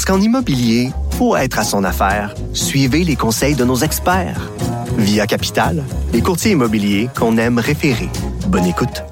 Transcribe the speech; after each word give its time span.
Parce 0.00 0.16
qu'en 0.16 0.24
immobilier, 0.24 0.92
pour 1.18 1.36
être 1.36 1.58
à 1.58 1.62
son 1.62 1.84
affaire, 1.84 2.34
suivez 2.54 3.04
les 3.04 3.16
conseils 3.16 3.54
de 3.54 3.66
nos 3.66 3.76
experts. 3.76 4.50
Via 4.96 5.26
Capital, 5.26 5.84
les 6.14 6.22
courtiers 6.22 6.52
immobiliers 6.52 7.10
qu'on 7.14 7.36
aime 7.36 7.58
référer. 7.58 8.08
Bonne 8.46 8.64
écoute. 8.64 9.04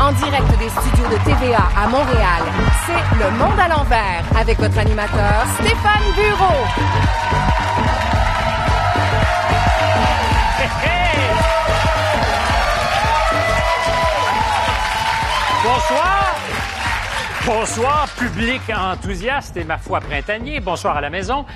En 0.00 0.10
direct 0.12 0.48
des 0.58 0.70
studios 0.70 1.06
de 1.10 1.22
TVA 1.22 1.68
à 1.76 1.86
Montréal, 1.88 2.44
c'est 2.86 3.18
Le 3.18 3.30
Monde 3.36 3.60
à 3.60 3.68
l'envers 3.68 4.24
avec 4.34 4.58
votre 4.58 4.78
animateur 4.78 5.44
Stéphane 5.58 6.14
Bureau. 6.16 6.64
Bonsoir. 15.62 16.19
Bonsoir, 17.46 18.06
public 18.18 18.60
enthousiaste 18.68 19.56
et 19.56 19.64
ma 19.64 19.78
foi 19.78 20.00
printanier. 20.00 20.60
Bonsoir 20.60 20.98
à 20.98 21.00
la 21.00 21.08
maison. 21.08 21.46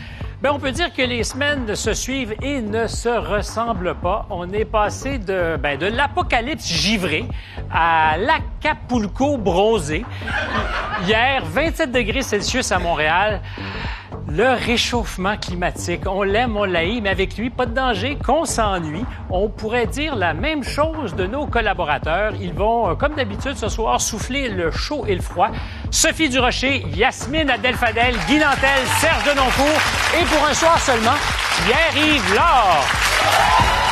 Ben, 0.41 0.51
on 0.53 0.59
peut 0.59 0.73
dire 0.73 0.93
que 0.93 1.03
les 1.03 1.25
semaines 1.25 1.75
se 1.77 1.93
suivent 1.93 2.35
et 2.43 2.61
ne 2.63 2.87
se 2.87 3.09
ressemblent 3.09 3.95
pas. 3.95 4.27
On 4.31 4.51
est 4.53 4.65
passé 4.65 5.19
de, 5.19 5.57
ben, 5.57 5.79
de 5.79 5.87
l'apocalypse 5.87 6.67
givré 6.67 7.27
à 7.71 8.17
l'Acapulco 8.17 9.37
bronzé. 9.37 10.05
Hier, 11.07 11.45
27 11.45 11.93
degrés 11.93 12.23
Celsius 12.23 12.73
à 12.73 12.79
Montréal. 12.79 13.41
Le 14.29 14.55
réchauffement 14.67 15.37
climatique, 15.37 16.03
on 16.07 16.23
l'aime, 16.23 16.57
on 16.57 16.65
l'haït, 16.65 17.01
mais 17.01 17.11
avec 17.11 17.37
lui, 17.37 17.51
pas 17.51 17.67
de 17.67 17.75
danger, 17.75 18.17
qu'on 18.25 18.45
s'ennuie. 18.45 19.05
On 19.31 19.49
pourrait 19.49 19.87
dire 19.87 20.17
la 20.17 20.35
même 20.35 20.63
chose 20.65 21.15
de 21.15 21.27
nos 21.27 21.47
collaborateurs. 21.47 22.33
Ils 22.41 22.53
vont, 22.53 22.91
euh, 22.91 22.95
comme 22.95 23.15
d'habitude 23.15 23.57
ce 23.57 23.69
soir, 23.69 24.01
souffler 24.01 24.49
le 24.49 24.71
chaud 24.71 25.05
et 25.07 25.15
le 25.15 25.23
froid. 25.23 25.51
Sophie 25.91 26.29
Durocher, 26.29 26.85
Yasmine 26.95 27.51
Adelfadel, 27.51 28.15
Guy 28.27 28.39
Nantel, 28.39 28.87
Serge 29.01 29.25
Denoncourt 29.25 29.81
et 30.21 30.25
pour 30.25 30.47
un 30.47 30.55
soir 30.55 30.79
seulement, 30.79 31.17
Pierre-Yves 31.67 32.35
Laure. 32.35 33.84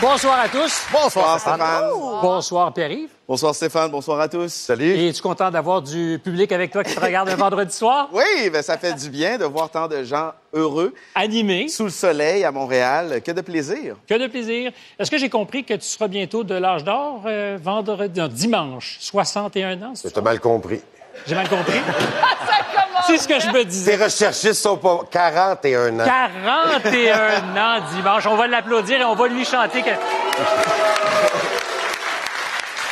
Bonsoir 0.00 0.38
à 0.38 0.48
tous. 0.48 0.86
Bonsoir 0.92 1.40
Stéphane. 1.40 1.90
Bonsoir 2.22 2.72
Pierre-Yves. 2.72 3.10
Bonsoir 3.26 3.52
Stéphane, 3.52 3.90
bonsoir 3.90 4.20
à 4.20 4.28
tous. 4.28 4.52
Salut. 4.52 4.92
Et 4.92 5.08
es-tu 5.08 5.20
content 5.20 5.50
d'avoir 5.50 5.82
du 5.82 6.20
public 6.22 6.52
avec 6.52 6.70
toi 6.70 6.84
qui 6.84 6.94
te 6.94 7.00
regarde 7.00 7.28
un 7.28 7.34
vendredi 7.34 7.74
soir? 7.74 8.08
Oui, 8.12 8.48
ben, 8.50 8.62
ça 8.62 8.78
fait 8.78 8.94
du 8.94 9.10
bien 9.10 9.38
de 9.38 9.44
voir 9.44 9.68
tant 9.70 9.88
de 9.88 10.04
gens 10.04 10.32
heureux. 10.52 10.94
Animés. 11.16 11.66
Sous 11.66 11.84
le 11.84 11.90
soleil 11.90 12.44
à 12.44 12.52
Montréal. 12.52 13.20
Que 13.24 13.32
de 13.32 13.40
plaisir. 13.40 13.96
Que 14.06 14.14
de 14.14 14.28
plaisir. 14.28 14.70
Est-ce 15.00 15.10
que 15.10 15.18
j'ai 15.18 15.30
compris 15.30 15.64
que 15.64 15.74
tu 15.74 15.86
seras 15.86 16.06
bientôt 16.06 16.44
de 16.44 16.54
l'âge 16.54 16.84
d'or 16.84 17.22
euh, 17.26 17.58
vendredi, 17.60 18.20
non, 18.20 18.28
dimanche, 18.28 18.98
61 19.00 19.82
ans? 19.82 19.92
T'as 20.14 20.20
mal 20.20 20.38
compris. 20.38 20.80
J'ai 21.26 21.34
mal 21.34 21.48
compris? 21.48 21.80
C'est 23.06 23.18
ce 23.18 23.28
que 23.28 23.40
je 23.40 23.48
me 23.48 23.64
disais. 23.64 23.96
Tes 23.96 24.04
recherchistes 24.04 24.62
sont 24.62 24.76
pas 24.76 25.00
41 25.10 26.00
ans. 26.00 26.04
41 26.04 27.56
ans 27.56 27.80
dimanche. 27.94 28.26
On 28.26 28.36
va 28.36 28.46
l'applaudir 28.46 29.00
et 29.00 29.04
on 29.04 29.14
va 29.14 29.28
lui 29.28 29.44
chanter. 29.44 29.82
Que... 29.82 29.90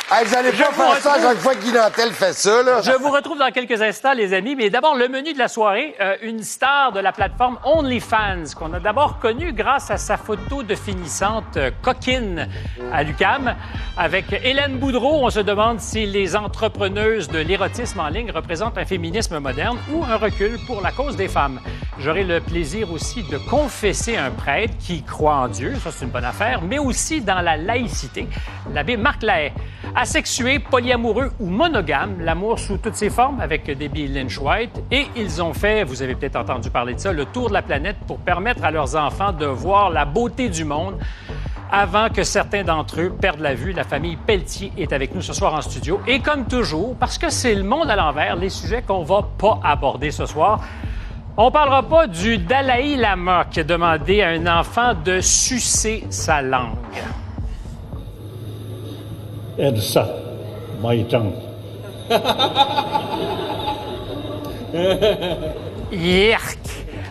Hey, 0.09 0.25
vous 0.25 0.37
allez 0.37 0.53
Je 0.53 0.63
pas 0.63 0.69
vous 0.71 0.81
faire 0.83 1.01
ça 1.01 1.13
à 1.15 1.21
chaque 1.21 1.37
fois 1.39 1.53
Nantel 1.53 2.13
fait 2.13 2.31
ça, 2.31 2.63
là? 2.63 2.79
Je 2.81 2.93
vous 2.93 3.09
retrouve 3.09 3.37
dans 3.37 3.51
quelques 3.51 3.81
instants, 3.81 4.13
les 4.13 4.33
amis. 4.33 4.55
Mais 4.55 4.69
d'abord, 4.69 4.95
le 4.95 5.09
menu 5.09 5.33
de 5.33 5.37
la 5.37 5.49
soirée. 5.49 5.95
euh, 5.99 6.15
une 6.21 6.43
star 6.43 6.93
de 6.93 7.01
la 7.01 7.11
plateforme 7.11 7.59
OnlyFans, 7.65 8.55
qu'on 8.57 8.71
a 8.71 8.79
d'abord 8.79 9.19
connue 9.19 9.51
grâce 9.51 9.91
à 9.91 9.97
sa 9.97 10.15
photo 10.15 10.63
de 10.63 10.75
finissante 10.75 11.57
euh, 11.57 11.71
coquine 11.81 12.47
à 12.93 13.03
l'UCAM. 13.03 13.53
Avec 13.97 14.31
Hélène 14.31 14.77
Boudreau, 14.77 15.25
on 15.25 15.29
se 15.29 15.41
demande 15.41 15.81
si 15.81 16.05
les 16.05 16.37
entrepreneuses 16.37 17.27
de 17.27 17.39
l'érotisme 17.39 17.99
en 17.99 18.07
ligne 18.07 18.31
représentent 18.31 18.77
un 18.77 18.85
féminisme 18.85 19.39
moderne 19.39 19.77
ou 19.91 20.05
un 20.05 20.15
recul 20.15 20.57
pour 20.67 20.79
la 20.79 20.93
cause 20.93 21.17
des 21.17 21.27
femmes. 21.27 21.59
J'aurai 21.99 22.23
le 22.23 22.39
plaisir 22.39 22.93
aussi 22.93 23.23
de 23.23 23.37
confesser 23.49 24.15
un 24.15 24.29
prêtre 24.29 24.75
qui 24.79 25.03
croit 25.03 25.35
en 25.35 25.47
Dieu, 25.49 25.73
ça 25.83 25.91
c'est 25.91 26.05
une 26.05 26.11
bonne 26.11 26.23
affaire, 26.23 26.61
mais 26.61 26.77
aussi 26.79 27.19
dans 27.19 27.41
la 27.41 27.57
laïcité. 27.57 28.27
L'abbé 28.71 28.95
Marc 28.95 29.23
Lahaye. 29.23 29.51
Asexué, 29.99 30.59
polyamoureux 30.59 31.31
ou 31.39 31.47
monogame, 31.47 32.21
l'amour 32.21 32.59
sous 32.59 32.77
toutes 32.77 32.93
ses 32.93 33.09
formes 33.09 33.41
avec 33.41 33.65
Debbie 33.65 34.07
Lynch 34.07 34.37
White. 34.37 34.79
Et 34.91 35.07
ils 35.15 35.41
ont 35.41 35.53
fait, 35.53 35.83
vous 35.83 36.03
avez 36.03 36.13
peut-être 36.13 36.35
entendu 36.35 36.69
parler 36.69 36.93
de 36.93 36.99
ça, 36.99 37.11
le 37.11 37.25
tour 37.25 37.47
de 37.47 37.53
la 37.53 37.63
planète 37.63 37.95
pour 38.05 38.19
permettre 38.19 38.63
à 38.63 38.69
leurs 38.69 38.95
enfants 38.95 39.31
de 39.31 39.47
voir 39.47 39.89
la 39.89 40.05
beauté 40.05 40.49
du 40.49 40.65
monde 40.65 40.99
avant 41.71 42.09
que 42.09 42.21
certains 42.21 42.63
d'entre 42.63 43.01
eux 43.01 43.09
perdent 43.09 43.39
la 43.39 43.55
vue. 43.55 43.73
La 43.73 43.85
famille 43.85 44.17
Pelletier 44.17 44.71
est 44.77 44.93
avec 44.93 45.15
nous 45.15 45.23
ce 45.23 45.33
soir 45.33 45.55
en 45.55 45.61
studio. 45.61 45.99
Et 46.05 46.19
comme 46.19 46.45
toujours, 46.45 46.95
parce 46.95 47.17
que 47.17 47.31
c'est 47.31 47.55
le 47.55 47.63
monde 47.63 47.89
à 47.89 47.95
l'envers, 47.95 48.35
les 48.35 48.49
sujets 48.49 48.83
qu'on 48.83 49.01
va 49.01 49.27
pas 49.39 49.59
aborder 49.63 50.11
ce 50.11 50.27
soir, 50.27 50.61
on 51.37 51.49
parlera 51.49 51.81
pas 51.81 52.05
du 52.05 52.37
Dalai 52.37 52.97
Lama 52.97 53.45
qui 53.49 53.61
a 53.61 53.63
demandé 53.63 54.21
à 54.21 54.27
un 54.27 54.59
enfant 54.59 54.93
de 54.93 55.21
sucer 55.21 56.03
sa 56.11 56.43
langue. 56.43 56.75
Elsa, 59.57 60.07
my 60.83 61.03
tongue. 61.05 61.33
Yerk! 65.91 66.57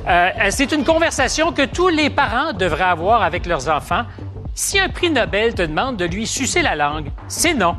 Euh, 0.06 0.30
c'est 0.50 0.70
une 0.70 0.84
conversation 0.84 1.52
que 1.52 1.64
tous 1.64 1.88
les 1.88 2.10
parents 2.10 2.52
devraient 2.52 2.84
avoir 2.84 3.22
avec 3.22 3.46
leurs 3.46 3.68
enfants. 3.68 4.04
Si 4.54 4.78
un 4.78 4.88
prix 4.88 5.10
Nobel 5.10 5.54
te 5.54 5.62
demande 5.62 5.96
de 5.96 6.04
lui 6.04 6.26
sucer 6.26 6.62
la 6.62 6.76
langue, 6.76 7.10
c'est 7.26 7.54
non. 7.54 7.74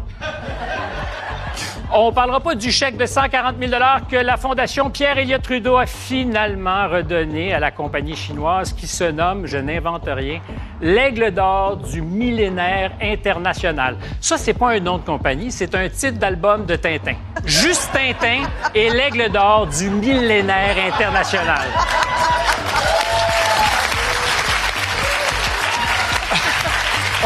On 1.90 2.12
parlera 2.12 2.42
pas 2.42 2.54
du 2.54 2.70
chèque 2.70 2.98
de 2.98 3.06
140 3.06 3.56
000 3.60 3.72
que 4.12 4.18
la 4.18 4.36
Fondation 4.36 4.90
Pierre-Éliott 4.90 5.42
Trudeau 5.42 5.78
a 5.78 5.86
finalement 5.86 6.90
redonné 6.90 7.54
à 7.54 7.60
la 7.60 7.72
compagnie 7.72 8.16
chinoise 8.16 8.74
qui 8.74 8.88
se 8.88 9.06
nomme, 9.06 9.46
je 9.46 9.58
n'invente 9.58 10.04
rien, 10.06 10.42
l'Aigle 10.82 11.32
d'or 11.32 11.78
du 11.78 12.02
millénaire 12.02 12.92
international. 13.02 13.96
Ça, 14.20 14.38
c'est 14.38 14.54
pas 14.54 14.72
un 14.72 14.82
nom 14.82 14.98
de 14.98 15.04
compagnie, 15.04 15.50
c'est 15.50 15.74
un 15.76 15.88
titre 15.88 16.20
d'album 16.20 16.66
de 16.66 16.76
Tintin. 16.76 17.16
Juste 17.46 17.90
Tintin 17.94 18.50
et 18.76 18.90
l'Aigle 18.90 19.32
d'or 19.32 19.68
du 19.68 19.90
millénaire 19.90 20.76
international. 20.94 21.68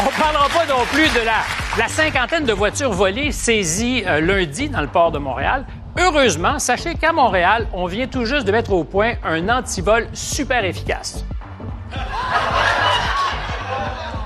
On 0.04 0.20
parlera 0.20 0.48
pas 0.48 0.66
non 0.66 0.84
plus 0.86 1.08
de 1.14 1.24
la, 1.24 1.42
la 1.78 1.86
cinquantaine 1.86 2.44
de 2.44 2.52
voitures 2.52 2.90
volées 2.90 3.30
saisies 3.30 4.02
euh, 4.04 4.20
lundi 4.20 4.68
dans 4.68 4.80
le 4.80 4.88
port 4.88 5.12
de 5.12 5.18
Montréal. 5.18 5.64
Heureusement, 5.96 6.58
sachez 6.58 6.94
qu'à 6.96 7.12
Montréal, 7.12 7.68
on 7.72 7.86
vient 7.86 8.08
tout 8.08 8.24
juste 8.24 8.44
de 8.44 8.50
mettre 8.50 8.72
au 8.72 8.82
point 8.82 9.12
un 9.22 9.48
antivol 9.48 10.08
super 10.12 10.64
efficace. 10.64 11.24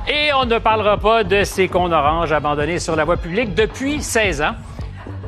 Et 0.09 0.33
on 0.33 0.47
ne 0.47 0.59
parlera 0.59 0.97
pas 0.97 1.25
de 1.25 1.45
ces 1.45 1.69
cons 1.69 1.93
oranges 1.93 2.33
abandonnés 2.33 2.79
sur 2.79 2.97
la 2.97 3.05
voie 3.05 3.19
publique 3.19 3.55
depuis 3.55 4.03
16 4.03 4.41
ans. 4.43 4.55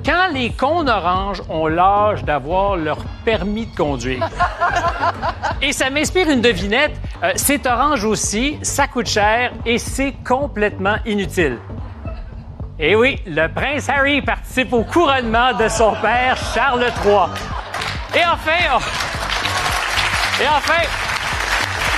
Quand 0.08 0.28
les 0.32 0.48
cons 0.52 0.88
oranges 0.88 1.42
ont 1.50 1.66
l'âge 1.66 2.24
d'avoir 2.24 2.76
leur 2.76 2.96
permis 3.26 3.66
de 3.66 3.76
conduire. 3.76 4.26
Et 5.60 5.70
ça 5.74 5.90
m'inspire 5.90 6.30
une 6.30 6.40
devinette. 6.40 6.98
Euh, 7.22 7.32
c'est 7.36 7.66
orange 7.66 8.04
aussi, 8.04 8.58
ça 8.62 8.86
coûte 8.86 9.06
cher 9.06 9.52
et 9.66 9.76
c'est 9.76 10.14
complètement 10.26 10.96
inutile. 11.04 11.58
Et 12.78 12.96
oui, 12.96 13.20
le 13.26 13.48
prince 13.48 13.90
Harry 13.90 14.22
participe 14.22 14.72
au 14.72 14.82
couronnement 14.82 15.52
de 15.52 15.68
son 15.68 15.92
père 16.00 16.38
Charles 16.54 16.86
III. 17.04 17.26
Et 18.14 18.24
enfin, 18.24 18.76
on... 18.76 20.42
et 20.42 20.48
enfin, 20.48 20.82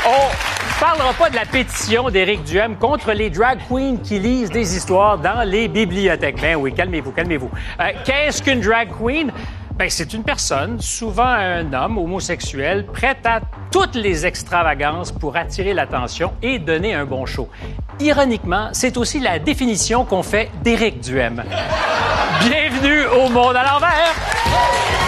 on 0.08 0.49
parlera 0.80 1.12
pas 1.12 1.28
de 1.28 1.36
la 1.36 1.44
pétition 1.44 2.08
d'Éric 2.08 2.42
Duhem 2.44 2.74
contre 2.74 3.12
les 3.12 3.28
drag 3.28 3.58
queens 3.68 3.98
qui 4.02 4.18
lisent 4.18 4.50
des 4.50 4.76
histoires 4.76 5.18
dans 5.18 5.42
les 5.46 5.68
bibliothèques. 5.68 6.40
Ben 6.40 6.56
oui, 6.56 6.72
calmez-vous, 6.72 7.12
calmez-vous. 7.12 7.50
Euh, 7.80 7.84
Qu'est-ce 8.04 8.42
qu'une 8.42 8.60
drag 8.60 8.88
queen? 8.98 9.30
Ben, 9.76 9.90
c'est 9.90 10.14
une 10.14 10.22
personne, 10.24 10.80
souvent 10.80 11.26
un 11.26 11.70
homme 11.74 11.98
homosexuel, 11.98 12.86
prêt 12.86 13.16
à 13.24 13.40
toutes 13.70 13.94
les 13.94 14.24
extravagances 14.24 15.12
pour 15.12 15.36
attirer 15.36 15.74
l'attention 15.74 16.32
et 16.42 16.58
donner 16.58 16.94
un 16.94 17.04
bon 17.04 17.26
show. 17.26 17.48
Ironiquement, 17.98 18.70
c'est 18.72 18.96
aussi 18.96 19.20
la 19.20 19.38
définition 19.38 20.06
qu'on 20.06 20.22
fait 20.22 20.50
d'Éric 20.62 21.00
Duhem. 21.00 21.44
Bienvenue 22.40 23.04
au 23.06 23.28
Monde 23.28 23.56
à 23.56 23.64
l'envers! 23.64 24.99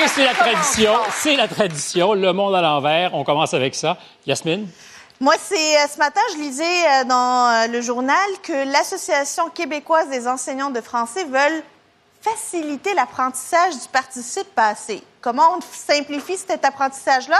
Et 0.00 0.06
c'est 0.06 0.24
la 0.24 0.34
tradition, 0.34 0.94
c'est 1.10 1.34
la 1.34 1.48
tradition, 1.48 2.14
le 2.14 2.32
monde 2.32 2.54
à 2.54 2.62
l'envers. 2.62 3.14
On 3.14 3.24
commence 3.24 3.52
avec 3.52 3.74
ça. 3.74 3.96
Yasmine? 4.26 4.68
Moi, 5.18 5.34
c'est 5.42 5.76
euh, 5.76 5.86
ce 5.92 5.98
matin, 5.98 6.20
je 6.34 6.38
lisais 6.38 6.62
euh, 6.64 7.04
dans 7.04 7.64
euh, 7.64 7.66
le 7.66 7.80
journal 7.80 8.28
que 8.44 8.70
l'Association 8.70 9.50
québécoise 9.50 10.08
des 10.08 10.28
enseignants 10.28 10.70
de 10.70 10.80
français 10.80 11.24
veulent 11.24 11.64
faciliter 12.20 12.94
l'apprentissage 12.94 13.74
du 13.74 13.88
participe 13.92 14.54
passé. 14.54 15.02
Comment 15.20 15.56
on 15.56 15.60
simplifie 15.72 16.36
cet 16.36 16.64
apprentissage-là? 16.64 17.38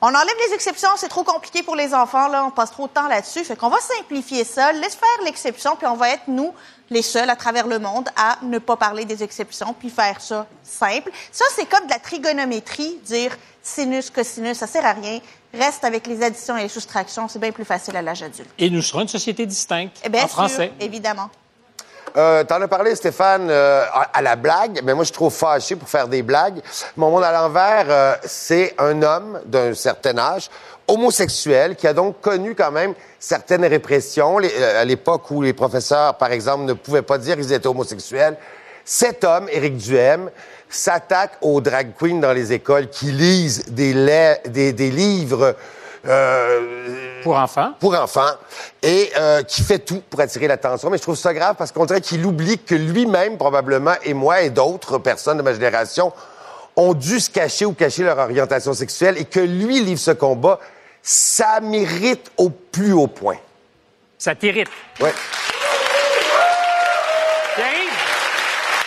On 0.00 0.08
enlève 0.08 0.36
les 0.48 0.54
exceptions, 0.54 0.90
c'est 0.96 1.08
trop 1.08 1.24
compliqué 1.24 1.64
pour 1.64 1.74
les 1.74 1.92
enfants, 1.92 2.28
là, 2.28 2.44
on 2.44 2.50
passe 2.52 2.70
trop 2.70 2.86
de 2.86 2.92
temps 2.92 3.08
là-dessus. 3.08 3.42
Fait 3.42 3.56
qu'on 3.56 3.70
va 3.70 3.80
simplifier 3.80 4.44
ça, 4.44 4.70
laisse 4.72 4.94
faire 4.94 5.24
l'exception, 5.24 5.74
puis 5.74 5.88
on 5.88 5.96
va 5.96 6.10
être, 6.10 6.28
nous, 6.28 6.52
les 6.90 7.02
seuls 7.02 7.28
à 7.30 7.36
travers 7.36 7.66
le 7.66 7.78
monde 7.78 8.08
à 8.16 8.38
ne 8.42 8.58
pas 8.58 8.76
parler 8.76 9.04
des 9.04 9.22
exceptions, 9.22 9.74
puis 9.78 9.90
faire 9.90 10.20
ça 10.20 10.46
simple. 10.62 11.10
Ça, 11.32 11.44
c'est 11.54 11.66
comme 11.68 11.86
de 11.86 11.90
la 11.92 11.98
trigonométrie, 11.98 12.98
dire 13.04 13.36
sinus, 13.62 14.10
cosinus, 14.10 14.58
ça 14.58 14.66
sert 14.66 14.84
à 14.86 14.92
rien. 14.92 15.18
Reste 15.52 15.84
avec 15.84 16.06
les 16.06 16.22
additions 16.22 16.56
et 16.56 16.62
les 16.62 16.68
soustractions, 16.68 17.28
c'est 17.28 17.38
bien 17.38 17.50
plus 17.52 17.64
facile 17.64 17.96
à 17.96 18.02
l'âge 18.02 18.22
adulte. 18.22 18.48
Et 18.58 18.70
nous 18.70 18.82
serons 18.82 19.00
une 19.02 19.08
société 19.08 19.46
distincte, 19.46 19.96
Eh 20.04 20.08
bien 20.08 20.22
en 20.24 20.28
sûr, 20.28 20.36
français. 20.36 20.72
évidemment. 20.80 21.28
Euh, 22.16 22.44
T'en 22.44 22.62
as 22.62 22.68
parlé, 22.68 22.94
Stéphane, 22.94 23.48
euh, 23.50 23.84
à, 23.92 24.02
à 24.14 24.22
la 24.22 24.36
blague, 24.36 24.80
mais 24.84 24.94
moi, 24.94 25.02
je 25.04 25.08
suis 25.08 25.14
trop 25.14 25.28
fâché 25.28 25.76
pour 25.76 25.88
faire 25.88 26.08
des 26.08 26.22
blagues. 26.22 26.62
Mon 26.96 27.10
monde 27.10 27.24
à 27.24 27.32
l'envers, 27.32 27.86
euh, 27.88 28.14
c'est 28.24 28.74
un 28.78 29.02
homme 29.02 29.40
d'un 29.44 29.74
certain 29.74 30.16
âge, 30.16 30.48
homosexuel, 30.88 31.76
qui 31.76 31.86
a 31.86 31.92
donc 31.92 32.20
connu 32.20 32.54
quand 32.54 32.70
même 32.70 32.94
certaines 33.18 33.64
répressions. 33.64 34.38
Les- 34.38 34.52
euh, 34.58 34.80
à 34.80 34.84
l'époque 34.84 35.30
où 35.30 35.42
les 35.42 35.52
professeurs, 35.52 36.14
par 36.16 36.32
exemple, 36.32 36.64
ne 36.64 36.72
pouvaient 36.74 37.02
pas 37.02 37.18
dire 37.18 37.36
qu'ils 37.36 37.52
étaient 37.52 37.66
homosexuels. 37.66 38.36
Cet 38.84 39.24
homme, 39.24 39.48
Éric 39.50 39.76
Duhem, 39.76 40.30
s'attaque 40.68 41.32
aux 41.42 41.60
drag 41.60 41.92
queens 41.98 42.20
dans 42.20 42.32
les 42.32 42.52
écoles 42.52 42.88
qui 42.88 43.06
lisent 43.06 43.64
des, 43.68 43.94
des, 44.46 44.72
des 44.72 44.90
livres 44.90 45.54
euh, 46.06 47.20
Pour 47.22 47.36
enfants. 47.36 47.72
pour 47.80 47.94
enfants 47.94 48.30
et 48.82 49.10
euh, 49.16 49.42
qui 49.42 49.62
fait 49.62 49.80
tout 49.80 50.02
pour 50.08 50.20
attirer 50.20 50.46
l'attention. 50.46 50.88
Mais 50.90 50.98
je 50.98 51.02
trouve 51.02 51.16
ça 51.16 51.34
grave 51.34 51.56
parce 51.58 51.72
qu'on 51.72 51.84
dirait 51.86 52.00
qu'il 52.00 52.24
oublie 52.24 52.58
que 52.58 52.74
lui-même, 52.76 53.36
probablement, 53.38 53.94
et 54.04 54.14
moi 54.14 54.42
et 54.42 54.50
d'autres 54.50 54.98
personnes 54.98 55.36
de 55.38 55.42
ma 55.42 55.52
génération, 55.52 56.12
ont 56.76 56.94
dû 56.94 57.18
se 57.20 57.30
cacher 57.30 57.64
ou 57.64 57.72
cacher 57.72 58.02
leur 58.04 58.18
orientation 58.18 58.72
sexuelle 58.74 59.16
et 59.18 59.24
que 59.24 59.40
lui 59.40 59.80
livre 59.80 59.98
ce 60.00 60.10
combat. 60.12 60.60
Ça 61.08 61.60
mérite 61.60 62.32
au 62.36 62.50
plus 62.50 62.92
haut 62.92 63.06
point. 63.06 63.36
Ça 64.18 64.34
t'irrite. 64.34 64.66
Ouais. 65.00 65.14
Pierre-Yves? 67.54 67.92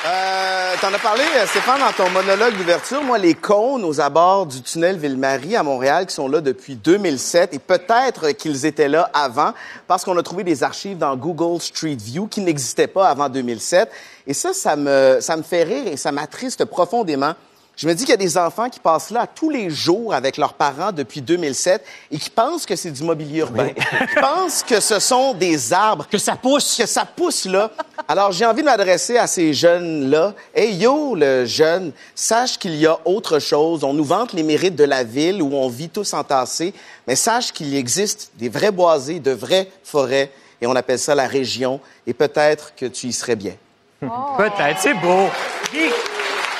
Euh, 0.05 0.75
T'en 0.81 0.93
as 0.93 0.99
parlé, 0.99 1.23
euh, 1.37 1.47
Stéphane, 1.47 1.79
dans 1.79 1.93
ton 1.93 2.09
monologue 2.09 2.57
d'ouverture. 2.57 3.01
Moi, 3.03 3.19
les 3.19 3.35
cônes 3.35 3.85
aux 3.85 4.01
abords 4.01 4.47
du 4.47 4.61
tunnel 4.61 4.97
Ville-Marie 4.97 5.55
à 5.55 5.63
Montréal 5.63 6.07
qui 6.07 6.13
sont 6.13 6.27
là 6.27 6.41
depuis 6.41 6.75
2007 6.75 7.53
et 7.53 7.59
peut-être 7.59 8.31
qu'ils 8.31 8.65
étaient 8.65 8.89
là 8.89 9.09
avant 9.13 9.53
parce 9.87 10.03
qu'on 10.03 10.17
a 10.17 10.23
trouvé 10.23 10.43
des 10.43 10.61
archives 10.61 10.97
dans 10.97 11.15
Google 11.15 11.61
Street 11.61 11.95
View 11.97 12.27
qui 12.27 12.41
n'existaient 12.41 12.87
pas 12.87 13.07
avant 13.07 13.29
2007. 13.29 13.89
Et 14.27 14.33
ça, 14.33 14.51
ça 14.53 14.75
me, 14.75 15.19
ça 15.21 15.37
me 15.37 15.43
fait 15.43 15.63
rire 15.63 15.87
et 15.87 15.95
ça 15.95 16.11
m'attriste 16.11 16.65
profondément. 16.65 17.33
Je 17.79 17.87
me 17.87 17.93
dis 17.93 18.03
qu'il 18.03 18.09
y 18.09 18.13
a 18.13 18.17
des 18.17 18.37
enfants 18.37 18.67
qui 18.67 18.81
passent 18.81 19.09
là 19.09 19.25
tous 19.25 19.49
les 19.49 19.69
jours 19.69 20.13
avec 20.13 20.35
leurs 20.35 20.53
parents 20.53 20.91
depuis 20.91 21.21
2007 21.21 21.81
et 22.11 22.17
qui 22.17 22.29
pensent 22.29 22.65
que 22.65 22.75
c'est 22.75 22.91
du 22.91 23.03
mobilier 23.03 23.39
urbain. 23.39 23.69
qui 23.69 24.19
pensent 24.19 24.63
que 24.63 24.81
ce 24.81 24.99
sont 24.99 25.33
des 25.33 25.71
arbres. 25.71 26.05
Que 26.11 26.17
ça 26.17 26.35
pousse. 26.35 26.75
Que 26.75 26.85
ça 26.85 27.05
pousse 27.05 27.45
là. 27.45 27.71
Alors, 28.05 28.33
j'ai 28.33 28.45
envie 28.45 28.63
de 28.63 28.65
m'adresser 28.65 29.15
à 29.15 29.27
ces 29.27 29.53
jeunes-là. 29.53 30.33
Hey 30.53 30.75
yo, 30.75 31.15
le 31.15 31.45
jeune, 31.45 31.93
sache 32.13 32.59
qu'il 32.59 32.75
y 32.75 32.85
a 32.85 32.99
autre 33.05 33.39
chose. 33.39 33.85
On 33.85 33.93
nous 33.93 34.03
vante 34.03 34.33
les 34.33 34.43
mérites 34.43 34.75
de 34.75 34.83
la 34.83 35.05
ville 35.05 35.41
où 35.41 35.53
on 35.53 35.69
vit 35.69 35.87
tous 35.87 36.13
entassés, 36.13 36.73
mais 37.07 37.15
sache 37.15 37.53
qu'il 37.53 37.73
existe 37.73 38.31
des 38.35 38.49
vrais 38.49 38.71
boisés, 38.71 39.21
de 39.21 39.31
vraies 39.31 39.71
forêts, 39.85 40.31
et 40.59 40.67
on 40.67 40.75
appelle 40.75 40.99
ça 40.99 41.15
la 41.15 41.27
région, 41.27 41.79
et 42.05 42.13
peut-être 42.13 42.75
que 42.75 42.87
tu 42.87 43.07
y 43.07 43.13
serais 43.13 43.37
bien. 43.37 43.53
Peut-être, 44.01 44.81
c'est 44.81 44.95
beau. 44.95 45.29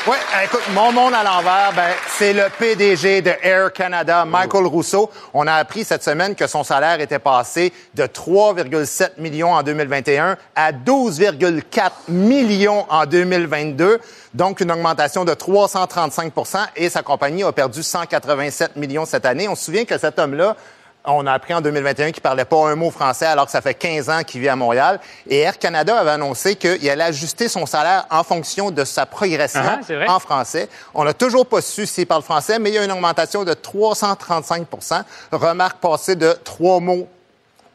Oui, 0.09 0.17
écoute, 0.43 0.63
mon 0.73 0.91
monde 0.91 1.13
à 1.13 1.23
l'envers, 1.23 1.71
ben, 1.75 1.91
c'est 2.17 2.33
le 2.33 2.45
PDG 2.57 3.21
de 3.21 3.31
Air 3.43 3.71
Canada, 3.71 4.25
Michael 4.25 4.65
Rousseau. 4.65 5.11
On 5.35 5.45
a 5.45 5.53
appris 5.53 5.83
cette 5.83 6.01
semaine 6.01 6.33
que 6.33 6.47
son 6.47 6.63
salaire 6.63 6.99
était 6.99 7.19
passé 7.19 7.71
de 7.93 8.05
3,7 8.05 9.19
millions 9.19 9.53
en 9.53 9.61
2021 9.61 10.35
à 10.55 10.71
12,4 10.71 11.91
millions 12.07 12.87
en 12.89 13.05
2022. 13.05 13.99
Donc, 14.33 14.61
une 14.61 14.71
augmentation 14.71 15.25
de 15.25 15.33
335% 15.33 16.57
et 16.75 16.89
sa 16.89 17.03
compagnie 17.03 17.43
a 17.43 17.51
perdu 17.51 17.83
187 17.83 18.77
millions 18.77 19.05
cette 19.05 19.27
année. 19.27 19.47
On 19.47 19.53
se 19.53 19.65
souvient 19.65 19.85
que 19.85 19.99
cet 19.99 20.17
homme-là, 20.17 20.55
on 21.05 21.25
a 21.25 21.33
appris 21.33 21.53
en 21.53 21.61
2021 21.61 22.11
qu'il 22.11 22.21
parlait 22.21 22.45
pas 22.45 22.57
un 22.69 22.75
mot 22.75 22.91
français 22.91 23.25
alors 23.25 23.45
que 23.45 23.51
ça 23.51 23.61
fait 23.61 23.73
15 23.73 24.09
ans 24.09 24.23
qu'il 24.23 24.41
vit 24.41 24.49
à 24.49 24.55
Montréal. 24.55 24.99
Et 25.27 25.39
Air 25.39 25.57
Canada 25.57 25.97
avait 25.97 26.11
annoncé 26.11 26.55
qu'il 26.55 26.89
allait 26.89 27.03
ajuster 27.03 27.47
son 27.47 27.65
salaire 27.65 28.05
en 28.11 28.23
fonction 28.23 28.69
de 28.71 28.83
sa 28.83 29.05
progression 29.05 29.61
Ah, 29.63 30.13
en 30.13 30.19
français. 30.19 30.69
On 30.93 31.03
n'a 31.03 31.13
toujours 31.13 31.45
pas 31.45 31.61
su 31.61 31.85
s'il 31.85 32.05
parle 32.05 32.21
français, 32.21 32.59
mais 32.59 32.69
il 32.69 32.75
y 32.75 32.77
a 32.77 32.83
une 32.83 32.91
augmentation 32.91 33.43
de 33.43 33.53
335% 33.53 35.03
Remarque 35.31 35.77
passée 35.79 36.15
de 36.15 36.33
3 36.43 36.79
mots 36.79 37.07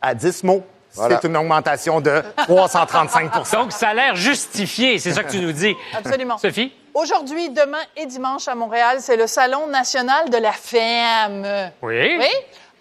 à 0.01 0.15
10 0.15 0.45
mots. 0.45 0.63
Voilà. 0.95 1.19
C'est 1.21 1.27
une 1.27 1.37
augmentation 1.37 2.01
de 2.01 2.23
335% 2.47 3.53
Donc, 3.53 3.73
salaire 3.73 4.15
justifié, 4.15 4.99
c'est 5.01 5.13
ça 5.13 5.25
que 5.25 5.31
tu 5.33 5.41
nous 5.41 5.51
dis. 5.53 5.75
Absolument. 5.97 6.39
Sophie? 6.39 6.73
Aujourd'hui, 6.95 7.51
demain 7.51 7.81
et 7.97 8.07
dimanche 8.07 8.47
à 8.47 8.55
Montréal, 8.55 8.99
c'est 9.01 9.17
le 9.17 9.27
Salon 9.27 9.67
national 9.67 10.31
de 10.31 10.37
la 10.37 10.53
femme. 10.53 11.45
Oui. 11.83 12.17
Oui? 12.19 12.29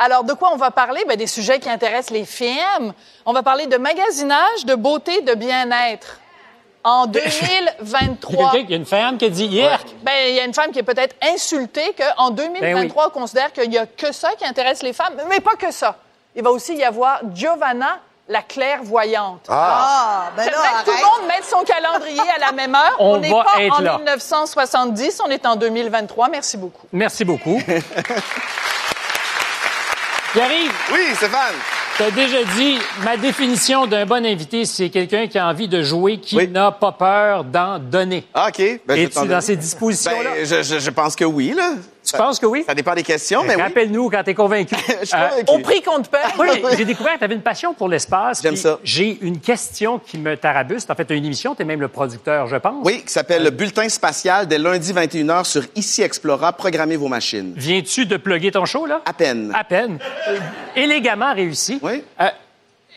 Alors, 0.04 0.26
de 0.26 0.34
quoi 0.34 0.52
on 0.54 0.58
va 0.58 0.70
parler? 0.70 1.02
Ben, 1.08 1.16
des 1.16 1.28
sujets 1.28 1.60
qui 1.60 1.70
intéressent 1.70 2.10
les 2.12 2.26
femmes. 2.26 2.94
On 3.26 3.32
va 3.32 3.42
parler 3.42 3.68
de 3.68 3.78
magasinage, 3.78 4.66
de 4.66 4.76
beauté, 4.76 5.22
de 5.22 5.34
bien-être. 5.34 6.20
En 6.84 7.06
Il 7.08 7.16
y 7.16 7.20
a 7.20 7.22
2023. 7.80 8.52
quelqu'un- 8.52 8.66
il 8.68 8.70
y 8.72 8.74
a 8.74 8.78
une 8.78 8.86
femme 8.86 9.18
qui 9.18 9.26
a 9.26 9.30
dit 9.30 9.46
hier. 9.46 9.80
Ben, 10.02 10.12
il 10.28 10.36
y 10.36 10.40
a 10.42 10.44
une 10.44 10.54
femme 10.54 10.72
qui 10.72 10.80
est 10.80 10.84
peut-être 10.84 11.16
insultée 11.34 11.96
qu'en 11.98 12.32
2023, 12.32 13.08
on 13.08 13.10
considère 13.12 13.54
qu'il 13.54 13.70
n'y 13.70 13.78
a 13.78 13.86
que 13.86 14.12
ça 14.12 14.32
qui 14.38 14.44
intéresse 14.46 14.84
les 14.84 14.92
femmes, 14.92 15.14
mais 15.30 15.40
pas 15.40 15.56
que 15.56 15.72
ça. 15.72 15.96
Il 16.36 16.44
va 16.44 16.52
aussi 16.52 16.76
y 16.76 16.84
avoir 16.84 17.22
Giovanna, 17.34 18.00
la 18.28 18.42
clairvoyante. 18.42 19.46
Ah, 19.48 20.32
ben 20.36 20.44
là, 20.46 20.52
J'aimerais 20.52 20.68
que 20.84 20.86
tout 20.86 20.98
le 20.98 21.22
monde 21.22 21.28
mette 21.30 21.46
son 21.46 21.64
calendrier 21.64 22.20
à 22.36 22.40
la 22.40 22.52
même 22.52 22.76
heure. 22.76 22.96
On 23.00 23.18
n'est 23.20 23.30
pas 23.30 23.46
être 23.60 23.80
en 23.80 23.82
là. 23.82 23.98
1970, 23.98 25.22
on 25.26 25.30
est 25.30 25.46
en 25.46 25.56
2023. 25.56 26.28
Merci 26.30 26.58
beaucoup. 26.58 26.88
Merci 26.92 27.24
beaucoup. 27.24 27.62
Pierre-Yves, 30.34 30.72
Oui, 30.92 31.00
Stéphane. 31.16 31.54
tu 31.96 32.04
as 32.04 32.12
déjà 32.12 32.44
dit, 32.56 32.80
ma 33.04 33.18
définition 33.18 33.86
d'un 33.86 34.06
bon 34.06 34.26
invité, 34.26 34.66
c'est 34.66 34.90
quelqu'un 34.90 35.28
qui 35.28 35.38
a 35.38 35.48
envie 35.48 35.68
de 35.68 35.84
jouer, 35.84 36.18
qui 36.18 36.36
Oui. 36.38 36.48
n'a 36.48 36.72
pas 36.72 36.92
peur 36.92 37.44
d'en 37.44 37.78
donner. 37.78 38.26
Ah, 38.34 38.48
OK. 38.50 38.80
Ben, 38.88 38.98
Es-tu 38.98 39.12
t'en 39.14 39.26
dans 39.26 39.42
ces 39.42 39.56
dispositions-là? 39.56 40.32
Ben, 40.38 40.46
je, 40.46 40.64
je- 40.64 40.80
je 40.80 40.90
pense 40.90 41.16
que 41.16 41.24
oui, 41.26 41.54
là. 41.56 41.74
Tu 42.04 42.18
penses 42.18 42.40
que 42.40 42.46
oui? 42.46 42.64
Ça 42.68 42.76
dépend 42.76 42.94
des 42.96 43.04
questions, 43.04 43.44
mais 43.44 43.56
oui. 43.56 43.62
Rappelle-nous 43.62 44.10
quand 44.10 44.24
tu 44.24 44.30
es 44.32 44.34
convaincu. 44.34 44.76
Je 45.02 45.06
suis 45.06 45.16
Euh, 45.16 45.30
convaincu. 45.30 45.52
Au 45.54 45.60
prix 45.60 45.82
qu'on 45.82 46.02
te 46.02 46.10
paye. 46.10 46.20
Moi, 46.36 46.48
j'ai- 46.54 46.78
j'ai 46.78 46.86
découvert 46.86 47.14
que 47.14 47.20
tu 47.20 47.24
avais 47.26 47.36
une 47.36 47.42
passion 47.42 47.74
pour 47.74 47.88
l'espace. 47.90 48.42
J'aime 48.42 48.56
ça. 48.56 48.80
J'ai 48.84 49.18
une 49.22 49.40
question 49.40 50.00
qui 50.00 50.18
me 50.18 50.36
tarabuste. 50.38 50.90
En 50.92 50.96
fait, 50.96 51.06
tu 51.06 51.14
as 51.14 51.16
une 51.16 51.26
émission, 51.26 51.56
tu 51.56 51.62
es 51.62 51.66
même 51.66 51.82
le 51.82 51.88
producteur, 51.88 52.48
je 52.48 52.56
pense. 52.58 52.86
Oui, 52.86 53.02
qui 53.06 53.12
s'appelle 53.12 53.44
le 53.44 53.50
Bulletin 53.50 53.88
spatial 53.90 54.48
dès 54.48 54.58
lundi 54.58 54.92
21h 54.94 55.46
sur 55.46 55.64
Ici 55.76 56.02
Explora. 56.02 56.54
Programmez 56.54 56.98
vos 56.98 57.08
machines. 57.08 57.54
Viens-tu 57.56 58.06
de 58.06 58.18
plugger 58.18 58.52
ton 58.52 58.66
show, 58.66 58.86
là? 58.86 59.02
À 59.06 59.14
peine. 59.14 59.52
À 59.58 59.64
peine. 59.64 59.98
Euh, 60.28 60.38
Élégamment 60.76 61.34
réussi. 61.34 61.80
Oui. 61.82 62.04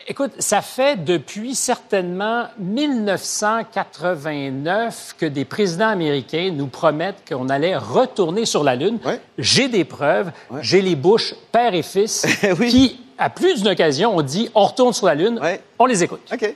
Écoute, 0.09 0.31
ça 0.39 0.61
fait 0.61 1.03
depuis 1.03 1.53
certainement 1.53 2.45
1989 2.59 5.15
que 5.19 5.25
des 5.25 5.43
présidents 5.43 5.89
américains 5.89 6.49
nous 6.53 6.67
promettent 6.67 7.27
qu'on 7.27 7.49
allait 7.49 7.75
retourner 7.75 8.45
sur 8.45 8.63
la 8.63 8.77
Lune. 8.77 8.99
J'ai 9.37 9.67
des 9.67 9.83
preuves. 9.83 10.31
J'ai 10.61 10.81
les 10.81 10.95
bouches 10.95 11.35
père 11.51 11.73
et 11.73 11.83
fils 11.83 12.25
Oui. 12.57 12.69
qui, 12.69 13.01
à 13.17 13.29
plus 13.29 13.55
d'une 13.55 13.67
occasion, 13.73 14.15
ont 14.15 14.21
dit 14.21 14.49
on 14.55 14.63
retourne 14.63 14.93
sur 14.93 15.07
la 15.07 15.15
Lune. 15.15 15.41
On 15.77 15.85
les 15.85 16.01
écoute. 16.05 16.21
OK. 16.31 16.55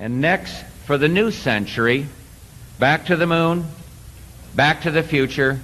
And 0.00 0.08
next, 0.20 0.64
for 0.86 0.98
the 0.98 1.08
new 1.08 1.30
century, 1.30 2.06
back 2.80 3.04
to 3.04 3.16
the 3.16 3.26
moon, 3.26 3.64
back 4.54 4.80
to 4.82 4.90
the 4.90 5.02
future, 5.02 5.58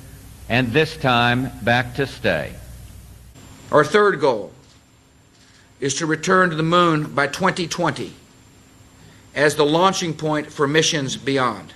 and 0.50 0.64
this 0.74 0.98
time, 0.98 1.50
back 1.62 1.94
to 1.94 2.04
stay. 2.04 2.50
Our 3.72 3.82
third 3.84 4.20
goal 4.20 4.50
is 5.84 5.94
to 5.94 6.06
return 6.06 6.48
to 6.50 6.56
the 6.56 6.62
moon 6.62 7.04
by 7.14 7.26
2020 7.26 8.10
as 9.34 9.54
the 9.56 9.64
launching 9.64 10.14
point 10.14 10.50
for 10.50 10.66
missions 10.66 11.16
beyond. 11.16 11.72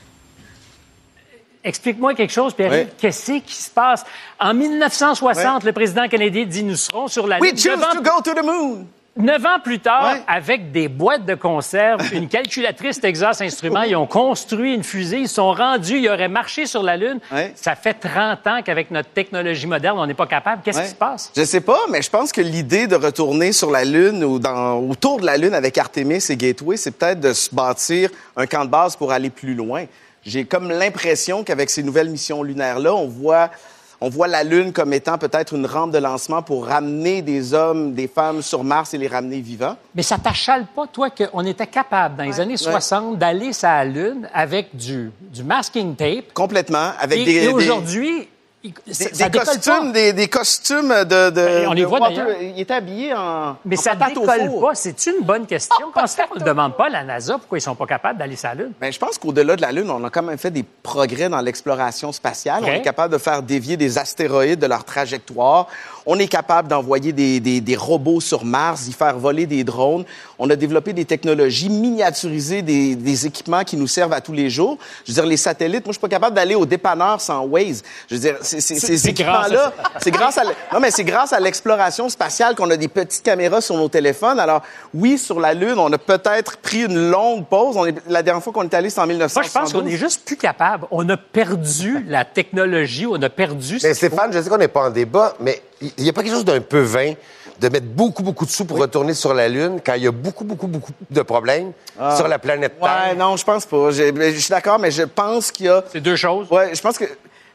Explique-moi 1.64 2.14
quelque 2.14 2.30
chose, 2.32 2.54
Pierre. 2.54 2.70
Oui. 2.70 2.86
Qu'est-ce 2.98 3.40
qui 3.40 3.54
se 3.54 3.68
passe? 3.68 4.04
En 4.40 4.54
1960, 4.54 5.64
le 5.64 5.72
président 5.72 6.08
Kennedy 6.08 6.46
dit 6.46 6.62
Nous 6.62 6.76
serons 6.76 7.08
sur 7.08 7.26
la 7.26 7.38
We 7.40 7.50
Lune. 7.50 7.58
choose 7.58 7.78
Neuf 7.78 7.84
ans- 7.84 7.94
to 7.96 8.00
go 8.02 8.20
to 8.22 8.32
the 8.34 8.44
moon. 8.44 8.86
Neuf 9.18 9.44
ans 9.44 9.58
plus 9.62 9.80
tard, 9.80 10.12
Ouais. 10.14 10.22
avec 10.28 10.70
des 10.70 10.86
boîtes 10.88 11.26
de 11.26 11.34
conserve, 11.34 12.00
une 12.14 12.28
calculatrice 12.28 13.00
Texas 13.00 13.40
Instruments, 13.40 13.82
ils 13.82 13.96
ont 13.96 14.06
construit 14.06 14.74
une 14.74 14.84
fusée, 14.84 15.18
ils 15.18 15.28
sont 15.28 15.52
rendus, 15.52 15.98
ils 15.98 16.08
auraient 16.08 16.28
marché 16.28 16.66
sur 16.66 16.82
la 16.84 16.96
Lune. 16.96 17.18
Ouais. 17.32 17.52
Ça 17.56 17.74
fait 17.74 17.94
30 17.94 18.46
ans 18.46 18.60
qu'avec 18.64 18.90
notre 18.92 19.08
technologie 19.10 19.66
moderne, 19.66 19.98
on 19.98 20.06
n'est 20.06 20.14
pas 20.14 20.26
capable. 20.28 20.62
Qu'est-ce 20.64 20.78
Ouais. 20.78 20.84
qui 20.84 20.90
se 20.90 20.94
passe? 20.94 21.32
Je 21.36 21.42
sais 21.44 21.60
pas, 21.60 21.80
mais 21.90 22.00
je 22.00 22.10
pense 22.10 22.30
que 22.30 22.40
l'idée 22.40 22.86
de 22.86 22.94
retourner 22.94 23.52
sur 23.52 23.70
la 23.72 23.84
Lune 23.84 24.22
ou 24.22 24.38
dans, 24.38 24.78
autour 24.78 25.20
de 25.20 25.26
la 25.26 25.36
Lune 25.36 25.54
avec 25.54 25.76
Artemis 25.78 26.24
et 26.28 26.36
Gateway, 26.36 26.76
c'est 26.76 26.92
peut-être 26.92 27.20
de 27.20 27.32
se 27.32 27.52
bâtir 27.54 28.10
un 28.36 28.46
camp 28.46 28.64
de 28.64 28.70
base 28.70 28.94
pour 28.94 29.10
aller 29.10 29.30
plus 29.30 29.54
loin. 29.54 29.84
J'ai 30.24 30.44
comme 30.44 30.68
l'impression 30.70 31.42
qu'avec 31.42 31.70
ces 31.70 31.82
nouvelles 31.82 32.10
missions 32.10 32.42
lunaires-là, 32.42 32.94
on 32.94 33.08
voit, 33.08 33.50
on 34.00 34.08
voit 34.08 34.28
la 34.28 34.44
Lune 34.44 34.72
comme 34.72 34.92
étant 34.92 35.18
peut-être 35.18 35.54
une 35.54 35.66
rampe 35.66 35.90
de 35.90 35.98
lancement 35.98 36.40
pour 36.42 36.66
ramener 36.66 37.20
des 37.22 37.52
hommes, 37.54 37.94
des 37.94 38.06
femmes 38.08 38.42
sur 38.42 38.62
Mars 38.62 38.94
et 38.94 38.98
les 38.98 39.08
ramener 39.08 39.40
vivants. 39.40 39.76
Mais 39.94 40.02
ça 40.02 40.18
t'achale 40.18 40.66
pas, 40.74 40.86
toi, 40.86 41.08
qu'on 41.10 41.44
était 41.44 41.66
capable, 41.66 42.16
dans 42.16 42.24
les 42.24 42.38
années 42.38 42.56
60, 42.56 43.18
d'aller 43.18 43.52
sur 43.52 43.68
la 43.68 43.84
Lune 43.84 44.28
avec 44.32 44.74
du, 44.76 45.10
du 45.32 45.42
masking 45.42 45.96
tape. 45.96 46.32
Complètement, 46.32 46.92
avec 47.00 47.18
Et, 47.20 47.24
des, 47.24 47.34
et 47.36 47.40
des- 47.40 47.48
aujourd'hui, 47.48 48.28
il- 48.64 48.72
des- 48.86 48.92
ça, 48.94 49.04
des 49.08 49.14
ça 49.14 49.28
décolle 49.28 49.46
costumes, 49.46 49.92
des, 49.92 50.12
des 50.12 50.28
costumes 50.28 50.88
de, 50.88 51.30
de, 51.30 51.30
Ben, 51.30 51.68
on 51.68 51.72
les 51.72 51.82
de 51.82 51.86
voit 51.86 52.00
d'ailleurs. 52.00 52.28
Il 52.40 52.60
était 52.60 52.74
habillé 52.74 53.14
en, 53.14 53.56
Mais 53.64 53.78
en 53.78 53.80
ça 53.82 53.92
au 53.92 54.08
décolle 54.08 54.46
four. 54.50 54.60
pas. 54.68 54.74
C'est 54.74 55.06
une 55.06 55.24
bonne 55.24 55.46
question. 55.46 55.76
Comment 55.94 56.06
ça 56.06 56.22
fait 56.24 56.28
qu'on 56.28 56.40
ne 56.40 56.44
demande 56.44 56.76
pas 56.76 56.86
à 56.86 56.90
la 56.90 57.04
NASA 57.04 57.38
pourquoi 57.38 57.58
ils 57.58 57.62
sont 57.62 57.74
pas 57.76 57.86
capables 57.86 58.18
d'aller 58.18 58.36
sur 58.36 58.48
la 58.48 58.54
Lune? 58.56 58.72
Ben, 58.80 58.92
je 58.92 58.98
pense 58.98 59.16
qu'au-delà 59.18 59.54
de 59.56 59.62
la 59.62 59.70
Lune, 59.72 59.90
on 59.90 60.02
a 60.04 60.10
quand 60.10 60.22
même 60.22 60.38
fait 60.38 60.50
des 60.50 60.64
progrès 60.82 61.28
dans 61.28 61.40
l'exploration 61.40 62.10
spatiale. 62.12 62.62
On 62.64 62.68
est 62.68 62.82
capable 62.82 63.12
de 63.12 63.18
faire 63.18 63.42
dévier 63.42 63.76
des 63.76 63.96
astéroïdes 63.98 64.58
de 64.58 64.66
leur 64.66 64.84
trajectoire. 64.84 65.68
On 66.10 66.18
est 66.18 66.26
capable 66.28 66.68
d'envoyer 66.68 67.12
des, 67.12 67.38
des- 67.38 67.60
des 67.60 67.76
robots 67.76 68.20
sur 68.20 68.44
Mars, 68.44 68.84
d'y 68.84 68.92
faire 68.92 69.18
voler 69.18 69.46
des 69.46 69.62
drones. 69.62 70.04
On 70.38 70.48
a 70.50 70.56
développé 70.56 70.92
des 70.94 71.04
technologies, 71.04 71.68
miniaturisé 71.68 72.62
des, 72.62 72.94
des 72.96 73.26
équipements 73.26 73.62
qui 73.64 73.76
nous 73.76 73.86
servent 73.86 74.12
à 74.14 74.20
tous 74.20 74.32
les 74.32 74.48
jours. 74.50 74.78
Je 75.04 75.12
veux 75.12 75.14
dire, 75.14 75.26
les 75.26 75.36
satellites, 75.36 75.84
moi, 75.84 75.92
je 75.92 75.98
suis 75.98 76.00
pas 76.00 76.08
capable 76.08 76.34
d'aller 76.34 76.54
au 76.54 76.64
dépanneur 76.64 77.20
sans 77.20 77.44
Waze. 77.44 77.82
Je 78.08 78.14
veux 78.14 78.20
dire, 78.20 78.36
c'est- 78.48 78.60
c'est- 78.60 78.78
ces 78.80 78.96
c'est 78.96 79.12
grâce 79.12 79.44
à 79.44 79.48
équipements-là, 79.48 79.72
c'est 80.00 80.10
grâce 80.10 80.38
à, 80.38 80.42
l- 80.42 80.54
non, 80.72 80.80
mais 80.80 80.90
c'est 80.90 81.04
grâce 81.04 81.32
à 81.32 81.40
l'exploration 81.40 82.08
spatiale 82.08 82.54
qu'on 82.54 82.70
a 82.70 82.76
des 82.76 82.88
petites 82.88 83.22
caméras 83.22 83.60
sur 83.60 83.76
nos 83.76 83.88
téléphones. 83.88 84.40
Alors, 84.40 84.62
oui, 84.94 85.18
sur 85.18 85.38
la 85.40 85.54
Lune, 85.54 85.74
on 85.78 85.92
a 85.92 85.98
peut-être 85.98 86.56
pris 86.58 86.84
une 86.84 87.10
longue 87.10 87.46
pause. 87.46 87.76
On 87.76 87.86
est, 87.86 87.94
la 88.08 88.22
dernière 88.22 88.42
fois 88.42 88.52
qu'on 88.52 88.62
est 88.64 88.74
allé, 88.74 88.90
c'est 88.90 89.00
en 89.00 89.06
Moi, 89.06 89.14
1972. 89.14 89.68
je 89.68 89.72
pense 89.72 89.82
qu'on 89.82 89.88
est 89.88 89.96
juste 89.96 90.24
plus 90.24 90.36
capable. 90.36 90.86
On 90.90 91.08
a 91.08 91.16
perdu 91.16 92.04
la 92.08 92.24
technologie, 92.24 93.06
on 93.06 93.20
a 93.22 93.28
perdu... 93.30 93.78
Mais. 93.82 93.94
Stéphane, 93.94 94.32
je 94.32 94.40
sais 94.40 94.48
qu'on 94.48 94.58
n'est 94.58 94.68
pas 94.68 94.86
en 94.88 94.90
débat, 94.90 95.34
mais 95.40 95.62
il 95.80 96.02
n'y 96.04 96.08
a 96.08 96.12
pas 96.12 96.22
quelque 96.22 96.32
chose 96.34 96.44
d'un 96.44 96.60
peu 96.60 96.80
vain 96.80 97.12
de 97.60 97.68
mettre 97.68 97.86
beaucoup, 97.86 98.22
beaucoup 98.22 98.46
de 98.46 98.50
sous 98.52 98.64
pour 98.64 98.78
retourner 98.78 99.14
sur 99.14 99.34
la 99.34 99.48
Lune 99.48 99.80
quand 99.84 99.94
il 99.94 100.04
y 100.04 100.06
a 100.06 100.12
beaucoup, 100.12 100.44
beaucoup, 100.44 100.68
beaucoup 100.68 100.92
de 101.10 101.22
problèmes 101.22 101.72
sur 102.16 102.28
la 102.28 102.38
planète 102.38 102.78
Terre? 102.80 103.06
Ouais, 103.10 103.16
non, 103.16 103.36
je 103.36 103.44
pense 103.44 103.66
pas. 103.66 103.90
Je, 103.90 104.12
je 104.16 104.38
suis 104.38 104.50
d'accord, 104.50 104.78
mais 104.78 104.92
je 104.92 105.02
pense 105.02 105.50
qu'il 105.50 105.66
y 105.66 105.68
a. 105.68 105.82
C'est 105.90 106.00
deux 106.00 106.14
choses. 106.14 106.46
Ouais, 106.52 106.72
je 106.72 106.80
pense 106.80 106.96
que 106.96 107.04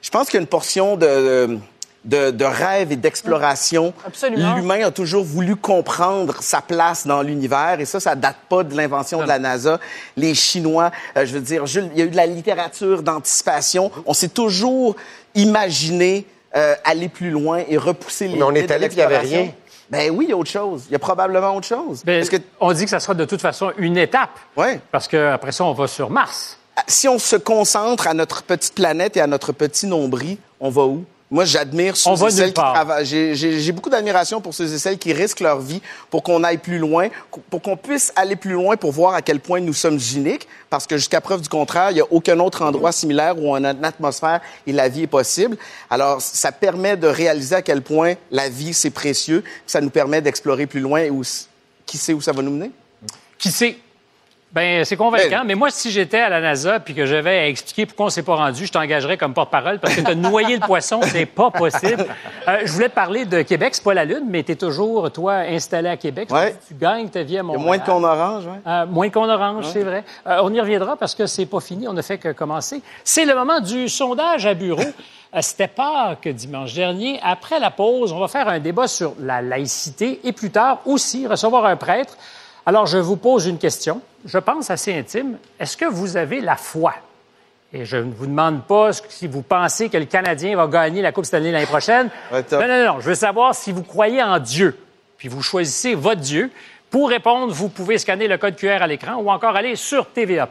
je 0.03 0.11
pense 0.11 0.27
qu'il 0.27 0.35
y 0.35 0.37
a 0.37 0.41
une 0.41 0.47
portion 0.47 0.95
de 0.97 1.57
de, 2.05 2.31
de 2.31 2.45
rêve 2.45 2.91
et 2.91 2.95
d'exploration. 2.95 3.93
Absolument. 4.05 4.55
L'humain 4.55 4.85
a 4.85 4.91
toujours 4.91 5.23
voulu 5.23 5.55
comprendre 5.55 6.41
sa 6.41 6.61
place 6.61 7.07
dans 7.07 7.21
l'univers 7.21 7.79
et 7.79 7.85
ça, 7.85 7.99
ça 7.99 8.15
date 8.15 8.37
pas 8.49 8.63
de 8.63 8.75
l'invention 8.75 9.21
de 9.21 9.27
la 9.27 9.39
NASA. 9.39 9.79
Les 10.17 10.35
Chinois, 10.35 10.91
euh, 11.17 11.25
je 11.25 11.33
veux 11.33 11.41
dire, 11.41 11.65
Jules, 11.65 11.89
il 11.93 11.99
y 11.99 12.01
a 12.01 12.05
eu 12.05 12.09
de 12.09 12.15
la 12.15 12.25
littérature 12.25 13.03
d'anticipation. 13.03 13.91
On 14.05 14.13
s'est 14.13 14.29
toujours 14.29 14.95
imaginé 15.35 16.25
euh, 16.55 16.75
aller 16.83 17.09
plus 17.09 17.31
loin 17.31 17.63
et 17.67 17.77
repousser 17.77 18.27
les 18.27 18.35
Mais 18.35 18.43
on 18.43 18.51
est 18.51 18.69
allé 18.69 18.87
il 18.91 18.97
y 18.97 19.01
avait 19.01 19.19
rien. 19.19 19.51
Ben 19.89 20.11
oui, 20.11 20.25
il 20.25 20.29
y 20.31 20.33
a 20.33 20.37
autre 20.37 20.49
chose. 20.49 20.85
Il 20.89 20.93
y 20.93 20.95
a 20.95 20.99
probablement 20.99 21.55
autre 21.55 21.67
chose. 21.67 22.03
Ben, 22.03 22.19
Parce 22.19 22.29
que 22.29 22.37
On 22.59 22.73
dit 22.73 22.83
que 22.83 22.89
ça 22.89 22.99
sera 22.99 23.13
de 23.13 23.25
toute 23.25 23.41
façon 23.41 23.71
une 23.77 23.97
étape. 23.97 24.39
Ouais. 24.57 24.79
Parce 24.91 25.07
qu'après 25.07 25.51
ça, 25.51 25.63
on 25.65 25.73
va 25.73 25.87
sur 25.87 26.09
Mars. 26.09 26.57
Si 26.87 27.07
on 27.07 27.19
se 27.19 27.35
concentre 27.35 28.07
à 28.07 28.13
notre 28.13 28.43
petite 28.43 28.73
planète 28.73 29.17
et 29.17 29.21
à 29.21 29.27
notre 29.27 29.51
petit 29.51 29.87
nombril, 29.87 30.37
on 30.59 30.69
va 30.69 30.83
où? 30.83 31.05
Moi, 31.31 31.45
j'admire 31.45 31.97
ceux 31.97 32.11
On 32.11 32.13
va 32.13 32.27
et 32.27 32.31
celles 32.31 32.39
nulle 32.41 32.53
qui 32.53 32.61
part. 32.61 32.73
travaillent. 32.73 33.05
J'ai 33.07 33.71
beaucoup 33.71 33.89
d'admiration 33.89 34.39
pour 34.39 34.53
ceux 34.53 34.71
et 34.71 34.77
celles 34.77 34.99
qui 34.99 35.13
risquent 35.13 35.39
leur 35.39 35.59
vie 35.59 35.81
pour 36.11 36.21
qu'on 36.21 36.43
aille 36.43 36.59
plus 36.59 36.77
loin, 36.77 37.07
pour 37.49 37.59
qu'on 37.59 37.75
puisse 37.75 38.13
aller 38.15 38.35
plus 38.35 38.51
loin 38.51 38.77
pour 38.77 38.91
voir 38.91 39.15
à 39.15 39.23
quel 39.23 39.39
point 39.39 39.59
nous 39.59 39.73
sommes 39.73 39.97
uniques, 40.15 40.47
parce 40.69 40.85
que 40.85 40.95
jusqu'à 40.95 41.21
preuve 41.21 41.41
du 41.41 41.49
contraire, 41.49 41.89
il 41.89 41.95
n'y 41.95 42.01
a 42.01 42.11
aucun 42.11 42.39
autre 42.39 42.61
endroit 42.61 42.91
similaire 42.91 43.35
où 43.39 43.49
on 43.49 43.63
a 43.63 43.71
une 43.71 43.83
atmosphère 43.83 44.41
et 44.67 44.71
la 44.71 44.89
vie 44.89 45.03
est 45.03 45.07
possible. 45.07 45.57
Alors, 45.89 46.21
ça 46.21 46.51
permet 46.51 46.97
de 46.97 47.07
réaliser 47.07 47.55
à 47.55 47.61
quel 47.63 47.81
point 47.81 48.13
la 48.29 48.47
vie, 48.47 48.75
c'est 48.75 48.91
précieux, 48.91 49.43
ça 49.65 49.81
nous 49.81 49.89
permet 49.89 50.21
d'explorer 50.21 50.67
plus 50.67 50.81
loin 50.81 50.99
et 50.99 51.09
où, 51.09 51.23
qui 51.87 51.97
sait 51.97 52.13
où 52.13 52.21
ça 52.21 52.31
va 52.31 52.43
nous 52.43 52.51
mener? 52.51 52.69
Qui 53.39 53.49
sait? 53.49 53.77
Ben, 54.53 54.85
c'est 54.85 54.95
convaincant. 54.97 55.39
Ben- 55.39 55.43
Mais 55.45 55.55
moi, 55.55 55.71
si 55.71 55.89
j'étais 55.89 56.19
à 56.19 56.29
la 56.29 56.39
NASA 56.39 56.79
puis 56.79 56.93
que 56.93 57.07
j'avais 57.07 57.39
à 57.39 57.47
expliquer 57.47 57.87
pourquoi 57.87 58.05
on 58.05 58.09
s'est 58.09 58.21
pas 58.21 58.35
rendu, 58.35 58.67
je 58.67 58.71
t'engagerais 58.71 59.17
comme 59.17 59.33
porte-parole 59.33 59.79
parce 59.79 59.95
que 59.95 60.07
as 60.07 60.13
noyé 60.13 60.57
le 60.57 60.65
poisson, 60.65 60.99
c'est 61.03 61.25
pas 61.25 61.49
possible. 61.49 62.05
Euh, 62.47 62.59
je 62.63 62.71
voulais 62.71 62.89
te 62.89 62.93
parler 62.93 63.25
de 63.25 63.41
Québec, 63.41 63.73
c'est 63.73 63.83
pas 63.83 63.95
la 63.95 64.05
Lune, 64.05 64.25
mais 64.29 64.43
tu 64.43 64.51
es 64.51 64.55
toujours, 64.55 65.11
toi, 65.11 65.33
installé 65.49 65.89
à 65.89 65.97
Québec. 65.97 66.29
Ouais. 66.31 66.55
Tu 66.67 66.75
gagnes 66.75 67.09
ta 67.09 67.23
vie 67.23 67.37
à 67.37 67.37
Il 67.37 67.37
y 67.37 67.39
a 67.39 67.43
Montréal. 67.43 67.65
moins 67.65 67.77
de 67.79 67.83
qu'on 67.83 68.03
orange, 68.03 68.45
ouais. 68.45 68.59
Euh, 68.67 68.85
moins 68.85 69.09
qu'on 69.09 69.27
orange, 69.27 69.65
c'est 69.73 69.81
vrai. 69.83 70.03
Euh, 70.27 70.41
on 70.43 70.53
y 70.53 70.61
reviendra 70.61 70.97
parce 70.97 71.15
que 71.15 71.25
c'est 71.25 71.47
pas 71.47 71.59
fini, 71.59 71.87
on 71.87 71.93
ne 71.93 72.01
fait 72.03 72.19
que 72.19 72.31
commencer. 72.31 72.81
C'est 73.03 73.25
le 73.25 73.33
moment 73.33 73.59
du 73.59 73.89
sondage 73.89 74.45
à 74.45 74.53
bureau. 74.53 74.81
Euh, 75.35 75.39
C'était 75.41 75.67
Pâques 75.67 76.27
dimanche 76.27 76.75
dernier. 76.75 77.19
Après 77.23 77.59
la 77.59 77.71
pause, 77.71 78.13
on 78.13 78.19
va 78.19 78.27
faire 78.27 78.47
un 78.47 78.59
débat 78.59 78.87
sur 78.87 79.13
la 79.19 79.41
laïcité 79.41 80.19
et 80.23 80.31
plus 80.31 80.51
tard 80.51 80.77
aussi 80.85 81.25
recevoir 81.25 81.65
un 81.65 81.75
prêtre. 81.75 82.15
Alors, 82.65 82.85
je 82.85 82.97
vous 82.97 83.17
pose 83.17 83.45
une 83.45 83.57
question, 83.57 84.01
je 84.25 84.37
pense 84.37 84.69
assez 84.69 84.93
intime. 84.93 85.37
Est-ce 85.59 85.75
que 85.75 85.85
vous 85.85 86.15
avez 86.15 86.39
la 86.39 86.55
foi? 86.55 86.93
Et 87.73 87.85
je 87.85 87.97
ne 87.97 88.11
vous 88.11 88.27
demande 88.27 88.63
pas 88.63 88.91
si 88.93 89.27
vous 89.27 89.41
pensez 89.41 89.89
que 89.89 89.97
le 89.97 90.05
Canadien 90.05 90.55
va 90.55 90.67
gagner 90.67 91.01
la 91.01 91.11
Coupe 91.11 91.25
Stanley 91.25 91.51
l'année 91.51 91.65
prochaine. 91.65 92.09
Ouais, 92.31 92.45
non, 92.51 92.67
non, 92.67 92.85
non. 92.85 92.99
Je 92.99 93.09
veux 93.09 93.15
savoir 93.15 93.55
si 93.55 93.71
vous 93.71 93.83
croyez 93.83 94.21
en 94.21 94.39
Dieu. 94.39 94.77
Puis 95.17 95.27
vous 95.27 95.41
choisissez 95.41 95.95
votre 95.95 96.21
Dieu. 96.21 96.51
Pour 96.89 97.09
répondre, 97.09 97.51
vous 97.51 97.69
pouvez 97.69 97.97
scanner 97.97 98.27
le 98.27 98.37
code 98.37 98.55
QR 98.55 98.81
à 98.81 98.87
l'écran 98.87 99.15
ou 99.15 99.29
encore 99.31 99.55
aller 99.55 99.75
sur 99.75 100.05
TVA+. 100.05 100.47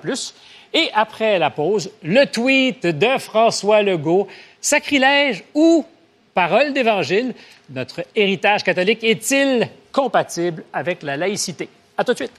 Et 0.75 0.91
après 0.95 1.39
la 1.39 1.51
pause, 1.51 1.93
le 2.03 2.25
tweet 2.27 2.85
de 2.87 3.19
François 3.19 3.83
Legault. 3.83 4.27
Sacrilège 4.61 5.45
ou 5.55 5.87
parole 6.35 6.73
d'évangile? 6.73 7.35
Notre 7.71 8.05
héritage 8.17 8.65
catholique 8.65 9.05
est-il 9.05 9.69
compatible 9.93 10.65
avec 10.73 11.03
la 11.03 11.17
laïcité? 11.17 11.69
À 12.03 12.05
tout 12.05 12.15
de 12.15 12.17
suite. 12.17 12.33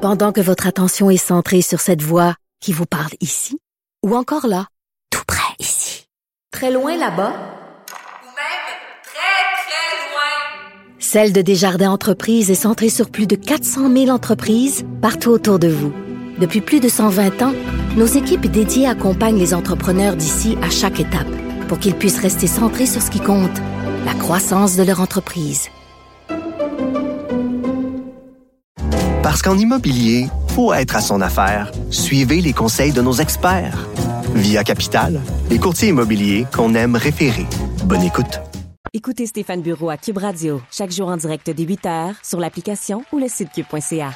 Pendant 0.00 0.30
que 0.30 0.40
votre 0.40 0.68
attention 0.68 1.10
est 1.10 1.16
centrée 1.16 1.60
sur 1.60 1.80
cette 1.80 2.02
voix 2.02 2.36
qui 2.60 2.72
vous 2.72 2.86
parle 2.86 3.10
ici, 3.20 3.58
ou 4.04 4.14
encore 4.14 4.46
là, 4.46 4.68
tout 5.10 5.24
près 5.26 5.40
ici, 5.58 6.06
très 6.52 6.70
loin 6.70 6.96
là-bas, 6.96 7.32
Ou 7.32 8.26
même 8.26 8.68
très, 9.02 9.42
très 9.64 10.12
loin. 10.12 11.00
Celle 11.00 11.32
de 11.32 11.42
Desjardins 11.42 11.90
Entreprises 11.90 12.48
est 12.48 12.54
centrée 12.54 12.90
sur 12.90 13.10
plus 13.10 13.26
de 13.26 13.34
400 13.34 13.92
000 13.92 14.08
entreprises 14.10 14.84
partout 15.00 15.30
autour 15.30 15.58
de 15.58 15.66
vous. 15.66 15.92
Depuis 16.42 16.60
plus 16.60 16.80
de 16.80 16.88
120 16.88 17.40
ans, 17.42 17.54
nos 17.96 18.04
équipes 18.04 18.48
dédiées 18.50 18.88
accompagnent 18.88 19.38
les 19.38 19.54
entrepreneurs 19.54 20.16
d'ici 20.16 20.58
à 20.60 20.70
chaque 20.70 20.98
étape 20.98 21.30
pour 21.68 21.78
qu'ils 21.78 21.94
puissent 21.94 22.18
rester 22.18 22.48
centrés 22.48 22.86
sur 22.86 23.00
ce 23.00 23.12
qui 23.12 23.20
compte, 23.20 23.56
la 24.04 24.12
croissance 24.14 24.76
de 24.76 24.82
leur 24.82 25.00
entreprise. 25.00 25.68
Parce 29.22 29.40
qu'en 29.40 29.56
immobilier, 29.56 30.26
pour 30.56 30.74
être 30.74 30.96
à 30.96 31.00
son 31.00 31.20
affaire, 31.20 31.70
suivez 31.90 32.40
les 32.40 32.52
conseils 32.52 32.90
de 32.90 33.02
nos 33.02 33.14
experts. 33.14 33.86
Via 34.34 34.64
Capital, 34.64 35.20
les 35.48 35.60
courtiers 35.60 35.90
immobiliers 35.90 36.46
qu'on 36.52 36.74
aime 36.74 36.96
référer. 36.96 37.46
Bonne 37.84 38.02
écoute. 38.02 38.40
Écoutez 38.92 39.26
Stéphane 39.26 39.62
Bureau 39.62 39.90
à 39.90 39.96
Cube 39.96 40.18
Radio, 40.18 40.60
chaque 40.72 40.90
jour 40.90 41.06
en 41.06 41.16
direct 41.16 41.48
dès 41.48 41.62
8 41.62 41.84
h 41.84 42.14
sur 42.24 42.40
l'application 42.40 43.04
ou 43.12 43.20
le 43.20 43.28
site 43.28 43.50
cube.ca. 43.54 44.10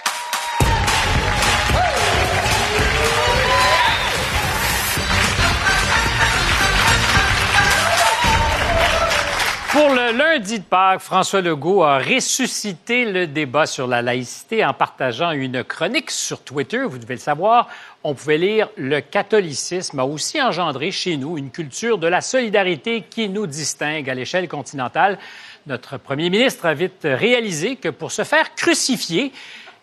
Pour 9.77 9.91
le 9.91 10.17
lundi 10.17 10.59
de 10.59 10.65
Pâques, 10.65 11.01
François 11.01 11.43
Legault 11.43 11.83
a 11.83 11.99
ressuscité 11.99 13.05
le 13.05 13.27
débat 13.27 13.67
sur 13.67 13.87
la 13.87 14.01
laïcité 14.01 14.65
en 14.65 14.73
partageant 14.73 15.33
une 15.33 15.63
chronique 15.65 16.11
sur 16.11 16.43
Twitter. 16.43 16.83
Vous 16.83 16.97
devez 16.97 17.17
le 17.17 17.21
savoir. 17.21 17.69
On 18.03 18.15
pouvait 18.15 18.39
lire 18.39 18.71
Le 18.79 19.01
catholicisme 19.01 19.99
a 19.99 20.07
aussi 20.07 20.41
engendré 20.41 20.91
chez 20.93 21.19
nous 21.19 21.37
une 21.37 21.51
culture 21.51 21.99
de 21.99 22.07
la 22.07 22.23
solidarité 22.23 23.03
qui 23.03 23.29
nous 23.29 23.47
distingue 23.47 24.09
à 24.09 24.15
l'échelle 24.15 24.49
continentale. 24.49 25.19
Notre 25.67 25.99
premier 25.99 26.31
ministre 26.31 26.65
a 26.65 26.73
vite 26.73 27.03
réalisé 27.05 27.77
que 27.77 27.91
pour 27.91 28.13
se 28.13 28.25
faire 28.25 28.55
crucifier, 28.55 29.31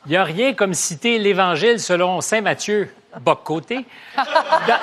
il 0.08 0.10
n'y 0.10 0.18
a 0.18 0.24
rien 0.24 0.56
comme 0.56 0.74
citer 0.74 1.20
l'Évangile 1.20 1.80
selon 1.80 2.20
Saint 2.20 2.42
Matthieu, 2.42 2.90
Boc-côté. 3.20 3.86
Dans, 4.16 4.78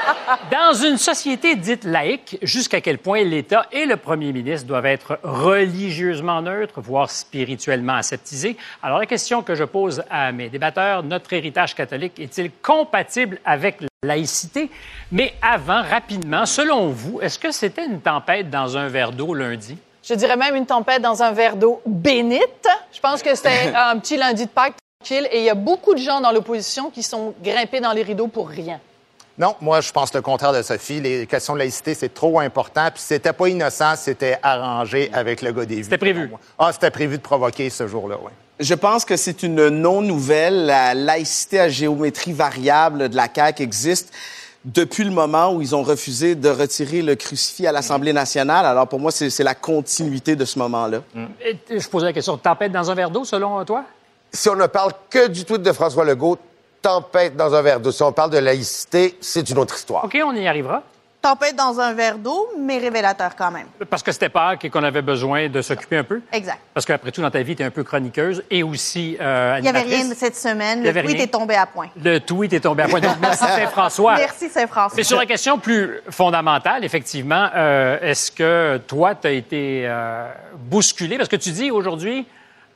dans 0.50 0.72
une 0.74 0.96
société 0.96 1.56
dite 1.56 1.84
laïque, 1.84 2.38
jusqu'à 2.42 2.80
quel 2.80 2.98
point 2.98 3.22
l'État 3.22 3.66
et 3.72 3.86
le 3.86 3.96
premier 3.96 4.32
ministre 4.32 4.66
doivent 4.66 4.86
être 4.86 5.18
religieusement 5.22 6.42
neutres, 6.42 6.80
voire 6.80 7.10
spirituellement 7.10 7.94
aseptisés? 7.94 8.56
Alors 8.82 8.98
la 8.98 9.06
question 9.06 9.42
que 9.42 9.54
je 9.54 9.64
pose 9.64 10.02
à 10.10 10.32
mes 10.32 10.48
débatteurs, 10.48 11.02
notre 11.02 11.32
héritage 11.32 11.74
catholique 11.74 12.18
est-il 12.18 12.50
compatible 12.62 13.38
avec 13.44 13.80
la 13.80 13.88
laïcité? 14.02 14.70
Mais 15.12 15.34
avant, 15.42 15.82
rapidement, 15.82 16.46
selon 16.46 16.88
vous, 16.88 17.20
est-ce 17.20 17.38
que 17.38 17.50
c'était 17.50 17.86
une 17.86 18.00
tempête 18.00 18.50
dans 18.50 18.76
un 18.76 18.88
verre 18.88 19.12
d'eau 19.12 19.34
lundi? 19.34 19.76
Je 20.02 20.14
dirais 20.14 20.36
même 20.36 20.56
une 20.56 20.66
tempête 20.66 21.02
dans 21.02 21.22
un 21.22 21.32
verre 21.32 21.56
d'eau 21.56 21.82
bénite. 21.86 22.68
Je 22.92 23.00
pense 23.00 23.22
que 23.22 23.34
c'était 23.34 23.72
un 23.76 23.98
petit 23.98 24.16
lundi 24.16 24.46
de 24.46 24.50
Pâques 24.50 24.74
et 25.10 25.38
il 25.38 25.44
y 25.44 25.50
a 25.50 25.54
beaucoup 25.54 25.94
de 25.94 25.98
gens 25.98 26.20
dans 26.20 26.30
l'opposition 26.30 26.90
qui 26.90 27.02
sont 27.02 27.34
grimpés 27.42 27.80
dans 27.80 27.92
les 27.92 28.02
rideaux 28.02 28.28
pour 28.28 28.48
rien. 28.48 28.80
Non, 29.38 29.54
moi, 29.60 29.80
je 29.80 29.90
pense 29.90 30.12
le 30.12 30.20
contraire 30.20 30.52
de 30.52 30.60
Sophie. 30.60 31.00
Les 31.00 31.26
questions 31.26 31.54
de 31.54 31.60
laïcité, 31.60 31.94
c'est 31.94 32.12
trop 32.12 32.40
important. 32.40 32.88
Puis 32.92 33.02
c'était 33.02 33.32
pas 33.32 33.48
innocent, 33.48 33.96
c'était 33.96 34.38
arrangé 34.42 35.10
avec 35.14 35.40
le 35.40 35.52
gars 35.52 35.64
des 35.64 35.76
vues. 35.76 35.84
C'était 35.84 35.98
prévu. 35.98 36.30
Ah, 36.58 36.70
c'était 36.72 36.90
prévu 36.90 37.16
de 37.16 37.22
provoquer 37.22 37.70
ce 37.70 37.86
jour-là, 37.86 38.16
oui. 38.22 38.30
Je 38.58 38.74
pense 38.74 39.06
que 39.06 39.16
c'est 39.16 39.42
une 39.42 39.68
non-nouvelle. 39.70 40.66
La 40.66 40.92
laïcité 40.92 41.60
à 41.60 41.68
géométrie 41.70 42.34
variable 42.34 43.08
de 43.08 43.16
la 43.16 43.28
CAQ 43.34 43.62
existe 43.62 44.12
depuis 44.66 45.04
le 45.04 45.10
moment 45.10 45.54
où 45.54 45.62
ils 45.62 45.74
ont 45.74 45.82
refusé 45.82 46.34
de 46.34 46.50
retirer 46.50 47.00
le 47.00 47.14
crucifix 47.14 47.66
à 47.66 47.72
l'Assemblée 47.72 48.12
nationale. 48.12 48.66
Alors, 48.66 48.86
pour 48.86 49.00
moi, 49.00 49.10
c'est 49.10 49.30
c'est 49.30 49.44
la 49.44 49.54
continuité 49.54 50.36
de 50.36 50.44
ce 50.44 50.58
moment-là. 50.58 50.98
Je 51.70 51.88
pose 51.88 52.04
la 52.04 52.12
question, 52.12 52.36
tempête 52.36 52.72
dans 52.72 52.90
un 52.90 52.94
verre 52.94 53.10
d'eau, 53.10 53.24
selon 53.24 53.64
toi? 53.64 53.86
Si 54.32 54.48
on 54.48 54.54
ne 54.56 54.66
parle 54.66 54.92
que 55.08 55.28
du 55.28 55.44
tweet 55.44 55.62
de 55.62 55.72
François 55.72 56.04
Legault, 56.04 56.38
tempête 56.82 57.36
dans 57.36 57.54
un 57.54 57.62
verre 57.62 57.80
d'eau. 57.80 57.92
Si 57.92 58.02
on 58.02 58.12
parle 58.12 58.30
de 58.30 58.38
laïcité, 58.38 59.16
c'est 59.20 59.48
une 59.50 59.58
autre 59.58 59.74
histoire. 59.74 60.04
OK, 60.04 60.16
on 60.24 60.34
y 60.34 60.46
arrivera. 60.46 60.82
Tempête 61.20 61.54
dans 61.54 61.78
un 61.80 61.92
verre 61.92 62.16
d'eau, 62.16 62.48
mais 62.58 62.78
révélateur 62.78 63.36
quand 63.36 63.50
même. 63.50 63.66
Parce 63.90 64.02
que 64.02 64.10
c'était 64.10 64.30
Pâques 64.30 64.64
et 64.64 64.70
qu'on 64.70 64.82
avait 64.82 65.02
besoin 65.02 65.50
de 65.50 65.60
s'occuper 65.60 65.98
un 65.98 66.04
peu? 66.04 66.22
Exact. 66.32 66.58
Parce 66.72 66.86
qu'après 66.86 67.10
tout, 67.12 67.20
dans 67.20 67.30
ta 67.30 67.42
vie, 67.42 67.54
tu 67.54 67.60
es 67.62 67.66
un 67.66 67.70
peu 67.70 67.84
chroniqueuse 67.84 68.42
et 68.50 68.62
aussi 68.62 69.18
euh, 69.20 69.56
Il 69.58 69.62
n'y 69.62 69.68
avait 69.68 69.82
rien 69.82 70.04
cette 70.14 70.36
semaine. 70.36 70.78
Il 70.78 70.82
y 70.82 70.84
Le 70.84 70.88
avait 70.90 71.02
tweet 71.02 71.16
rien. 71.16 71.24
est 71.24 71.28
tombé 71.30 71.56
à 71.56 71.66
point. 71.66 71.88
Le 72.02 72.20
tweet 72.20 72.54
est 72.54 72.60
tombé 72.60 72.84
à 72.84 72.88
point. 72.88 73.00
Donc, 73.00 73.16
merci 73.20 73.44
Saint-François. 73.44 74.14
Merci 74.16 74.48
Saint-François. 74.48 74.96
Mais 74.96 75.02
sur 75.02 75.18
la 75.18 75.26
question 75.26 75.58
plus 75.58 76.00
fondamentale, 76.08 76.84
effectivement, 76.86 77.50
euh, 77.54 77.98
est-ce 78.00 78.32
que 78.32 78.78
toi, 78.86 79.14
tu 79.14 79.26
as 79.26 79.32
été 79.32 79.82
euh, 79.84 80.26
bousculé? 80.56 81.18
Parce 81.18 81.28
que 81.28 81.36
tu 81.36 81.50
dis 81.50 81.70
aujourd'hui, 81.70 82.26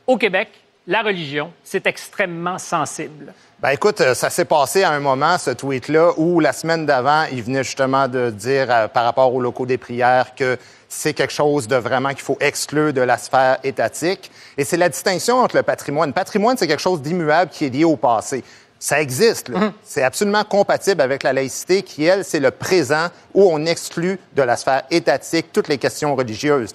au 0.06 0.18
Québec, 0.18 0.50
la 0.86 1.02
religion, 1.02 1.50
c'est 1.62 1.86
extrêmement 1.86 2.58
sensible. 2.58 3.32
Ben 3.60 3.70
écoute, 3.70 4.02
euh, 4.02 4.14
ça 4.14 4.28
s'est 4.28 4.44
passé 4.44 4.82
à 4.82 4.90
un 4.90 5.00
moment, 5.00 5.38
ce 5.38 5.50
tweet-là, 5.50 6.12
où 6.18 6.40
la 6.40 6.52
semaine 6.52 6.84
d'avant, 6.84 7.24
il 7.32 7.42
venait 7.42 7.64
justement 7.64 8.08
de 8.08 8.28
dire 8.28 8.66
euh, 8.70 8.88
par 8.88 9.04
rapport 9.04 9.34
aux 9.34 9.40
locaux 9.40 9.64
des 9.64 9.78
prières 9.78 10.34
que 10.34 10.58
c'est 10.88 11.14
quelque 11.14 11.32
chose 11.32 11.66
de 11.66 11.76
vraiment 11.76 12.10
qu'il 12.10 12.20
faut 12.20 12.36
exclure 12.40 12.92
de 12.92 13.00
la 13.00 13.16
sphère 13.16 13.58
étatique. 13.64 14.30
Et 14.58 14.64
c'est 14.64 14.76
la 14.76 14.90
distinction 14.90 15.36
entre 15.40 15.56
le 15.56 15.62
patrimoine. 15.62 16.10
Le 16.10 16.14
patrimoine, 16.14 16.58
c'est 16.58 16.66
quelque 16.66 16.82
chose 16.82 17.00
d'immuable 17.00 17.50
qui 17.50 17.64
est 17.64 17.70
lié 17.70 17.84
au 17.84 17.96
passé. 17.96 18.44
Ça 18.78 19.00
existe. 19.00 19.48
là. 19.48 19.72
C'est 19.82 20.02
absolument 20.02 20.44
compatible 20.44 21.00
avec 21.00 21.22
la 21.22 21.32
laïcité 21.32 21.82
qui, 21.82 22.04
elle, 22.04 22.22
c'est 22.22 22.40
le 22.40 22.50
présent 22.50 23.08
où 23.32 23.50
on 23.50 23.64
exclut 23.64 24.18
de 24.36 24.42
la 24.42 24.56
sphère 24.56 24.82
étatique 24.90 25.46
toutes 25.54 25.68
les 25.68 25.78
questions 25.78 26.14
religieuses 26.14 26.74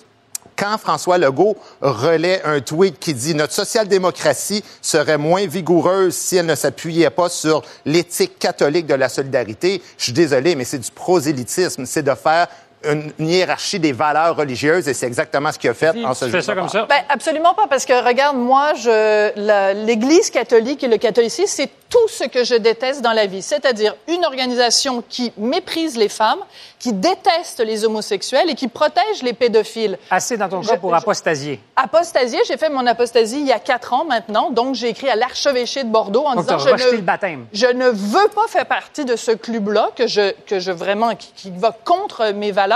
quand 0.60 0.78
François 0.78 1.18
Legault 1.18 1.56
relaie 1.82 2.42
un 2.44 2.60
tweet 2.60 3.00
qui 3.00 3.14
dit 3.14 3.34
notre 3.34 3.54
social-démocratie 3.54 4.64
serait 4.82 5.18
moins 5.18 5.48
vigoureuse 5.48 6.14
si 6.14 6.36
elle 6.36 6.48
ne 6.48 6.56
s'appuyait 6.56 7.10
pas 7.10 7.30
sur 7.30 7.64
l'éthique 7.86 8.38
catholique 8.38 8.86
de 8.86 8.94
la 8.94 9.08
solidarité, 9.08 9.82
je 9.98 10.04
suis 10.04 10.14
désolé, 10.14 10.56
mais 10.56 10.66
c'est 10.66 10.80
du 10.80 10.92
prosélytisme, 10.92 11.86
c'est 11.86 12.04
de 12.04 12.14
faire 12.14 12.48
une, 12.84 13.12
une 13.20 13.28
hiérarchie 13.30 13.80
des 13.80 13.92
valeurs 13.92 14.36
religieuses 14.36 14.88
et 14.88 14.94
c'est 14.94 15.08
exactement 15.08 15.52
ce 15.52 15.60
qu'il 15.60 15.70
a 15.70 15.74
fait 15.74 15.90
en 16.06 16.14
ce 16.14 16.26
tu 16.26 16.32
fais 16.32 16.42
ça 16.42 16.54
jour. 16.54 16.62
comme 16.62 16.70
ça? 16.70 16.86
Ben, 16.90 17.02
absolument 17.10 17.54
pas, 17.54 17.68
parce 17.68 17.86
que 17.86 17.94
regarde, 18.06 18.38
moi, 18.38 18.74
je, 18.76 19.32
la- 19.36 19.74
l'Église 19.74 20.30
catholique 20.30 20.84
et 20.84 20.88
le 20.88 20.98
catholicisme, 20.98 21.54
c'est 21.54 21.70
tout 21.90 22.08
ce 22.08 22.24
que 22.26 22.44
je 22.44 22.54
déteste 22.54 23.02
dans 23.02 23.14
la 23.14 23.26
vie. 23.26 23.42
C'est-à-dire 23.42 23.96
une 24.08 24.24
organisation 24.24 25.04
qui 25.10 25.34
méprise 25.38 25.98
les 25.98 26.08
femmes, 26.10 26.38
qui 26.78 26.94
déteste 26.94 27.60
les 27.62 27.84
homosexuels 27.84 28.48
et 28.50 28.54
qui 28.54 28.68
protège 28.68 29.24
les 29.24 29.34
pédophiles. 29.34 29.98
Assez 30.12 30.38
dans 30.38 30.48
ton 30.48 30.62
cas 30.62 30.76
Je- 30.76 30.80
pour 30.80 30.92
je- 30.92 30.96
apostasier. 31.02 31.60
Apostasier, 31.76 32.40
j'ai 32.48 32.58
fait 32.58 32.70
mon 32.70 32.86
apostasie 32.86 33.40
il 33.42 33.48
y 33.48 33.52
a 33.52 33.60
quatre 33.60 33.94
ans 33.94 34.06
maintenant, 34.06 34.52
donc 34.52 34.76
j'ai 34.76 34.90
écrit 34.90 35.10
à 35.10 35.16
l'archevêché 35.16 35.84
de 35.84 35.90
Bordeaux 35.90 36.26
en 36.26 36.36
Donc, 36.36 36.46
disant 36.46 36.60
je 36.60 36.70
ne, 36.70 36.92
le 36.92 37.02
baptême. 37.02 37.46
je 37.52 37.66
ne 37.66 37.90
veux 37.90 38.28
pas 38.36 38.48
faire 38.48 38.68
partie 38.68 39.04
de 39.04 39.16
ce 39.16 39.32
club-là 39.32 39.90
que 39.96 40.06
je, 40.06 40.32
que 40.46 40.60
je 40.60 40.72
vraiment, 40.72 41.16
qui, 41.16 41.32
qui 41.36 41.52
va 41.52 41.76
contre 41.84 42.32
mes 42.34 42.52
valeurs. 42.52 42.69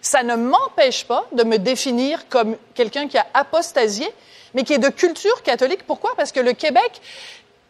Ça 0.00 0.22
ne 0.22 0.36
m'empêche 0.36 1.04
pas 1.04 1.24
de 1.32 1.44
me 1.44 1.58
définir 1.58 2.28
comme 2.28 2.56
quelqu'un 2.74 3.08
qui 3.08 3.18
a 3.18 3.26
apostasié, 3.34 4.08
mais 4.54 4.64
qui 4.64 4.72
est 4.72 4.78
de 4.78 4.88
culture 4.88 5.42
catholique. 5.42 5.86
Pourquoi? 5.86 6.12
Parce 6.16 6.32
que 6.32 6.40
le 6.40 6.52
Québec 6.52 7.00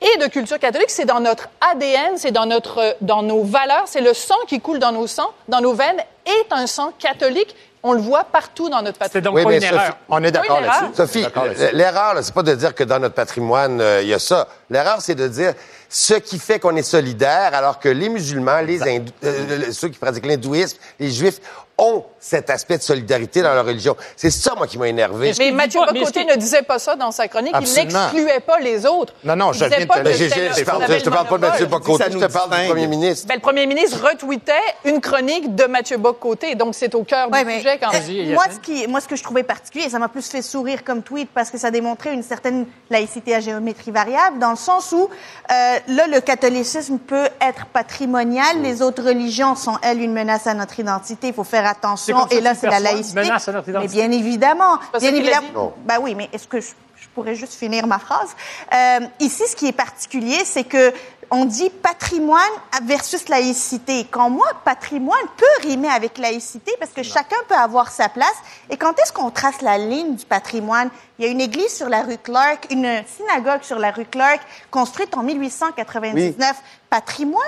est 0.01 0.19
de 0.19 0.27
culture 0.27 0.59
catholique, 0.59 0.91
c'est 0.91 1.05
dans 1.05 1.21
notre 1.21 1.49
ADN, 1.73 2.17
c'est 2.17 2.31
dans 2.31 2.47
notre, 2.47 2.97
dans 3.01 3.23
nos 3.23 3.43
valeurs, 3.43 3.85
c'est 3.87 4.01
le 4.01 4.15
sang 4.15 4.37
qui 4.47 4.61
coule 4.61 4.79
dans 4.79 4.93
nos 4.93 5.07
sangs, 5.07 5.31
dans 5.49 5.61
nos 5.61 5.73
veines, 5.73 6.03
est 6.27 6.53
un 6.53 6.67
sang 6.67 6.93
catholique. 6.99 7.55
On 7.83 7.93
le 7.93 8.01
voit 8.01 8.25
partout 8.25 8.69
dans 8.69 8.83
notre 8.83 8.99
patrimoine. 8.99 9.47
Oui, 9.47 9.59
mais 9.61 9.61
Sophie, 9.61 9.93
on 10.09 10.23
est 10.25 10.33
d'accord 10.33 10.61
là-dessus. 10.61 10.95
Sophie, 10.97 11.27
l'erreur, 11.73 12.15
là, 12.15 12.23
c'est 12.23 12.35
pas 12.35 12.43
de 12.43 12.55
dire 12.55 12.75
que 12.75 12.83
dans 12.83 12.99
notre 12.99 13.15
patrimoine, 13.15 13.81
euh, 13.81 14.03
il 14.03 14.09
y 14.09 14.15
a 14.15 14.19
ça. 14.19 14.49
L'erreur, 14.71 15.01
c'est 15.01 15.15
de 15.15 15.29
dire 15.29 15.55
ce 15.89 16.15
qui 16.15 16.41
fait 16.41 16.59
qu'on 16.59 16.75
est 16.75 16.83
solidaire, 16.83 17.55
alors 17.55 17.79
que 17.79 17.89
les 17.89 18.09
musulmans, 18.09 18.61
les 18.61 18.83
hindous, 18.83 19.13
euh, 19.23 19.71
ceux 19.71 19.89
qui 19.89 19.99
pratiquent 19.99 20.27
l'hindouisme, 20.27 20.79
les 20.99 21.13
juifs, 21.13 21.41
ont 21.79 22.05
cet 22.19 22.49
aspect 22.51 22.79
de 22.79 22.83
solidarité 22.83 23.43
dans 23.43 23.53
leur 23.55 23.67
religion. 23.67 23.97
C'est 24.17 24.31
ça, 24.31 24.55
moi, 24.57 24.67
qui 24.67 24.79
m'a 24.79 24.89
énervé. 24.89 25.33
Mais 25.39 25.51
Mathieu 25.53 25.81
Bocoté 25.93 26.25
ne 26.25 26.35
disait 26.35 26.63
pas 26.63 26.79
ça 26.79 26.97
dans 26.97 27.11
sa 27.11 27.29
chronique. 27.29 27.55
Absolument. 27.55 28.09
Il 28.13 28.15
n'excluait 28.23 28.41
pas 28.41 28.59
les 28.61 28.87
autres. 28.87 29.13
Non, 29.25 29.37
non, 29.37 29.53
Il 29.53 29.59
je 29.59 29.65
disait 29.65 29.77
viens 29.77 29.85
de 29.85 29.89
pas 29.89 29.95
te 29.95 29.99
que 30.01 30.05
le- 30.05 30.11
avez 30.11 30.29
Je 30.29 30.35
te 30.55 30.61
le 30.61 31.11
parle 31.11 31.29
pas 31.29 31.37
de 31.37 31.41
Mathieu. 31.43 31.67
Bocoté, 31.67 32.05
Ça 32.05 32.11
je 32.11 32.15
nous 32.17 32.27
te 32.27 32.33
parle 32.33 32.51
du 32.59 32.67
premier 32.69 32.87
ministre. 32.87 33.27
Ben, 33.29 33.35
le 33.35 33.41
premier 33.41 33.67
ministre 33.67 34.03
retweetait 34.03 34.53
une 34.87 35.01
chronique 35.01 35.55
de 35.55 35.65
Mathieu 35.65 35.99
Bocoté. 35.99 36.55
Donc, 36.55 36.75
c'est 36.75 36.95
au 36.95 37.05
cœur 37.05 37.31
Ouais, 37.31 37.41
du 37.41 37.47
mais, 37.47 37.59
sujet 37.59 37.79
quand 37.81 37.95
euh, 37.95 37.99
même. 38.25 38.33
moi, 38.35 38.45
ce 38.53 38.59
qui, 38.61 38.87
moi, 38.87 39.01
ce 39.01 39.09
que 39.09 39.17
je 39.17 39.23
trouvais 39.23 39.43
particulier, 39.43 39.91
ça 39.91 39.99
m'a 39.99 40.09
plus 40.09 40.27
fait 40.29 40.43
sourire 40.43 40.83
comme 40.83 41.03
tweet 41.03 41.29
parce 41.35 41.51
que 41.51 41.59
ça 41.59 41.71
démontrait 41.71 42.15
une 42.15 42.23
certaine 42.23 42.67
laïcité 42.91 43.35
à 43.35 43.41
géométrie 43.41 43.91
variable, 43.91 44.39
dans 44.39 44.51
le 44.51 44.57
sens 44.57 44.93
où, 44.93 45.09
euh, 45.09 45.77
là, 45.89 46.07
le 46.07 46.21
catholicisme 46.21 46.99
peut 46.99 47.29
être 47.41 47.67
patrimonial, 47.67 48.63
les 48.63 48.81
autres 48.83 49.03
religions 49.03 49.55
sont, 49.55 49.77
elles, 49.83 50.01
une 50.01 50.13
menace 50.13 50.47
à 50.47 50.55
notre 50.55 50.81
identité, 50.81 51.29
il 51.29 51.35
faut 51.35 51.45
faire 51.45 51.66
Attention, 51.67 52.27
et 52.29 52.41
là, 52.41 52.55
c'est 52.55 52.69
la 52.71 52.81
laïcité. 52.81 53.21
menace 53.21 53.49
à 53.49 53.53
notre 53.53 53.67
Mais 53.67 53.73
identité. 53.73 53.95
bien 53.95 54.11
évidemment, 54.13 54.79
bien 54.99 55.15
évidemment. 55.15 55.75
Ben 55.85 55.99
oui, 56.01 56.15
mais 56.15 56.29
est-ce 56.33 56.47
que 56.47 56.61
je, 56.61 56.69
je 56.97 57.09
pourrais 57.15 57.35
juste 57.35 57.55
finir 57.55 57.87
ma 57.87 57.99
phrase? 57.99 58.31
Euh, 58.73 59.01
ici, 59.21 59.43
ce 59.49 59.57
qui 59.57 59.67
est 59.67 59.73
particulier, 59.73 60.45
c'est 60.45 60.65
que 60.65 60.93
on 61.31 61.45
dit 61.45 61.71
patrimoine 61.71 62.41
versus 62.85 63.29
laïcité. 63.29 64.07
Quand 64.09 64.31
moi, 64.31 64.47
patrimoine 64.65 65.19
peut 65.37 65.69
rimer 65.69 65.89
avec 65.89 66.19
laïcité 66.19 66.73
parce 66.79 66.93
que 66.93 67.03
chacun 67.03 67.37
peut 67.49 67.57
avoir 67.57 67.91
sa 67.91 68.09
place. 68.09 68.37
Et 68.71 68.77
quand 68.77 68.97
est-ce 69.01 69.13
qu'on 69.13 69.31
trace 69.31 69.61
la 69.61 69.77
ligne 69.77 70.15
du 70.15 70.25
patrimoine? 70.25 70.89
Il 71.19 71.25
y 71.25 71.29
a 71.29 71.31
une 71.33 71.41
église 71.41 71.75
sur 71.75 71.89
la 71.89 72.03
rue 72.03 72.19
Clark, 72.19 72.69
une 72.71 73.03
synagogue 73.17 73.63
sur 73.63 73.81
la 73.81 73.91
rue 73.91 74.05
Clark, 74.05 74.41
construite 74.71 75.17
en 75.17 75.25
1899. 75.25 76.55
Patrimoine? 76.91 77.43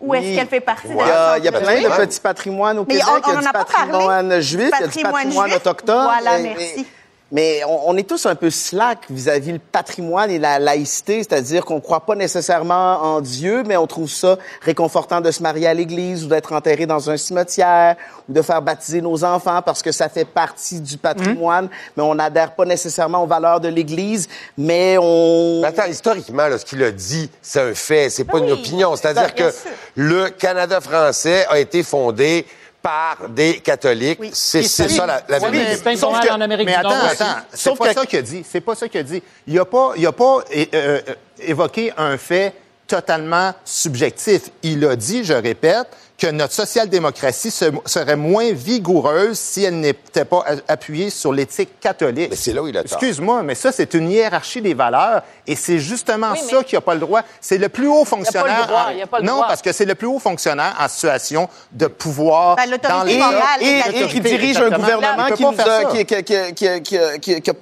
Ou 0.00 0.14
est-ce 0.14 0.24
Oui. 0.26 0.34
qu'elle 0.36 0.48
fait 0.48 0.60
partie 0.60 0.88
de 0.88 0.92
Il 0.94 0.98
y 0.98 1.00
a, 1.02 1.04
la 1.32 1.38
il 1.38 1.44
y 1.44 1.48
a 1.48 1.52
plein 1.52 1.80
de 1.82 2.04
petits 2.06 2.20
patrimoines 2.20 2.78
au 2.78 2.84
Mais 2.88 2.94
Québec. 2.94 3.06
on- 3.12 3.16
il 3.18 3.34
y 3.34 3.36
a 3.36 3.40
du 3.40 3.46
a 3.48 3.52
pas 3.52 3.64
parlé. 3.66 3.90
patrimoine 3.92 4.40
juif, 4.40 4.60
il 4.60 4.80
y 4.80 4.84
a 4.84 4.86
du 4.86 5.02
Patrimoine 5.02 5.30
juif. 5.50 5.56
autochtone. 5.56 6.02
Voilà, 6.04 6.38
Mais- 6.38 6.54
merci. 6.58 6.86
Mais 7.32 7.62
on, 7.64 7.90
on 7.90 7.96
est 7.96 8.08
tous 8.08 8.26
un 8.26 8.34
peu 8.34 8.50
slack 8.50 8.98
vis-à-vis 9.08 9.52
le 9.52 9.58
patrimoine 9.60 10.30
et 10.30 10.38
la 10.38 10.58
laïcité, 10.58 11.18
c'est-à-dire 11.18 11.64
qu'on 11.64 11.76
ne 11.76 11.80
croit 11.80 12.00
pas 12.04 12.16
nécessairement 12.16 13.00
en 13.02 13.20
Dieu, 13.20 13.62
mais 13.64 13.76
on 13.76 13.86
trouve 13.86 14.10
ça 14.10 14.36
réconfortant 14.62 15.20
de 15.20 15.30
se 15.30 15.42
marier 15.42 15.68
à 15.68 15.74
l'église 15.74 16.24
ou 16.24 16.28
d'être 16.28 16.52
enterré 16.52 16.86
dans 16.86 17.08
un 17.08 17.16
cimetière 17.16 17.94
ou 18.28 18.32
de 18.32 18.42
faire 18.42 18.60
baptiser 18.62 19.00
nos 19.00 19.22
enfants 19.24 19.62
parce 19.62 19.80
que 19.82 19.92
ça 19.92 20.08
fait 20.08 20.24
partie 20.24 20.80
du 20.80 20.96
patrimoine, 20.96 21.68
mais 21.96 22.02
on 22.02 22.14
n'adhère 22.16 22.54
pas 22.54 22.64
nécessairement 22.64 23.22
aux 23.22 23.26
valeurs 23.28 23.60
de 23.60 23.68
l'église, 23.68 24.28
mais 24.58 24.96
on... 25.00 25.60
Mais 25.60 25.68
attends, 25.68 25.86
historiquement, 25.86 26.48
là, 26.48 26.58
ce 26.58 26.64
qu'il 26.64 26.82
a 26.82 26.90
dit, 26.90 27.30
c'est 27.42 27.60
un 27.60 27.74
fait, 27.74 28.10
c'est 28.10 28.24
pas 28.24 28.38
Ben 28.40 28.44
une 28.48 28.52
oui. 28.52 28.58
opinion. 28.60 28.96
C'est-à-dire 28.96 29.28
Ben, 29.28 29.34
bien 29.36 29.46
que 29.46 29.52
sûr. 29.52 29.70
le 29.94 30.30
Canada 30.30 30.80
français 30.80 31.46
a 31.48 31.58
été 31.60 31.82
fondé 31.82 32.44
par 32.82 33.28
des 33.28 33.58
catholiques. 33.60 34.18
C'est 34.32 34.62
c'est 34.62 34.88
ça 34.88 35.06
la, 35.06 35.22
la 35.28 35.38
Oui, 35.38 35.50
vérité. 35.50 35.82
mais 35.84 35.96
pas 35.96 36.10
mal 36.10 36.30
en 36.32 36.40
Amérique 36.40 36.66
mais 36.66 36.74
attends, 36.74 36.90
attends, 36.90 37.24
c'est 37.50 37.58
Sauf 37.58 37.78
pas 37.78 37.88
que- 37.88 38.00
ça 38.00 38.06
qu'il 38.06 38.18
a 38.18 38.22
dit. 38.22 38.44
C'est 38.48 38.60
pas 38.60 38.74
ça 38.74 38.88
qu'il 38.88 39.00
a 39.00 39.02
dit. 39.02 39.22
Il 39.46 39.58
a 39.58 39.64
pas, 39.64 39.92
il 39.96 40.06
a 40.06 40.12
pas 40.12 40.38
euh, 40.74 41.00
évoqué 41.40 41.92
un 41.96 42.16
fait 42.16 42.54
totalement 42.90 43.52
subjectif. 43.64 44.42
Il 44.64 44.84
a 44.84 44.96
dit, 44.96 45.22
je 45.24 45.32
répète, 45.34 45.86
que 46.18 46.26
notre 46.26 46.52
social-démocratie 46.52 47.50
se- 47.50 47.64
serait 47.86 48.16
moins 48.16 48.52
vigoureuse 48.52 49.38
si 49.38 49.64
elle 49.64 49.80
n'était 49.80 50.26
pas 50.26 50.44
appuyée 50.68 51.08
sur 51.08 51.32
l'éthique 51.32 51.80
catholique. 51.80 52.28
Mais 52.30 52.36
c'est 52.36 52.52
là 52.52 52.62
où 52.62 52.68
il 52.68 52.76
a. 52.76 52.82
Excuse-moi, 52.82 53.42
mais 53.42 53.54
ça, 53.54 53.72
c'est 53.72 53.94
une 53.94 54.10
hiérarchie 54.10 54.60
des 54.60 54.74
valeurs 54.74 55.22
et 55.46 55.56
c'est 55.56 55.78
justement 55.78 56.32
Oui, 56.32 56.40
mais- 56.44 56.50
ça 56.58 56.62
qui 56.62 56.74
n'a 56.74 56.82
pas 56.82 56.92
le 56.92 57.00
droit. 57.00 57.22
C'est 57.40 57.56
le 57.56 57.70
plus 57.70 57.86
haut 57.88 58.04
fonctionnaire. 58.04 58.66
droit, 58.66 58.88
en- 58.88 58.90
il 58.94 59.00
a 59.02 59.06
pas 59.06 59.20
le 59.20 59.24
non, 59.24 59.36
droit. 59.36 59.46
parce 59.46 59.62
que 59.62 59.72
c'est 59.72 59.86
le 59.86 59.94
plus 59.94 60.08
haut 60.08 60.18
fonctionnaire 60.18 60.76
en 60.78 60.88
situation 60.88 61.48
de 61.72 61.86
pouvoir 61.86 62.56
Ben, 62.56 62.68
dans 62.86 63.02
les 63.04 63.12
Et, 63.12 63.16
et- 63.16 63.20
L'autorité, 63.20 64.00
et 64.02 64.06
qui 64.08 64.20
dirige 64.20 64.56
un 64.58 64.70
gouvernement 64.70 65.26
qui, 65.34 66.04
qui, 66.04 67.30
qui, 67.42 67.52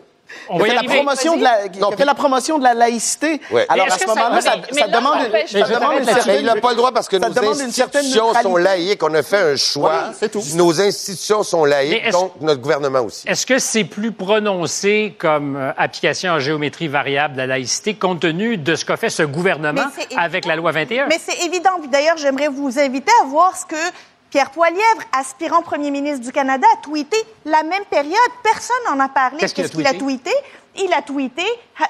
On 0.49 0.59
fait 0.59 0.75
la 0.75 0.83
promotion 0.83 1.37
de 1.37 1.43
la, 1.43 1.69
qui 1.69 1.79
a 1.79 1.83
Non, 1.83 1.91
fait 1.91 1.97
puis- 1.97 2.05
la 2.05 2.15
promotion 2.15 2.59
de 2.59 2.65
la 2.65 2.75
laïcité. 2.75 3.41
Ouais. 3.51 3.67
Alors 3.69 3.87
à 3.87 3.91
ce 3.91 3.99
ça- 4.01 4.07
moment-là, 4.07 4.41
ça, 4.41 4.57
demande, 4.89 5.15
ça 5.33 5.59
une 5.99 6.05
certaine. 6.05 6.41
il 6.41 6.45
n'a 6.47 6.57
pas 6.57 6.71
le 6.71 6.77
droit 6.77 6.93
parce 6.93 7.09
que 7.09 7.19
ça 7.19 7.29
nos 7.29 7.63
institutions 7.63 8.33
sont 8.43 8.57
laïques. 8.57 9.03
On 9.03 9.15
a 9.15 9.23
fait 9.23 9.53
un 9.53 9.57
choix. 9.57 10.05
Oui, 10.09 10.17
c'est 10.19 10.31
tout. 10.31 10.43
Nos 10.55 10.81
institutions 10.81 11.43
sont 11.43 11.65
laïques, 11.65 12.11
donc 12.11 12.33
notre 12.41 12.61
gouvernement 12.61 13.01
aussi. 13.01 13.29
Est-ce 13.29 13.47
que 13.47 13.59
c'est 13.59 13.85
plus 13.85 14.13
prononcé 14.13 15.15
comme 15.19 15.57
euh, 15.57 15.73
application 15.77 16.33
en 16.33 16.39
géométrie 16.39 16.89
variable 16.89 17.35
de 17.35 17.39
la 17.39 17.47
laïcité 17.47 17.95
compte 17.95 18.21
tenu 18.21 18.57
de 18.57 18.75
ce 18.75 18.85
qu'a 18.85 18.97
fait 18.97 19.11
ce 19.11 19.23
gouvernement 19.23 19.87
avec 20.17 20.45
la 20.47 20.57
loi 20.57 20.73
21? 20.73 21.07
Mais 21.09 21.19
c'est 21.25 21.45
évident. 21.47 21.71
D'ailleurs, 21.91 22.17
j'aimerais 22.17 22.49
vous 22.49 22.79
inviter 22.79 23.13
à 23.23 23.27
voir 23.27 23.57
ce 23.57 23.67
que 23.67 23.77
Pierre 24.31 24.51
Poilièvre, 24.51 25.03
aspirant 25.13 25.63
premier 25.63 25.91
ministre 25.91 26.25
du 26.25 26.33
Canada, 26.33 26.67
a 26.75 26.83
tweeté 26.83 27.17
la 27.45 27.63
même 27.63 27.85
période. 27.91 28.15
Personne 28.43 28.77
n'en 28.89 29.01
a 29.01 29.09
parlé. 29.09 29.39
Qu'est-ce 29.39 29.55
qu'il 29.55 29.87
a 29.87 29.95
tweeté? 29.95 30.33
Il 30.77 30.93
a 30.93 31.03
tweeté 31.03 31.45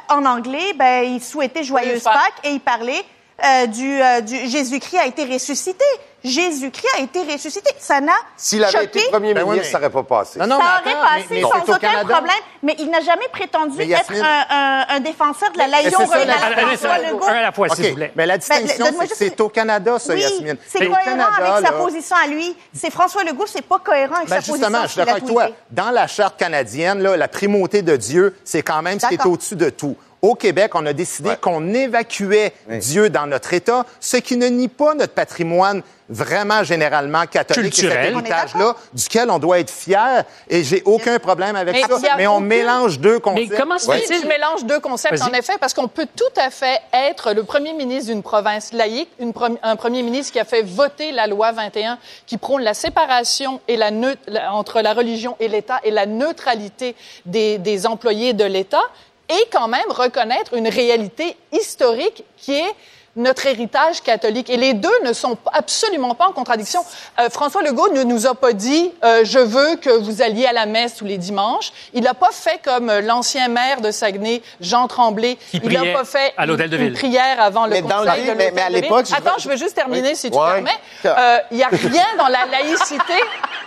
en 0.08 0.24
anglais, 0.24 0.72
ben, 0.74 1.04
il 1.04 1.22
souhaitait 1.22 1.64
joyeuse. 1.64 2.04
Pâques 2.04 2.40
et 2.44 2.50
il 2.50 2.60
parlait 2.60 3.04
euh, 3.44 3.66
du, 3.66 4.02
euh, 4.02 4.20
du 4.20 4.48
Jésus-Christ 4.48 4.98
a 4.98 5.06
été 5.06 5.24
ressuscité. 5.24 5.84
Jésus-Christ 6.24 6.88
a 6.98 7.02
été 7.02 7.20
ressuscité. 7.32 7.70
Ça 7.78 8.00
n'a 8.00 8.12
S'il 8.36 8.62
avait 8.64 8.72
choqué. 8.72 8.98
été 8.98 9.08
premier 9.10 9.34
Ben 9.34 9.44
oui, 9.44 9.50
ministre, 9.52 9.66
mais- 9.68 9.72
ça 9.72 9.78
n'aurait 9.78 9.92
pas 10.04 10.16
passé. 10.16 10.38
Non, 10.40 10.46
non, 10.48 10.58
ça 10.58 10.80
aurait 10.82 10.90
attends, 10.90 11.00
passé 11.00 11.24
mais- 11.30 11.36
mais 11.36 11.42
sans 11.42 11.62
aucun 11.62 11.78
Canada. 11.78 12.12
problème, 12.14 12.36
mais 12.64 12.74
il 12.80 12.90
n'a 12.90 13.00
jamais 13.00 13.28
prétendu 13.32 13.80
être 13.80 14.12
un, 14.12 14.44
un- 14.50 14.86
un 14.96 15.00
défenseur 15.00 15.52
de 15.52 15.58
la 15.58 15.66
Mais 15.66 15.70
laïcité. 15.70 15.96
c'est 15.96 16.06
ça, 16.06 16.18
On 16.20 16.26
la- 16.26 16.34
regarde 16.34 16.52
Allez, 16.52 16.76
François 16.76 16.88
ça, 16.90 16.98
Legault. 17.12 17.24
un 17.24 17.28
à 17.28 17.42
la 17.42 17.52
fois, 17.52 17.68
s'il 17.68 17.88
vous 17.90 17.94
plaît. 17.94 18.12
mais 18.16 18.26
la 18.26 18.34
Ben, 18.34 18.38
distinction, 18.40 18.86
c'est 19.08 19.26
juste- 19.26 19.40
au 19.40 19.48
Canada, 19.48 19.98
ça, 20.00 20.12
oui, 20.14 20.20
Yasmine. 20.22 20.56
c'est 20.66 20.78
cohérent 20.80 21.04
Canada, 21.04 21.32
avec 21.54 21.66
sa 21.68 21.72
position 21.72 22.16
à 22.16 22.26
lui. 22.26 22.56
C'est 22.74 22.90
François 22.90 23.22
Legault, 23.22 23.46
c'est 23.46 23.62
pas 23.62 23.78
cohérent 23.78 24.16
avec 24.16 24.28
Ben 24.28 24.40
sa 24.40 24.40
justement, 24.40 24.58
position. 24.66 24.82
je 24.82 24.88
suis 24.88 24.98
d'accord 24.98 25.14
avec 25.14 25.24
toi. 25.26 25.46
Dans 25.70 25.90
la 25.92 26.06
charte 26.08 26.36
canadienne, 26.36 27.00
là, 27.00 27.16
la 27.16 27.28
primauté 27.28 27.82
de 27.82 27.94
Dieu, 27.94 28.36
c'est 28.44 28.62
quand 28.62 28.82
même 28.82 28.98
ce 28.98 29.06
qui 29.06 29.14
est 29.14 29.24
au-dessus 29.24 29.54
de 29.56 29.70
tout. 29.70 29.96
Au 30.22 30.34
Québec, 30.34 30.72
on 30.74 30.84
a 30.86 30.92
décidé 30.92 31.30
qu'on 31.40 31.72
évacuait 31.74 32.52
Dieu 32.68 33.08
dans 33.10 33.26
notre 33.26 33.52
État, 33.54 33.84
ce 34.00 34.16
qui 34.16 34.36
ne 34.36 34.46
nie 34.48 34.68
pas 34.68 34.94
notre 34.94 35.12
patrimoine 35.14 35.82
vraiment 36.10 36.64
généralement 36.64 37.26
catholique 37.26 37.74
Culturel. 37.74 37.98
et 37.98 38.02
cet 38.06 38.12
héritage-là 38.14 38.74
duquel 38.94 39.30
on 39.30 39.38
doit 39.38 39.58
être 39.58 39.70
fier. 39.70 40.24
Et 40.48 40.64
j'ai 40.64 40.82
aucun 40.86 41.18
problème 41.18 41.54
avec 41.54 41.74
Mais 41.74 41.82
ça. 41.82 42.16
Mais 42.16 42.26
on 42.26 42.40
mélange 42.40 42.98
deux 42.98 43.16
Mais 43.16 43.20
concepts. 43.20 43.56
comment 43.60 43.78
se 43.78 43.90
Oui, 43.90 43.98
fait-il? 44.00 44.22
tu 44.22 44.26
mélanges 44.26 44.64
deux 44.64 44.80
concepts, 44.80 45.20
en 45.20 45.32
effet, 45.34 45.52
parce 45.60 45.74
qu'on 45.74 45.86
peut 45.86 46.06
tout 46.16 46.40
à 46.40 46.48
fait 46.48 46.80
être 46.94 47.34
le 47.34 47.44
premier 47.44 47.74
ministre 47.74 48.10
d'une 48.10 48.22
province 48.22 48.72
laïque, 48.72 49.10
une 49.20 49.34
un 49.62 49.76
premier 49.76 50.02
ministre 50.02 50.32
qui 50.32 50.40
a 50.40 50.46
fait 50.46 50.62
voter 50.62 51.12
la 51.12 51.26
loi 51.26 51.52
21, 51.52 51.98
qui 52.26 52.38
prône 52.38 52.62
la 52.62 52.72
séparation 52.74 53.60
et 53.68 53.76
la 53.76 53.90
neut- 53.90 54.16
entre 54.50 54.80
la 54.80 54.94
religion 54.94 55.36
et 55.40 55.48
l'État 55.48 55.78
et 55.84 55.90
la 55.90 56.06
neutralité 56.06 56.96
des, 57.26 57.58
des 57.58 57.86
employés 57.86 58.32
de 58.32 58.44
l'État, 58.44 58.80
et 59.28 59.44
quand 59.52 59.68
même 59.68 59.90
reconnaître 59.90 60.54
une 60.54 60.68
réalité 60.68 61.36
historique 61.52 62.24
qui 62.36 62.54
est 62.58 62.74
notre 63.16 63.46
héritage 63.46 64.00
catholique. 64.02 64.48
Et 64.48 64.56
les 64.56 64.74
deux 64.74 64.92
ne 65.02 65.12
sont 65.12 65.36
absolument 65.52 66.14
pas 66.14 66.28
en 66.28 66.32
contradiction. 66.32 66.80
Euh, 67.18 67.28
François 67.30 67.62
Legault 67.62 67.88
ne 67.92 68.04
nous 68.04 68.26
a 68.28 68.34
pas 68.36 68.52
dit 68.52 68.92
euh, 69.02 69.22
je 69.24 69.40
veux 69.40 69.74
que 69.76 69.90
vous 69.90 70.22
alliez 70.22 70.46
à 70.46 70.52
la 70.52 70.66
messe 70.66 70.94
tous 70.94 71.04
les 71.04 71.18
dimanches. 71.18 71.72
Il 71.94 72.04
n'a 72.04 72.14
pas 72.14 72.30
fait 72.30 72.60
comme 72.62 72.88
euh, 72.90 73.00
l'ancien 73.00 73.48
maire 73.48 73.80
de 73.80 73.90
Saguenay, 73.90 74.40
Jean 74.60 74.86
Tremblay. 74.86 75.36
Qui 75.50 75.60
Il 75.64 75.72
n'a 75.72 75.92
pas 75.98 76.04
fait 76.04 76.32
à 76.36 76.46
l'hôtel 76.46 76.70
de 76.70 76.76
une, 76.76 76.92
prière 76.92 77.40
avant 77.40 77.66
Mais 77.66 77.80
le 77.80 77.88
dans 77.88 78.04
conseil 78.04 78.24
le- 78.24 78.32
de 78.32 78.36
mais- 78.36 78.50
l'hôtel 78.50 78.54
mais 78.54 78.62
à 78.62 78.68
de 78.68 78.74
ville. 78.74 78.82
l'époque, 78.84 79.06
je- 79.08 79.14
Attends, 79.16 79.38
je 79.38 79.48
veux 79.48 79.56
juste 79.56 79.74
terminer 79.74 80.14
si 80.14 80.30
tu 80.30 80.36
Ouais. 80.38 80.52
permets. 80.52 80.70
Euh, 81.06 81.38
Il 81.50 81.56
n'y 81.56 81.64
a 81.64 81.68
rien 81.70 82.06
dans 82.18 82.28
la 82.28 82.46
laïcité. 82.46 83.14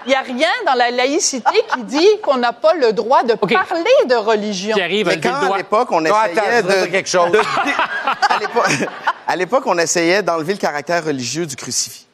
Il 0.06 0.10
n'y 0.10 0.16
a 0.16 0.22
rien 0.22 0.50
dans 0.66 0.74
la 0.74 0.92
laïcité 0.92 1.52
qui 1.74 1.84
dit 1.84 2.08
qu'on 2.24 2.38
n'a 2.38 2.54
pas 2.54 2.74
le 2.74 2.92
droit 2.94 3.24
de 3.24 3.34
parler 3.36 3.92
de 4.08 4.16
religion. 4.16 4.76
Qui 4.76 4.82
arrive 4.82 5.08
à 5.08 5.12
Mais 5.16 5.20
quand 5.22 5.56
l'époque, 5.56 5.92
on 5.92 6.02
Non, 6.02 6.12
attends, 6.14 6.42
essayait 6.42 6.64
de... 6.64 6.86
quelque 6.92 7.10
chose. 7.10 7.32
de- 7.32 7.40
à 9.28 9.36
l'époque, 9.36 9.64
on 9.66 9.78
essayait 9.78 10.24
d'enlever 10.24 10.54
le 10.54 10.60
caractère 10.60 11.06
religieux 11.06 11.46
du 11.46 11.56
crucifix. 11.56 12.08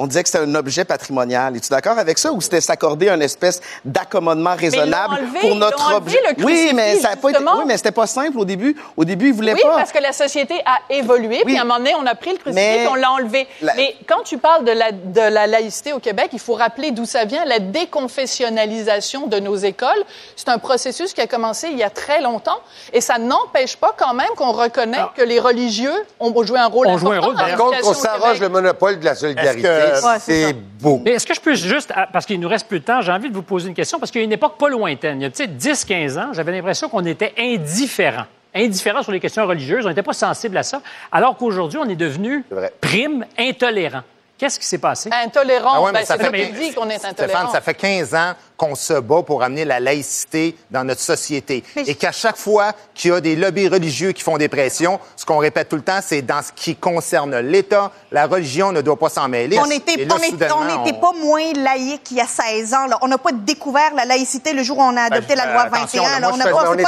On 0.00 0.06
disait 0.06 0.22
que 0.22 0.28
c'était 0.28 0.44
un 0.44 0.54
objet 0.54 0.84
patrimonial. 0.84 1.56
Es-tu 1.56 1.70
d'accord 1.70 1.98
avec 1.98 2.18
ça 2.18 2.30
ou 2.32 2.40
c'était 2.40 2.60
s'accorder 2.60 3.08
une 3.08 3.20
espèce 3.20 3.60
d'accommodement 3.84 4.54
raisonnable 4.54 5.14
enlevé, 5.14 5.40
pour 5.40 5.56
notre 5.56 5.94
objet? 5.96 6.18
le 6.38 6.44
oui, 6.44 6.70
mais 6.72 6.96
ça 7.00 7.10
a 7.10 7.16
pas 7.16 7.30
été, 7.30 7.40
oui, 7.40 7.64
mais 7.66 7.76
c'était 7.76 7.90
pas 7.90 8.06
simple 8.06 8.38
au 8.38 8.44
début. 8.44 8.76
Au 8.96 9.04
début, 9.04 9.28
ils 9.28 9.32
voulaient 9.34 9.54
Oui, 9.54 9.60
pas. 9.62 9.74
parce 9.76 9.90
que 9.90 10.00
la 10.00 10.12
société 10.12 10.54
a 10.64 10.78
évolué, 10.88 11.42
puis 11.44 11.58
à 11.58 11.62
un 11.62 11.64
moment 11.64 11.78
donné, 11.78 11.94
on 11.96 12.06
a 12.06 12.14
pris 12.14 12.30
le 12.30 12.36
crucifix 12.38 12.54
Mais- 12.54 12.84
et 12.84 12.88
on 12.88 12.94
l'a 12.94 13.10
enlevé. 13.10 13.48
La- 13.60 13.74
Mais 13.74 13.96
quand 14.06 14.22
tu 14.24 14.38
parles 14.38 14.64
de 14.64 14.70
la, 14.70 14.92
de 14.92 15.20
la 15.20 15.48
laïcité 15.48 15.92
au 15.92 15.98
Québec, 15.98 16.28
il 16.32 16.38
faut 16.38 16.54
rappeler 16.54 16.92
d'où 16.92 17.04
ça 17.04 17.24
vient, 17.24 17.44
la 17.44 17.58
déconfessionnalisation 17.58 19.26
de 19.26 19.40
nos 19.40 19.56
écoles. 19.56 20.04
C'est 20.36 20.48
un 20.48 20.58
processus 20.58 21.12
qui 21.12 21.20
a 21.20 21.26
commencé 21.26 21.68
il 21.72 21.78
y 21.78 21.82
a 21.82 21.90
très 21.90 22.20
longtemps, 22.20 22.60
et 22.92 23.00
ça 23.00 23.18
n'empêche 23.18 23.76
pas 23.76 23.94
quand 23.98 24.14
même 24.14 24.30
qu'on 24.36 24.52
reconnaît 24.52 24.98
que 25.16 25.22
les 25.22 25.40
religieux 25.40 25.92
ont 26.20 26.32
joué 26.44 26.60
un 26.60 26.66
rôle 26.66 26.86
Ont 26.86 26.90
important 26.96 27.06
joué 27.08 27.16
un 27.16 27.20
rôle, 27.20 27.34
dans 27.34 27.40
Par 27.44 27.56
contre, 27.56 27.88
au 27.88 27.94
s'arroge 27.94 28.40
le 28.40 28.48
monopole 28.48 29.00
de 29.00 29.04
la 29.04 29.14
solidarité, 29.16 29.68
Ouais, 30.04 30.18
c'est 30.18 30.52
beau. 30.52 31.00
Mais 31.04 31.12
est-ce 31.12 31.26
que 31.26 31.34
je 31.34 31.40
peux 31.40 31.54
juste, 31.54 31.92
ah, 31.94 32.08
parce 32.12 32.26
qu'il 32.26 32.38
nous 32.40 32.48
reste 32.48 32.68
peu 32.68 32.78
de 32.78 32.84
temps, 32.84 33.00
j'ai 33.00 33.12
envie 33.12 33.28
de 33.30 33.34
vous 33.34 33.42
poser 33.42 33.68
une 33.68 33.74
question, 33.74 33.98
parce 33.98 34.10
qu'il 34.10 34.20
y 34.20 34.22
a 34.22 34.26
une 34.26 34.32
époque 34.32 34.58
pas 34.58 34.68
lointaine, 34.68 35.20
il 35.20 35.24
y 35.24 35.26
a 35.26 35.30
peut-être 35.30 35.56
10-15 35.56 36.18
ans, 36.18 36.28
j'avais 36.32 36.52
l'impression 36.52 36.88
qu'on 36.88 37.04
était 37.04 37.32
indifférents. 37.38 38.26
Indifférents 38.54 39.02
sur 39.02 39.12
les 39.12 39.20
questions 39.20 39.46
religieuses, 39.46 39.84
on 39.84 39.88
n'était 39.90 40.02
pas 40.02 40.12
sensible 40.14 40.56
à 40.56 40.62
ça, 40.62 40.80
alors 41.12 41.36
qu'aujourd'hui, 41.36 41.78
on 41.82 41.88
est 41.88 41.96
devenu 41.96 42.44
prime, 42.80 43.24
intolérant. 43.38 44.02
Qu'est-ce 44.38 44.58
qui 44.60 44.66
s'est 44.66 44.78
passé? 44.78 45.10
Intolérant, 45.12 45.72
Ah 45.74 45.80
ouais, 45.82 45.92
mais 45.92 45.98
ben, 46.00 46.06
ça 46.06 46.16
c'est 46.16 46.30
fait- 46.30 46.42
ça 46.44 46.46
qu'il 46.50 46.54
dit 46.54 46.72
qu'on 46.72 46.88
est 46.88 47.04
intolérant. 47.04 47.12
Stéphane, 47.40 47.48
ça 47.50 47.60
fait 47.60 47.74
15 47.74 48.14
ans 48.14 48.32
qu'on 48.58 48.74
se 48.74 48.92
bat 48.94 49.22
pour 49.22 49.42
amener 49.42 49.64
la 49.64 49.78
laïcité 49.80 50.54
dans 50.70 50.82
notre 50.84 51.00
société. 51.00 51.62
Je- 51.76 51.82
Et 51.90 51.94
qu'à 51.94 52.12
chaque 52.12 52.36
fois 52.36 52.72
qu'il 52.92 53.12
y 53.12 53.14
a 53.14 53.20
des 53.20 53.36
lobbies 53.36 53.68
religieux 53.68 54.12
qui 54.12 54.22
font 54.22 54.36
des 54.36 54.48
pressions, 54.48 54.98
ce 55.16 55.24
qu'on 55.24 55.38
répète 55.38 55.68
tout 55.68 55.76
le 55.76 55.82
temps, 55.82 56.00
c'est 56.04 56.22
dans 56.22 56.42
ce 56.42 56.50
qui 56.54 56.74
concerne 56.76 57.38
l'État, 57.38 57.92
la 58.12 58.26
religion 58.26 58.72
ne 58.72 58.80
doit 58.82 58.98
pas 58.98 59.08
s'en 59.08 59.28
mêler. 59.28 59.56
On 59.58 59.66
n'était 59.66 60.06
on 60.10 61.00
pas 61.00 61.12
moins 61.22 61.52
laïque 61.54 62.10
il 62.10 62.16
y 62.16 62.20
a 62.20 62.26
16 62.26 62.74
ans. 62.74 62.86
là. 62.88 62.98
On 63.02 63.06
n'a 63.08 63.16
pas 63.18 63.30
découvert 63.32 63.94
la 63.94 64.04
laïcité 64.04 64.52
le 64.52 64.62
jour 64.64 64.78
où 64.78 64.82
on 64.82 64.96
a 64.96 65.02
adopté 65.02 65.36
Ben, 65.36 65.46
la 65.46 65.52
loi 65.52 65.62
euh, 65.62 65.66
attention, 65.76 66.02
21. 66.02 66.20
là, 66.20 66.30
On 66.32 66.36
n'a 66.36 66.44
pas, 66.44 66.50
pas 66.50 66.56
transformé 66.58 66.82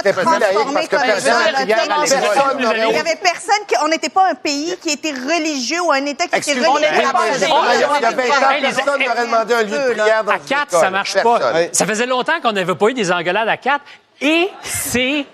comme 0.88 1.00
Il 1.62 1.68
y 1.68 2.98
avait 2.98 3.16
personne 3.22 3.62
qui, 3.68 3.76
on 3.85 3.88
n'était 3.88 4.09
pas 4.09 4.28
un 4.30 4.35
pays 4.35 4.76
qui 4.83 4.90
était 4.90 5.12
religieux 5.12 5.80
ou 5.83 5.92
un 5.92 6.04
État 6.04 6.24
qui 6.26 6.37
était 6.37 6.52
religieux. 6.68 7.12
pas. 7.12 7.20
Il 7.37 7.80
y 7.80 7.85
a 7.85 7.88
20 7.88 7.94
ans, 7.94 8.00
personne 8.61 9.00
n'aurait 9.06 9.26
demandé 9.26 9.54
un 9.54 9.62
lieu 9.62 9.78
de 9.88 9.92
prière 9.92 10.24
dans 10.24 10.33
À 10.33 10.37
une 10.37 10.40
quatre, 10.42 10.68
école. 10.68 10.80
ça 10.80 10.90
marche 10.90 11.14
Personne. 11.14 11.60
Ça 11.73 11.87
faisait 11.87 12.07
longtemps 12.07 12.40
qu'on 12.40 12.53
n'avait 12.53 12.75
pas 12.75 12.88
eu 12.88 12.94
des 12.94 13.11
engueulades 13.12 13.49
à 13.49 13.57
quatre. 13.57 13.85
Et 14.20 14.49
c'est 14.62 15.27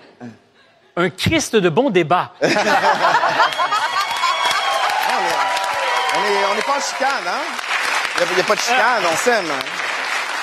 un 0.95 1.09
Christ 1.09 1.55
de 1.55 1.69
bon 1.69 1.89
débat. 1.89 2.31
On 2.41 2.45
est- 6.25 6.45
on 6.51 6.55
n'est 6.55 6.61
pas 6.61 6.77
en 6.77 6.81
chicane, 6.81 7.27
hein? 7.27 7.41
Il 8.19 8.35
n'y 8.35 8.41
a, 8.41 8.43
pas 8.43 8.55
de 8.55 8.59
chicane, 8.59 9.03
on 9.11 9.15
s'aime. 9.15 9.45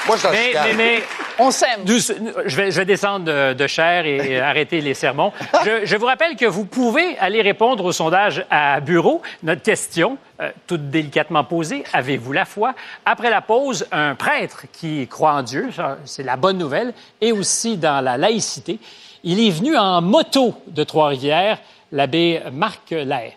Moi, 0.06 0.16
je 0.16 0.28
mais, 0.28 0.52
mais, 0.52 0.74
mais 0.74 1.02
On 1.38 1.50
s'aime. 1.50 1.80
Je, 1.86 2.56
vais, 2.56 2.70
je 2.70 2.76
vais 2.76 2.84
descendre 2.84 3.24
de, 3.24 3.54
de 3.54 3.66
chair 3.66 4.04
et 4.06 4.40
arrêter 4.40 4.80
les 4.80 4.94
sermons. 4.94 5.32
Je, 5.64 5.84
je 5.84 5.96
vous 5.96 6.06
rappelle 6.06 6.36
que 6.36 6.44
vous 6.44 6.64
pouvez 6.64 7.16
aller 7.18 7.40
répondre 7.42 7.84
au 7.84 7.92
sondage 7.92 8.44
à 8.50 8.80
bureau. 8.80 9.22
Notre 9.42 9.62
question, 9.62 10.18
euh, 10.40 10.50
toute 10.66 10.90
délicatement 10.90 11.44
posée, 11.44 11.84
avez-vous 11.92 12.32
la 12.32 12.44
foi? 12.44 12.74
Après 13.06 13.30
la 13.30 13.40
pause, 13.40 13.86
un 13.92 14.14
prêtre 14.14 14.64
qui 14.72 15.08
croit 15.08 15.32
en 15.32 15.42
Dieu, 15.42 15.70
ça, 15.74 15.98
c'est 16.04 16.22
la 16.22 16.36
bonne 16.36 16.58
nouvelle, 16.58 16.92
et 17.20 17.32
aussi 17.32 17.76
dans 17.76 18.04
la 18.04 18.18
laïcité. 18.18 18.78
Il 19.22 19.40
est 19.40 19.50
venu 19.50 19.76
en 19.76 20.02
moto 20.02 20.54
de 20.66 20.84
Trois-Rivières, 20.84 21.58
l'abbé 21.92 22.42
Marc 22.52 22.90
Lahaye. 22.90 23.36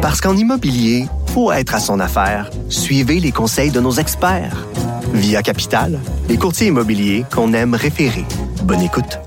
Parce 0.00 0.20
qu'en 0.20 0.36
immobilier, 0.36 1.06
pour 1.34 1.52
être 1.52 1.74
à 1.74 1.80
son 1.80 1.98
affaire, 1.98 2.50
suivez 2.68 3.18
les 3.18 3.32
conseils 3.32 3.72
de 3.72 3.80
nos 3.80 3.90
experts. 3.90 4.64
Via 5.12 5.42
Capital, 5.42 5.98
les 6.28 6.36
courtiers 6.36 6.68
immobiliers 6.68 7.24
qu'on 7.34 7.52
aime 7.52 7.74
référer. 7.74 8.24
Bonne 8.62 8.82
écoute. 8.82 9.18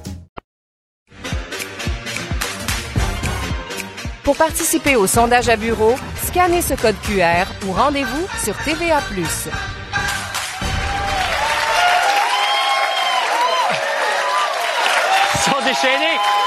Pour 4.24 4.38
participer 4.38 4.96
au 4.96 5.08
sondage 5.08 5.50
à 5.50 5.58
bureau, 5.58 5.96
scannez 6.24 6.62
ce 6.62 6.76
code 6.76 6.96
QR 7.02 7.48
ou 7.68 7.74
rendez-vous 7.74 8.26
sur 8.42 8.56
TVA. 8.64 9.02
Ils 9.18 9.26
sont 15.44 15.60
déchaînés. 15.66 16.41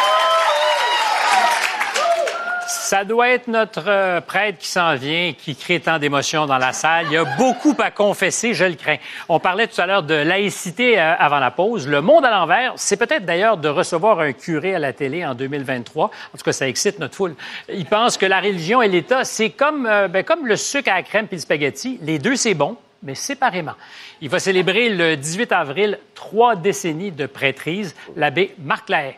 Ça 2.95 3.05
doit 3.05 3.31
être 3.31 3.49
notre 3.49 3.89
euh, 3.89 4.21
prêtre 4.21 4.59
qui 4.59 4.69
s'en 4.69 4.95
vient, 4.95 5.33
qui 5.37 5.57
crée 5.57 5.81
tant 5.81 5.99
d'émotions 5.99 6.47
dans 6.47 6.59
la 6.59 6.73
salle. 6.73 7.07
Il 7.07 7.15
y 7.15 7.17
a 7.17 7.25
beaucoup 7.25 7.75
à 7.81 7.91
confesser, 7.91 8.55
je 8.55 8.65
le 8.65 8.77
crains. 8.77 8.99
On 9.29 9.41
parlait 9.41 9.67
tout 9.67 9.81
à 9.81 9.87
l'heure 9.87 10.05
de 10.05 10.15
laïcité 10.15 10.97
euh, 10.97 11.17
avant 11.19 11.41
la 11.41 11.51
pause. 11.51 11.89
Le 11.89 12.01
monde 12.01 12.25
à 12.25 12.31
l'envers, 12.31 12.75
c'est 12.77 12.97
peut-être 12.97 13.25
d'ailleurs 13.25 13.57
de 13.57 13.69
recevoir 13.69 14.21
un 14.21 14.33
curé 14.33 14.77
à 14.77 14.79
la 14.79 14.93
télé 14.93 15.27
en 15.27 15.35
2023. 15.35 16.05
En 16.05 16.39
tout 16.39 16.45
cas, 16.45 16.53
ça 16.53 16.69
excite 16.69 17.01
notre 17.01 17.17
foule. 17.17 17.35
Ils 17.69 17.85
pensent 17.85 18.17
que 18.17 18.27
la 18.27 18.39
religion 18.39 18.81
et 18.81 18.87
l'État, 18.87 19.25
c'est 19.25 19.51
comme, 19.51 19.87
euh, 19.87 20.07
ben, 20.07 20.23
comme 20.23 20.47
le 20.47 20.55
sucre 20.55 20.93
à 20.93 20.95
la 20.95 21.03
crème 21.03 21.27
puis 21.27 21.39
le 21.39 21.43
spaghetti. 21.43 21.99
Les 22.01 22.21
deux, 22.21 22.37
c'est 22.37 22.55
bon, 22.55 22.77
mais 23.03 23.17
séparément. 23.17 23.75
Il 24.21 24.29
va 24.29 24.39
célébrer 24.39 24.89
le 24.89 25.17
18 25.17 25.51
avril 25.51 25.99
trois 26.15 26.55
décennies 26.55 27.11
de 27.11 27.27
prêtrise. 27.27 27.97
L'abbé 28.15 28.55
Marc 28.61 28.89
Lahaye. 28.89 29.17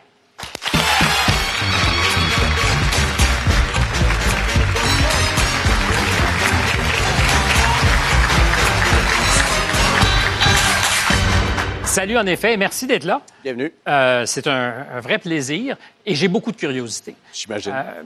Salut, 11.97 12.15
en 12.15 12.27
effet, 12.27 12.53
et 12.53 12.57
merci 12.57 12.85
d'être 12.85 13.05
là. 13.05 13.23
Bienvenue. 13.43 13.73
Euh, 13.87 14.23
c'est 14.27 14.45
un, 14.45 14.85
un 14.93 14.99
vrai 14.99 15.17
plaisir 15.17 15.77
et 16.05 16.13
j'ai 16.13 16.27
beaucoup 16.27 16.51
de 16.51 16.55
curiosité. 16.55 17.15
J'imagine. 17.33 17.73
Euh, 17.75 18.03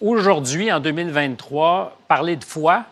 Aujourd'hui, 0.00 0.72
en 0.72 0.80
2023, 0.80 1.98
parler 2.08 2.36
de 2.36 2.44
foi, 2.44 2.84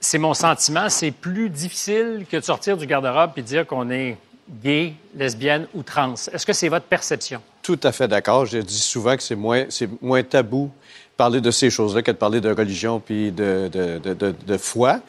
c'est 0.00 0.16
mon 0.16 0.32
sentiment, 0.32 0.88
c'est 0.88 1.10
plus 1.10 1.50
difficile 1.50 2.24
que 2.30 2.38
de 2.38 2.40
sortir 2.40 2.78
du 2.78 2.86
garde-robe 2.86 3.32
et 3.36 3.42
de 3.42 3.46
dire 3.46 3.66
qu'on 3.66 3.90
est 3.90 4.16
gay, 4.62 4.94
lesbienne 5.14 5.66
ou 5.74 5.82
trans. 5.82 6.14
Est-ce 6.32 6.46
que 6.46 6.54
c'est 6.54 6.70
votre 6.70 6.86
perception? 6.86 7.42
Tout 7.62 7.80
à 7.82 7.92
fait 7.92 8.08
d'accord. 8.08 8.46
Je 8.46 8.56
dis 8.56 8.78
souvent 8.80 9.18
que 9.18 9.22
c'est 9.22 9.36
moins, 9.36 9.64
moins 10.00 10.22
tabou 10.22 10.70
parler 11.18 11.42
de 11.42 11.50
ces 11.50 11.68
choses-là 11.68 12.00
que 12.00 12.10
de 12.10 12.16
parler 12.16 12.40
de 12.40 12.50
religion 12.50 13.00
puis 13.00 13.32
de, 13.32 13.68
de- 13.70 14.34
de 14.46 14.56
foi. 14.56 15.00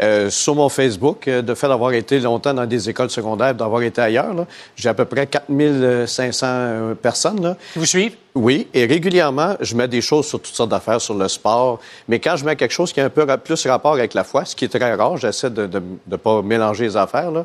Euh, 0.00 0.30
sur 0.30 0.54
mon 0.54 0.68
Facebook, 0.68 1.26
euh, 1.26 1.42
de 1.42 1.54
fait 1.54 1.66
d'avoir 1.66 1.92
été 1.92 2.20
longtemps 2.20 2.54
dans 2.54 2.66
des 2.66 2.88
écoles 2.88 3.10
secondaires, 3.10 3.52
d'avoir 3.52 3.82
été 3.82 4.00
ailleurs, 4.00 4.32
j'ai 4.76 4.88
à 4.88 4.94
peu 4.94 5.04
près 5.04 5.26
4500 5.26 6.46
euh, 6.48 6.94
personnes. 6.94 7.42
Là. 7.42 7.56
Vous 7.74 7.84
suivent? 7.84 8.14
Oui, 8.36 8.68
et 8.72 8.86
régulièrement, 8.86 9.56
je 9.60 9.74
mets 9.74 9.88
des 9.88 10.00
choses 10.00 10.26
sur 10.26 10.40
toutes 10.40 10.54
sortes 10.54 10.70
d'affaires, 10.70 11.00
sur 11.00 11.14
le 11.14 11.26
sport. 11.26 11.80
Mais 12.06 12.20
quand 12.20 12.36
je 12.36 12.44
mets 12.44 12.54
quelque 12.54 12.70
chose 12.70 12.92
qui 12.92 13.00
a 13.00 13.06
un 13.06 13.10
peu 13.10 13.26
plus 13.38 13.66
rapport 13.66 13.94
avec 13.94 14.14
la 14.14 14.22
foi, 14.22 14.44
ce 14.44 14.54
qui 14.54 14.66
est 14.66 14.68
très 14.68 14.94
rare, 14.94 15.16
j'essaie 15.16 15.50
de 15.50 15.68
ne 16.06 16.16
pas 16.16 16.42
mélanger 16.42 16.84
les 16.84 16.96
affaires. 16.96 17.32
Là. 17.32 17.44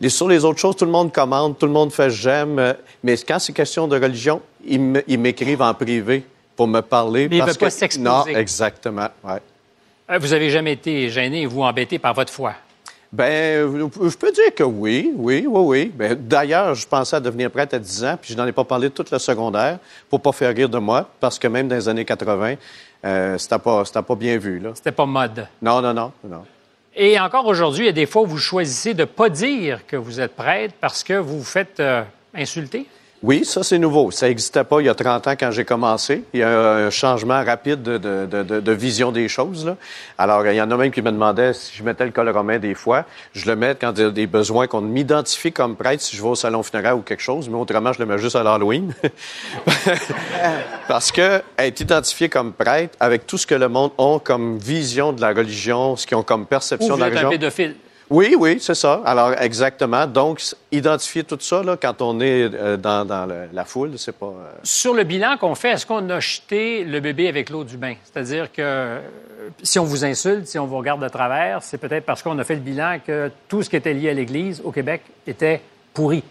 Les, 0.00 0.08
sur 0.08 0.28
les 0.28 0.44
autres 0.44 0.58
choses, 0.58 0.74
tout 0.74 0.84
le 0.86 0.90
monde 0.90 1.12
commande, 1.12 1.56
tout 1.56 1.66
le 1.66 1.72
monde 1.72 1.92
fait 1.92 2.10
j'aime. 2.10 2.74
Mais 3.04 3.16
quand 3.18 3.38
c'est 3.38 3.52
question 3.52 3.86
de 3.86 3.98
religion, 3.98 4.42
ils 4.66 4.80
m'écrivent 5.20 5.62
en 5.62 5.72
privé 5.72 6.24
pour 6.56 6.66
me 6.66 6.80
parler. 6.80 7.28
Mais 7.28 7.36
ils 7.36 7.38
parce 7.38 7.52
veulent 7.52 7.58
pas 7.58 7.66
que- 7.66 7.72
s'exposer. 7.72 8.04
Non, 8.04 8.26
exactement. 8.26 9.08
Ouais. 9.22 9.40
Euh, 10.10 10.18
Vous 10.18 10.32
avez 10.32 10.50
jamais 10.50 10.72
été 10.72 11.08
gêné 11.10 11.46
vous 11.46 11.62
embêté 11.62 11.98
par 11.98 12.14
votre 12.14 12.32
foi? 12.32 12.54
Ben, 13.12 13.88
je 14.02 14.16
peux 14.16 14.32
dire 14.32 14.54
que 14.54 14.62
oui, 14.64 15.12
oui, 15.16 15.46
oui, 15.48 15.60
oui. 15.60 15.92
Ben, 15.94 16.14
D'ailleurs, 16.14 16.74
je 16.74 16.86
pensais 16.86 17.16
à 17.16 17.20
devenir 17.20 17.50
prêtre 17.50 17.74
à 17.74 17.78
10 17.78 18.04
ans, 18.04 18.18
puis 18.20 18.32
je 18.32 18.38
n'en 18.38 18.46
ai 18.46 18.52
pas 18.52 18.64
parlé 18.64 18.90
toute 18.90 19.10
le 19.10 19.18
secondaire 19.18 19.78
pour 20.10 20.20
pas 20.20 20.32
faire 20.32 20.54
rire 20.54 20.68
de 20.68 20.78
moi, 20.78 21.08
parce 21.20 21.38
que 21.38 21.48
même 21.48 21.68
dans 21.68 21.76
les 21.76 21.88
années 21.88 22.04
80, 22.04 22.54
euh, 23.04 23.38
c'était 23.38 23.58
pas, 23.58 23.84
pas 23.84 24.14
bien 24.14 24.36
vu. 24.38 24.62
C'était 24.74 24.92
pas 24.92 25.06
mode. 25.06 25.46
Non, 25.62 25.80
non, 25.80 25.94
non, 25.94 26.12
non. 26.28 26.44
Et 26.94 27.18
encore 27.20 27.46
aujourd'hui, 27.46 27.84
il 27.84 27.86
y 27.86 27.90
a 27.90 27.92
des 27.92 28.06
fois 28.06 28.22
où 28.22 28.26
vous 28.26 28.38
choisissez 28.38 28.94
de 28.94 29.02
ne 29.02 29.04
pas 29.04 29.28
dire 29.28 29.86
que 29.86 29.96
vous 29.96 30.20
êtes 30.20 30.34
prêtre 30.34 30.74
parce 30.80 31.04
que 31.04 31.14
vous 31.14 31.38
vous 31.38 31.44
faites 31.44 31.78
euh, 31.78 32.02
insulter? 32.34 32.86
Oui, 33.22 33.44
ça, 33.44 33.62
c'est 33.62 33.78
nouveau. 33.78 34.10
Ça 34.10 34.28
n'existait 34.28 34.62
pas 34.62 34.80
il 34.80 34.86
y 34.86 34.88
a 34.88 34.94
30 34.94 35.26
ans 35.26 35.34
quand 35.40 35.50
j'ai 35.50 35.64
commencé. 35.64 36.22
Il 36.34 36.40
y 36.40 36.42
a 36.42 36.48
un 36.72 36.90
changement 36.90 37.42
rapide 37.42 37.82
de, 37.82 37.96
de- 37.98 38.26
de- 38.26 38.60
de- 38.60 38.72
vision 38.72 39.10
des 39.10 39.26
choses. 39.28 39.64
Là. 39.64 39.76
Alors, 40.18 40.46
il 40.46 40.54
y 40.54 40.60
en 40.60 40.70
a 40.70 40.76
même 40.76 40.90
qui 40.90 41.00
me 41.02 41.10
demandaient 41.10 41.54
si 41.54 41.74
je 41.74 41.82
mettais 41.82 42.04
le 42.04 42.10
col 42.10 42.28
romain 42.28 42.58
des 42.58 42.74
fois. 42.74 43.04
Je 43.32 43.46
le 43.46 43.56
mets 43.56 43.74
quand 43.80 43.92
il 43.96 44.02
y 44.02 44.04
a 44.06 44.10
des 44.10 44.26
besoins 44.26 44.66
qu'on 44.66 44.82
m'identifie 44.82 45.50
comme 45.50 45.76
prêtre 45.76 46.02
si 46.02 46.14
je 46.14 46.22
vais 46.22 46.28
au 46.28 46.34
salon 46.34 46.62
funéraire 46.62 46.96
ou 46.96 47.00
quelque 47.00 47.22
chose, 47.22 47.48
mais 47.48 47.56
autrement, 47.56 47.92
je 47.92 48.00
le 48.00 48.06
mets 48.06 48.18
juste 48.18 48.36
à 48.36 48.42
l'Halloween. 48.42 48.92
Parce 50.88 51.10
que 51.10 51.42
être 51.58 51.80
identifié 51.80 52.28
comme 52.28 52.52
prêtre, 52.52 52.96
avec 53.00 53.26
tout 53.26 53.38
ce 53.38 53.46
que 53.46 53.54
le 53.54 53.68
monde 53.68 53.92
a 53.98 54.18
comme 54.22 54.58
vision 54.58 55.12
de 55.12 55.20
la 55.20 55.28
religion, 55.28 55.96
ce 55.96 56.06
qu'ils 56.06 56.16
ont 56.16 56.22
comme 56.22 56.42
Ou 56.42 56.46
perception 56.46 56.94
vous 56.94 56.96
de 56.96 57.00
la 57.00 57.06
êtes 57.08 57.12
un 57.14 57.28
religion... 57.28 57.30
pédophile. 57.30 57.74
Oui, 58.08 58.36
oui, 58.38 58.58
c'est 58.60 58.74
ça. 58.76 59.02
Alors, 59.04 59.32
exactement. 59.40 60.06
Donc, 60.06 60.40
identifier 60.70 61.24
tout 61.24 61.38
ça, 61.40 61.62
là, 61.64 61.76
quand 61.76 62.00
on 62.02 62.20
est 62.20 62.54
euh, 62.54 62.76
dans, 62.76 63.04
dans 63.04 63.26
le- 63.26 63.48
la 63.52 63.64
foule, 63.64 63.98
c'est 63.98 64.16
pas... 64.16 64.26
euh, 64.26 64.52
Sur 64.62 64.94
le 64.94 65.02
bilan 65.02 65.36
qu'on 65.38 65.56
fait, 65.56 65.70
est-ce 65.72 65.84
qu'on 65.86 66.08
a 66.10 66.20
jeté 66.20 66.84
le 66.84 67.00
bébé 67.00 67.28
avec 67.28 67.50
l'eau 67.50 67.64
du 67.64 67.76
bain? 67.76 67.94
C'est-à-dire 68.04 68.52
que 68.52 68.62
euh, 68.62 69.00
si 69.62 69.80
on 69.80 69.84
vous 69.84 70.04
insulte, 70.04 70.46
si 70.46 70.56
on 70.56 70.66
vous 70.66 70.76
regarde 70.78 71.02
de 71.02 71.08
travers, 71.08 71.62
c'est 71.64 71.78
peut-être 71.78 72.04
parce 72.06 72.22
qu'on 72.22 72.38
a 72.38 72.44
fait 72.44 72.54
le 72.54 72.60
bilan 72.60 72.98
que 73.04 73.30
tout 73.48 73.62
ce 73.64 73.70
qui 73.70 73.76
était 73.76 73.92
lié 73.94 74.10
à 74.10 74.14
l'Église 74.14 74.60
au 74.64 74.70
Québec 74.70 75.02
était 75.26 75.60
pourri. 75.92 76.22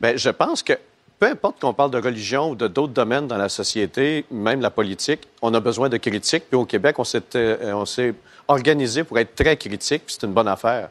Bien, 0.00 0.14
je 0.14 0.28
pense 0.30 0.62
que 0.62 0.74
peu 1.18 1.26
importe 1.26 1.58
qu'on 1.60 1.72
parle 1.72 1.90
de 1.90 1.98
religion 2.00 2.50
ou 2.50 2.54
de 2.54 2.68
d'autres 2.68 2.92
domaines 2.92 3.26
dans 3.26 3.38
la 3.38 3.48
société, 3.48 4.26
même 4.30 4.60
la 4.60 4.70
politique, 4.70 5.22
on 5.42 5.52
a 5.54 5.58
besoin 5.60 5.88
de 5.88 5.96
critiques. 5.96 6.44
Puis 6.50 6.56
au 6.56 6.64
Québec, 6.66 6.98
on 6.98 7.04
s'est, 7.04 7.22
on 7.72 7.86
s'est 7.86 8.14
organisé 8.48 9.04
pour 9.04 9.18
être 9.18 9.34
très 9.34 9.56
critique, 9.56 10.02
c'est 10.06 10.24
une 10.24 10.32
bonne 10.32 10.48
affaire. 10.48 10.88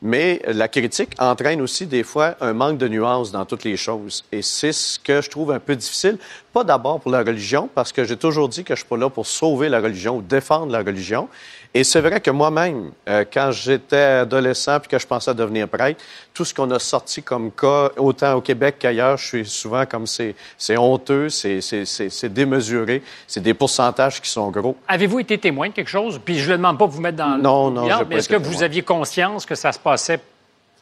Mais 0.00 0.40
la 0.46 0.68
critique 0.68 1.10
entraîne 1.18 1.60
aussi 1.60 1.86
des 1.86 2.04
fois 2.04 2.36
un 2.40 2.52
manque 2.52 2.78
de 2.78 2.86
nuances 2.86 3.32
dans 3.32 3.44
toutes 3.44 3.64
les 3.64 3.76
choses. 3.76 4.24
Et 4.30 4.42
c'est 4.42 4.70
ce 4.70 4.96
que 4.98 5.20
je 5.20 5.28
trouve 5.28 5.50
un 5.50 5.58
peu 5.58 5.74
difficile. 5.74 6.18
Pas 6.52 6.62
d'abord 6.62 7.00
pour 7.00 7.10
la 7.10 7.18
religion, 7.20 7.68
parce 7.74 7.92
que 7.92 8.04
j'ai 8.04 8.16
toujours 8.16 8.48
dit 8.48 8.62
que 8.62 8.74
je 8.76 8.80
suis 8.80 8.88
pas 8.88 8.96
là 8.96 9.10
pour 9.10 9.26
sauver 9.26 9.68
la 9.68 9.80
religion 9.80 10.18
ou 10.18 10.22
défendre 10.22 10.70
la 10.70 10.78
religion. 10.78 11.28
Et 11.74 11.84
c'est 11.84 12.00
vrai 12.00 12.20
que 12.20 12.30
moi-même, 12.30 12.90
euh, 13.08 13.24
quand 13.30 13.50
j'étais 13.52 13.96
adolescent 14.22 14.80
puis 14.80 14.88
que 14.88 14.98
je 14.98 15.06
pensais 15.06 15.34
devenir 15.34 15.68
prêtre, 15.68 16.02
tout 16.32 16.44
ce 16.44 16.54
qu'on 16.54 16.70
a 16.70 16.78
sorti 16.78 17.22
comme 17.22 17.50
cas, 17.52 17.90
autant 17.98 18.34
au 18.34 18.40
Québec 18.40 18.76
qu'ailleurs, 18.78 19.16
je 19.18 19.26
suis 19.26 19.46
souvent 19.46 19.84
comme 19.84 20.06
c'est, 20.06 20.34
c'est 20.56 20.76
honteux, 20.78 21.28
c'est, 21.28 21.60
c'est, 21.60 21.84
c'est, 21.84 22.08
c'est 22.08 22.32
démesuré, 22.32 23.02
c'est 23.26 23.42
des 23.42 23.54
pourcentages 23.54 24.20
qui 24.22 24.30
sont 24.30 24.50
gros. 24.50 24.76
Avez-vous 24.88 25.20
été 25.20 25.36
témoin 25.38 25.68
de 25.68 25.74
quelque 25.74 25.90
chose? 25.90 26.18
Puis 26.24 26.38
je 26.38 26.46
ne 26.46 26.50
le 26.52 26.56
demande 26.56 26.78
pas 26.78 26.86
de 26.86 26.92
vous 26.92 27.00
mettre 27.02 27.18
dans 27.18 27.36
Non, 27.36 27.68
le 27.68 27.74
non, 27.88 28.04
pas 28.06 28.16
est-ce 28.16 28.28
que 28.28 28.36
vous 28.36 28.62
aviez 28.62 28.82
conscience 28.82 29.44
que 29.44 29.54
ça 29.54 29.70
se 29.70 29.78
passait 29.78 30.20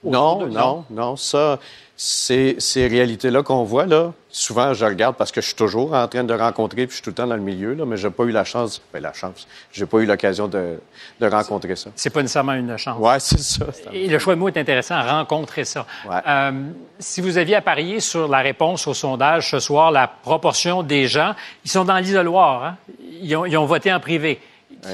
Non, 0.05 0.45
de- 0.45 0.51
non, 0.51 0.85
non. 0.91 1.17
Ça, 1.17 1.59
c'est 1.97 2.57
ces 2.59 2.87
réalités-là 2.87 3.43
qu'on 3.43 3.65
voit, 3.65 3.87
là. 3.87 4.13
Souvent, 4.39 4.75
je 4.75 4.85
regarde 4.85 5.17
parce 5.17 5.33
que 5.33 5.41
je 5.41 5.47
suis 5.47 5.55
toujours 5.55 5.95
en 5.95 6.07
train 6.09 6.23
de 6.23 6.35
rencontrer, 6.35 6.87
puis 6.87 6.91
je 6.91 6.95
suis 6.97 7.03
tout 7.03 7.09
le 7.09 7.15
temps 7.15 7.27
dans 7.27 7.37
le 7.37 7.41
milieu, 7.41 7.73
là, 7.73 7.87
mais 7.87 7.97
j'ai 7.97 8.11
pas 8.11 8.25
eu 8.25 8.33
la 8.33 8.45
chance, 8.45 8.83
ben, 8.93 9.03
la 9.03 9.15
chance, 9.15 9.49
j'ai 9.73 9.87
pas 9.87 9.97
eu 9.97 10.05
l'occasion 10.05 10.47
de, 10.47 10.79
de 11.19 11.27
rencontrer 11.27 11.75
ça. 11.75 11.89
C'est 11.97 12.11
pas 12.11 12.21
nécessairement 12.21 12.53
une 12.53 12.77
chance. 12.77 13.01
Ouais, 13.01 13.19
c'est 13.19 13.41
ça. 13.41 13.65
Et 13.95 14.09
le 14.09 14.19
choix 14.19 14.35
de 14.35 14.41
mots 14.41 14.49
est 14.49 14.59
intéressant, 14.59 15.03
rencontrer 15.03 15.65
ça. 15.65 15.87
Euh, 16.07 16.53
si 16.99 17.23
vous 17.23 17.39
aviez 17.39 17.55
à 17.55 17.63
parier 17.63 17.99
sur 18.01 18.29
la 18.29 18.41
réponse 18.41 18.87
au 18.87 18.93
sondage 18.93 19.53
ce 19.53 19.59
soir, 19.59 19.91
la 19.91 20.07
proportion 20.07 20.83
des 20.83 21.07
gens, 21.09 21.35
ils 21.65 21.71
sont 21.71 21.87
dans 21.87 21.97
l'isoloir, 21.97 22.63
hein? 22.63 22.77
ils, 23.23 23.35
ont, 23.37 23.47
ils 23.47 23.57
ont 23.57 23.65
voté 23.65 23.91
en 23.91 24.01
privé, 24.01 24.39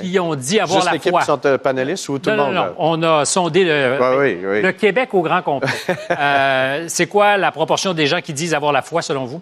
qui 0.00 0.18
ont 0.18 0.34
dit 0.34 0.58
avoir 0.60 0.78
Juste 0.78 0.86
la 0.86 0.92
l'équipe 0.92 1.10
foi. 1.10 1.20
qui 1.20 1.26
sont 1.26 1.40
euh, 1.46 1.58
panélistes 1.58 2.08
ou 2.08 2.18
tout 2.18 2.30
non, 2.30 2.36
le 2.36 2.42
monde? 2.44 2.54
non, 2.54 2.64
non, 2.64 2.74
on 2.78 3.02
a 3.20 3.24
sondé 3.24 3.64
le, 3.64 3.98
Ouais, 4.00 4.16
oui, 4.18 4.46
oui. 4.46 4.62
le 4.62 4.72
Québec 4.72 5.10
au 5.12 5.22
grand 5.22 5.42
complet. 5.42 5.70
Euh, 6.10 6.84
c'est 6.88 7.06
quoi 7.06 7.36
la 7.36 7.50
proportion 7.52 7.94
des 7.94 8.06
gens 8.06 8.20
qui 8.20 8.32
disent 8.32 8.54
avoir 8.54 8.72
la 8.72 8.82
foi 8.82 9.02
selon 9.02 9.24
vous? 9.24 9.40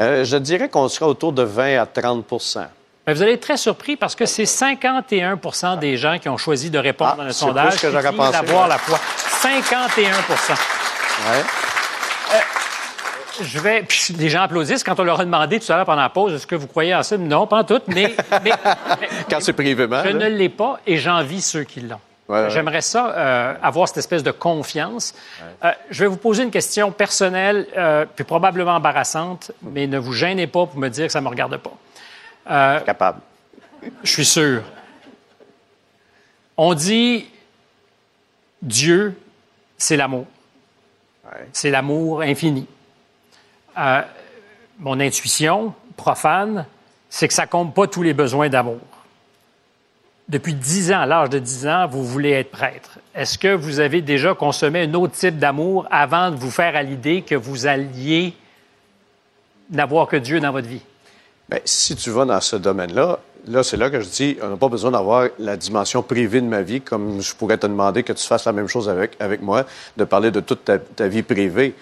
Euh, 0.00 0.24
je 0.24 0.36
dirais 0.36 0.68
qu'on 0.68 0.88
sera 0.88 1.06
autour 1.08 1.32
de 1.32 1.42
20 1.42 1.78
à 1.80 1.84
30% 1.86 2.66
Ben, 3.06 3.14
vous 3.14 3.22
allez 3.22 3.32
être 3.32 3.40
très 3.40 3.56
surpris 3.56 3.96
parce 3.96 4.14
que 4.14 4.26
c'est 4.26 4.44
51% 4.44 5.78
des 5.78 5.96
gens 5.96 6.18
qui 6.18 6.28
ont 6.28 6.36
choisi 6.36 6.70
de 6.70 6.78
répondre 6.78 7.12
Ah, 7.14 7.16
dans 7.18 7.24
le 7.24 7.32
c'est 7.32 7.38
sondage 7.40 7.76
que 7.76 7.86
qui 7.86 7.92
disent 7.96 8.10
pensé, 8.16 8.36
avoir 8.36 8.64
ouais. 8.64 8.68
la 8.68 8.78
foi. 8.78 8.98
51 9.40 10.10
Ouais. 10.10 11.42
Je 13.42 13.58
vais. 13.58 13.82
Puis 13.82 14.14
les 14.18 14.28
gens 14.28 14.42
applaudissent 14.42 14.82
quand 14.84 14.98
on 15.00 15.04
leur 15.04 15.20
a 15.20 15.24
demandé 15.24 15.60
tout 15.60 15.70
à 15.72 15.76
l'heure 15.76 15.86
pendant 15.86 16.02
la 16.02 16.08
pause 16.08 16.32
est-ce 16.34 16.46
que 16.46 16.54
vous 16.54 16.66
croyez 16.66 16.94
en 16.94 17.02
ça? 17.02 17.16
Non, 17.16 17.46
pas 17.46 17.58
en 17.58 17.64
tout, 17.64 17.80
mais. 17.88 18.14
mais- 18.44 18.52
Quand 19.30 19.40
c'est 19.40 19.52
privément. 19.52 20.02
je 20.04 20.08
là. 20.08 20.28
ne 20.28 20.34
l'ai 20.34 20.48
pas 20.48 20.80
et 20.86 20.96
j'envie 20.96 21.40
ceux 21.42 21.64
qui 21.64 21.80
l'ont. 21.80 22.00
Ouais, 22.28 22.42
ouais. 22.42 22.50
J'aimerais 22.50 22.80
ça, 22.80 23.10
euh, 23.16 23.54
avoir 23.62 23.86
cette 23.86 23.98
espèce 23.98 24.22
de 24.24 24.32
confiance. 24.32 25.14
Euh, 25.64 25.70
je 25.90 26.00
vais 26.02 26.08
vous 26.08 26.16
poser 26.16 26.42
une 26.42 26.50
question 26.50 26.90
personnelle, 26.90 27.68
euh, 27.76 28.04
puis 28.16 28.24
probablement 28.24 28.74
embarrassante, 28.74 29.52
mais 29.62 29.86
ne 29.86 29.96
vous 29.98 30.12
gênez 30.12 30.48
pas 30.48 30.66
pour 30.66 30.76
me 30.76 30.88
dire 30.88 31.06
que 31.06 31.12
ça 31.12 31.20
ne 31.20 31.24
me 31.24 31.30
regarde 31.30 31.56
pas. 31.58 31.72
Euh, 32.50 32.80
Capable. 32.80 33.20
je 34.02 34.10
suis 34.10 34.24
sûr. 34.24 34.62
On 36.56 36.74
dit 36.74 37.28
Dieu, 38.62 39.16
c'est 39.78 39.96
l'amour. 39.96 40.26
C'est 41.52 41.70
l'amour 41.70 42.22
infini. 42.22 42.66
Mon 44.78 45.00
intuition 45.00 45.74
profane, 45.96 46.66
c'est 47.08 47.28
que 47.28 47.34
ça 47.34 47.46
compte 47.46 47.74
pas 47.74 47.86
tous 47.86 48.02
les 48.02 48.14
besoins 48.14 48.48
d'amour. 48.48 48.80
Depuis 50.28 50.54
10 50.54 50.92
ans, 50.92 51.00
à 51.00 51.06
l'âge 51.06 51.30
de 51.30 51.38
10 51.38 51.66
ans, 51.68 51.86
vous 51.86 52.04
voulez 52.04 52.32
être 52.32 52.50
prêtre. 52.50 52.98
Est-ce 53.14 53.38
que 53.38 53.54
vous 53.54 53.78
avez 53.78 54.02
déjà 54.02 54.34
consommé 54.34 54.82
un 54.82 54.94
autre 54.94 55.14
type 55.14 55.38
d'amour 55.38 55.86
avant 55.90 56.32
de 56.32 56.36
vous 56.36 56.50
faire 56.50 56.74
à 56.74 56.82
l'idée 56.82 57.22
que 57.22 57.36
vous 57.36 57.66
alliez 57.66 58.34
n'avoir 59.70 60.08
que 60.08 60.16
Dieu 60.16 60.40
dans 60.40 60.50
votre 60.50 60.66
vie? 60.66 60.82
Bien, 61.48 61.60
si 61.64 61.94
tu 61.94 62.10
vas 62.10 62.24
dans 62.24 62.40
ce 62.40 62.56
domaine-là, 62.56 63.20
là, 63.46 63.62
c'est 63.62 63.76
là 63.76 63.88
que 63.88 64.00
je 64.00 64.08
dis, 64.08 64.36
on 64.42 64.48
n'a 64.48 64.56
pas 64.56 64.68
besoin 64.68 64.90
d'avoir 64.90 65.28
la 65.38 65.56
dimension 65.56 66.02
privée 66.02 66.40
de 66.40 66.46
ma 66.46 66.62
vie, 66.62 66.80
comme 66.80 67.22
je 67.22 67.32
pourrais 67.32 67.56
te 67.56 67.68
demander 67.68 68.02
que 68.02 68.12
tu 68.12 68.26
fasses 68.26 68.46
la 68.46 68.52
même 68.52 68.66
chose 68.66 68.88
avec, 68.88 69.40
moi, 69.40 69.64
de 69.96 70.04
parler 70.04 70.32
de 70.32 70.40
toute 70.40 70.68
ta 70.96 71.08
vie 71.08 71.22
privée. 71.22 71.76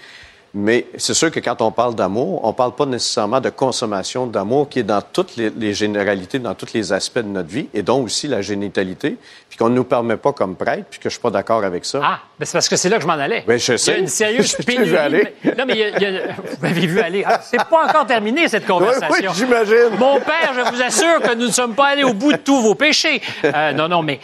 Mais 0.56 0.86
c'est 0.98 1.14
sûr 1.14 1.32
que 1.32 1.40
quand 1.40 1.60
on 1.62 1.72
parle 1.72 1.96
d'amour, 1.96 2.40
on 2.44 2.48
ne 2.48 2.52
parle 2.52 2.76
pas 2.76 2.86
nécessairement 2.86 3.40
de 3.40 3.50
consommation 3.50 4.26
d'amour 4.28 4.68
qui 4.68 4.78
est 4.78 4.82
dans 4.84 5.02
toutes 5.02 5.34
les, 5.36 5.50
les 5.50 5.74
généralités, 5.74 6.38
dans 6.38 6.54
tous 6.54 6.72
les 6.74 6.92
aspects 6.92 7.18
de 7.18 7.22
notre 7.26 7.48
vie, 7.48 7.68
et 7.74 7.82
donc 7.82 8.04
aussi 8.06 8.28
la 8.28 8.40
génitalité, 8.40 9.16
puis 9.48 9.58
qu'on 9.58 9.68
ne 9.68 9.74
nous 9.74 9.82
permet 9.82 10.16
pas 10.16 10.32
comme 10.32 10.54
prêtre, 10.54 10.84
puis 10.88 11.00
que 11.00 11.08
je 11.08 11.14
suis 11.14 11.20
pas 11.20 11.30
d'accord 11.30 11.64
avec 11.64 11.84
ça. 11.84 12.00
Ah, 12.04 12.20
ben 12.38 12.46
c'est 12.46 12.52
parce 12.52 12.68
que 12.68 12.76
c'est 12.76 12.88
là 12.88 12.96
que 12.98 13.02
je 13.02 13.06
m'en 13.08 13.14
allais. 13.14 13.42
Ben, 13.48 13.58
je 13.58 13.72
Il 13.72 13.74
y 13.74 13.78
sais. 13.80 13.94
a 13.94 13.98
une 13.98 14.06
sérieuse 14.06 14.54
pénurie. 14.66 14.96
aller. 14.96 15.34
de- 15.44 15.50
Non, 15.58 15.64
mais 15.66 15.72
il 15.74 15.78
y 15.80 15.82
a- 15.82 15.88
il 15.98 16.02
y 16.02 16.06
a- 16.18 16.32
vous 16.34 16.56
m'avez 16.62 16.86
vu 16.86 17.00
aller. 17.00 17.24
Ah, 17.26 17.40
c'est 17.42 17.56
pas 17.64 17.88
encore 17.88 18.06
terminé, 18.06 18.46
cette 18.46 18.66
conversation. 18.66 19.08
Oui, 19.10 19.18
oui, 19.28 19.34
j'imagine. 19.36 19.98
Mon 19.98 20.20
père, 20.20 20.52
je 20.54 20.60
vous 20.72 20.80
assure 20.82 21.20
que 21.20 21.34
nous 21.34 21.46
ne 21.46 21.52
sommes 21.52 21.74
pas 21.74 21.88
allés 21.88 22.04
au 22.04 22.14
bout 22.14 22.30
de 22.32 22.38
tous 22.38 22.60
vos 22.62 22.76
péchés. 22.76 23.20
Euh, 23.44 23.72
non, 23.72 23.88
non, 23.88 24.02
mais 24.02 24.20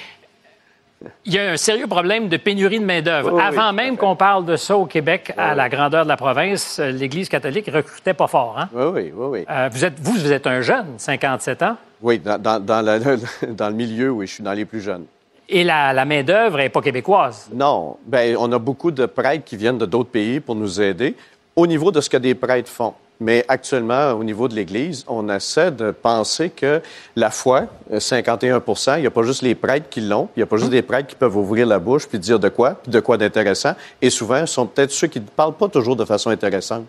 il 1.24 1.32
y 1.34 1.38
a 1.38 1.52
un 1.52 1.56
sérieux 1.56 1.86
problème 1.86 2.28
de 2.28 2.36
pénurie 2.36 2.78
de 2.78 2.84
main-d'œuvre. 2.84 3.30
Oui, 3.32 3.40
oui, 3.40 3.42
Avant 3.58 3.72
même 3.72 3.96
qu'on 3.96 4.16
parle 4.16 4.44
de 4.44 4.56
ça 4.56 4.76
au 4.76 4.84
Québec, 4.86 5.32
à 5.36 5.54
la 5.54 5.68
grandeur 5.68 6.04
de 6.04 6.08
la 6.08 6.16
province, 6.16 6.78
l'Église 6.78 7.28
catholique 7.28 7.70
recrutait 7.72 8.12
pas 8.14 8.26
fort. 8.26 8.56
Hein? 8.58 8.68
Oui, 8.74 8.84
oui, 8.92 9.12
oui, 9.14 9.26
oui. 9.30 9.44
Euh, 9.48 9.68
vous, 9.72 9.84
êtes, 9.84 9.98
vous, 10.00 10.12
vous 10.12 10.32
êtes 10.32 10.46
un 10.46 10.60
jeune, 10.60 10.86
57 10.98 11.62
ans, 11.62 11.76
Oui, 12.02 12.18
dans, 12.18 12.38
dans, 12.40 12.60
dans, 12.62 12.82
la- 12.82 12.98
dans 13.48 13.68
le 13.68 13.74
milieu, 13.74 14.10
oui, 14.10 14.26
je 14.26 14.34
suis 14.34 14.42
dans 14.44 14.52
les 14.52 14.64
plus 14.66 14.80
jeunes. 14.80 15.04
et 15.48 15.64
la, 15.64 15.92
la 15.92 16.04
main-d'œuvre 16.04 16.58
n'est 16.58 16.68
pas 16.68 16.82
québécoise? 16.82 17.48
Non. 17.54 17.96
Ben, 18.06 18.36
on 18.38 18.52
a 18.52 18.58
beaucoup 18.58 18.90
de 18.90 19.06
prêtres 19.06 19.44
qui 19.44 19.56
viennent 19.56 19.78
de 19.78 19.86
d'autres 19.86 20.10
pays 20.10 20.40
pour 20.40 20.54
nous 20.54 20.80
aider 20.80 21.16
au 21.60 21.66
niveau 21.66 21.92
de 21.92 22.00
ce 22.00 22.08
que 22.08 22.16
des 22.16 22.34
prêtres 22.34 22.70
font. 22.70 22.94
Mais 23.22 23.44
actuellement, 23.48 24.12
au 24.12 24.24
niveau 24.24 24.48
de 24.48 24.54
l'Église, 24.54 25.04
on 25.06 25.28
essaie 25.28 25.70
de 25.70 25.90
penser 25.90 26.48
que 26.48 26.80
la 27.14 27.30
foi, 27.30 27.66
euh, 27.92 27.98
51% 27.98 28.96
il 28.96 29.02
n'y 29.02 29.06
a 29.06 29.10
pas 29.10 29.24
juste 29.24 29.42
les 29.42 29.54
prêtres 29.54 29.90
qui 29.90 30.00
l'ont, 30.00 30.30
il 30.34 30.38
n'y 30.38 30.42
a 30.42 30.46
pas 30.46 30.56
juste 30.56 30.70
des 30.70 30.80
prêtres 30.80 31.08
qui 31.08 31.16
peuvent 31.16 31.36
ouvrir 31.36 31.66
la 31.66 31.78
bouche 31.78 32.08
puis 32.08 32.18
dire 32.18 32.38
de 32.38 32.48
quoi, 32.48 32.76
puis 32.82 32.90
de 32.90 32.98
quoi 32.98 33.18
d'intéressant. 33.18 33.74
Et 34.00 34.08
souvent, 34.08 34.40
ce 34.46 34.54
sont 34.54 34.66
peut-être 34.66 34.90
ceux 34.90 35.08
qui 35.08 35.20
ne 35.20 35.26
parlent 35.26 35.52
pas 35.52 35.68
toujours 35.68 35.96
de 35.96 36.06
façon 36.06 36.30
intéressante. 36.30 36.86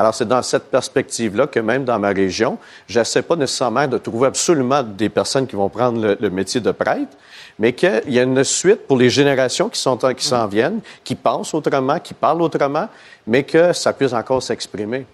Alors, 0.00 0.14
c'est 0.14 0.28
dans 0.28 0.42
cette 0.42 0.70
perspective-là 0.70 1.48
que 1.48 1.58
même 1.58 1.84
dans 1.84 1.98
ma 1.98 2.10
région, 2.10 2.56
j'essaie 2.86 3.20
pas 3.22 3.34
nécessairement 3.34 3.88
de 3.88 3.98
trouver 3.98 4.28
absolument 4.28 4.80
des 4.84 5.08
personnes 5.08 5.44
qui 5.48 5.56
vont 5.56 5.68
prendre 5.68 6.00
le, 6.00 6.16
le 6.20 6.30
métier 6.30 6.60
de 6.60 6.70
prêtre, 6.70 7.16
mais 7.58 7.72
qu'il 7.72 8.02
y 8.06 8.20
a 8.20 8.22
une 8.22 8.44
suite 8.44 8.86
pour 8.86 8.96
les 8.96 9.10
générations 9.10 9.68
qui 9.68 9.80
sont 9.80 9.96
qui 9.96 10.24
s'en 10.24 10.46
viennent, 10.46 10.78
qui 11.02 11.16
pensent 11.16 11.52
autrement, 11.52 11.98
qui 11.98 12.14
parlent 12.14 12.42
autrement, 12.42 12.88
mais 13.26 13.42
que 13.42 13.72
ça 13.72 13.92
puisse 13.92 14.12
encore 14.12 14.40
s'exprimer. 14.40 15.04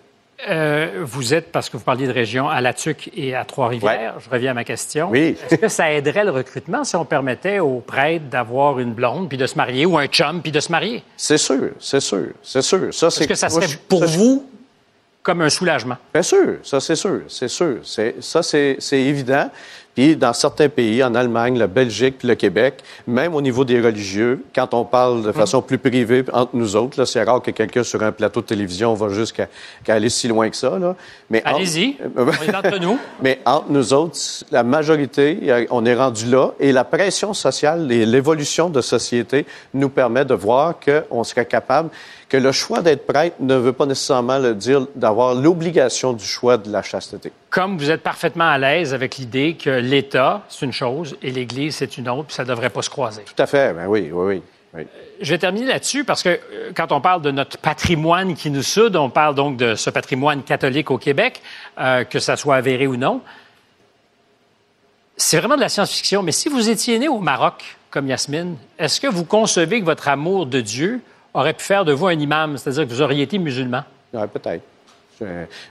Euh, 0.50 0.90
vous 1.02 1.32
êtes, 1.32 1.50
parce 1.50 1.70
que 1.70 1.78
vous 1.78 1.82
parliez 1.84 2.06
de 2.06 2.12
région, 2.12 2.50
à 2.50 2.60
La 2.60 2.74
Tuque 2.74 3.08
et 3.16 3.34
à 3.34 3.46
Trois-Rivières. 3.46 4.16
Je 4.18 4.28
reviens 4.28 4.50
à 4.50 4.54
ma 4.54 4.64
question. 4.64 5.08
Oui. 5.10 5.34
Est-ce 5.48 5.54
que 5.60 5.68
ça 5.68 5.90
aiderait 5.92 6.24
le 6.24 6.30
recrutement 6.30 6.84
si 6.84 6.94
on 6.96 7.06
permettait 7.06 7.60
aux 7.60 7.78
prêtres 7.80 8.26
d'avoir 8.26 8.78
une 8.78 8.92
blonde 8.92 9.30
puis 9.30 9.38
de 9.38 9.46
se 9.46 9.56
marier 9.56 9.86
ou 9.86 9.96
un 9.96 10.08
chum 10.08 10.42
puis 10.42 10.52
de 10.52 10.60
se 10.60 10.70
marier? 10.70 11.02
C'est 11.16 11.38
sûr, 11.38 11.70
c'est 11.80 12.00
sûr, 12.00 12.26
c'est 12.42 12.60
sûr. 12.60 12.92
Ça, 12.92 13.06
Est-ce 13.06 13.16
c'est 13.20 13.26
que 13.28 13.34
ça 13.34 13.48
moi, 13.48 13.62
serait 13.62 13.72
je- 13.72 13.78
pour 13.78 14.00
ça, 14.00 14.06
vous 14.18 14.44
comme 15.24 15.40
un 15.40 15.50
soulagement? 15.50 15.96
Bien 16.12 16.22
sûr, 16.22 16.58
ça 16.62 16.78
c'est 16.78 16.94
sûr, 16.96 17.22
c'est 17.28 17.48
sûr. 17.48 17.78
C'est, 17.82 18.16
ça 18.20 18.42
c'est, 18.44 18.76
c'est 18.78 19.00
évident. 19.00 19.50
Puis 19.94 20.16
dans 20.16 20.32
certains 20.32 20.68
pays, 20.68 21.04
en 21.04 21.14
Allemagne, 21.14 21.56
la 21.56 21.68
Belgique, 21.68 22.16
puis 22.18 22.26
le 22.26 22.34
Québec, 22.34 22.82
même 23.06 23.32
au 23.32 23.40
niveau 23.40 23.64
des 23.64 23.80
religieux, 23.80 24.44
quand 24.52 24.74
on 24.74 24.84
parle 24.84 25.22
de 25.22 25.30
façon 25.30 25.62
plus 25.62 25.78
privée 25.78 26.24
entre 26.32 26.50
nous 26.56 26.74
autres, 26.74 26.98
là, 26.98 27.06
c'est 27.06 27.22
rare 27.22 27.40
que 27.40 27.52
quelqu'un 27.52 27.84
sur 27.84 28.02
un 28.02 28.10
plateau 28.10 28.40
de 28.40 28.46
télévision 28.46 28.92
va 28.94 29.08
jusqu'à 29.10 29.46
qu'à 29.84 29.94
aller 29.94 30.08
si 30.08 30.26
loin 30.26 30.50
que 30.50 30.56
ça. 30.56 30.76
Là. 30.80 30.96
Mais 31.30 31.42
entre- 31.46 31.56
Allez-y, 31.56 31.96
on 32.16 32.26
est 32.28 32.54
entre 32.56 32.78
nous. 32.80 32.98
Mais 33.22 33.38
entre 33.46 33.70
nous 33.70 33.92
autres, 33.94 34.18
la 34.50 34.64
majorité, 34.64 35.38
euh, 35.44 35.64
on 35.70 35.86
est 35.86 35.94
rendu 35.94 36.26
là 36.26 36.54
et 36.58 36.72
la 36.72 36.82
pression 36.82 37.32
sociale 37.32 37.90
et 37.92 38.04
l'évolution 38.04 38.70
de 38.70 38.80
société 38.80 39.46
nous 39.74 39.90
permet 39.90 40.24
de 40.24 40.34
voir 40.34 40.74
qu'on 40.84 41.22
serait 41.22 41.46
capable, 41.46 41.90
que 42.28 42.36
le 42.36 42.52
choix 42.52 42.80
d'être 42.80 43.06
prêtre 43.06 43.36
ne 43.40 43.54
veut 43.54 43.72
pas 43.72 43.86
nécessairement 43.86 44.38
le 44.38 44.54
dire 44.54 44.86
d'avoir 44.94 45.34
l'obligation 45.34 46.12
du 46.12 46.24
choix 46.24 46.56
de 46.56 46.70
la 46.70 46.82
chasteté. 46.82 47.32
Comme 47.50 47.78
vous 47.78 47.90
êtes 47.90 48.02
parfaitement 48.02 48.48
à 48.48 48.58
l'aise 48.58 48.94
avec 48.94 49.16
l'idée 49.16 49.54
que 49.54 49.70
l'État, 49.70 50.42
c'est 50.48 50.64
une 50.64 50.72
chose 50.72 51.16
et 51.22 51.30
l'Église, 51.30 51.76
c'est 51.76 51.98
une 51.98 52.08
autre, 52.08 52.24
puis 52.24 52.34
ça 52.34 52.44
ne 52.44 52.48
devrait 52.48 52.70
pas 52.70 52.82
se 52.82 52.90
croiser. 52.90 53.22
Tout 53.22 53.42
à 53.42 53.46
fait, 53.46 53.72
ben 53.72 53.86
oui, 53.86 54.10
oui, 54.12 54.26
oui. 54.34 54.42
oui. 54.74 54.86
Je 55.20 55.30
vais 55.30 55.38
terminer 55.38 55.66
là-dessus 55.66 56.04
parce 56.04 56.22
que 56.22 56.30
euh, 56.30 56.72
quand 56.74 56.90
on 56.92 57.00
parle 57.00 57.22
de 57.22 57.30
notre 57.30 57.58
patrimoine 57.58 58.34
qui 58.34 58.50
nous 58.50 58.62
soude, 58.62 58.96
on 58.96 59.10
parle 59.10 59.34
donc 59.34 59.56
de 59.56 59.74
ce 59.74 59.90
patrimoine 59.90 60.42
catholique 60.42 60.90
au 60.90 60.98
Québec, 60.98 61.40
euh, 61.78 62.04
que 62.04 62.18
ça 62.18 62.36
soit 62.36 62.56
avéré 62.56 62.86
ou 62.86 62.96
non. 62.96 63.20
C'est 65.16 65.38
vraiment 65.38 65.54
de 65.54 65.60
la 65.60 65.68
science-fiction, 65.68 66.22
mais 66.22 66.32
si 66.32 66.48
vous 66.48 66.68
étiez 66.68 66.98
né 66.98 67.06
au 67.06 67.20
Maroc, 67.20 67.76
comme 67.90 68.08
Yasmine, 68.08 68.56
est-ce 68.76 69.00
que 69.00 69.06
vous 69.06 69.24
concevez 69.24 69.78
que 69.78 69.84
votre 69.84 70.08
amour 70.08 70.46
de 70.46 70.60
Dieu 70.60 71.00
aurait 71.34 71.52
pu 71.54 71.64
faire 71.64 71.84
de 71.84 71.92
vous 71.92 72.06
un 72.06 72.12
imam, 72.18 72.56
c'est-à-dire 72.56 72.84
que 72.86 72.90
vous 72.92 73.02
auriez 73.02 73.22
été 73.24 73.38
musulman? 73.38 73.82
Ouais, 74.12 74.26
peut-être. 74.28 74.62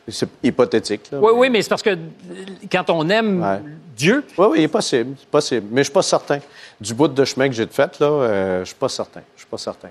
C'est 0.08 0.30
hypothétique. 0.41 1.12
Là, 1.12 1.19
Oui, 1.21 1.32
oui, 1.36 1.49
mais 1.49 1.62
c'est 1.62 1.69
parce 1.69 1.82
que 1.82 1.97
quand 2.71 2.89
on 2.89 3.08
aime 3.10 3.62
Dieu, 3.95 4.23
Oui, 4.38 4.45
oui, 4.52 4.58
il 4.60 4.63
est 4.63 4.67
possible, 4.69 5.15
c'est 5.19 5.28
possible. 5.30 5.67
Mais 5.71 5.82
je 5.82 5.86
suis 5.86 5.93
pas 5.93 6.02
certain. 6.02 6.39
Du 6.80 6.93
bout 6.93 7.08
de 7.10 7.26
chemin 7.26 7.47
que 7.49 7.54
j'ai 7.56 7.67
fait, 7.67 7.99
là, 7.99 8.08
euh, 8.08 8.60
je 8.62 8.65
suis 8.65 8.76
pas 8.76 8.89
certain. 8.89 9.21
Je 9.36 9.41
suis 9.41 9.49
pas 9.49 9.58
certain. 9.58 9.89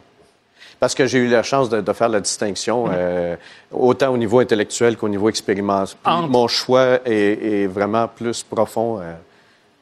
Parce 0.81 0.95
que 0.95 1.07
j'ai 1.07 1.19
eu 1.19 1.29
la 1.29 1.43
chance 1.45 1.69
de, 1.69 1.81
de 1.81 1.93
faire 1.93 2.09
la 2.09 2.21
distinction, 2.21 2.87
euh, 2.91 3.37
autant 3.71 4.09
au 4.09 4.17
niveau 4.17 4.41
intellectuel 4.41 4.97
qu'au 4.97 5.09
niveau 5.09 5.29
expérimental. 5.29 5.95
Entre- 6.05 6.29
Mon 6.29 6.49
choix 6.49 6.99
est, 7.05 7.13
est 7.63 7.67
vraiment 7.67 8.09
plus 8.09 8.43
profond 8.43 8.99
euh, 9.01 9.13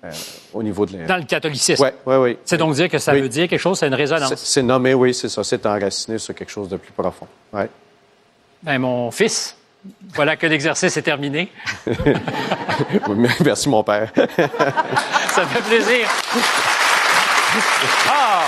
euh, 0.04 0.10
au 0.54 0.62
niveau 0.62 0.86
de 0.86 0.96
la... 0.98 1.04
dans 1.06 1.16
le 1.16 1.24
catholicisme. 1.24 1.82
Oui, 1.84 1.90
oui, 2.06 2.16
oui. 2.16 2.38
C'est 2.44 2.56
donc 2.56 2.74
dire 2.74 2.88
que 2.88 2.98
ça 2.98 3.12
Oui. 3.12 3.20
veut 3.22 3.28
dire 3.28 3.48
quelque 3.48 3.60
chose, 3.60 3.78
c'est 3.78 3.86
une 3.86 3.94
résonance. 3.94 4.34
C'est 4.36 4.62
nommé, 4.62 4.94
oui, 4.94 5.12
c'est 5.14 5.28
ça. 5.28 5.44
C'est 5.44 5.64
enraciné 5.66 6.18
sur 6.18 6.34
quelque 6.34 6.50
chose 6.50 6.68
de 6.68 6.76
plus 6.76 6.92
profond. 6.92 7.26
Ouais. 7.52 7.68
Ben, 8.62 8.78
mon 8.78 9.10
fils, 9.10 9.56
voilà 10.14 10.36
que 10.36 10.46
l'exercice 10.46 10.96
est 10.96 11.02
terminé. 11.02 11.50
Oui, 11.86 13.28
Merci, 13.44 13.68
mon 13.68 13.82
père. 13.82 14.10
Ça 14.16 15.46
fait 15.46 15.62
plaisir. 15.62 16.08
Ah! 18.08 18.42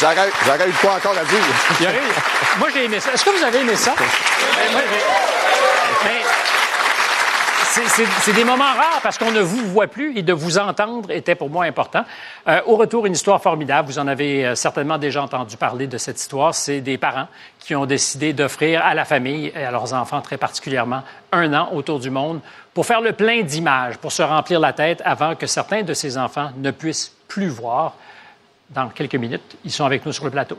J'aurais 0.00 0.30
j'aurais 0.44 0.68
eu 0.68 0.72
quoi 0.80 0.94
encore 0.94 1.12
à 1.18 1.24
dire. 1.24 1.90
Moi, 2.58 2.68
j'ai 2.72 2.84
aimé 2.84 3.00
ça. 3.00 3.12
Est-ce 3.12 3.24
que 3.24 3.30
vous 3.30 3.42
avez 3.44 3.60
aimé 3.60 3.74
ça? 3.76 3.94
Ben, 3.98 4.72
moi, 4.72 4.82
j'ai- 4.90 6.47
c'est- 7.70 8.32
des 8.32 8.44
moments 8.44 8.64
rares 8.64 9.00
parce 9.02 9.18
qu'on 9.18 9.30
ne 9.30 9.40
vous 9.40 9.66
voit 9.68 9.86
plus 9.86 10.16
et 10.16 10.22
de 10.22 10.32
vous 10.32 10.58
entendre 10.58 11.10
était 11.10 11.34
pour 11.34 11.50
moi 11.50 11.64
important. 11.64 12.04
Euh, 12.46 12.60
au 12.66 12.76
retour, 12.76 13.06
une 13.06 13.12
histoire 13.12 13.40
formidable. 13.42 13.88
Vous 13.88 13.98
en 13.98 14.06
avez 14.06 14.46
euh, 14.46 14.54
certainement 14.54 14.98
déjà 14.98 15.22
entendu 15.22 15.56
parler 15.56 15.86
de 15.86 15.98
cette 15.98 16.20
histoire. 16.20 16.54
C'est 16.54 16.80
des 16.80 16.98
parents 16.98 17.28
qui 17.58 17.74
ont 17.74 17.86
décidé 17.86 18.32
d'offrir 18.32 18.84
à 18.84 18.94
la 18.94 19.04
famille 19.04 19.52
et 19.54 19.64
à 19.64 19.70
leurs 19.70 19.92
enfants 19.94 20.20
très 20.20 20.36
particulièrement 20.36 21.02
un 21.32 21.52
an 21.54 21.70
autour 21.72 22.00
du 22.00 22.10
monde 22.10 22.40
pour 22.74 22.86
faire 22.86 23.00
le 23.00 23.12
plein 23.12 23.42
d'images, 23.42 23.96
pour 23.98 24.12
se 24.12 24.22
remplir 24.22 24.60
la 24.60 24.72
tête 24.72 25.02
avant 25.04 25.34
que 25.34 25.46
certains 25.46 25.82
de 25.82 25.94
ces 25.94 26.16
enfants 26.16 26.50
ne 26.56 26.70
puissent 26.70 27.12
plus 27.26 27.48
voir. 27.48 27.94
Dans 28.70 28.88
quelques 28.88 29.14
minutes, 29.14 29.56
ils 29.64 29.72
sont 29.72 29.84
avec 29.84 30.04
nous 30.04 30.12
sur 30.12 30.24
le 30.24 30.30
plateau. 30.30 30.58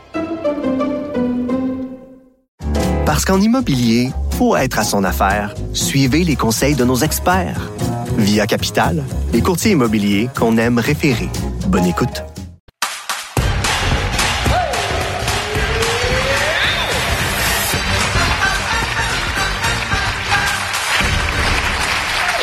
Parce 3.11 3.25
qu'en 3.25 3.41
immobilier, 3.41 4.11
pour 4.37 4.57
être 4.57 4.79
à 4.79 4.85
son 4.85 5.03
affaire, 5.03 5.53
suivez 5.73 6.23
les 6.23 6.37
conseils 6.37 6.75
de 6.75 6.85
nos 6.85 6.95
experts. 6.95 7.69
Via 8.17 8.47
Capital, 8.47 9.03
les 9.33 9.41
courtiers 9.41 9.71
immobiliers 9.71 10.29
qu'on 10.33 10.55
aime 10.55 10.79
référer. 10.79 11.27
Bonne 11.67 11.87
écoute. 11.87 12.23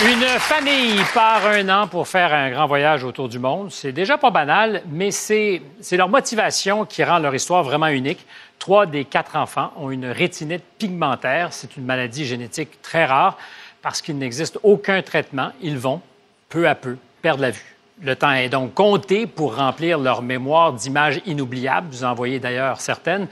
Une 0.05 0.29
famille 0.39 1.03
part 1.13 1.47
un 1.47 1.69
an 1.71 1.89
pour 1.89 2.07
faire 2.07 2.33
un 2.33 2.51
grand 2.51 2.67
voyage 2.67 3.05
autour 3.05 3.29
du 3.29 3.39
monde. 3.39 3.73
C'est 3.73 3.93
déjà 3.93 4.17
pas 4.17 4.31
banal, 4.31 4.83
mais 4.91 5.11
c'est 5.11 5.63
leur 5.93 6.09
motivation 6.09 6.85
qui 6.85 7.03
rend 7.03 7.19
leur 7.19 7.35
histoire 7.35 7.65
vraiment 7.65 7.89
unique. 7.89 8.25
Trois 8.59 8.87
des 8.87 9.05
quatre 9.05 9.37
enfants 9.37 9.73
ont 9.77 9.91
une 9.91 10.07
rétinite 10.07 10.65
pigmentaire. 10.79 11.53
C'est 11.53 11.77
une 11.77 11.85
maladie 11.85 12.25
génétique 12.25 12.83
très 12.83 13.05
rare 13.05 13.39
parce 13.83 14.03
qu'il 14.03 14.19
n'existe 14.19 14.59
aucun 14.63 15.03
traitement. 15.03 15.51
Ils 15.63 15.79
vont, 15.79 16.01
peu 16.49 16.69
à 16.69 16.75
peu, 16.75 16.97
perdre 17.23 17.43
la 17.43 17.51
vue. 17.51 17.77
Le 18.01 18.15
temps 18.15 18.33
est 18.33 18.49
donc 18.49 18.75
compté 18.75 19.27
pour 19.27 19.57
remplir 19.57 19.99
leur 19.99 20.23
mémoire 20.23 20.73
d'images 20.73 21.21
inoubliables. 21.27 21.89
Vous 21.91 22.05
en 22.05 22.15
voyez 22.15 22.39
d'ailleurs 22.39 22.81
certaines. 22.81 23.27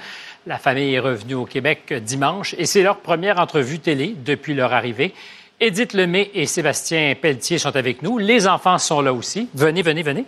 La 0.46 0.58
famille 0.58 0.94
est 0.94 1.00
revenue 1.00 1.34
au 1.34 1.44
Québec 1.44 1.92
dimanche 1.92 2.54
et 2.58 2.66
c'est 2.66 2.82
leur 2.82 2.98
première 2.98 3.38
entrevue 3.38 3.78
télé 3.78 4.14
depuis 4.16 4.54
leur 4.54 4.72
arrivée. 4.72 5.14
Édith 5.60 5.94
Lemay 5.94 6.30
et 6.34 6.46
Sébastien 6.46 7.14
Pelletier 7.20 7.58
sont 7.58 7.74
avec 7.76 8.02
nous. 8.02 8.18
Les 8.18 8.46
enfants 8.46 8.78
sont 8.78 9.00
là 9.00 9.12
aussi. 9.12 9.48
Venez, 9.54 9.82
venez, 9.82 10.02
venez. 10.02 10.24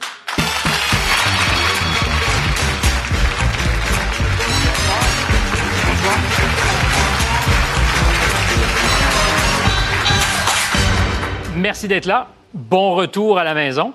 Merci 11.68 11.86
d'être 11.86 12.06
là. 12.06 12.28
Bon 12.54 12.94
retour 12.94 13.38
à 13.38 13.44
la 13.44 13.52
maison. 13.52 13.92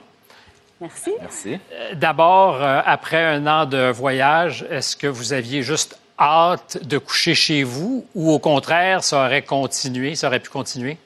Merci. 0.80 1.12
Merci. 1.20 1.58
D'abord, 1.96 2.62
euh, 2.62 2.82
après 2.86 3.26
un 3.26 3.48
an 3.48 3.66
de 3.66 3.90
voyage, 3.90 4.64
est-ce 4.70 4.96
que 4.96 5.08
vous 5.08 5.34
aviez 5.34 5.64
juste 5.64 5.98
hâte 6.20 6.86
de 6.86 7.00
coucher 7.00 7.34
chez 7.34 7.64
vous 7.64 8.06
ou 8.14 8.32
au 8.32 8.38
contraire, 8.38 9.04
ça 9.04 9.26
aurait 9.26 9.42
continué, 9.42 10.14
ça 10.14 10.28
aurait 10.28 10.40
pu 10.40 10.52
continuer? 10.52 11.00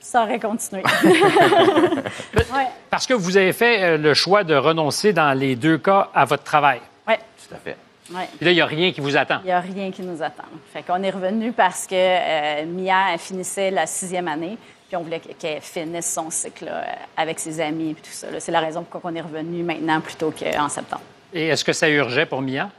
Ça 0.00 0.22
aurait 0.22 0.40
continué. 0.40 0.82
Parce 2.90 3.06
que 3.06 3.12
vous 3.12 3.36
avez 3.36 3.52
fait 3.52 3.82
euh, 3.82 3.98
le 3.98 4.14
choix 4.14 4.44
de 4.44 4.54
renoncer 4.54 5.12
dans 5.12 5.38
les 5.38 5.56
deux 5.56 5.76
cas 5.76 6.08
à 6.14 6.24
votre 6.24 6.42
travail. 6.42 6.80
Oui. 7.06 7.16
Tout 7.16 7.54
à 7.54 7.58
fait. 7.58 7.76
Ouais. 8.14 8.26
Puis 8.34 8.46
là, 8.46 8.52
il 8.52 8.54
n'y 8.54 8.62
a 8.62 8.66
rien 8.66 8.92
qui 8.92 9.02
vous 9.02 9.14
attend. 9.14 9.40
Il 9.42 9.48
n'y 9.48 9.52
a 9.52 9.60
rien 9.60 9.90
qui 9.90 10.00
nous 10.00 10.22
attend. 10.22 10.44
Fait 10.72 10.82
qu'on 10.82 11.02
est 11.02 11.10
revenu 11.10 11.52
parce 11.52 11.86
que 11.86 11.94
euh, 11.94 12.64
Mia 12.64 13.18
finissait 13.18 13.70
la 13.70 13.84
sixième 13.84 14.26
année, 14.26 14.56
puis 14.88 14.96
on 14.96 15.02
voulait 15.02 15.20
qu'elle 15.20 15.60
finisse 15.60 16.12
son 16.12 16.30
cycle 16.30 16.64
là, 16.64 16.82
avec 17.16 17.38
ses 17.38 17.60
amis 17.60 17.90
et 17.90 17.94
tout 17.94 18.10
ça. 18.10 18.30
là. 18.30 18.40
C'est 18.40 18.52
la 18.52 18.60
raison 18.60 18.84
pourquoi 18.88 19.10
on 19.12 19.14
est 19.14 19.20
revenu 19.20 19.62
maintenant 19.62 20.00
plutôt 20.00 20.32
qu'en 20.32 20.68
septembre. 20.68 21.02
Et 21.32 21.48
est-ce 21.48 21.64
que 21.64 21.72
ça 21.74 21.88
urgeait 21.88 22.24
pour 22.26 22.40
Mia 22.40 22.70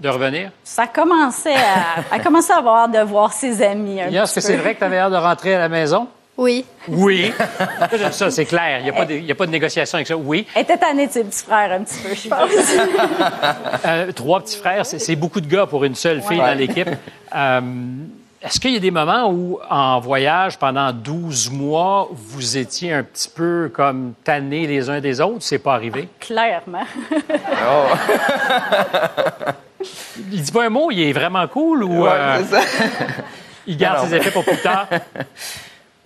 de 0.00 0.08
revenir? 0.08 0.50
Ça 0.64 0.86
commençait 0.86 1.54
à, 1.54 2.02
à 2.14 2.18
commencer 2.20 2.52
à 2.52 2.56
avoir 2.58 2.84
hâte 2.84 2.92
de 2.92 3.00
voir 3.00 3.32
ses 3.32 3.60
amis. 3.62 4.00
un 4.00 4.10
Mia, 4.10 4.22
est-ce 4.24 4.34
que 4.34 4.40
c'est 4.40 4.56
vrai 4.56 4.74
que 4.74 4.78
tu 4.78 4.84
avais 4.84 4.98
hâte 4.98 5.12
de 5.12 5.16
rentrer 5.18 5.54
à 5.54 5.58
la 5.58 5.68
maison? 5.68 6.08
Oui. 6.38 6.64
Oui. 6.86 7.32
Ça, 8.12 8.30
c'est 8.30 8.44
clair. 8.44 8.78
Il 8.78 8.84
n'y 8.84 8.90
a, 8.90 8.92
pas 8.92 9.04
de- 9.04 9.14
il 9.14 9.24
y 9.24 9.32
a 9.32 9.34
pas 9.34 9.44
de 9.46 9.50
négociation 9.50 9.96
avec 9.96 10.06
ça. 10.06 10.16
Oui. 10.16 10.46
Elle 10.54 10.62
était 10.62 10.78
tannée 10.78 11.08
de 11.08 11.12
ses 11.12 11.24
petits 11.24 11.42
frères 11.44 11.72
un 11.72 11.82
petit 11.82 11.98
peu, 12.00 12.14
je 12.14 12.28
pense. 12.28 12.50
Euh, 13.84 14.12
trois 14.12 14.40
petits 14.40 14.56
frères, 14.56 14.86
c'est 14.86 14.98
c'est 14.98 15.16
beaucoup 15.16 15.40
de 15.40 15.46
gars 15.48 15.66
pour 15.66 15.84
une 15.84 15.94
seule 15.96 16.22
fille 16.22 16.38
Ouais. 16.40 16.46
dans 16.46 16.58
l'équipe. 16.58 16.88
Euh, 17.34 17.60
Est-ce 18.40 18.60
qu'il 18.60 18.72
y 18.72 18.76
a 18.76 18.80
des 18.80 18.92
moments 18.92 19.28
où, 19.32 19.58
en 19.68 19.98
voyage 19.98 20.58
pendant 20.58 20.92
12 20.92 21.50
mois, 21.50 22.08
vous 22.12 22.56
étiez 22.56 22.92
un 22.92 23.02
petit 23.02 23.28
peu 23.28 23.68
comme 23.74 24.12
tannés 24.22 24.68
les 24.68 24.88
uns 24.88 25.00
des 25.00 25.20
autres? 25.20 25.38
C'est 25.40 25.58
pas 25.58 25.74
arrivé? 25.74 26.08
Clairement. 26.20 26.84
Il 30.30 30.42
dit 30.42 30.52
pas 30.52 30.66
un 30.66 30.70
mot, 30.70 30.90
il 30.90 31.00
est 31.00 31.12
vraiment 31.12 31.46
cool 31.46 31.84
ou 31.84 32.02
Ouais, 32.04 32.10
euh, 32.10 32.44
ça. 32.44 32.60
il 33.66 33.76
garde 33.76 34.02
Non, 34.02 34.08
ses 34.08 34.16
effets 34.16 34.30
pour 34.32 34.44
plus 34.44 34.60
tard? 34.60 34.88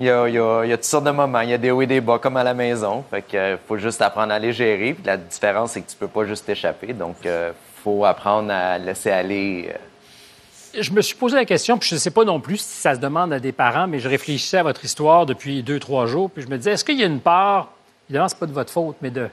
Il 0.01 0.07
y, 0.07 0.11
a, 0.11 0.26
il 0.28 0.35
y 0.35 0.39
a- 0.39 0.64
il 0.64 0.70
y 0.70 0.72
a 0.72 0.76
toutes 0.76 0.85
sortes 0.85 1.05
de 1.05 1.12
moments. 1.12 1.41
Il 1.43 1.51
y 1.51 1.55
a 1.55 1.59
des 1.59 1.70
hauts 1.70 1.80
et 1.80 1.87
des 1.87 2.01
bas 2.01 2.18
comme 2.18 2.37
à 2.37 2.43
la 2.43 2.55
maison. 2.55 3.05
Fait 3.09 3.22
que 3.22 3.37
euh, 3.37 3.57
faut 3.68 3.78
juste 3.78 4.03
apprendre 4.03 4.33
à 4.33 4.39
les 4.41 4.53
gérer. 4.53 4.95
Puis 4.95 5.05
la 5.05 5.16
différence, 5.16 5.72
c'est 5.72 5.80
que 5.83 5.89
tu 5.89 5.97
peux 5.97 6.09
pas 6.09 6.24
juste 6.24 6.45
t'échapper. 6.45 6.93
Donc, 6.93 7.24
euh, 7.24 7.53
faut 7.85 8.05
apprendre 8.05 8.51
à 8.53 8.78
laisser 8.78 9.12
aller. 9.12 9.70
euh, 9.72 9.76
Je 10.79 10.91
me 10.93 11.03
suis 11.03 11.16
posé 11.16 11.37
la 11.37 11.45
question, 11.45 11.77
puis 11.77 11.89
je 11.89 11.97
ne 11.97 12.01
sais 12.01 12.11
pas 12.11 12.25
non 12.25 12.41
plus 12.41 12.59
si 12.59 12.81
ça 12.81 12.95
se 12.95 13.01
demande 13.01 13.33
à 13.33 13.41
des 13.41 13.53
parents, 13.53 13.87
mais 13.87 13.99
je 13.99 14.09
réfléchissais 14.09 14.59
à 14.59 14.62
votre 14.62 14.85
histoire 14.85 15.27
depuis 15.27 15.62
deux, 15.62 15.79
trois 15.79 16.07
jours, 16.07 16.31
puis 16.31 16.43
je 16.43 16.49
me 16.49 16.57
disais, 16.57 16.73
est-ce 16.73 16.85
qu'il 16.85 16.99
y 16.99 17.03
a 17.03 17.07
une 17.07 17.20
part, 17.20 17.73
évidemment, 18.09 18.29
c'est 18.29 18.39
pas 18.39 18.47
de 18.47 18.53
votre 18.53 18.73
faute, 18.73 18.97
mais 19.03 19.11
de, 19.11 19.29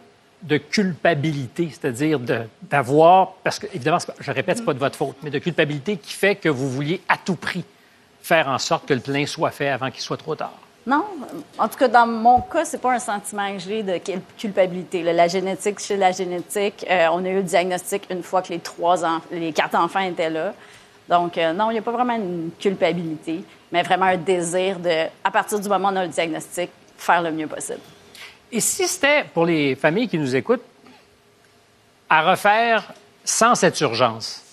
culpabilité, 0.58 1.70
c'est-à-dire 1.72 2.20
d'avoir, 2.64 3.34
parce 3.44 3.60
que, 3.60 3.68
évidemment, 3.68 4.00
je 4.20 4.32
répète, 4.32 4.58
c'est 4.58 4.66
pas 4.66 4.74
de 4.74 4.80
votre 4.80 4.98
faute, 4.98 5.16
mais 5.24 5.30
de 5.30 5.40
culpabilité 5.40 5.98
qui 5.98 6.14
fait 6.14 6.36
que 6.36 6.50
vous 6.50 6.70
vouliez 6.70 7.02
à 7.08 7.18
tout 7.18 7.36
prix 7.36 7.64
faire 8.22 8.48
en 8.48 8.58
sorte 8.58 8.86
que 8.86 8.94
le 8.94 9.00
plein 9.00 9.26
soit 9.26 9.52
fait 9.52 9.70
avant 9.70 9.90
qu'il 9.92 10.02
soit 10.02 10.18
trop 10.18 10.36
tard? 10.36 10.54
Non, 10.88 11.06
en 11.58 11.68
tout 11.68 11.78
cas, 11.78 11.88
dans 11.88 12.08
mon 12.08 12.42
cas, 12.42 12.66
c'est 12.66 12.82
pas 12.82 12.94
un 12.94 13.00
sentiment 13.00 13.54
que 13.54 13.60
j'ai 13.60 13.84
de 13.84 14.00
culpabilité. 14.38 15.04
La 15.04 15.28
génétique, 15.28 15.80
chez 15.80 15.98
la 15.98 16.12
génétique, 16.12 16.86
euh, 16.90 17.08
on 17.12 17.24
a 17.26 17.30
eu 17.30 17.36
le 17.36 17.44
diagnostic 17.44 18.08
une 18.10 18.24
fois 18.24 18.42
que 18.42 18.50
les 18.50 18.60
trois 18.60 18.96
les 19.32 19.52
quatre 19.54 19.76
enfants 19.76 20.00
étaient 20.00 20.30
là. 20.30 20.54
Donc, 21.10 21.38
euh, 21.38 21.54
non, 21.54 21.72
il 21.72 21.74
n'y 21.74 21.80
a 21.80 21.82
pas 21.82 21.92
vraiment 21.92 22.16
une 22.16 22.52
culpabilité, 22.60 23.44
mais 23.72 23.82
vraiment 23.82 24.06
un 24.06 24.18
désir 24.18 24.80
de, 24.80 25.08
à 25.24 25.32
partir 25.32 25.60
du 25.60 25.68
moment 25.68 25.90
où 25.90 25.94
on 25.94 25.96
a 25.96 26.04
le 26.04 26.10
diagnostic, 26.10 26.70
faire 26.98 27.24
le 27.24 27.32
mieux 27.32 27.48
possible. 27.48 27.80
Et 28.52 28.60
si 28.60 28.88
c'était, 28.88 29.24
pour 29.34 29.46
les 29.46 29.76
familles 29.76 30.08
qui 30.08 30.20
nous 30.20 30.36
écoutent, 30.36 30.64
à 32.10 32.30
refaire 32.30 32.94
sans 33.24 33.56
cette 33.56 33.80
urgence, 33.82 34.44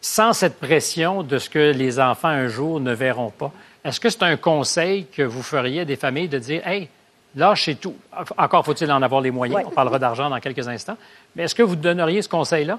sans 0.00 0.32
cette 0.32 0.58
pression 0.58 1.22
de 1.22 1.38
ce 1.38 1.50
que 1.50 1.72
les 1.72 2.00
enfants 2.00 2.28
un 2.28 2.48
jour 2.48 2.80
ne 2.80 2.94
verront 2.94 3.30
pas, 3.30 3.52
est-ce 3.84 4.00
que 4.00 4.08
c'est 4.08 4.22
un 4.22 4.36
conseil 4.36 5.06
que 5.06 5.22
vous 5.22 5.42
feriez 5.42 5.80
à 5.80 5.84
des 5.84 5.96
familles 5.96 6.28
de 6.28 6.38
dire, 6.38 6.66
hey, 6.66 6.88
lâchez 7.34 7.76
tout. 7.76 7.94
Encore 8.36 8.64
faut-il 8.64 8.90
en 8.90 9.02
avoir 9.02 9.20
les 9.20 9.30
moyens. 9.30 9.60
Ouais. 9.60 9.66
On 9.66 9.70
parlera 9.70 9.98
d'argent 9.98 10.30
dans 10.30 10.40
quelques 10.40 10.66
instants. 10.68 10.96
Mais 11.36 11.44
est-ce 11.44 11.54
que 11.54 11.62
vous 11.62 11.76
donneriez 11.76 12.22
ce 12.22 12.28
conseil-là? 12.28 12.78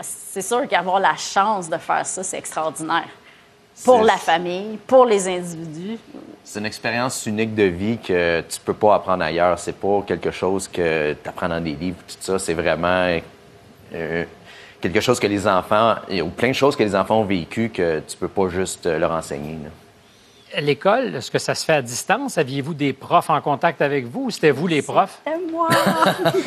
C'est 0.00 0.42
sûr 0.42 0.66
qu'avoir 0.68 1.00
la 1.00 1.16
chance 1.16 1.68
de 1.68 1.76
faire 1.76 2.06
ça, 2.06 2.22
c'est 2.22 2.38
extraordinaire. 2.38 3.08
Pour 3.84 4.02
la 4.02 4.16
famille, 4.16 4.78
pour 4.86 5.06
les 5.06 5.26
individus. 5.26 5.98
C'est 6.44 6.58
une 6.58 6.66
expérience 6.66 7.24
unique 7.24 7.54
de 7.54 7.62
vie 7.62 7.98
que 7.98 8.42
tu 8.42 8.60
peux 8.60 8.74
pas 8.74 8.96
apprendre 8.96 9.24
ailleurs. 9.24 9.58
C'est 9.58 9.76
pas 9.76 10.02
quelque 10.06 10.30
chose 10.30 10.68
que 10.68 11.14
tu 11.14 11.28
apprends 11.28 11.48
dans 11.48 11.62
des 11.62 11.72
livres, 11.72 11.98
tout 12.06 12.16
ça. 12.20 12.38
C'est 12.38 12.52
vraiment 12.52 13.18
euh, 13.94 14.24
quelque 14.80 15.00
chose 15.00 15.18
que 15.18 15.26
les 15.26 15.46
enfants, 15.46 15.94
ou 16.10 16.28
plein 16.28 16.48
de 16.48 16.54
choses 16.54 16.76
que 16.76 16.82
les 16.82 16.94
enfants 16.94 17.20
ont 17.20 17.24
vécues 17.24 17.70
que 17.70 18.00
tu 18.00 18.16
peux 18.16 18.28
pas 18.28 18.48
juste 18.48 18.84
euh, 18.86 18.98
leur 18.98 19.12
enseigner. 19.12 19.58
là. 19.64 20.60
L'école, 20.60 21.14
est-ce 21.14 21.30
que 21.30 21.38
ça 21.38 21.54
se 21.54 21.64
fait 21.64 21.74
à 21.74 21.82
distance? 21.82 22.36
Aviez-vous 22.36 22.74
des 22.74 22.92
profs 22.92 23.30
en 23.30 23.40
contact 23.40 23.80
avec 23.80 24.06
vous 24.06 24.24
ou 24.24 24.30
c'était 24.30 24.50
vous 24.50 24.66
les 24.66 24.82
profs? 24.82 25.20
Et 25.26 25.50
moi! 25.50 25.68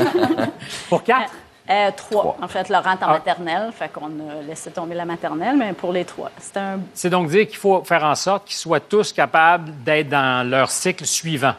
Pour 0.90 1.04
quatre? 1.04 1.32
Euh, 1.70 1.92
trois. 1.96 2.36
En 2.42 2.48
fait, 2.50 2.68
Laurent 2.68 2.92
est 3.00 3.04
en 3.04 3.10
maternelle, 3.12 3.72
fait 3.74 3.88
qu'on 3.92 4.08
a 4.08 4.42
laissé 4.46 4.70
tomber 4.70 4.96
la 4.96 5.06
maternelle, 5.06 5.56
mais 5.56 5.72
pour 5.74 5.94
les 5.94 6.04
trois. 6.04 6.30
Un 6.58 6.80
C'est 6.94 7.10
donc 7.10 7.30
dire 7.30 7.48
qu'il 7.48 7.56
faut 7.58 7.82
faire 7.86 8.04
en 8.04 8.16
sorte 8.16 8.46
qu'ils 8.48 8.58
soient 8.58 8.82
tous 8.82 9.14
capables 9.14 9.72
d'être 9.84 10.10
dans 10.10 10.46
leur 10.50 10.70
cycle 10.70 11.06
suivant. 11.06 11.54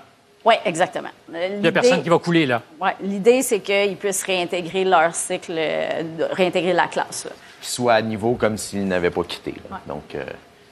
Oui, 0.45 0.57
exactement. 0.67 1.09
Euh, 1.33 1.33
Il 1.33 1.39
n'y 1.39 1.45
a 1.45 1.49
l'idée- 1.57 1.73
personne 1.73 2.03
qui 2.03 2.11
va 2.11 2.19
couler, 2.19 2.45
là. 2.45 2.61
Ouais, 2.79 2.95
L'idée, 3.01 3.41
c'est 3.41 3.61
qu'ils 3.61 3.97
puissent 3.97 4.25
réintégrer 4.25 4.85
leur 4.85 5.15
cycle, 5.15 5.55
euh, 5.57 6.03
réintégrer 6.33 6.75
la 6.75 6.87
classe. 6.87 7.27
Qu'ils 7.63 7.69
soient 7.71 7.95
à 7.95 8.03
niveau 8.03 8.35
comme 8.35 8.59
s'ils 8.59 8.87
n'avaient 8.87 9.09
pas 9.11 9.25
quitté. 9.25 9.55
là. 9.71 9.81
Donc, 9.87 10.15
euh, 10.15 10.23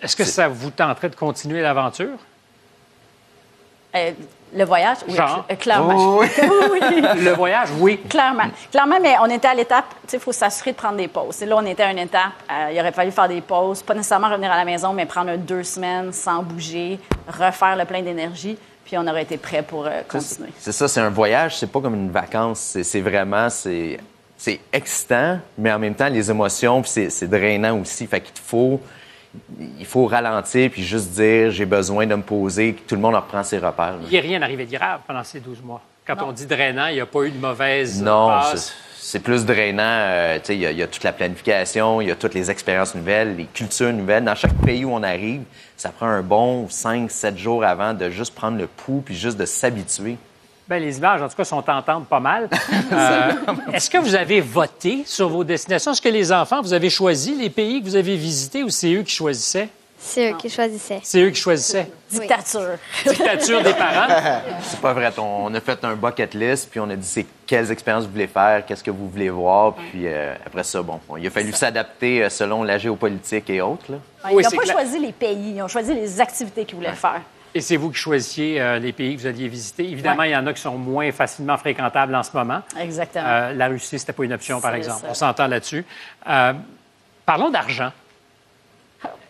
Est-ce 0.03 0.15
que 0.15 0.25
c'est- 0.25 0.31
ça 0.33 0.49
vous 0.49 0.71
tenterait 0.71 1.09
de 1.09 1.15
continuer 1.17 1.63
l'aventure? 1.63 2.19
Euh, 3.95 4.11
le 4.55 4.65
voyage, 4.65 4.99
oui, 5.09 5.17
Genre? 5.17 5.45
euh, 5.51 5.55
clairement. 5.57 6.19
Oui, 6.19 6.27
Oui. 6.73 6.81
Le 7.25 7.33
voyage, 7.35 7.69
oui. 7.79 7.99
Clairement. 8.09 8.51
Clairement, 8.71 8.99
mais 9.01 9.15
on 9.23 9.27
était 9.31 9.49
à 9.49 9.55
l'étape, 9.55 9.87
tu 10.03 10.11
sais, 10.11 10.17
il 10.19 10.21
faut 10.21 10.33
s'assurer 10.33 10.73
de 10.73 10.77
prendre 10.77 10.97
des 10.97 11.09
pauses. 11.09 11.43
Et 11.43 11.47
là, 11.47 11.57
on 11.59 11.65
était 11.67 11.83
à 11.85 11.91
une 11.91 11.99
étape, 11.99 12.33
euh, 12.51 12.71
il 12.73 12.79
aurait 12.81 12.93
fallu 12.93 13.11
faire 13.11 13.29
des 13.29 13.41
pauses, 13.41 13.83
pas 13.83 13.95
nécessairement 13.95 14.29
revenir 14.29 14.53
à 14.53 14.57
la 14.57 14.65
maison, 14.65 14.93
mais 14.93 15.07
prendre 15.07 15.37
deux 15.37 15.63
semaines 15.63 16.13
sans 16.13 16.43
bouger, 16.43 16.99
refaire 17.29 17.77
le 17.77 17.85
plein 17.85 18.03
d'énergie. 18.03 18.59
Puis 18.85 18.99
on 18.99 19.07
aurait 19.07 19.23
été 19.23 19.37
prêt 19.39 19.63
pour 19.63 19.87
euh, 19.87 20.03
continuer. 20.09 20.51
C'est 20.59 20.73
ça, 20.73 20.87
c'est 20.89 21.01
un 21.01 21.09
voyage, 21.11 21.57
c'est 21.57 21.71
pas 21.71 21.81
comme 21.81 21.95
une 21.95 22.11
vacance. 22.11 22.77
C'est 22.83 23.01
vraiment, 23.01 23.49
c'est 23.49 23.99
c'est 24.37 24.59
excitant, 24.73 25.39
mais 25.57 25.73
en 25.73 25.79
même 25.79 25.95
temps, 25.95 26.09
les 26.09 26.29
émotions, 26.31 26.83
puis 26.83 26.91
c'est 26.91 27.11
c'est 27.11 27.29
drainant 27.29 27.79
aussi. 27.81 28.07
Fait 28.09 28.21
qu'il 28.21 28.35
faut, 28.45 28.81
il 29.79 29.87
faut 29.87 30.07
ralentir, 30.07 30.71
puis 30.71 30.83
juste 30.83 31.11
dire, 31.11 31.51
j'ai 31.51 31.65
besoin 31.67 32.07
de 32.07 32.15
me 32.15 32.23
poser, 32.23 32.75
que 32.75 32.81
tout 32.89 32.95
le 32.95 33.01
monde 33.01 33.15
reprend 33.15 33.43
ses 33.43 33.59
repères. 33.59 33.93
là. 33.93 33.99
Il 34.05 34.11
n'y 34.11 34.19
a 34.19 34.21
rien 34.21 34.43
arrivé 34.43 34.67
de 34.67 34.73
grave 34.77 35.01
pendant 35.07 35.25
ces 35.25 35.41
12 35.41 35.63
mois. 35.63 35.81
Quand 36.07 36.17
on 36.27 36.33
dit 36.33 36.47
drainant, 36.47 36.89
il 36.89 36.95
n'y 36.95 37.01
a 37.01 37.07
pas 37.07 37.23
eu 37.23 37.31
de 37.31 37.39
mauvaise 37.39 38.03
Non, 38.03 38.31
c'est- 38.55 39.19
plus 39.21 39.45
drainant. 39.45 39.83
euh, 39.85 40.37
tu 40.39 40.47
sais, 40.47 40.57
il 40.57 40.71
y, 40.71 40.75
y 40.75 40.83
a 40.83 40.87
toute 40.87 41.05
la 41.05 41.13
planification, 41.13 42.01
il 42.01 42.09
y 42.09 42.11
a 42.11 42.17
toutes 42.17 42.35
les 42.35 42.51
expériences 42.51 42.95
nouvelles, 42.95 43.37
les 43.37 43.45
cultures 43.45 43.93
nouvelles. 43.93 44.25
Dans 44.25 44.35
chaque 44.35 44.55
pays 44.65 44.85
où 44.85 44.93
on 44.93 45.03
arrive, 45.03 45.43
ça 45.77 45.91
prend 45.91 46.07
un 46.07 46.23
bon 46.23 46.67
5-7 46.69 47.37
jours 47.39 47.65
avant 47.65 47.95
de 47.95 48.11
juste 48.11 48.35
prendre 48.35 48.59
le 48.59 48.67
pouls 48.67 49.03
puis 49.05 49.15
juste 49.15 49.37
de 49.39 49.45
s'habituer. 49.47 50.17
Ben, 50.73 50.83
les 50.83 50.97
images, 50.97 51.21
en 51.21 51.29
tout 51.29 51.37
cas, 51.37 51.45
sont 51.45 51.61
tentantes 51.61 52.07
pas 52.07 52.21
mal. 52.21 52.49
Euh, 52.93 53.33
Est-ce 53.73 53.89
que 53.89 53.97
vous 53.97 54.15
avez 54.15 54.41
voté 54.41 55.03
sur 55.07 55.29
vos 55.29 55.45
destinations? 55.45 55.93
Est-ce 55.93 56.03
que 56.03 56.09
les 56.11 56.31
enfants, 56.31 56.61
vous 56.61 56.75
avez 56.75 56.91
choisi 56.91 57.35
les 57.35 57.49
pays 57.49 57.81
que 57.81 57.87
vous 57.87 57.97
avez 57.97 58.17
visités 58.17 58.63
ou 58.63 58.69
c'est 58.69 58.93
eux 58.93 59.03
qui 59.03 59.15
choisissaient? 59.15 59.69
C'est 59.99 60.31
eux 60.31 60.37
qui 60.37 60.51
choisissaient. 60.51 61.01
C'est 61.03 61.23
eux 61.23 61.31
qui 61.31 61.41
choisissaient. 61.41 61.89
Dictature. 62.11 62.77
Dictature 63.07 63.63
des 63.63 63.73
parents. 63.73 64.41
C'est 64.63 64.81
pas 64.81 64.93
vrai. 64.93 65.11
On, 65.17 65.55
a 65.55 65.61
fait 65.61 65.83
un 65.85 65.95
bucket 65.95 66.35
list, 66.35 66.69
puis 66.71 66.81
on 66.81 66.91
a 66.91 66.97
dit 66.97 67.07
c'est 67.07 67.27
quelles 67.47 67.71
expériences 67.71 68.05
vous 68.05 68.13
voulez 68.13 68.27
faire, 68.27 68.67
qu'est-ce 68.67 68.85
que 68.85 68.91
vous 68.91 69.09
voulez 69.09 69.31
voir, 69.31 69.75
puis 69.75 70.07
euh, 70.07 70.35
après 70.45 70.65
ça, 70.65 70.83
bon, 70.83 71.01
il 71.19 71.27
a 71.27 71.31
fallu 71.31 71.53
s'adapter 71.53 72.25
euh, 72.25 72.29
selon 72.29 72.63
la 72.63 72.79
géopolitique 72.79 73.49
et 73.49 73.61
autres. 73.63 73.91
là. 73.91 73.99
ils 74.31 74.37
n'ont 74.37 74.51
pas 74.51 74.73
choisi 74.73 74.99
les 74.99 75.13
pays, 75.13 75.55
ils 75.57 75.63
ont 75.63 75.69
choisi 75.69 75.95
les 75.95 76.21
activités 76.21 76.65
qu'ils 76.65 76.77
voulaient 76.77 76.93
faire. 76.93 77.23
Et 77.55 77.61
c'est 77.61 77.77
vous 77.77 77.91
qui 77.91 77.99
choisissiez 77.99 78.61
euh, 78.61 78.79
les 78.79 78.93
pays 78.93 79.15
que 79.15 79.21
vous 79.21 79.27
alliez 79.27 79.47
visiter. 79.49 79.85
Évidemment, 79.91 80.21
Ouais. 80.21 80.31
il 80.31 80.33
y 80.33 80.37
en 80.37 80.47
a 80.47 80.53
qui 80.55 80.61
sont 80.63 80.79
moins 80.79 81.13
facilement 81.13 81.57
fréquentables 81.59 82.15
en 82.15 82.23
ce 82.23 82.31
moment. 82.35 82.63
Exactement. 82.81 83.25
Euh, 83.27 83.53
la 83.53 83.69
Russie, 83.69 83.99
c'était 83.99 84.13
pas 84.15 84.25
une 84.25 84.33
option, 84.33 84.61
par 84.61 84.75
exemple. 84.75 85.03
ça. 85.03 85.07
On 85.11 85.15
s'entend 85.15 85.47
là-dessus. 85.47 85.85
Euh, 86.29 86.53
parlons 87.27 87.51
d'argent. 87.51 87.93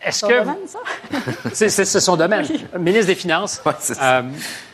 Est-ce 0.01 0.25
que 0.25 0.39
domaine, 0.39 0.67
ça? 0.67 0.79
c'est, 1.53 1.69
c'est- 1.69 1.85
c'est 1.85 1.99
son 1.99 2.15
domaine, 2.17 2.45
ministre 2.77 3.07
des 3.07 3.15
Finances. 3.15 3.61
c'est 3.79 3.93
ça. 3.95 4.17
Euh, 4.19 4.23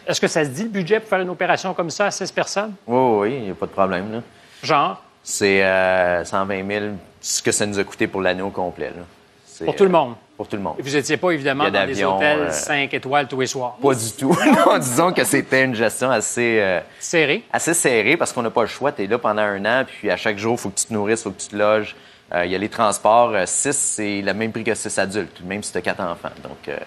est-ce 0.08 0.20
que 0.20 0.28
ça 0.28 0.44
se 0.44 0.50
dit 0.50 0.64
le 0.64 0.70
budget 0.70 1.00
pour 1.00 1.10
faire 1.10 1.20
une 1.22 1.30
opération 1.30 1.74
comme 1.74 1.90
ça 1.92 2.08
à 2.08 2.12
16 2.12 2.32
personnes? 2.32 2.74
Oui, 2.88 2.98
oui, 3.30 3.36
il 3.38 3.44
n'y 3.46 3.52
a 3.52 3.54
pas 3.56 3.68
de 3.68 3.72
problème. 3.72 4.12
Là. 4.12 4.22
Genre? 4.64 5.02
C'est 5.24 5.64
euh, 5.64 6.26
120 6.26 6.68
000, 6.68 6.86
ce 7.22 7.42
que 7.44 7.52
ça 7.52 7.66
nous 7.66 7.78
a 7.80 7.84
coûté 7.84 8.08
pour 8.08 8.22
l'année 8.22 8.42
au 8.42 8.50
complet. 8.50 8.88
là. 8.96 9.04
C'est, 9.46 9.66
Pour 9.66 9.76
tout 9.76 9.84
le 9.84 9.90
monde? 9.92 10.16
Pour 10.40 10.48
tout 10.48 10.56
le 10.56 10.62
monde. 10.62 10.76
Et 10.80 10.82
vous 10.82 10.92
n'étiez 10.96 11.18
pas 11.18 11.32
évidemment 11.32 11.70
dans 11.70 11.86
des 11.86 12.02
hôtels 12.02 12.40
euh, 12.44 12.50
5 12.50 12.94
étoiles 12.94 13.28
tous 13.28 13.42
les 13.42 13.46
soirs. 13.48 13.76
Pas 13.76 13.94
du 13.94 14.10
tout. 14.18 14.34
Non, 14.66 14.78
disons 14.78 15.12
que 15.12 15.26
c'était 15.26 15.66
une 15.66 15.76
gestion 15.76 16.10
assez... 16.10 16.60
euh, 16.62 16.80
Serrée? 16.98 17.44
Assez 17.52 17.74
serrée 17.74 18.16
parce 18.16 18.32
qu'on 18.32 18.42
n'a 18.44 18.50
pas 18.50 18.62
le 18.62 18.68
choix. 18.70 18.94
Tu 18.94 19.04
es 19.04 19.08
là 19.08 19.18
pendant 19.18 19.42
un 19.42 19.66
an, 19.66 19.84
puis 19.86 20.10
à 20.10 20.16
chaque 20.16 20.38
jour, 20.38 20.54
il 20.54 20.58
faut 20.62 20.70
que 20.70 20.80
tu 20.80 20.86
te 20.86 20.94
nourrisses, 20.94 21.20
il 21.20 21.24
faut 21.24 21.32
que 21.32 21.42
tu 21.42 21.50
te 21.50 21.58
loges. 21.58 21.94
Euh, 22.34 22.46
Il 22.46 22.52
y 22.52 22.56
a 22.56 22.58
les 22.58 22.70
transports. 22.70 23.34
6, 23.46 23.74
c'est 23.76 24.22
le 24.22 24.34
même 24.34 24.54
prix 24.54 24.64
que 24.64 24.74
6 24.74 24.98
adultes, 24.98 25.42
même 25.44 25.62
si 25.62 25.74
tu 25.74 25.78
as 25.78 25.82
4 25.82 26.00
enfants. 26.04 26.30
Donc, 26.42 26.70
euh, 26.70 26.78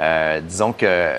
euh, 0.00 0.40
disons 0.42 0.74
que 0.74 1.12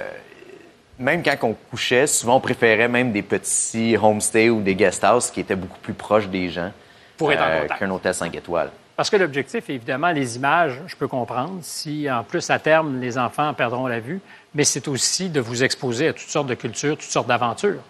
même 1.00 1.24
quand 1.24 1.36
on 1.42 1.56
couchait, 1.72 2.06
souvent 2.06 2.36
on 2.36 2.42
préférait 2.42 2.88
même 2.88 3.12
des 3.12 3.24
petits 3.24 3.98
homestays 3.98 4.52
ou 4.52 4.62
des 4.62 4.76
guest 4.76 5.04
houses 5.04 5.32
qui 5.32 5.40
étaient 5.40 5.56
beaucoup 5.56 5.80
plus 5.80 5.94
proches 5.96 6.28
des 6.28 6.48
gens 6.50 6.72
Pour 7.18 7.32
être 7.34 7.42
en 7.42 7.46
euh, 7.48 7.62
contact. 7.64 7.80
qu'un 7.80 7.90
hôtel 7.90 8.14
5 8.14 8.36
étoiles. 8.36 8.70
Parce 8.96 9.10
que 9.10 9.18
l'objectif, 9.18 9.70
évidemment, 9.70 10.12
les 10.12 10.38
images, 10.38 10.80
je 10.88 10.96
peux 10.96 11.08
comprendre. 11.08 11.60
Si, 11.62 12.10
en 12.10 12.24
plus, 12.24 12.50
à 12.50 12.60
terme, 12.60 13.02
les 13.02 13.18
enfants 13.18 13.54
perdront 13.54 13.88
la 13.88 14.00
vue, 14.00 14.22
mais 14.54 14.64
c'est 14.64 14.88
aussi 14.88 15.30
de 15.30 15.42
vous 15.42 15.64
exposer 15.64 16.08
à 16.10 16.14
toutes 16.14 16.30
sortes 16.30 16.48
de 16.48 16.54
cultures, 16.56 16.96
toutes 16.98 17.02
sortes 17.12 17.28
d'aventures. 17.28 17.82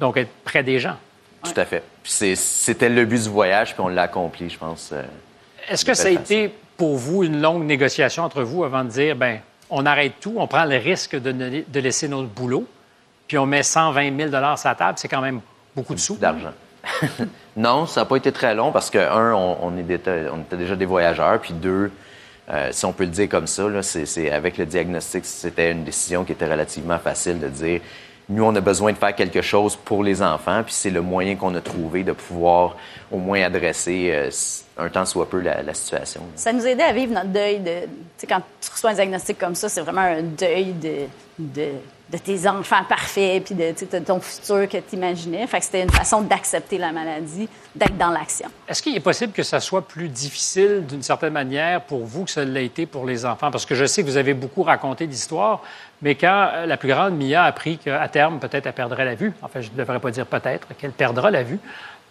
Donc, 0.00 0.16
être 0.16 0.30
près 0.44 0.64
des 0.64 0.80
gens. 0.80 0.96
Tout 1.44 1.52
à 1.60 1.64
fait. 1.64 1.84
C'était 2.04 2.88
le 2.88 3.04
but 3.04 3.22
du 3.22 3.28
voyage, 3.28 3.72
puis 3.74 3.80
on 3.84 3.88
l'a 3.88 4.02
accompli, 4.02 4.50
je 4.50 4.58
pense. 4.58 4.90
euh, 4.92 5.02
Est-ce 5.68 5.84
que 5.84 5.94
ça 5.94 6.08
a 6.08 6.10
façon. 6.10 6.20
été 6.22 6.52
pour 6.76 6.96
vous 6.96 7.22
une 7.22 7.40
longue 7.40 7.64
négociation 7.64 8.24
entre 8.24 8.42
vous 8.42 8.64
avant 8.64 8.82
de 8.82 8.88
dire, 8.90 9.14
ben, 9.14 9.38
on 9.70 9.86
arrête 9.86 10.14
tout, 10.20 10.34
on 10.38 10.46
prend 10.48 10.64
le 10.64 10.76
risque 10.78 11.14
de, 11.14 11.30
ne- 11.30 11.62
de 11.66 11.80
laisser 11.80 12.08
notre 12.08 12.28
boulot, 12.28 12.66
puis 13.28 13.38
on 13.38 13.46
met 13.46 13.62
120 13.62 14.16
000 14.16 14.30
sur 14.56 14.68
la 14.68 14.74
table, 14.74 14.98
c'est 14.98 15.08
quand 15.08 15.20
même 15.20 15.40
beaucoup 15.76 15.94
de 15.94 16.00
sous. 16.00 16.16
D'argent. 16.16 16.50
non, 17.56 17.86
ça 17.86 18.00
n'a 18.00 18.04
pas 18.06 18.16
été 18.16 18.32
très 18.32 18.54
long 18.54 18.72
parce 18.72 18.90
que, 18.90 18.98
un, 18.98 19.32
on, 19.34 19.76
était, 19.78 20.56
déjà 20.56 20.76
des 20.76 20.86
voyageurs, 20.86 21.40
puis 21.40 21.52
deux, 21.54 21.90
euh, 22.50 22.68
si 22.70 22.84
on 22.84 22.92
peut 22.92 23.04
le 23.04 23.10
dire 23.10 23.28
comme 23.28 23.46
ça, 23.46 23.64
c'est- 23.82 24.30
avec 24.30 24.58
le 24.58 24.66
diagnostic, 24.66 25.24
c'était 25.24 25.72
une 25.72 25.84
décision 25.84 26.24
qui 26.24 26.32
était 26.32 26.48
relativement 26.50 26.98
facile 26.98 27.38
de 27.40 27.48
dire 27.48 27.80
nous, 28.28 28.44
on 28.44 28.54
a 28.54 28.60
besoin 28.60 28.92
de 28.92 28.98
faire 28.98 29.14
quelque 29.14 29.40
chose 29.40 29.74
pour 29.76 30.04
les 30.04 30.20
enfants, 30.22 30.62
puis 30.62 30.74
c'est 30.74 30.90
le 30.90 31.00
moyen 31.00 31.36
qu'on 31.36 31.54
a 31.54 31.60
trouvé 31.60 32.04
de 32.04 32.12
pouvoir 32.12 32.76
au 33.10 33.16
moins 33.16 33.42
adresser 33.42 34.10
euh, 34.12 34.30
un 34.76 34.88
temps 34.90 35.06
soit 35.06 35.28
peu 35.30 35.40
la, 35.40 35.62
la 35.62 35.72
situation. 35.72 36.20
Ça 36.36 36.52
nous 36.52 36.66
aidait 36.66 36.82
à 36.82 36.92
vivre 36.92 37.14
notre 37.14 37.30
deuil 37.30 37.58
de. 37.58 37.80
Tu 37.80 37.88
sais, 38.18 38.26
quand 38.26 38.42
tu 38.60 38.70
reçois 38.70 38.90
un 38.90 38.94
diagnostic 38.94 39.38
comme 39.38 39.54
ça, 39.54 39.68
c'est 39.68 39.80
vraiment 39.80 40.02
un 40.02 40.22
deuil 40.22 40.72
de, 40.74 41.06
de, 41.38 41.68
de 42.10 42.18
tes 42.18 42.46
enfants 42.46 42.84
parfaits, 42.88 43.44
puis 43.44 43.54
de 43.54 43.98
ton 44.00 44.20
futur 44.20 44.68
que 44.68 44.76
tu 44.76 44.96
imaginais. 44.96 45.46
Fait 45.46 45.58
que 45.58 45.64
c'était 45.64 45.82
une 45.82 45.90
façon 45.90 46.20
d'accepter 46.20 46.78
la 46.78 46.92
maladie, 46.92 47.48
d'être 47.74 47.96
dans 47.96 48.10
l'action. 48.10 48.48
Est-ce 48.68 48.82
qu'il 48.82 48.94
est 48.94 49.00
possible 49.00 49.32
que 49.32 49.42
ça 49.42 49.60
soit 49.60 49.86
plus 49.86 50.08
difficile 50.08 50.84
d'une 50.86 51.02
certaine 51.02 51.32
manière 51.32 51.82
pour 51.82 52.04
vous 52.04 52.24
que 52.24 52.30
ça 52.30 52.44
l'a 52.44 52.60
été 52.60 52.86
pour 52.86 53.04
les 53.04 53.24
enfants? 53.24 53.50
Parce 53.50 53.66
que 53.66 53.74
je 53.74 53.84
sais 53.84 54.02
que 54.02 54.08
vous 54.08 54.16
avez 54.16 54.34
beaucoup 54.34 54.62
raconté 54.62 55.06
d'histoires, 55.06 55.62
mais 56.02 56.14
quand 56.14 56.50
euh, 56.52 56.66
la 56.66 56.76
plus 56.76 56.88
grande 56.88 57.16
Mia 57.16 57.42
a 57.42 57.46
appris 57.46 57.78
qu'à 57.78 58.08
terme, 58.08 58.38
peut-être, 58.38 58.66
elle 58.66 58.72
perdrait 58.72 59.04
la 59.04 59.14
vue, 59.14 59.32
enfin, 59.42 59.60
je 59.60 59.70
ne 59.70 59.76
devrais 59.76 59.98
pas 59.98 60.10
dire 60.10 60.26
peut-être, 60.26 60.68
qu'elle 60.76 60.92
perdra 60.92 61.30
la 61.30 61.42
vue, 61.42 61.58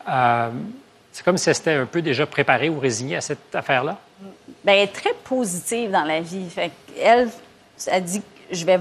euh, 0.10 0.50
c'est 1.12 1.24
comme 1.24 1.38
si 1.38 1.50
elle 1.50 1.56
s'était 1.56 1.74
un 1.74 1.86
peu 1.86 2.02
déjà 2.02 2.26
préparée 2.26 2.70
ou 2.70 2.80
résignée 2.80 3.16
à 3.16 3.22
cette 3.22 3.56
affaire-là? 3.56 3.98
Bien, 4.64 4.76
elle 4.76 4.84
est 4.84 4.94
très 4.94 5.14
positive 5.24 5.92
dans 5.92 6.04
la 6.04 6.22
vie. 6.22 6.48
Elle, 7.02 7.30
elle 7.88 8.04
dit 8.04 8.22
je 8.52 8.66
vais 8.66 8.80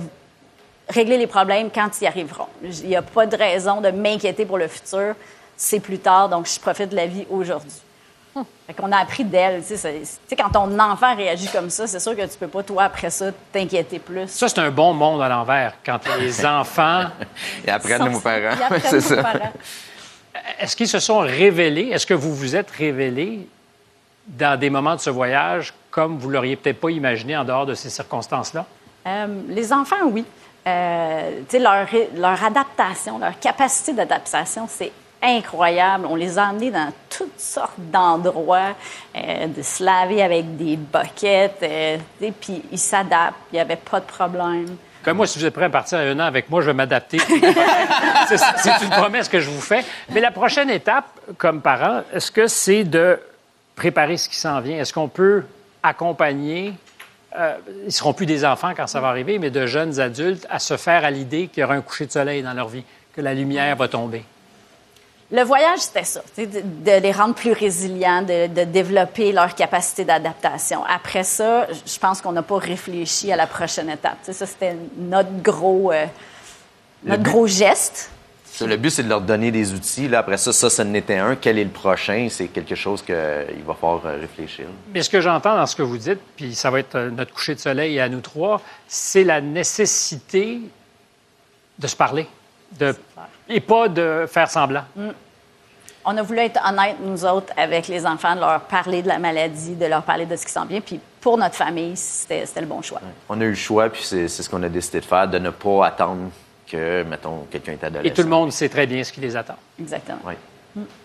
régler 0.88 1.18
les 1.18 1.26
problèmes 1.26 1.70
quand 1.70 1.90
ils 2.00 2.06
arriveront. 2.06 2.48
Il 2.62 2.88
n'y 2.88 2.96
a 2.96 3.02
pas 3.02 3.26
de 3.26 3.36
raison 3.36 3.80
de 3.80 3.90
m'inquiéter 3.90 4.44
pour 4.44 4.58
le 4.58 4.68
futur. 4.68 5.14
C'est 5.56 5.80
plus 5.80 5.98
tard, 5.98 6.28
donc 6.28 6.46
je 6.46 6.60
profite 6.60 6.90
de 6.90 6.96
la 6.96 7.06
vie 7.06 7.26
aujourd'hui. 7.30 7.72
Fait 8.66 8.74
qu'on 8.74 8.90
a 8.92 8.98
appris 8.98 9.24
d'elle. 9.24 9.60
Tu 9.62 9.68
sais, 9.68 9.76
c'est- 9.76 10.00
tu 10.00 10.06
sais, 10.28 10.36
quand 10.36 10.50
ton 10.50 10.78
enfant 10.78 11.14
réagit 11.14 11.48
comme 11.48 11.70
ça, 11.70 11.86
c'est 11.86 12.00
sûr 12.00 12.16
que 12.16 12.22
tu 12.22 12.38
peux 12.38 12.48
pas, 12.48 12.62
toi, 12.62 12.84
après 12.84 13.10
ça, 13.10 13.26
t'inquiéter 13.52 13.98
plus. 13.98 14.28
Ça, 14.28 14.48
c'est 14.48 14.58
un 14.58 14.70
bon 14.70 14.92
monde 14.92 15.22
à 15.22 15.28
l'envers, 15.28 15.74
quand 15.84 15.98
les 16.18 16.44
enfants... 16.46 17.04
Et 17.66 17.70
apprennent 17.70 18.10
nos 18.10 18.20
parents. 18.20 18.56
ils 18.74 18.80
C'est 18.82 19.00
ça. 19.00 19.22
parents. 19.22 19.52
Est-ce 20.58 20.76
qu'ils 20.76 20.88
se 20.88 20.98
sont 21.00 21.18
révélés? 21.20 21.88
Est-ce 21.92 22.06
que 22.06 22.14
vous 22.14 22.34
vous 22.34 22.54
êtes 22.56 22.70
révélés 22.70 23.48
dans 24.26 24.58
des 24.58 24.70
moments 24.70 24.94
de 24.96 25.00
ce 25.00 25.10
voyage 25.10 25.72
comme 25.90 26.18
vous 26.18 26.28
l'auriez 26.30 26.56
peut-être 26.56 26.80
pas 26.80 26.90
imaginé 26.90 27.36
en 27.36 27.44
dehors 27.44 27.64
de 27.66 27.74
ces 27.74 27.90
circonstances-là? 27.90 28.64
Euh, 29.06 29.26
les 29.48 29.72
enfants, 29.72 29.96
oui. 30.10 30.24
Euh, 30.66 31.30
tu 31.48 31.56
sais, 31.56 31.58
leur, 31.62 31.86
leur 32.16 32.42
adaptation, 32.44 33.18
leur 33.18 33.38
capacité 33.38 33.92
d'adaptation, 33.92 34.66
c'est 34.68 34.90
incroyable. 35.26 36.06
On 36.08 36.14
les 36.14 36.38
a 36.38 36.46
emmenés 36.46 36.70
dans 36.70 36.92
toutes 37.10 37.38
sortes 37.38 37.78
d'endroits, 37.78 38.74
euh, 39.16 39.46
de 39.46 39.62
se 39.62 39.82
laver 39.82 40.22
avec 40.22 40.56
des 40.56 40.76
boquettes, 40.76 41.58
euh, 41.62 41.96
tu 42.18 42.26
sais, 42.26 42.32
puis 42.40 42.62
ils 42.70 42.78
s'adaptent, 42.78 43.36
il 43.52 43.56
n'y 43.56 43.60
avait 43.60 43.76
pas 43.76 44.00
de 44.00 44.06
problème. 44.06 44.76
Comme 45.02 45.18
moi, 45.18 45.26
si 45.26 45.38
vous 45.38 45.44
êtes 45.44 45.54
prêt 45.54 45.66
à 45.66 45.70
partir 45.70 45.98
un 45.98 46.18
an 46.18 46.24
avec 46.24 46.50
moi, 46.50 46.60
je 46.62 46.66
vais 46.66 46.74
m'adapter. 46.74 47.18
c'est 48.28 48.82
une 48.82 48.90
promesse 48.90 49.28
que 49.28 49.38
je 49.38 49.48
vous 49.48 49.60
fais. 49.60 49.84
Mais 50.10 50.20
la 50.20 50.32
prochaine 50.32 50.68
étape, 50.68 51.06
comme 51.38 51.60
parent, 51.60 52.02
est-ce 52.12 52.32
que 52.32 52.48
c'est 52.48 52.82
de 52.82 53.20
préparer 53.76 54.16
ce 54.16 54.28
qui 54.28 54.34
s'en 54.34 54.60
vient? 54.60 54.78
Est-ce 54.78 54.92
qu'on 54.92 55.06
peut 55.06 55.44
accompagner, 55.80 56.72
euh, 57.38 57.54
ils 57.86 57.92
seront 57.92 58.14
plus 58.14 58.26
des 58.26 58.44
enfants 58.44 58.72
quand 58.76 58.88
ça 58.88 59.00
va 59.00 59.08
arriver, 59.08 59.38
mais 59.38 59.50
de 59.50 59.66
jeunes 59.66 60.00
adultes 60.00 60.46
à 60.50 60.58
se 60.58 60.76
faire 60.76 61.04
à 61.04 61.10
l'idée 61.12 61.46
qu'il 61.46 61.60
y 61.60 61.64
aura 61.64 61.74
un 61.74 61.82
coucher 61.82 62.06
de 62.06 62.12
soleil 62.12 62.42
dans 62.42 62.54
leur 62.54 62.66
vie, 62.66 62.82
que 63.14 63.20
la 63.20 63.32
lumière 63.32 63.76
va 63.76 63.86
tomber? 63.86 64.24
Le 65.32 65.42
voyage, 65.42 65.80
c'était 65.80 66.04
ça, 66.04 66.22
de, 66.38 66.44
de 66.44 67.00
les 67.02 67.10
rendre 67.10 67.34
plus 67.34 67.50
résilients, 67.52 68.22
de, 68.22 68.46
de 68.46 68.62
développer 68.64 69.32
leur 69.32 69.54
capacité 69.56 70.04
d'adaptation. 70.04 70.84
Après 70.84 71.24
ça, 71.24 71.66
je 71.84 71.98
pense 71.98 72.20
qu'on 72.22 72.30
n'a 72.32 72.42
pas 72.42 72.58
réfléchi 72.58 73.32
à 73.32 73.36
la 73.36 73.48
prochaine 73.48 73.90
étape. 73.90 74.18
Ça, 74.22 74.46
c'était 74.46 74.76
notre 74.96 75.42
gros, 75.42 75.90
euh, 75.90 76.06
notre 77.02 77.24
but- 77.24 77.30
gros 77.30 77.46
geste. 77.48 78.10
Le 78.60 78.76
but, 78.76 78.88
c'est 78.90 79.02
de 79.02 79.08
leur 79.08 79.20
donner 79.20 79.50
des 79.50 79.74
outils. 79.74 80.08
Là, 80.08 80.20
après 80.20 80.38
ça, 80.38 80.50
ça, 80.52 80.70
ça 80.70 80.82
en 80.84 80.94
était 80.94 81.16
un. 81.18 81.34
Quel 81.36 81.58
est 81.58 81.64
le 81.64 81.70
prochain? 81.70 82.28
C'est 82.30 82.46
quelque 82.46 82.74
chose 82.76 83.02
qu'il 83.02 83.14
va 83.66 83.74
falloir 83.74 84.06
euh, 84.06 84.18
réfléchir. 84.20 84.66
Mais 84.94 85.02
ce 85.02 85.10
que 85.10 85.20
j'entends 85.20 85.56
dans 85.56 85.66
ce 85.66 85.76
que 85.76 85.82
vous 85.82 85.98
dites, 85.98 86.20
puis 86.36 86.54
ça 86.54 86.70
va 86.70 86.78
être 86.78 86.94
euh, 86.94 87.10
notre 87.10 87.34
coucher 87.34 87.54
de 87.56 87.60
soleil 87.60 87.98
à 88.00 88.08
nous 88.08 88.20
trois, 88.20 88.62
c'est 88.88 89.24
la 89.24 89.40
nécessité 89.42 90.60
de 91.78 91.86
se 91.86 91.96
parler 91.96 92.26
de, 92.72 92.94
et 93.48 93.60
pas 93.60 93.88
de 93.88 94.26
faire 94.28 94.50
semblant. 94.50 94.84
Mm. 94.94 95.08
On 96.08 96.16
a 96.16 96.22
voulu 96.22 96.38
être 96.38 96.60
honnêtes, 96.64 96.96
nous 97.02 97.24
autres, 97.24 97.52
avec 97.56 97.88
les 97.88 98.06
enfants, 98.06 98.36
de 98.36 98.40
leur 98.40 98.60
parler 98.60 99.02
de 99.02 99.08
la 99.08 99.18
maladie, 99.18 99.74
de 99.74 99.86
leur 99.86 100.02
parler 100.02 100.24
de 100.24 100.36
ce 100.36 100.46
qui 100.46 100.52
s'en 100.52 100.64
vient. 100.64 100.80
Puis 100.80 101.00
pour 101.20 101.36
notre 101.36 101.56
famille, 101.56 101.96
c'était 101.96 102.60
le 102.60 102.66
bon 102.66 102.80
choix. 102.80 103.00
On 103.28 103.40
a 103.40 103.44
eu 103.44 103.48
le 103.50 103.54
choix, 103.56 103.88
puis 103.88 104.02
c'est 104.04 104.28
ce 104.28 104.48
qu'on 104.48 104.62
a 104.62 104.68
décidé 104.68 105.00
de 105.00 105.04
faire, 105.04 105.26
de 105.26 105.38
ne 105.38 105.50
pas 105.50 105.86
attendre 105.86 106.30
que, 106.70 107.02
mettons, 107.02 107.46
quelqu'un 107.50 107.72
est 107.72 107.82
adolescent. 107.84 108.08
Et 108.08 108.14
tout 108.14 108.22
le 108.22 108.28
monde 108.28 108.52
sait 108.52 108.68
très 108.68 108.86
bien 108.86 109.02
ce 109.02 109.12
qui 109.12 109.20
les 109.20 109.34
attend. 109.36 109.56
Exactement. 109.80 110.18
Oui. 110.24 110.34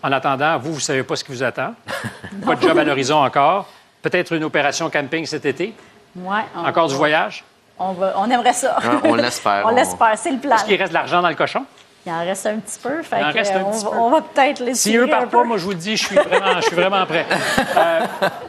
En 0.02 0.12
attendant, 0.12 0.58
vous, 0.58 0.70
vous 0.70 0.76
ne 0.76 0.82
savez 0.82 1.02
pas 1.02 1.16
ce 1.16 1.24
qui 1.24 1.32
vous 1.32 1.42
attend. 1.42 1.74
pas 2.44 2.54
de 2.54 2.62
job 2.62 2.78
à 2.78 2.84
l'horizon 2.84 3.16
encore. 3.24 3.68
Peut-être 4.02 4.32
une 4.34 4.44
opération 4.44 4.88
camping 4.88 5.26
cet 5.26 5.46
été. 5.46 5.74
Ouais, 6.14 6.42
on- 6.56 6.64
Encore 6.64 6.86
du 6.88 6.94
voyage. 6.94 7.42
On, 7.78 7.92
va, 7.92 8.14
on 8.16 8.30
aimerait 8.30 8.52
ça. 8.52 8.76
Ah, 8.82 9.00
on 9.04 9.14
l'espère. 9.14 9.62
on 9.66 9.68
On- 9.68 9.74
l'espère, 9.74 10.16
c'est 10.16 10.30
le 10.30 10.38
plan. 10.38 10.56
Est-ce 10.56 10.64
qu'il 10.64 10.76
reste 10.76 10.90
de 10.92 10.94
l'argent 10.94 11.22
dans 11.22 11.28
le 11.28 11.34
cochon? 11.34 11.64
Il 12.04 12.10
en 12.10 12.18
reste 12.18 12.46
un 12.46 12.56
petit 12.58 12.80
peu, 12.82 13.00
fait 13.04 13.16
Il 13.20 13.24
en 13.24 13.30
reste 13.30 13.52
un 13.54 13.62
on, 13.62 13.70
petit 13.70 13.84
va- 13.84 13.90
peu. 13.92 13.96
on 13.96 14.10
va 14.10 14.20
peut-être 14.22 14.58
les 14.58 14.74
Si 14.74 14.96
eux 14.96 15.06
partent 15.06 15.30
pas, 15.30 15.44
moi, 15.44 15.56
je 15.56 15.62
vous 15.64 15.70
le 15.70 15.76
dis, 15.76 15.96
je 15.96 16.04
suis 16.06 16.16
vraiment, 16.16 16.56
je 16.56 16.62
suis 16.66 16.74
vraiment 16.74 17.06
prêt. 17.06 17.24
Euh, 17.76 18.00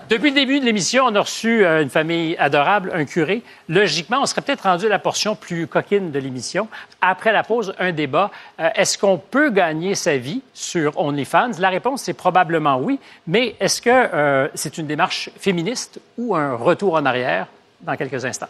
depuis 0.09 0.29
le 0.29 0.35
début 0.35 0.59
de 0.59 0.65
l'émission, 0.65 1.05
on 1.07 1.13
a 1.15 1.19
reçu 1.21 1.63
euh, 1.63 1.83
une 1.83 1.89
famille 1.91 2.35
adorable, 2.37 2.91
un 2.95 3.05
curé. 3.05 3.43
Logiquement, 3.69 4.17
on 4.21 4.25
serait 4.25 4.41
peut-être 4.41 4.63
rendu 4.63 4.87
à 4.87 4.89
la 4.89 4.97
portion 4.99 5.35
plus 5.35 5.67
coquine 5.67 6.11
de 6.11 6.17
l'émission. 6.19 6.67
Après 6.99 7.31
la 7.31 7.43
pause, 7.43 7.73
un 7.79 7.91
débat. 7.91 8.31
Euh, 8.59 8.69
est-ce 8.75 8.97
qu'on 8.97 9.17
peut 9.19 9.49
gagner 9.51 9.93
sa 9.95 10.17
vie 10.17 10.41
sur 10.55 10.99
OnlyFans? 10.99 11.51
La 11.59 11.69
réponse, 11.69 12.01
c'est 12.01 12.13
probablement 12.13 12.77
oui. 12.77 12.99
Mais 13.27 13.55
est-ce 13.59 13.81
que 13.83 13.89
euh, 13.91 14.47
c'est 14.55 14.77
une 14.79 14.87
démarche 14.87 15.29
féministe 15.39 15.99
ou 16.17 16.35
un 16.35 16.55
retour 16.55 16.95
en 16.95 17.05
arrière 17.05 17.45
dans 17.81 17.95
quelques 17.95 18.25
instants? 18.25 18.49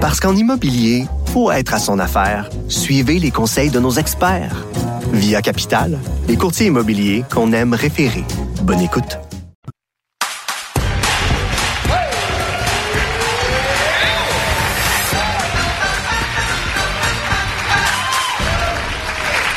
Parce 0.00 0.18
qu'en 0.18 0.34
immobilier, 0.34 1.04
pour 1.34 1.52
être 1.52 1.74
à 1.74 1.78
son 1.78 1.98
affaire, 1.98 2.48
suivez 2.68 3.18
les 3.18 3.30
conseils 3.30 3.68
de 3.68 3.78
nos 3.78 3.90
experts. 3.90 4.64
Via 5.12 5.42
Capital, 5.42 5.98
les 6.26 6.38
courtiers 6.38 6.68
immobiliers 6.68 7.22
qu'on 7.30 7.52
aime 7.52 7.74
référer. 7.74 8.24
Bonne 8.62 8.80
écoute. 8.80 9.18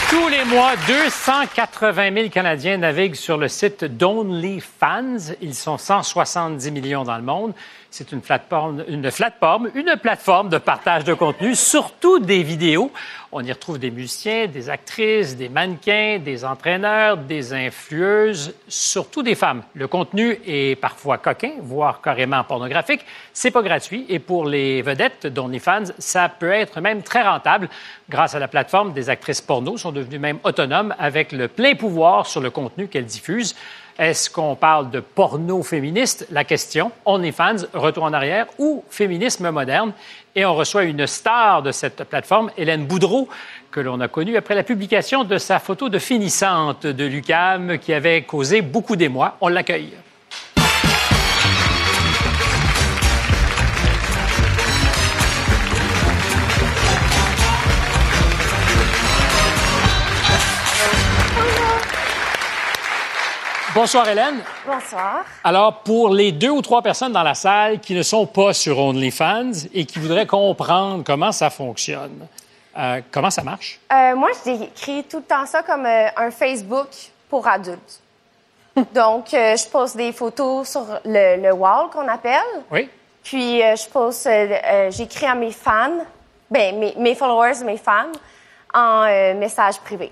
Tous 0.09 0.27
les 0.27 0.43
mois, 0.43 0.73
280 0.87 2.13
000 2.13 2.27
Canadiens 2.27 2.75
naviguent 2.75 3.15
sur 3.15 3.37
le 3.37 3.47
site 3.47 3.85
d'OnlyFans. 3.85 5.35
Ils 5.41 5.55
sont 5.55 5.77
170 5.77 6.69
millions 6.71 7.05
dans 7.05 7.15
le 7.15 7.23
monde. 7.23 7.53
C'est 7.95 8.11
une 8.11 8.21
plateforme, 8.21 8.83
une 8.87 9.11
plateforme, 9.11 9.69
une 9.75 9.95
plateforme 10.01 10.49
de 10.49 10.57
partage 10.57 11.03
de 11.03 11.13
contenu, 11.13 11.53
surtout 11.53 12.17
des 12.17 12.41
vidéos. 12.41 12.91
On 13.31 13.43
y 13.43 13.51
retrouve 13.51 13.77
des 13.77 13.91
musiciens, 13.91 14.47
des 14.47 14.67
actrices, 14.71 15.37
des 15.37 15.47
mannequins, 15.47 16.17
des 16.17 16.43
entraîneurs, 16.43 17.17
des 17.17 17.53
influeuses, 17.53 18.55
surtout 18.67 19.21
des 19.21 19.35
femmes. 19.35 19.61
Le 19.75 19.87
contenu 19.87 20.39
est 20.47 20.75
parfois 20.81 21.19
coquin, 21.19 21.51
voire 21.61 22.01
carrément 22.01 22.43
pornographique. 22.43 23.05
C'est 23.31 23.51
pas 23.51 23.61
gratuit 23.61 24.07
et 24.09 24.17
pour 24.17 24.45
les 24.45 24.81
vedettes 24.81 25.27
d'OnlyFans, 25.27 25.93
ça 25.99 26.29
peut 26.29 26.51
être 26.51 26.81
même 26.81 27.03
très 27.03 27.21
rentable. 27.21 27.69
Grâce 28.09 28.33
à 28.33 28.39
la 28.39 28.47
plateforme, 28.47 28.93
des 28.93 29.11
actrices 29.11 29.41
porno 29.41 29.77
sont 29.77 29.91
devenues 29.91 30.17
même 30.17 30.39
autonomes 30.43 30.95
avec 30.97 31.31
le 31.31 31.47
plein 31.47 31.75
pouvoir 31.75 32.25
sur 32.25 32.41
le 32.41 32.49
contenu 32.49 32.87
qu'elles 32.87 33.05
diffusent. 33.05 33.55
Est-ce 33.99 34.27
qu'on 34.27 34.55
parle 34.55 34.89
de 34.89 34.99
porno 34.99 35.61
féministe? 35.61 36.25
La 36.31 36.43
question, 36.43 36.91
OnlyFans, 37.05 37.67
retour 37.73 38.03
en 38.03 38.13
arrière 38.13 38.47
ou 38.57 38.83
féminisme 38.89 39.51
moderne? 39.51 39.93
Et 40.35 40.45
on 40.45 40.55
reçoit 40.55 40.85
une 40.85 41.05
star 41.05 41.61
de 41.61 41.71
cette 41.71 42.03
plateforme, 42.05 42.49
Hélène 42.57 42.87
Boudreau, 42.87 43.29
que 43.69 43.79
l'on 43.79 43.99
a 43.99 44.07
connue 44.07 44.35
après 44.35 44.55
la 44.55 44.63
publication 44.63 45.23
de 45.23 45.37
sa 45.37 45.59
photo 45.59 45.89
de 45.89 45.99
finissante 45.99 46.87
de 46.87 47.05
l'UCAM 47.05 47.77
qui 47.77 47.93
avait 47.93 48.23
causé 48.23 48.61
beaucoup 48.63 48.95
d'émoi. 48.95 49.37
On 49.41 49.47
l'accueille. 49.47 49.93
Bonsoir 63.75 64.07
Hélène. 64.07 64.43
Bonsoir. 64.67 65.25
Alors, 65.43 65.79
pour 65.79 66.13
les 66.13 66.31
deux 66.31 66.51
ou 66.51 66.61
trois 66.61 66.83
personnes 66.83 67.11
dans 67.11 67.23
la 67.23 67.33
salle 67.33 67.79
qui 67.79 67.95
ne 67.95 68.03
sont 68.03 68.27
pas 68.27 68.53
sur 68.53 68.77
OnlyFans 68.77 69.67
et 69.73 69.85
qui 69.85 69.97
voudraient 69.97 70.27
comprendre 70.27 71.03
comment 71.03 71.31
ça 71.31 71.49
fonctionne, 71.49 72.27
euh, 72.77 73.01
comment 73.11 73.31
ça 73.31 73.41
marche? 73.41 73.79
Euh, 73.91 74.15
moi, 74.15 74.29
je 74.45 74.51
décris 74.51 75.03
tout 75.05 75.17
le 75.17 75.23
temps 75.23 75.47
ça 75.47 75.63
comme 75.63 75.87
euh, 75.87 76.07
un 76.15 76.29
Facebook 76.29 76.87
pour 77.27 77.47
adultes. 77.47 77.99
Donc, 78.93 79.29
je 79.31 79.69
pose 79.69 79.95
des 79.95 80.11
photos 80.11 80.69
sur 80.69 80.85
le, 81.03 81.41
le 81.41 81.51
wall 81.53 81.89
qu'on 81.91 82.07
appelle. 82.07 82.41
Oui. 82.71 82.87
Puis, 83.23 83.59
je 83.59 83.89
pose, 83.89 84.23
euh, 84.27 84.91
j'écris 84.91 85.25
à 85.25 85.33
mes 85.33 85.51
fans, 85.51 86.05
ben, 86.49 86.77
mes, 86.77 86.93
mes 86.95 87.15
followers, 87.15 87.63
mes 87.65 87.77
fans, 87.77 88.11
en 88.71 89.05
message 89.35 89.79
privé. 89.79 90.11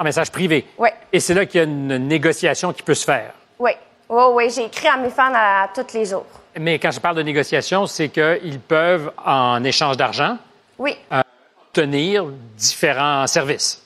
En 0.00 0.04
message 0.04 0.30
privé. 0.32 0.66
Oui, 0.78 0.88
Et 1.12 1.20
c'est 1.20 1.34
là 1.34 1.44
qu'il 1.44 1.58
y 1.58 1.60
a 1.60 1.66
une 1.66 1.98
négociation 2.08 2.72
qui 2.72 2.82
peut 2.82 2.94
se 2.94 3.04
faire. 3.04 3.32
oui. 3.58 3.72
Oui, 4.12 4.24
oui, 4.32 4.50
j'ai 4.50 4.64
écrit 4.64 4.88
à 4.88 4.96
mes 4.96 5.08
fans 5.10 5.30
à, 5.32 5.68
tous 5.72 5.94
les 5.94 6.04
jours. 6.04 6.26
Mais 6.58 6.80
quand 6.80 6.90
je 6.90 6.98
parle 6.98 7.14
de 7.14 7.22
négociation, 7.22 7.86
c'est 7.86 8.08
qu'ils 8.08 8.58
peuvent, 8.58 9.12
en 9.24 9.62
échange 9.62 9.96
d'argent, 9.96 10.36
Oui, 10.80 10.96
euh, 11.12 11.20
obtenir 11.68 12.24
différents 12.56 13.28
services. 13.28 13.80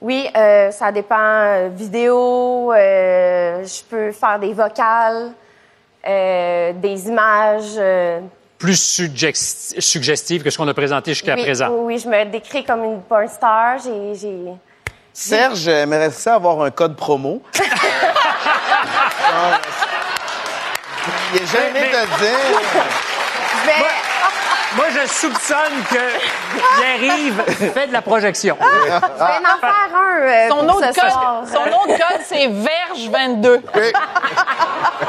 oui, 0.00 0.30
euh, 0.34 0.70
ça 0.70 0.90
dépend. 0.90 1.18
euh, 1.18 1.68
vidéo, 1.74 2.72
euh, 2.72 3.62
je 3.66 3.82
peux 3.84 4.12
faire 4.12 4.38
des 4.38 4.54
vocales, 4.54 5.32
des 6.02 7.08
images. 7.08 7.78
Plus 8.56 8.80
suggest- 8.80 9.78
suggestives 9.78 10.42
que 10.42 10.48
ce 10.48 10.56
qu'on 10.56 10.68
a 10.68 10.72
présenté 10.72 11.10
jusqu'à 11.12 11.34
oui, 11.34 11.42
présent. 11.42 11.68
Oui, 11.70 11.98
je 11.98 12.08
me 12.08 12.24
décris 12.24 12.64
comme 12.64 12.82
une 12.82 13.02
porn 13.02 13.28
star. 13.28 13.76
J'ai... 13.78 14.54
Serge 15.18 15.66
aimerait 15.68 16.10
ça 16.10 16.34
avoir 16.34 16.60
un 16.62 16.70
code 16.70 16.94
promo. 16.94 17.40
Genre, 17.54 17.64
Il 21.34 21.42
est 21.42 21.46
jamais 21.46 21.70
Mais- 21.72 21.88
de 21.90 22.06
dire. 22.18 22.60
Je 23.62 23.66
vais- 23.66 23.84
Moi, 24.76 24.86
je 24.90 25.08
soupçonne 25.08 25.82
que 25.90 26.76
Pierre-Yves 26.78 27.42
fait 27.72 27.86
de 27.86 27.92
la 27.94 28.02
projection. 28.02 28.58
Je 28.60 28.66
vais 28.88 28.92
en 28.92 29.00
faire 29.00 29.74
un. 29.94 30.20
euh, 30.20 30.48
Son 30.50 30.68
autre 30.68 30.92
ce 30.92 31.00
code, 31.00 31.10
soir. 31.10 31.42
son 31.50 31.62
autre 31.62 31.86
code, 31.96 32.20
c'est 32.28 32.46
Verge 32.48 33.08
22. 33.10 33.62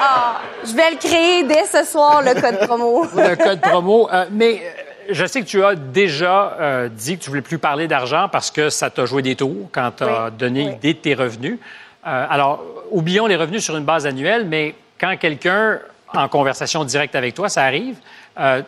Ah, 0.02 0.36
je 0.66 0.74
vais 0.74 0.92
le 0.92 0.98
créer 0.98 1.44
dès 1.44 1.66
ce 1.66 1.84
soir, 1.84 2.22
le 2.22 2.34
code 2.40 2.60
promo. 2.66 3.06
le 3.14 3.36
code 3.36 3.60
promo. 3.60 4.10
Euh, 4.14 4.26
mais 4.32 4.62
euh, 4.64 4.84
je 5.10 5.26
sais 5.26 5.42
que 5.42 5.46
tu 5.48 5.64
as 5.64 5.76
déjà 5.76 6.58
euh, 6.60 6.90
dit 6.90 7.18
que 7.18 7.24
tu 7.24 7.30
voulais 7.30 7.42
plus 7.42 7.58
parler 7.60 7.88
d'argent 7.88 8.28
parce 8.32 8.52
que 8.52 8.70
ça 8.70 8.90
t'a 8.90 9.06
joué 9.06 9.22
des 9.22 9.36
tours 9.36 9.70
quand 9.72 9.92
tu 9.98 10.04
as 10.04 10.26
Oui, 10.26 10.32
donné 10.38 10.66
oui. 10.66 10.72
l'idée 10.72 10.94
de 10.94 11.00
tes 11.00 11.14
revenus. 11.14 11.60
Euh, 12.06 12.26
alors, 12.30 12.64
oublions 12.92 13.28
les 13.28 13.36
revenus 13.36 13.64
sur 13.64 13.76
une 13.78 13.84
base 13.86 14.06
annuelle, 14.06 14.46
mais 14.46 14.76
quand 15.00 15.16
quelqu'un, 15.18 15.80
en 16.14 16.28
conversation 16.30 16.84
directe 16.86 17.16
avec 17.16 17.34
toi, 17.36 17.50
ça 17.50 17.64
arrive, 17.64 17.98
euh, 18.40 18.62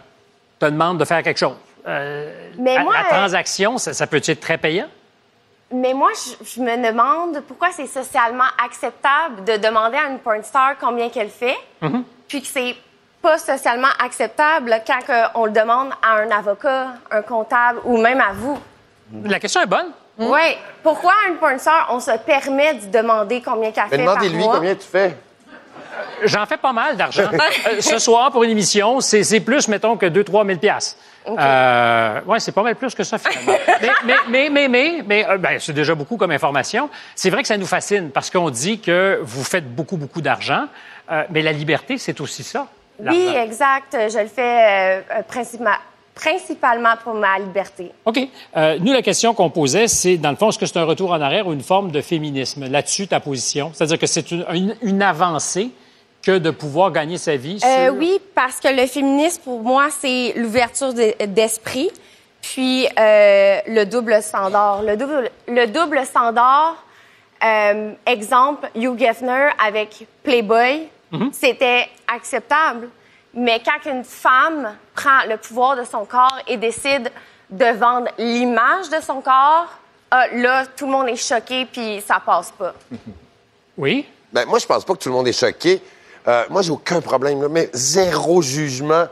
te 0.60 0.66
demande 0.66 0.98
de 1.00 1.06
faire 1.06 1.24
quelque 1.24 1.38
chose. 1.40 1.56
Mais 1.86 2.76
la- 2.76 2.84
moi, 2.84 2.94
la 2.94 3.06
transaction, 3.06 3.78
ça, 3.78 3.94
ça 3.94 4.06
peut 4.08 4.22
être 4.24 4.40
très 4.40 4.58
payant? 4.58 4.88
Mais 5.72 5.94
moi, 5.94 6.10
je, 6.16 6.44
je 6.56 6.62
me 6.62 6.88
demande 6.88 7.42
pourquoi 7.48 7.70
c'est 7.72 7.88
socialement 7.88 8.50
acceptable 8.64 9.44
de 9.46 9.58
demander 9.58 9.98
à 9.98 10.10
une 10.10 10.20
porn 10.20 10.44
star 10.44 10.78
combien 10.80 11.10
qu'elle 11.10 11.30
fait, 11.30 11.58
Mhm. 11.82 12.04
puis 12.28 12.42
que 12.42 12.48
c'est 12.48 12.76
pas 13.22 13.38
socialement 13.38 13.90
acceptable 14.04 14.82
quand 14.86 15.30
on 15.36 15.46
le 15.46 15.52
demande 15.52 15.90
à 16.02 16.18
un 16.18 16.32
avocat, 16.32 16.88
un 17.12 17.22
comptable 17.22 17.80
ou 17.84 17.98
même 17.98 18.22
à 18.22 18.32
vous. 18.34 18.60
La 19.26 19.40
question 19.40 19.62
est 19.62 19.68
bonne. 19.68 19.88
Oui. 20.18 20.58
Pourquoi 20.84 21.14
à 21.26 21.30
une 21.30 21.38
porn 21.38 21.58
star, 21.60 21.88
on 21.92 22.00
se 22.00 22.12
permet 22.20 22.76
de 22.76 22.88
demander 22.88 23.42
combien 23.42 23.72
qu'elle 23.72 23.88
fait 23.88 24.04
par 24.04 24.18
demandez-lui 24.18 24.44
combien 24.44 24.76
tu 24.76 24.88
fais. 24.88 25.16
J'en 26.24 26.46
fais 26.46 26.58
pas 26.58 26.74
mal 26.74 26.96
d'argent. 26.98 27.30
Euh, 27.68 27.82
ce 27.82 28.00
soir, 28.00 28.32
pour 28.32 28.44
une 28.44 28.52
émission, 28.52 29.02
c'est 29.02 29.40
plus, 29.42 29.68
mettons, 29.68 29.98
que 29.98 30.06
2-3 30.06 30.46
000 30.46 30.60
piastres. 30.60 30.96
Euh, 31.28 32.22
ouais, 32.26 32.40
c'est 32.40 32.52
pas 32.52 32.64
mal 32.64 32.76
plus 32.76 32.96
que 32.96 33.04
ça, 33.04 33.18
finalement. 33.18 33.58
mais, 33.82 33.90
mais, 34.06 34.16
mais, 34.28 34.50
mais, 34.50 34.68
mais, 34.68 35.04
mais, 35.06 35.30
euh, 35.30 35.38
ben, 35.38 35.60
c'est 35.60 35.74
déjà 35.74 35.96
beaucoup 35.96 36.18
comme 36.18 36.32
information. 36.32 36.90
C'est 37.16 37.30
vrai 37.30 37.42
que 37.42 37.48
ça 37.48 37.58
nous 37.58 37.66
fascine 37.66 38.12
parce 38.12 38.30
qu'on 38.30 38.50
dit 38.50 38.80
que 38.80 39.20
vous 39.24 39.44
faites 39.44 39.74
beaucoup, 39.74 39.98
beaucoup 39.98 40.22
d'argent. 40.22 40.66
Euh, 41.12 41.24
mais 41.32 41.42
la 41.42 41.52
liberté, 41.52 41.98
c'est 41.98 42.22
aussi 42.22 42.44
ça. 42.44 42.68
Oui, 43.00 43.28
exact. 43.36 43.94
Je 43.94 44.20
le 44.20 44.28
fais 44.28 44.42
euh, 44.42 45.02
euh, 45.20 45.22
principalement, 45.28 45.78
principalement 46.16 46.94
pour 47.04 47.14
ma 47.14 47.40
liberté. 47.40 47.92
OK. 48.06 48.20
Euh, 48.58 48.78
nous, 48.82 48.92
la 48.94 49.02
question 49.02 49.34
qu'on 49.34 49.50
posait, 49.50 49.88
c'est, 49.88 50.18
dans 50.18 50.32
le 50.32 50.36
fond, 50.36 50.50
est-ce 50.50 50.60
que 50.60 50.66
c'est 50.66 50.78
un 50.80 50.84
retour 50.86 51.12
en 51.12 51.22
arrière 51.22 51.48
ou 51.48 51.54
une 51.54 51.62
forme 51.64 51.92
de 51.92 52.02
féminisme? 52.02 52.68
Là-dessus, 52.70 53.08
ta 53.08 53.20
position? 53.20 53.72
C'est-à-dire 53.74 54.00
que 54.00 54.08
c'est 54.08 54.32
une, 54.32 54.46
une- 54.54 54.76
une 54.82 55.02
avancée 55.02 55.70
que 56.22 56.38
de 56.38 56.52
pouvoir 56.52 56.92
gagner 56.92 57.18
sa 57.18 57.38
vie 57.38 57.60
Euh, 57.64 57.86
sur... 57.88 57.96
oui, 57.98 58.20
parce 58.36 58.60
que 58.60 58.68
le 58.68 58.86
féminisme, 58.88 59.42
pour 59.44 59.62
moi, 59.64 59.88
c'est 59.98 60.34
l'ouverture 60.36 60.94
de- 60.94 61.14
d'esprit, 61.28 61.90
puis 62.42 62.86
euh, 63.00 63.60
le 63.68 63.86
double 63.86 64.22
standard. 64.22 64.84
Le 64.84 64.98
double, 64.98 65.30
le 65.48 65.66
double 65.68 66.06
standard, 66.06 66.76
euh, 67.44 67.92
exemple, 68.06 68.70
Hugh 68.76 69.02
Hefner 69.02 69.48
avec 69.66 70.06
Playboy, 70.24 70.90
c'était 71.32 71.88
acceptable. 72.08 72.90
Mais 73.34 73.62
quand 73.64 73.90
une 73.90 74.04
femme 74.04 74.76
prend 74.96 75.24
le 75.28 75.38
pouvoir 75.38 75.76
de 75.76 75.84
son 75.84 76.06
corps 76.06 76.40
et 76.48 76.58
décide 76.58 77.12
de 77.50 77.66
vendre 77.78 78.08
l'image 78.18 78.90
de 78.90 79.00
son 79.02 79.22
corps, 79.22 79.68
ah, 80.12 80.26
là, 80.34 80.66
tout 80.66 80.86
le 80.88 80.92
monde 80.92 81.08
est 81.10 81.16
choqué, 81.16 81.66
puis 81.66 82.02
ça 82.06 82.20
passe 82.24 82.52
pas. 82.52 82.74
Oui? 83.78 84.06
Ben, 84.34 84.46
moi, 84.46 84.60
je 84.60 84.66
pense 84.66 84.84
pas 84.84 84.94
que 84.94 85.00
tout 85.00 85.08
le 85.10 85.16
monde 85.16 85.28
est 85.28 85.40
choqué. 85.40 85.82
Euh, 86.28 86.44
moi, 86.50 86.62
j'ai 86.62 86.72
aucun 86.72 87.00
problème, 87.00 87.42
là, 87.42 87.48
mais 87.50 87.70
zéro 87.74 88.42
jugement. 88.42 89.06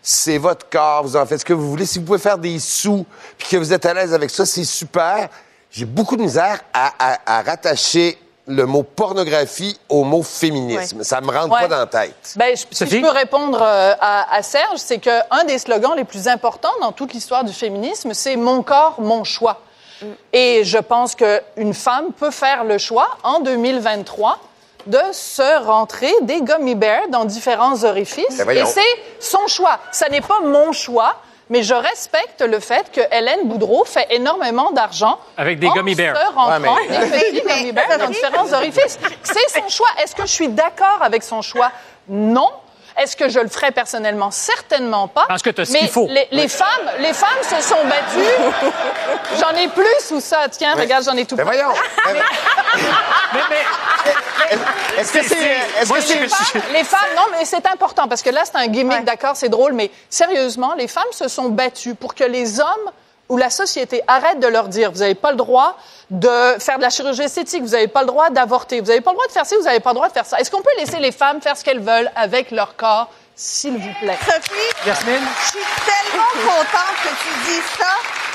C'est 0.00 0.38
votre 0.38 0.68
corps, 0.70 1.02
vous 1.02 1.14
en 1.16 1.26
faites 1.26 1.40
ce 1.40 1.44
que 1.44 1.52
vous 1.52 1.68
voulez. 1.68 1.84
Si 1.84 1.98
vous 1.98 2.06
pouvez 2.06 2.18
faire 2.18 2.38
des 2.38 2.58
sous, 2.58 3.04
puis 3.36 3.48
que 3.48 3.56
vous 3.58 3.72
êtes 3.72 3.84
à 3.84 3.92
l'aise 3.92 4.14
avec 4.14 4.30
ça, 4.30 4.46
c'est 4.46 4.64
super. 4.64 5.28
J'ai 5.70 5.84
beaucoup 5.84 6.16
de 6.16 6.22
misère 6.22 6.60
à, 6.72 6.92
à- 6.98 7.38
à 7.38 7.42
rattacher 7.42 8.16
le 8.46 8.66
mot 8.66 8.82
pornographie 8.82 9.78
au 9.88 10.04
mot 10.04 10.22
féminisme. 10.22 11.02
Ça 11.02 11.20
me 11.20 11.30
rentre 11.30 11.54
Ouais. 11.54 11.62
pas 11.62 11.68
dans 11.68 11.78
la 11.78 11.86
tête. 11.86 12.34
Ben, 12.36 12.54
je, 12.56 12.64
si 12.70 12.86
je 12.86 13.00
peux 13.00 13.08
répondre 13.08 13.58
euh, 13.62 13.94
à, 14.00 14.34
à 14.36 14.42
Serge, 14.42 14.76
c'est 14.76 14.98
qu'un 14.98 15.44
des 15.46 15.58
slogans 15.58 15.94
les 15.96 16.04
plus 16.04 16.28
importants 16.28 16.72
dans 16.82 16.92
toute 16.92 17.14
l'histoire 17.14 17.42
du 17.44 17.52
féminisme, 17.52 18.12
c'est 18.12 18.36
mon 18.36 18.62
corps, 18.62 18.96
mon 19.00 19.24
choix. 19.24 19.60
Et 20.34 20.64
je 20.64 20.76
pense 20.76 21.14
qu'une 21.14 21.72
femme 21.72 22.06
peut 22.18 22.30
faire 22.30 22.64
le 22.64 22.76
choix 22.76 23.08
en 23.22 23.40
2023 23.40 24.38
de 24.86 25.00
se 25.12 25.64
rentrer 25.64 26.12
des 26.22 26.42
gummy 26.42 26.74
bears 26.74 27.08
dans 27.08 27.24
différents 27.24 27.84
orifices. 27.84 28.36
Ben. 28.46 28.50
Et 28.58 28.66
c'est 28.66 28.82
son 29.20 29.46
choix. 29.46 29.78
Ça 29.92 30.08
n'est 30.10 30.20
pas 30.20 30.40
mon 30.40 30.72
choix. 30.72 31.14
Mais 31.50 31.62
je 31.62 31.74
respecte 31.74 32.40
le 32.40 32.58
fait 32.58 32.90
que 32.90 33.00
Hélène 33.14 33.46
Boudreau 33.48 33.84
fait 33.84 34.06
énormément 34.10 34.70
d'argent 34.72 35.18
Avec 35.36 35.58
des 35.58 35.66
en 35.66 35.74
gummy 35.74 35.94
bears. 35.94 36.16
rentrant 36.34 36.50
Ouais, 36.74 36.88
mais- 36.88 36.98
des 36.98 37.06
petits 37.20 37.42
Mais- 37.44 37.54
gummy 37.60 37.72
bears 37.72 37.98
dans 37.98 38.08
différents 38.08 38.52
orifices. 38.52 38.98
C'est 39.22 39.50
son 39.60 39.68
choix. 39.68 39.88
Est-ce 40.02 40.14
que 40.14 40.22
je 40.22 40.32
suis 40.32 40.48
d'accord 40.48 40.98
avec 41.02 41.22
son 41.22 41.42
choix? 41.42 41.70
Non. 42.08 42.48
Est-ce 42.96 43.16
que 43.16 43.28
je 43.28 43.40
le 43.40 43.48
ferais 43.48 43.72
personnellement? 43.72 44.30
Certainement 44.30 45.08
pas. 45.08 45.24
Parce 45.26 45.42
que 45.42 45.50
t'as 45.50 45.64
ce 45.64 45.72
Mais 45.72 45.80
qu'il 45.80 45.88
faut. 45.88 46.06
Les, 46.08 46.28
les 46.30 46.48
femmes, 46.48 46.90
les 47.00 47.12
femmes 47.12 47.42
se 47.42 47.60
sont 47.60 47.82
battues. 47.84 48.70
J'en 49.40 49.50
ai 49.56 49.66
plus 49.68 50.10
ou 50.12 50.20
ça? 50.20 50.46
Tiens, 50.50 50.74
regarde, 50.74 51.04
j'en 51.04 51.16
ai 51.16 51.24
tout 51.26 51.34
Ben 51.34 51.44
plein. 51.44 51.54
voyons. 51.54 51.74
Est-ce 54.98 55.12
que 55.12 55.22
c'est. 55.24 55.34
est-ce 55.80 55.92
que 55.92 56.00
c'est- 56.00 56.20
les, 56.20 56.28
femmes, 56.28 56.62
les 56.72 56.84
femmes, 56.84 57.00
non, 57.16 57.22
mais 57.32 57.44
c'est 57.44 57.66
important 57.66 58.06
parce 58.08 58.22
que 58.22 58.30
là, 58.30 58.42
c'est 58.44 58.56
un 58.56 58.66
gimmick, 58.68 59.04
d'accord, 59.04 59.34
c'est 59.36 59.48
drôle, 59.48 59.72
mais 59.72 59.90
sérieusement, 60.08 60.74
les 60.74 60.86
femmes 60.88 61.02
se 61.10 61.26
sont 61.28 61.48
battues 61.48 61.94
pour 61.94 62.14
que 62.14 62.24
les 62.24 62.60
hommes 62.60 62.90
ou 63.28 63.36
la 63.36 63.50
société 63.50 64.02
arrête 64.06 64.40
de 64.40 64.46
leur 64.46 64.68
dire 64.68 64.92
vous 64.92 65.00
n'avez 65.00 65.14
pas 65.14 65.30
le 65.30 65.36
droit 65.36 65.76
de 66.10 66.56
faire 66.58 66.76
de 66.76 66.82
la 66.82 66.90
chirurgie 66.90 67.22
esthétique, 67.22 67.62
vous 67.62 67.70
n'avez 67.70 67.88
pas 67.88 68.02
le 68.02 68.06
droit 68.06 68.30
d'avorter, 68.30 68.80
vous 68.80 68.86
n'avez 68.88 69.00
pas 69.00 69.10
le 69.10 69.16
droit 69.16 69.26
de 69.26 69.32
faire 69.32 69.46
ci, 69.46 69.56
vous 69.56 69.64
n'avez 69.64 69.80
pas 69.80 69.90
le 69.90 69.94
droit 69.94 70.08
de 70.08 70.12
faire 70.12 70.26
ça. 70.26 70.38
Est-ce 70.38 70.50
qu'on 70.50 70.62
peut 70.62 70.76
laisser 70.78 70.98
les 70.98 71.12
femmes 71.12 71.40
faire 71.40 71.56
ce 71.56 71.64
qu'elles 71.64 71.80
veulent 71.80 72.10
avec 72.14 72.50
leur 72.50 72.76
corps, 72.76 73.10
s'il 73.34 73.74
vous 73.78 73.92
plaît? 74.00 74.18
Sophie, 74.24 74.86
Yasmine? 74.86 75.26
je 75.44 75.48
suis 75.50 75.66
tellement 75.84 76.30
contente 76.52 76.96
que 77.02 77.08
tu 77.08 77.52
dises 77.52 77.70
ça. 77.78 77.90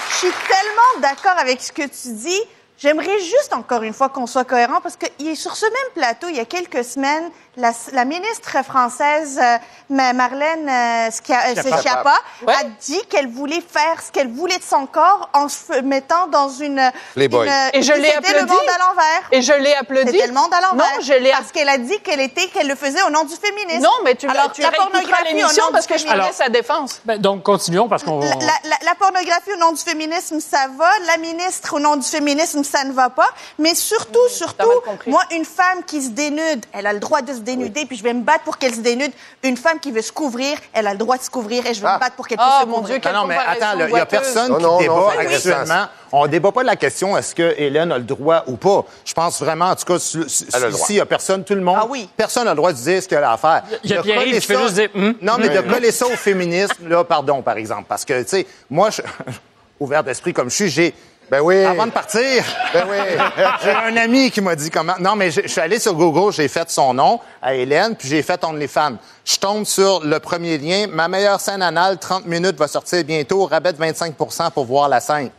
Je 0.10 0.16
suis 0.16 0.34
tellement 0.48 1.02
d'accord 1.02 1.40
avec 1.40 1.62
ce 1.62 1.72
que 1.72 1.84
tu 1.84 2.14
dis. 2.16 2.42
J'aimerais 2.80 3.20
juste 3.20 3.54
encore 3.54 3.84
une 3.84 3.94
fois 3.94 4.10
qu'on 4.10 4.26
soit 4.26 4.46
cohérent 4.46 4.80
parce 4.82 4.96
que 4.96 5.06
il 5.20 5.28
est 5.28 5.36
sur 5.36 5.56
ce 5.56 5.66
même 5.66 5.94
plateau, 5.96 6.28
il 6.30 6.38
y 6.38 6.40
a 6.40 6.46
quelques 6.46 6.84
semaines, 6.84 7.30
la, 7.60 7.72
la 7.94 8.06
ministre 8.06 8.64
française 8.64 9.40
euh, 9.42 9.58
Ma- 9.90 10.14
Marlène 10.14 10.68
euh, 10.70 11.08
euh, 11.08 11.12
Schiappa. 11.12 11.78
Schiappa 11.82 12.14
a 12.48 12.64
dit 12.82 13.02
qu'elle 13.10 13.28
voulait 13.28 13.62
faire 13.62 14.02
ce 14.06 14.12
qu'elle 14.12 14.30
voulait 14.32 14.58
de 14.58 14.64
son 14.64 14.86
corps 14.86 15.30
en 15.34 15.50
se 15.50 15.82
mettant 15.82 16.28
dans 16.28 16.50
une... 16.50 16.82
Playboy. 17.14 17.48
une- 17.48 17.54
Et 17.80 17.82
je 17.82 17.94
l'ai 17.94 18.12
C'était 18.12 18.34
le 18.34 18.40
applaudi. 18.40 18.52
monde 18.54 18.70
à 18.76 18.78
l'envers. 18.88 19.22
Et 19.32 19.42
je 19.42 19.54
l'ai 19.54 19.74
applaudi. 19.76 20.12
C'était 20.12 20.28
le 20.28 20.34
monde 20.34 20.54
à 20.54 20.62
l'envers. 20.62 20.86
Non, 20.86 21.02
je 21.02 21.14
l'ai 21.14 21.32
Parce 21.32 21.52
qu'elle 21.52 21.70
a 21.70 21.78
dit 21.78 22.00
qu'elle 22.00 22.22
était, 22.22 22.48
qu'elle 22.48 22.68
le 22.68 22.76
faisait 22.76 23.02
au 23.04 23.10
nom 23.10 23.24
du 23.24 23.36
féminisme. 23.36 23.82
Non, 23.84 23.92
mais 24.04 24.16
tu, 24.16 24.26
l'as- 24.28 24.34
Alors, 24.34 24.52
tu 24.52 24.62
la 24.62 24.72
pornographie 24.72 25.24
au 25.24 25.38
l'émission 25.38 25.66
nom 25.66 25.72
parce 25.72 25.86
du 25.88 25.94
que 25.94 26.00
je 26.00 26.04
féminisme. 26.06 26.24
connais 26.28 26.34
sa 26.38 26.50
défense. 26.50 27.02
Ben, 27.06 27.18
donc, 27.20 27.44
continuons 27.44 27.88
parce 27.90 28.04
qu'on... 28.04 28.20
La, 28.20 28.28
la- 28.64 28.78
la 28.86 28.96
pornographie 28.98 29.52
au 29.54 29.58
nom 29.58 29.72
du 29.72 29.82
féminisme, 29.82 30.40
ça 30.40 30.68
va. 30.78 30.90
La 31.08 31.18
ministre 31.18 31.74
au 31.76 31.80
nom 31.80 31.96
du 31.98 32.08
féminisme, 32.08 32.64
ça 32.64 32.84
ne 32.84 32.94
va 32.94 33.10
pas. 33.10 33.30
Mais 33.58 33.76
surtout, 33.76 34.28
surtout, 34.30 34.70
moi, 35.08 35.22
une 35.32 35.46
femme 35.46 35.84
qui 35.86 36.02
se 36.02 36.10
dénude, 36.10 36.66
elle 36.74 36.88
a 36.88 36.94
le 36.94 37.00
droit 37.00 37.22
de 37.22 37.34
se 37.34 37.40
dénuder, 37.56 37.86
puis 37.86 37.98
je 37.98 38.04
vais 38.04 38.14
me 38.14 38.22
battre 38.24 38.44
pour 38.44 38.58
qu'elle 38.58 38.74
se 38.74 38.80
dénude. 38.80 39.12
Une 39.44 39.58
femme 39.58 39.80
qui 39.80 39.92
veut 39.92 40.02
se 40.02 40.12
couvrir, 40.12 40.58
elle 40.74 40.88
a 40.88 40.92
le 40.94 40.98
droit 40.98 41.18
de 41.18 41.24
se 41.24 41.30
couvrir 41.30 41.66
et 41.66 41.74
je 41.74 41.82
vais 41.82 41.94
me 41.94 42.00
battre 42.00 42.16
pour 42.16 42.28
qu'elle 42.28 42.38
puisse 42.38 42.50
Ah, 42.50 42.62
se 42.64 42.68
mon 42.68 42.76
couvrir. 42.78 43.00
Dieu, 43.00 43.10
Ah 43.12 43.18
non, 43.18 43.26
mais 43.26 43.36
attends, 43.38 43.80
il 43.88 43.94
n'y 43.94 44.00
a 44.00 44.06
personne 44.06 44.52
Non, 44.52 44.58
qui 44.58 44.64
non, 44.64 44.72
non, 44.74 44.78
débat 44.80 45.14
actuellement. 45.20 45.86
On 46.12 46.24
ne 46.24 46.28
débat 46.30 46.52
pas 46.52 46.62
de 46.62 46.68
la 46.68 46.76
question 46.76 47.16
est-ce 47.18 47.36
que 47.36 47.54
Hélène 47.58 47.92
a 47.92 47.98
le 47.98 48.04
droit 48.04 48.44
ou 48.48 48.56
pas? 48.56 48.84
Je 49.06 49.14
pense 49.14 49.40
vraiment, 49.42 49.66
en 49.70 49.76
tout 49.76 49.86
cas, 49.86 49.96
ici, 49.98 50.46
il 50.90 50.94
n'y 50.96 51.00
a 51.00 51.06
personne, 51.06 51.44
tout 51.44 51.54
le 51.54 51.62
monde. 51.62 51.78
Ah 51.80 51.86
oui. 51.88 52.10
Personne 52.18 52.46
n'a 52.46 52.52
le 52.52 52.56
droit 52.58 52.72
de 52.74 52.78
dire 52.78 53.04
ce 53.04 53.08
qu'elle 53.08 53.24
a 53.24 53.34
à 53.34 53.38
faire. 53.38 53.64
Il 53.84 53.92
y 53.92 53.94
a 53.96 54.02
qui 54.02 54.42
fait 54.42 54.58
juste 54.58 54.74
dire, 54.74 54.90
Hum. 54.96 55.14
Non, 55.22 55.34
mais 55.40 55.50
de 55.50 55.60
Hum. 55.60 55.68
coller 55.68 55.92
ça 55.92 56.08
au 56.08 56.10
féminisme, 56.16 56.88
là, 56.88 57.04
pardon, 57.04 57.42
par 57.44 57.58
exemple. 57.58 57.86
Parce 57.88 58.06
que, 58.06 58.22
tu 58.24 58.30
sais, 58.30 58.48
moi, 58.70 58.90
je... 58.90 59.02
ouvert 59.80 60.04
d'esprit 60.04 60.34
comme 60.34 60.50
je 60.50 60.56
suis, 60.56 60.70
j'ai. 60.70 60.94
Ben 61.30 61.42
oui. 61.42 61.64
Avant 61.64 61.86
de 61.86 61.92
partir, 61.92 62.44
Ben 62.74 62.86
oui. 62.90 62.98
j'ai 63.64 63.70
un 63.72 63.96
ami 63.98 64.32
qui 64.32 64.42
m'a 64.42 64.56
dit 64.56 64.70
comment. 64.70 64.96
Non, 65.00 65.16
mais 65.16 65.30
je 65.32 65.48
suis 65.48 65.62
allé 65.62 65.80
sur 65.80 65.94
Google, 65.94 66.34
j'ai 66.34 66.48
fait 66.48 66.70
son 66.70 66.94
nom 66.94 67.20
à 67.42 67.54
Hélène, 67.54 67.96
puis 67.96 68.08
j'ai 68.08 68.24
fait 68.24 68.44
OnlyFans. 68.44 68.98
Je 69.26 69.38
tombe 69.38 69.66
sur 69.66 70.04
le 70.04 70.20
premier 70.20 70.58
lien. 70.58 70.88
Ma 70.90 71.08
meilleure 71.08 71.40
scène 71.40 71.62
anale, 71.62 71.98
30 72.00 72.26
minutes, 72.26 72.58
va 72.58 72.68
sortir 72.68 73.04
bientôt. 73.04 73.46
Rabais 73.46 73.74
de 73.74 73.78
25% 73.78 74.52
pour 74.52 74.66
voir 74.66 74.90
la 74.90 75.00
scène. 75.00 75.30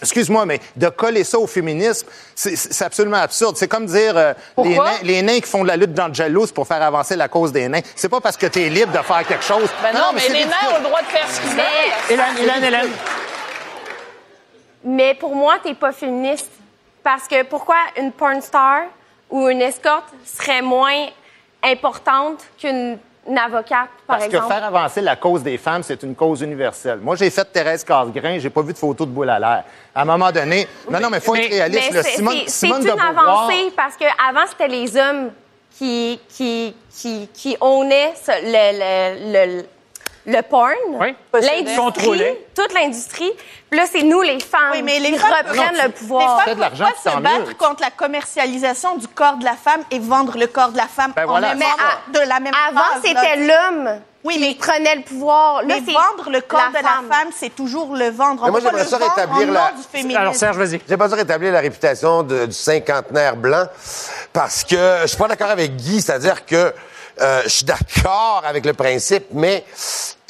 Excuse-moi, 0.00 0.46
mais 0.46 0.58
de 0.74 0.88
coller 0.88 1.22
ça 1.22 1.38
au 1.38 1.46
féminisme, 1.46 2.08
c'est- 2.34 2.82
absolument 2.82 3.18
absurde. 3.18 3.56
C'est 3.56 3.68
comme 3.68 3.86
dire 3.86 4.16
euh, 4.16 4.32
les, 4.58 4.76
nains, 4.76 4.84
les 5.04 5.22
nains 5.22 5.38
qui 5.38 5.48
font 5.48 5.62
de 5.62 5.68
la 5.68 5.76
lutte 5.76 5.94
dans 5.94 6.08
le 6.08 6.14
jaloux 6.14 6.44
pour 6.48 6.66
faire 6.66 6.82
avancer 6.82 7.14
la 7.14 7.28
cause 7.28 7.52
des 7.52 7.68
nains. 7.68 7.82
C'est 7.94 8.08
pas 8.08 8.20
parce 8.20 8.36
que 8.36 8.46
tu 8.46 8.62
es 8.62 8.68
libre 8.68 8.90
de 8.92 8.98
faire 9.04 9.24
quelque 9.26 9.44
chose. 9.44 9.68
Ben 9.80 9.92
non, 9.96 10.06
mais, 10.12 10.20
c'est 10.22 10.32
les 10.32 10.44
nains 10.44 10.56
ont 10.74 10.78
le 10.78 10.84
droit 10.88 11.00
de 11.02 11.06
faire 11.06 11.26
ce 11.30 11.40
qu'ils 11.40 11.50
veulent. 11.50 11.64
Hélène, 12.10 12.36
Hélène, 12.42 12.64
Hélène. 12.64 12.90
Mais 14.84 15.14
pour 15.14 15.34
moi, 15.34 15.54
t'es 15.62 15.74
pas 15.74 15.92
féministe. 15.92 16.50
Parce 17.02 17.26
que 17.26 17.42
pourquoi 17.44 17.76
une 17.98 18.12
porn 18.12 18.40
star 18.40 18.82
ou 19.30 19.48
une 19.48 19.60
escorte 19.60 20.08
serait 20.24 20.62
moins 20.62 21.06
importante 21.62 22.44
qu'une 22.58 22.98
une 23.28 23.38
avocate, 23.38 23.88
par 24.04 24.16
Parce 24.18 24.24
exemple? 24.24 24.48
que 24.48 24.52
faire 24.52 24.64
avancer 24.64 25.00
la 25.00 25.14
cause 25.14 25.44
des 25.44 25.56
femmes, 25.56 25.84
c'est 25.84 26.02
une 26.02 26.16
cause 26.16 26.40
universelle. 26.42 26.98
Moi, 27.00 27.14
j'ai 27.14 27.30
fait 27.30 27.44
Thérèse 27.52 27.84
Casgrain, 27.84 28.36
j'ai 28.40 28.50
pas 28.50 28.62
vu 28.62 28.72
de 28.72 28.78
photo 28.78 29.06
de 29.06 29.12
boule 29.12 29.30
à 29.30 29.38
l'air. 29.38 29.62
À 29.94 30.02
un 30.02 30.04
moment 30.04 30.32
donné, 30.32 30.66
non, 30.90 30.98
non, 30.98 31.08
mais 31.08 31.20
faut 31.20 31.36
être 31.36 31.48
réaliste. 31.48 31.92
Mais 31.92 32.02
c'est- 32.02 32.48
Simone, 32.48 32.80
une 32.82 32.88
Beauvoir- 32.88 33.46
avancée 33.46 33.72
parce 33.76 33.96
que 33.96 34.04
avant 34.28 34.44
c'était 34.48 34.66
les 34.66 34.96
hommes 34.96 35.30
qui 35.78 36.18
qui 36.30 36.74
qui 36.90 37.28
qui 37.32 37.56
le, 37.60 38.02
le, 38.42 39.32
le, 39.60 39.64
le 40.26 40.40
porn, 40.42 40.72
Oui. 41.00 41.14
l'industrie, 41.34 42.36
toute 42.54 42.72
l'industrie. 42.74 43.32
Puis 43.70 43.78
là, 43.80 43.86
c'est 43.90 44.02
nous 44.02 44.22
les 44.22 44.38
femmes 44.40 44.70
Oui, 44.72 44.82
mais 44.82 44.98
les 45.00 45.12
qui 45.12 45.18
femmes- 45.18 45.32
reprennent 45.46 45.76
Non, 45.76 45.82
le 45.84 45.88
pouvoir. 45.90 46.20
Les 46.46 46.52
femmes 46.54 46.58
peuvent 46.58 46.78
pas 46.78 47.10
se 47.10 47.16
battre 47.18 47.46
mieux. 47.48 47.54
contre 47.54 47.82
la 47.82 47.90
commercialisation 47.90 48.96
du 48.96 49.08
corps 49.08 49.36
de 49.36 49.44
la 49.44 49.54
femme 49.56 49.82
et 49.90 49.98
vendre 49.98 50.36
le 50.38 50.46
corps 50.46 50.70
de 50.70 50.76
la 50.76 50.86
femme 50.86 51.12
Ben 51.16 51.24
en 51.24 51.28
voilà. 51.28 51.54
Mais 51.54 51.64
de 52.12 52.20
la 52.28 52.40
même 52.40 52.52
Avant, 52.68 52.82
c'était 53.02 53.36
l'homme 53.46 54.00
Oui, 54.24 54.36
mais- 54.38 54.54
prenait 54.54 54.94
le 54.94 55.02
pouvoir. 55.02 55.62
Là, 55.62 55.74
Mais 55.84 55.92
vendre 55.92 56.30
le 56.30 56.40
corps 56.42 56.60
la 56.72 56.80
de 56.80 56.86
femme. 56.86 57.06
la 57.10 57.16
femme, 57.16 57.28
c'est 57.36 57.54
toujours 57.56 57.94
le 57.96 58.10
vendre. 58.10 58.42
On 58.42 58.44
Mais 58.46 58.50
moi, 58.52 58.60
j'aimerais 58.60 58.84
le 58.84 58.88
ça 58.88 58.98
rétablir 58.98 59.50
la-. 59.50 59.72
Alors, 60.20 60.34
Serge, 60.36 60.56
vas-y. 60.56 60.80
J'ai 60.88 60.96
pas 60.96 61.04
besoin 61.04 61.16
de 61.18 61.22
rétablir 61.22 61.52
la 61.52 61.58
réputation 61.60 62.22
de- 62.22 62.46
du 62.46 62.52
cinquantenaire 62.52 63.34
blanc 63.36 63.64
parce 64.32 64.62
que 64.62 64.76
je 65.02 65.06
suis 65.08 65.16
pas 65.16 65.26
d'accord 65.26 65.50
avec 65.50 65.74
Guy, 65.74 66.00
c'est-à-dire 66.00 66.46
que 66.46 66.72
euh, 67.22 67.42
je 67.44 67.48
suis 67.48 67.64
d'accord 67.64 68.42
avec 68.44 68.64
le 68.66 68.72
principe, 68.72 69.26
mais 69.32 69.64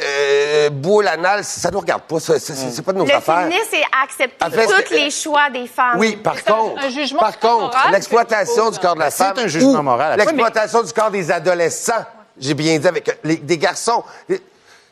euh, 0.00 0.70
boule, 0.70 1.08
anal, 1.08 1.44
ça 1.44 1.70
nous 1.70 1.80
regarde 1.80 2.02
pas. 2.02 2.20
ça, 2.20 2.38
ça, 2.38 2.54
C'est 2.54 2.70
c'est 2.70 2.82
pas 2.82 2.92
de 2.92 2.98
nos 2.98 3.04
Le 3.06 3.14
affaires. 3.14 3.38
féminisme, 3.42 3.66
c'est 3.70 3.82
accepter 4.02 4.44
En 4.44 4.50
fait, 4.50 4.66
tous 4.66 4.88
c'est- 4.88 4.94
les 5.04 5.10
choix 5.10 5.50
des 5.50 5.66
femmes. 5.66 5.98
Oui, 5.98 6.16
par 6.16 6.42
contre, 6.44 6.84
un 6.84 6.88
jugement 6.90 7.20
par 7.20 7.38
contre, 7.38 7.76
l'exploitation 7.90 8.70
du 8.70 8.78
corps 8.78 8.94
de 8.94 9.00
la 9.00 9.10
C'est 9.10 9.24
femme 9.24 9.38
un 9.38 9.46
jugement 9.46 9.78
ou 9.78 9.82
moral. 9.82 10.18
l'exploitation 10.18 10.82
du 10.82 10.92
corps 10.92 11.10
des 11.10 11.30
adolescents, 11.30 12.04
j'ai 12.38 12.54
bien 12.54 12.78
dit 12.78 12.86
avec 12.88 13.18
les- 13.24 13.36
des 13.36 13.58
garçons, 13.58 14.02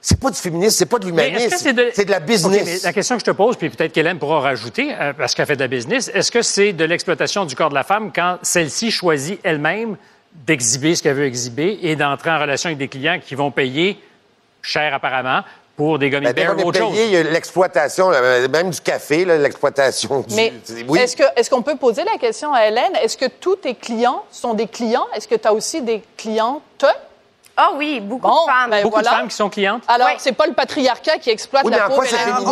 c'est 0.01 0.18
pas 0.18 0.30
du 0.30 0.36
féminisme, 0.38 0.76
c'est 0.78 0.86
pas 0.86 0.98
de 0.98 1.07
l'humanisme, 1.07 1.57
c'est 1.59 1.72
de... 1.74 1.90
c'est 1.92 2.05
de 2.07 2.11
la 2.11 2.20
business. 2.20 2.62
mais 2.64 2.78
la 2.84 2.92
question 2.92 3.16
que 3.16 3.20
je 3.20 3.26
te 3.26 3.30
pose, 3.32 3.57
puis 3.57 3.68
peut-être 3.68 3.92
qu'Hélène 3.92 4.18
pourra 4.18 4.40
rajouter, 4.40 4.94
euh, 4.98 5.12
parce 5.12 5.34
qu'elle 5.34 5.44
fait 5.46 5.57
de 5.57 5.61
la 5.61 5.68
business, 5.68 6.11
est-ce 6.14 6.30
que 6.30 6.40
c'est 6.42 6.72
de 6.72 6.84
l'exploitation 6.84 7.44
du 7.44 7.55
corps 7.55 7.68
de 7.68 7.74
la 7.74 7.84
femme 7.84 8.11
quand 8.14 8.38
celle-ci 8.42 8.90
choisit 8.90 9.40
elle-même 9.42 9.96
d'exhiber 10.33 10.95
ce 10.95 11.03
qu'elle 11.03 11.16
veut 11.16 11.26
exhiber 11.26 11.78
et 11.83 11.97
d'entrer 11.97 12.31
en 12.31 12.41
relation 12.41 12.68
avec 12.68 12.78
des 12.78 12.89
clients 12.89 13.18
qui 13.24 13.35
vont 13.35 13.51
payer 13.51 14.01
cher 14.62 14.95
apparemment 14.95 15.43
pour 15.76 15.99
des 15.99 16.11
gummy 16.11 16.33
bears 16.33 16.57
ou 16.57 16.61
est 16.61 16.64
autre 16.64 16.78
chose? 16.78 16.93
payé, 16.93 17.07
il 17.07 17.12
y 17.12 17.16
a 17.16 17.22
l'exploitation, 17.22 18.12
euh, 18.12 18.49
même 18.49 18.70
du 18.70 18.81
café, 18.81 19.24
là, 19.24 19.39
l'exploitation 19.39 20.20
du... 20.20 20.35
Mais 20.35 20.53
oui. 20.89 20.99
est-ce 20.99 21.16
que 21.16 21.22
est-ce 21.37 21.49
qu'on 21.49 21.62
peut 21.62 21.76
poser 21.76 22.05
la 22.05 22.18
question 22.18 22.53
à 22.53 22.66
Hélène? 22.66 22.95
Est-ce 23.03 23.16
que 23.16 23.26
tous 23.26 23.57
tes 23.57 23.74
clients 23.74 24.22
sont 24.31 24.55
des 24.55 24.66
clients? 24.66 25.07
Est-ce 25.14 25.26
que 25.26 25.37
tu 25.37 25.49
as 25.49 25.55
aussi 25.55 25.81
des 25.81 26.03
clientes 26.16 26.85
Ah 27.62 27.70
oui, 27.74 28.00
beaucoup 28.00 28.26
Bon, 28.28 28.46
de 28.46 28.50
femmes. 28.50 28.70
ben 28.70 28.82
Beaucoup 28.82 28.94
voilà. 28.96 29.11
de 29.11 29.16
femmes 29.16 29.28
qui 29.28 29.36
sont 29.36 29.50
clientes? 29.50 29.82
Alors, 29.88 30.06
Oui. 30.08 30.14
c'est 30.18 30.32
pas 30.32 30.46
le 30.46 30.54
patriarcat 30.54 31.18
qui 31.18 31.28
exploite 31.30 31.64
Oui, 31.64 31.72
la 31.72 31.88
pauvre 31.88 32.02
On 32.02 32.11
parle 32.11 32.11
pas 32.11 32.46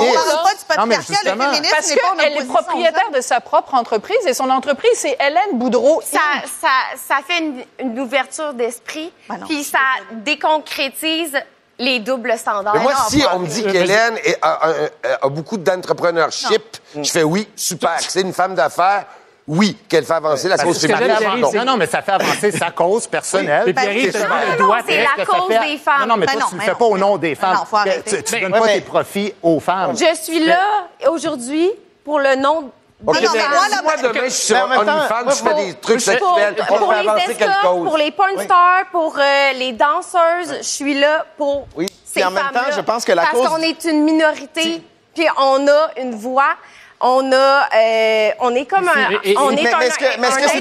du 0.75 0.81
Non, 0.81 0.87
mais 0.87 0.97
patriarcat, 0.97 0.97
le 0.97 1.03
justement. 1.03 1.45
féminisme 1.45 1.75
Parce 1.75 1.87
qu'elle 1.93 2.33
est 2.43 2.45
propriétaire 2.47 3.11
de 3.15 3.21
sa 3.21 3.41
propre 3.41 3.75
entreprise 3.75 4.27
et 4.27 4.35
son 4.35 4.51
entreprise, 4.51 4.91
c'est 4.97 5.17
Hélène 5.19 5.55
Boudreau. 5.55 6.03
ça, 6.05 6.19
ça, 6.61 6.69
ça 6.97 7.17
fait 7.27 7.39
une, 7.39 7.65
une 7.79 7.99
ouverture 8.01 8.53
d'esprit, 8.55 9.13
Ben 9.29 9.39
non, 9.39 9.47
puis 9.47 9.65
ça 9.65 9.79
déconcrétise 10.13 11.33
les 11.81 12.01
doubles 12.01 12.37
standards. 12.37 12.75
Mais 12.75 12.81
moi, 12.81 12.93
Non, 12.93 12.99
si 13.09 13.23
on 13.33 13.39
me 13.39 13.47
dit 13.47 13.63
qu'Hélène 13.63 14.19
a, 14.43 14.49
a- 14.53 14.69
a- 14.71 15.27
a 15.27 15.29
beaucoup 15.29 15.57
d'entrepreneurship, 15.57 16.77
je 17.01 17.11
fais 17.11 17.23
oui, 17.23 17.49
super. 17.55 17.97
C'est 18.01 18.23
une 18.23 18.33
femme 18.33 18.55
d'affaires, 18.57 19.05
oui, 19.49 19.77
qu'elle 19.89 20.05
fait 20.05 20.13
avancer 20.13 20.49
la 20.49 20.59
cause 20.59 20.79
féminine. 20.81 21.17
Non, 21.55 21.65
non, 21.65 21.77
mais 21.77 21.87
ça 21.87 22.03
fait 22.03 22.13
avancer 22.13 22.53
sa 22.53 22.71
cause 22.71 23.07
personnelle. 23.07 23.65
Oui. 23.67 23.73
Le 23.75 24.59
Non, 24.63 24.75
c'est 24.87 25.03
la 25.17 25.25
cause 25.25 25.49
fait- 25.49 25.67
des 25.67 25.79
femmes. 25.79 26.01
Non, 26.03 26.07
non, 26.07 26.17
mais 26.19 26.27
Ben 26.27 26.33
toi, 26.33 26.41
non, 26.43 26.47
tu 26.49 26.55
le 26.55 26.59
ben 26.61 26.65
fais 26.67 26.71
non. 26.73 26.77
pas 26.79 26.85
au 26.85 26.99
nom 26.99 27.17
des 27.17 27.35
femmes. 27.35 27.55
non, 27.55 27.65
faut 27.65 27.77
arrêter. 27.77 28.23
Tu, 28.23 28.33
Ben, 28.33 28.43
donnes 28.43 28.53
ouais, 28.53 28.61
pas 28.61 28.67
tes 28.69 28.81
profits 28.83 29.35
aux 29.43 29.59
femmes. 29.61 29.97
Je 29.97 30.15
suis 30.23 30.45
là 30.45 30.61
aujourd'hui 31.09 31.71
pour 32.05 32.19
le 32.21 32.37
nom 32.37 32.71
OK, 33.07 33.15
Non, 33.15 33.23
non, 33.23 33.31
mais 33.33 33.39
moi, 33.49 33.69
là, 33.71 33.83
moi, 33.83 33.93
demain, 34.03 34.13
que- 34.13 34.25
je 34.25 34.31
suis 34.31 34.47
sur 34.47 34.57
OnlyFans, 34.57 35.31
je 35.31 35.35
fais 35.37 35.55
des 35.67 35.75
trucs 35.75 36.05
pour, 36.05 36.13
sexuels. 36.37 36.55
Pour 36.67 36.93
fait 36.93 37.03
les 37.29 37.33
escorts, 37.47 37.85
pour 37.85 37.97
les 37.97 38.11
porn 38.11 38.39
stars, 38.43 38.85
pour 38.91 39.17
euh, 39.17 39.53
les 39.55 39.73
danseuses. 39.73 40.57
Je 40.59 40.63
suis 40.65 40.99
là 40.99 41.25
pour 41.37 41.69
Oui. 41.77 41.87
ces 42.05 42.15
Puis 42.15 42.25
en 42.25 42.33
même 42.33 42.43
femmes-là. 42.47 42.61
temps, 42.61 42.77
je 42.77 42.81
pense 42.81 43.05
que 43.05 43.13
la 43.13 43.23
Parce 43.23 43.35
cause- 43.37 43.49
qu'on 43.51 43.59
est 43.63 43.85
une 43.85 44.03
minorité, 44.03 44.83
puis 45.15 45.27
on 45.39 45.69
a 45.69 45.91
une 46.01 46.17
voix. 46.17 46.57
On 47.01 47.31
a, 47.33 47.69
euh, 47.77 48.31
on 48.41 48.55
est 48.57 48.65
comme 48.67 48.89
un, 48.89 49.11
Et- 49.23 49.31
et- 49.33 49.39
on 49.39 49.51
mais- 49.51 49.61
est 49.61 49.65
mais 49.65 49.73
un, 49.73 49.81
est-ce 49.81 49.99
que- 49.99 50.21
mais 50.21 50.27
est-ce 50.29 50.37
que 50.37 50.61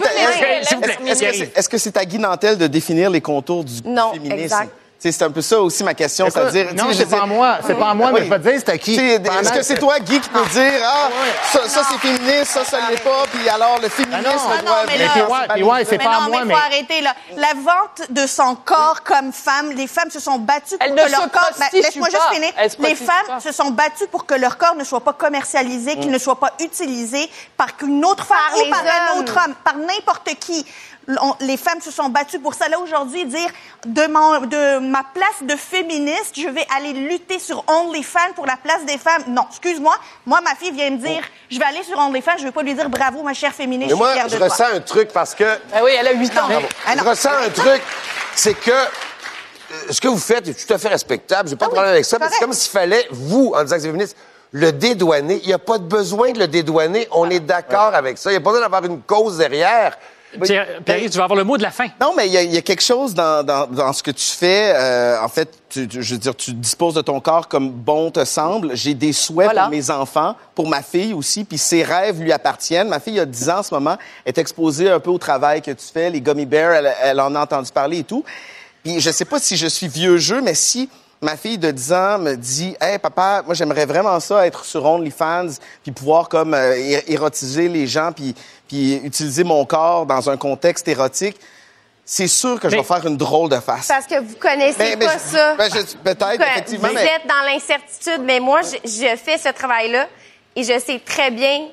plaît, 0.79 0.93
Est-ce 1.09 1.19
que 1.23 1.33
c'est 1.33 1.57
est-ce 1.57 1.69
que 1.69 1.77
c'est 1.79 1.97
à 1.97 2.05
Guy 2.05 2.19
Nantel 2.19 2.57
de 2.59 2.67
définir 2.67 3.09
les 3.09 3.21
contours 3.21 3.63
du 3.63 3.73
Non, 3.85 4.11
féminisme? 4.13 4.39
exact. 4.43 4.69
C'est 4.99 5.21
un 5.21 5.29
peu 5.31 5.41
ça 5.41 5.61
aussi 5.61 5.83
ma 5.83 5.93
question, 5.93 6.27
c'est-à-dire... 6.29 6.73
non, 6.73 6.85
c'est 6.91 7.09
pas 7.09 7.21
à 7.21 7.25
moi. 7.25 7.59
C'est 7.65 7.75
pas 7.75 7.89
à 7.89 7.93
moi, 7.93 8.11
mais 8.11 8.25
je 8.25 8.29
vais 8.29 8.39
te 8.39 8.49
dire, 8.49 8.53
c'est 8.65 8.69
à 8.69 8.77
qui? 8.77 8.95
Est-ce 8.97 9.51
que 9.51 9.61
c'est 9.63 9.77
toi, 9.77 9.99
Guy, 9.99 10.19
qui 10.19 10.29
peut 10.29 10.45
dire 10.51 10.71
ah 10.83 11.09
ça, 11.51 11.81
c'est 11.89 11.97
féministe, 11.99 12.45
ça 12.45 12.65
ça 12.65 12.79
l'est 12.89 13.03
pas, 13.03 13.23
puis 13.31 13.47
alors 13.49 13.79
le 13.81 13.89
féminisme 13.89 14.23
non. 14.23 14.33
doit 14.33 14.55
Ah 14.57 14.61
non, 14.65 14.71
mais 14.87 15.63
ouais, 15.63 15.69
balises. 15.69 15.87
c'est 15.89 15.97
mais 15.97 16.03
pas 16.03 16.15
à 16.17 16.21
moi, 16.21 16.39
mais 16.39 16.45
mais- 16.45 16.53
faut 16.53 16.59
arrêter 16.59 17.01
là. 17.01 17.13
La 17.35 17.53
vente 17.53 18.09
de 18.09 18.25
son 18.27 18.55
corps 18.55 19.03
comme 19.03 19.31
femme, 19.31 19.71
les 19.71 19.87
femmes 19.87 20.09
se 20.09 20.19
sont 20.19 20.39
battues 20.39 20.77
pour 20.77 20.95
que 20.95 21.11
leur 21.11 21.31
corps. 21.31 21.51
Ben, 21.59 21.65
Laisse-moi 21.73 22.09
juste 22.09 22.29
finir. 22.33 22.51
Les 22.79 22.95
femmes 22.95 23.39
se 23.39 23.51
sont 23.51 23.71
battues 23.71 24.07
pour 24.11 24.25
que 24.25 24.33
leur 24.35 24.57
corps 24.57 24.75
ne 24.75 24.83
soit 24.83 25.01
pas 25.01 25.13
commercialisé, 25.13 25.95
qu'il 25.97 26.11
ne 26.11 26.17
soit 26.17 26.39
pas 26.39 26.53
utilisé 26.59 27.29
par 27.55 27.67
une 27.83 28.03
autre 28.05 28.25
femme 28.25 28.37
Par 28.37 28.57
ou 28.57 28.69
par 28.71 28.81
un 28.81 29.19
autre 29.19 29.37
homme, 29.45 29.53
par 29.63 29.75
n'importe 29.77 30.29
qui. 30.39 30.65
On- 31.21 31.35
les 31.39 31.55
femmes 31.55 31.79
se 31.79 31.89
sont 31.89 32.09
battues 32.09 32.39
pour 32.39 32.53
ça. 32.53 32.67
Là, 32.67 32.79
aujourd'hui, 32.79 33.25
dire 33.25 33.49
de, 33.85 34.07
mon- 34.07 34.41
de 34.41 34.79
ma 34.79 35.03
place 35.13 35.41
de 35.41 35.55
féministe, 35.55 36.33
je 36.35 36.49
vais 36.49 36.65
aller 36.75 36.91
lutter 36.91 37.39
sur 37.39 37.63
OnlyFans 37.67 38.33
pour 38.35 38.45
la 38.45 38.57
place 38.57 38.83
des 38.85 38.97
femmes. 38.97 39.23
Non, 39.29 39.43
excuse-moi. 39.49 39.95
Moi, 40.25 40.41
ma 40.41 40.53
fille 40.55 40.71
vient 40.71 40.89
me 40.89 40.97
dire, 40.97 41.21
je 41.49 41.57
vais 41.57 41.63
aller 41.65 41.83
sur 41.83 41.97
OnlyFans, 41.97 42.37
je 42.39 42.43
vais 42.43 42.51
pas 42.51 42.61
lui 42.61 42.73
dire 42.73 42.89
bravo, 42.89 43.23
ma 43.23 43.33
chère 43.33 43.53
féministe, 43.53 43.89
Mais 43.89 43.95
je 43.95 43.97
moi, 43.97 44.09
suis 44.11 44.19
fière 44.19 44.29
je 44.29 44.33
de 44.33 44.39
toi. 44.39 44.47
ressens 44.49 44.75
un 44.75 44.79
truc 44.81 45.13
parce 45.13 45.33
que 45.33 45.45
Ah 45.73 45.79
oui, 45.83 45.91
elle 45.97 46.07
a 46.07 46.11
8 46.13 46.37
ans. 46.37 46.47
Bravo. 46.49 46.67
Ah 46.85 46.95
non. 46.95 47.03
Je 47.03 47.09
ressens 47.09 47.29
un 47.45 47.49
truc, 47.51 47.81
c'est 48.35 48.53
que 48.55 48.71
euh, 48.71 49.75
ce 49.89 50.01
que 50.01 50.09
vous 50.09 50.17
faites 50.19 50.45
est 50.49 50.67
tout 50.67 50.73
à 50.73 50.77
fait 50.77 50.89
respectable. 50.89 51.47
J'ai 51.47 51.55
pas 51.55 51.65
de 51.67 51.71
problème 51.71 51.91
avec 51.93 52.03
ça, 52.05 52.17
mais 52.19 52.27
c'est 52.29 52.39
comme 52.39 52.51
s'il 52.53 52.71
fallait, 52.71 53.07
vous, 53.11 53.53
en 53.55 53.63
disant 53.63 53.75
que 53.77 53.81
c'est 53.81 53.87
féministe, 53.87 54.17
le 54.51 54.73
dédouaner. 54.73 55.39
Il 55.43 55.47
n'y 55.47 55.53
a 55.53 55.57
pas 55.59 55.77
de 55.77 55.83
besoin 55.85 56.31
de 56.31 56.39
le 56.39 56.47
dédouaner. 56.47 57.07
On 57.11 57.29
est 57.29 57.39
d'accord 57.39 57.93
avec 57.95 58.17
ça. 58.17 58.29
Il 58.29 58.33
n'y 58.33 58.37
a 58.37 58.41
pas 58.41 58.49
besoin 58.51 58.61
d'avoir 58.67 58.83
une 58.85 59.01
cause 59.01 59.37
derrière. 59.37 59.97
Pierre, 60.45 60.67
tu 61.11 61.17
vas 61.17 61.23
avoir 61.23 61.37
le 61.37 61.43
mot 61.43 61.57
de 61.57 61.63
la 61.63 61.71
fin. 61.71 61.87
Non, 62.01 62.13
mais 62.15 62.27
il 62.27 62.33
y, 62.33 62.37
a- 62.37 62.43
il 62.43 62.53
y 62.53 62.57
a 62.57 62.61
quelque 62.61 62.83
chose 62.83 63.13
dans, 63.13 63.43
dans, 63.45 63.67
dans 63.67 63.93
ce 63.93 64.01
que 64.03 64.11
tu 64.11 64.25
fais. 64.25 64.73
euh, 64.75 65.21
en 65.21 65.27
fait, 65.29 65.49
tu, 65.69 65.87
tu- 65.87 66.01
je 66.03 66.13
veux 66.13 66.19
dire, 66.19 66.35
tu 66.35 66.53
disposes 66.53 66.93
de 66.93 67.01
ton 67.01 67.19
corps 67.19 67.47
comme 67.47 67.69
bon 67.69 68.11
te 68.11 68.23
semble. 68.25 68.75
J'ai 68.75 68.93
des 68.93 69.13
souhaits 69.13 69.47
Voilà. 69.47 69.63
pour 69.63 69.71
mes 69.71 69.89
enfants, 69.89 70.35
pour 70.55 70.67
ma 70.69 70.81
fille 70.81 71.13
aussi, 71.13 71.43
puis 71.43 71.57
ses 71.57 71.83
rêves 71.83 72.21
lui 72.21 72.31
appartiennent. 72.31 72.87
Ma 72.89 72.99
fille 72.99 73.19
a 73.19 73.25
10 73.25 73.49
ans 73.49 73.59
en 73.59 73.63
ce 73.63 73.73
moment, 73.73 73.97
est 74.25 74.37
exposée 74.37 74.89
un 74.89 74.99
peu 74.99 75.09
au 75.09 75.17
travail 75.17 75.61
que 75.61 75.71
tu 75.71 75.85
fais, 75.93 76.09
les 76.09 76.21
gummy 76.21 76.45
bears, 76.45 76.73
elle, 76.73 76.93
elle 77.03 77.19
en 77.19 77.33
a 77.35 77.41
entendu 77.41 77.71
parler 77.71 77.99
et 77.99 78.03
tout. 78.03 78.23
Puis 78.83 78.99
je 78.99 79.11
sais 79.11 79.25
pas 79.25 79.39
si 79.39 79.57
je 79.57 79.67
suis 79.67 79.87
vieux 79.87 80.17
jeu, 80.17 80.41
mais 80.41 80.53
si 80.53 80.89
ma 81.21 81.35
fille 81.37 81.57
de 81.57 81.71
10 81.71 81.93
ans 81.93 82.17
me 82.19 82.35
dit 82.35 82.75
Hey 82.79 82.99
papa, 82.99 83.41
moi 83.45 83.53
j'aimerais 83.55 83.85
vraiment 83.85 84.19
ça 84.19 84.45
être 84.45 84.63
sur 84.65 84.85
OnlyFans 84.85 85.47
puis 85.83 85.91
pouvoir 85.91 86.29
comme 86.29 86.53
euh, 86.53 86.75
érotiser 87.07 87.67
les 87.69 87.87
gens 87.87 88.11
puis 88.11 88.35
puis 88.67 88.95
utiliser 89.03 89.43
mon 89.43 89.65
corps 89.65 90.05
dans 90.05 90.29
un 90.29 90.35
contexte 90.37 90.87
érotique, 90.89 91.39
c'est 92.03 92.27
sûr 92.27 92.59
que 92.59 92.69
je 92.69 92.75
vais 92.75 92.83
faire 92.83 93.05
une 93.07 93.15
drôle 93.17 93.49
de 93.49 93.59
face. 93.61 93.87
Parce 93.87 94.05
que 94.05 94.19
vous 94.19 94.35
connaissez 94.35 94.75
Mais- 94.77 94.95
mais 94.97 95.05
pas 95.05 95.13
je- 95.13 95.35
ça. 95.37 95.55
ben, 95.55 95.69
je- 95.73 95.97
peut-être, 95.97 96.35
Vous- 96.37 96.43
effectivement, 96.43 96.87
Vous 96.89 96.93
mais- 96.93 97.05
êtes 97.05 97.27
dans 97.27 97.45
l'incertitude, 97.51 98.21
mais 98.25 98.39
moi, 98.41 98.59
je, 98.63 98.89
je 98.89 99.15
fais 99.17 99.37
ce 99.37 99.49
travail-là 99.53 100.07
et 100.55 100.63
je 100.63 100.77
sais 100.79 100.99
très 101.05 101.31
bien 101.31 101.67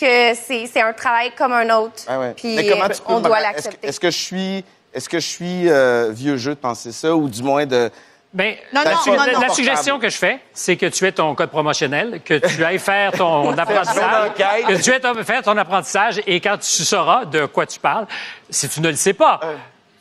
que 0.00 0.34
c'est 0.34 0.66
c'est 0.72 0.80
un 0.82 0.92
travail 0.92 1.30
comme 1.38 1.52
un 1.52 1.70
autre. 1.76 2.02
Ah 2.08 2.18
ouais. 2.18 2.34
Puis 2.36 2.56
Mais 2.56 2.68
comment 2.68 2.88
tu 2.88 3.00
peux 3.00 3.12
on 3.12 3.20
doit 3.20 3.38
est-ce 3.38 3.46
que- 3.48 3.52
l'accepter. 3.54 3.88
Est-ce 3.88 4.00
que 4.00 4.10
je 4.10 4.18
suis 4.18 4.64
est-ce 4.92 5.08
que 5.08 5.20
je 5.20 5.26
suis 5.26 5.68
euh, 5.70 6.10
vieux 6.12 6.36
jeu 6.36 6.54
de 6.56 6.60
penser 6.60 6.90
ça 6.90 7.14
ou 7.14 7.28
du 7.28 7.42
moins 7.44 7.64
de 7.64 7.90
Ben, 8.32 8.54
Non, 8.72 8.82
la, 8.84 8.92
non, 8.92 8.96
su- 8.98 9.10
non, 9.10 9.16
la- 9.16 9.32
non. 9.32 9.40
la 9.40 9.48
suggestion 9.48 9.98
que 9.98 10.08
je 10.08 10.16
fais, 10.16 10.38
c'est 10.52 10.76
que 10.76 10.86
tu 10.86 11.04
aies 11.04 11.10
ton 11.10 11.34
code 11.34 11.50
promotionnel, 11.50 12.20
que 12.24 12.34
tu 12.34 12.64
ailles 12.64 12.78
faire 12.78 13.10
ton 13.10 13.50
apprentissage, 13.58 14.30
que 14.68 14.80
tu 14.82 14.90
aies 14.90 15.00
ton- 15.00 15.24
faire 15.24 15.42
ton 15.42 15.56
apprentissage 15.56 16.20
et 16.26 16.40
quand 16.40 16.56
tu 16.58 16.84
sauras 16.84 17.24
de 17.24 17.46
quoi 17.46 17.66
tu 17.66 17.80
parles, 17.80 18.06
si 18.48 18.68
tu 18.68 18.80
ne 18.80 18.88
le 18.90 18.94
sais 18.94 19.14
pas, 19.14 19.40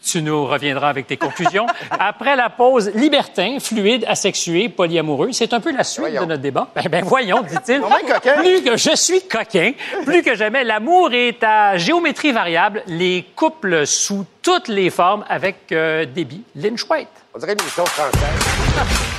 tu 0.04 0.22
nous 0.22 0.46
reviendras 0.46 0.90
avec 0.90 1.08
tes 1.08 1.18
conclusions. 1.18 1.66
Après 1.92 2.36
la 2.36 2.50
pause, 2.50 2.92
libertin, 2.96 3.58
fluide, 3.60 4.06
asexué, 4.08 4.70
polyamoureux, 4.70 5.32
c'est 5.32 5.54
un 5.54 5.60
peu 5.60 5.72
la 5.72 5.84
suite 5.84 6.14
de 6.20 6.26
notre 6.26 6.42
débat. 6.42 6.70
Ben, 6.76 6.84
ben 6.90 7.06
voyons, 7.06 7.42
dit-il. 7.42 7.82
Plus 7.82 8.64
que 8.64 8.78
je 8.78 8.96
suis 8.96 9.22
coquin, 9.28 9.74
plus 10.06 10.22
que 10.22 10.36
jamais, 10.36 10.64
l'amour 10.64 11.14
est 11.14 11.44
à 11.44 11.78
géométrie 11.78 12.32
variable, 12.32 12.84
les 12.88 13.26
couples 13.36 13.86
sous 13.86 14.26
toutes 14.42 14.68
les 14.68 14.90
formes 14.90 15.26
avec 15.28 15.72
euh, 15.72 16.06
débit. 16.06 16.44
Lynch 16.56 16.86
White. 16.90 17.08
On 17.34 17.40
dirait 17.40 17.54
une 17.54 17.62
émission 17.62 17.86
française. 17.86 19.19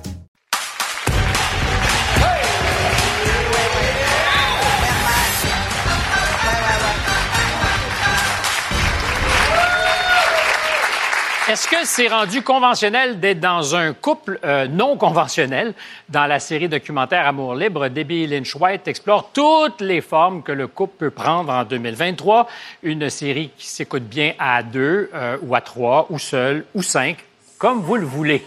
Est-ce 11.49 11.67
que 11.67 11.77
c'est 11.85 12.07
rendu 12.07 12.43
conventionnel 12.43 13.19
d'être 13.19 13.39
dans 13.39 13.75
un 13.75 13.93
couple 13.93 14.39
euh, 14.45 14.67
non 14.67 14.95
conventionnel? 14.95 15.73
Dans 16.07 16.27
la 16.27 16.39
série 16.39 16.69
documentaire 16.69 17.25
Amour 17.25 17.55
libre, 17.55 17.87
Debbie 17.87 18.27
Lynch 18.27 18.55
White 18.55 18.87
explore 18.87 19.31
toutes 19.33 19.81
les 19.81 20.01
formes 20.01 20.43
que 20.43 20.51
le 20.51 20.67
couple 20.67 20.93
peut 20.99 21.09
prendre 21.09 21.51
en 21.51 21.63
2023. 21.63 22.47
Une 22.83 23.09
série 23.09 23.49
qui 23.57 23.67
s'écoute 23.67 24.03
bien 24.03 24.33
à 24.37 24.61
deux, 24.61 25.09
euh, 25.15 25.37
ou 25.41 25.55
à 25.55 25.61
trois, 25.61 26.05
ou 26.11 26.19
seul, 26.19 26.63
ou 26.75 26.83
cinq, 26.83 27.17
comme 27.57 27.81
vous 27.81 27.95
le 27.95 28.05
voulez. 28.05 28.45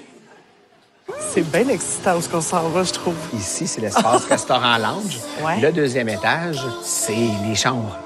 C'est 1.19 1.51
bien 1.51 1.69
excitant 1.69 2.17
où 2.17 2.23
ce 2.23 2.29
qu'on 2.29 2.41
s'en 2.41 2.69
va, 2.69 2.85
je 2.85 2.93
trouve. 2.93 3.17
Ici, 3.35 3.67
c'est 3.67 3.81
l'espace 3.81 4.25
restaurant-lounge. 4.27 5.19
Ouais. 5.43 5.61
Le 5.61 5.73
deuxième 5.73 6.09
étage, 6.09 6.61
c'est 6.83 7.13
les 7.47 7.57
chambres. 7.57 7.99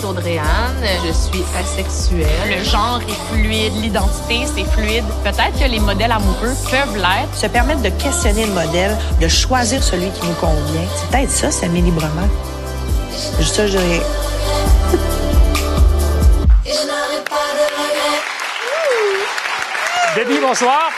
C'est 0.00 0.06
Audrey-Anne, 0.06 0.84
je 1.04 1.12
suis 1.12 1.44
asexuelle. 1.58 2.26
Le 2.48 2.62
genre 2.62 3.00
est 3.08 3.32
fluide, 3.32 3.72
l'identité 3.82 4.46
c'est 4.46 4.64
fluide. 4.64 5.04
Peut-être 5.24 5.58
que 5.58 5.68
les 5.68 5.80
modèles 5.80 6.12
amoureux 6.12 6.54
peuvent 6.70 6.96
l'être. 6.96 7.34
Se 7.34 7.46
permettre 7.46 7.82
de 7.82 7.88
questionner 7.88 8.46
le 8.46 8.52
modèle, 8.52 8.96
de 9.20 9.28
choisir 9.28 9.82
celui 9.82 10.10
qui 10.10 10.26
nous 10.26 10.34
convient, 10.34 10.86
c'est 10.94 11.08
peut-être 11.08 11.30
ça, 11.30 11.50
s'aimer 11.50 11.80
librement. 11.80 12.28
Juste 13.38 13.56
ça, 13.56 13.66
je 13.66 13.78
dirais. 13.78 14.02
Debbie, 20.16 20.38
bonsoir. 20.40 20.90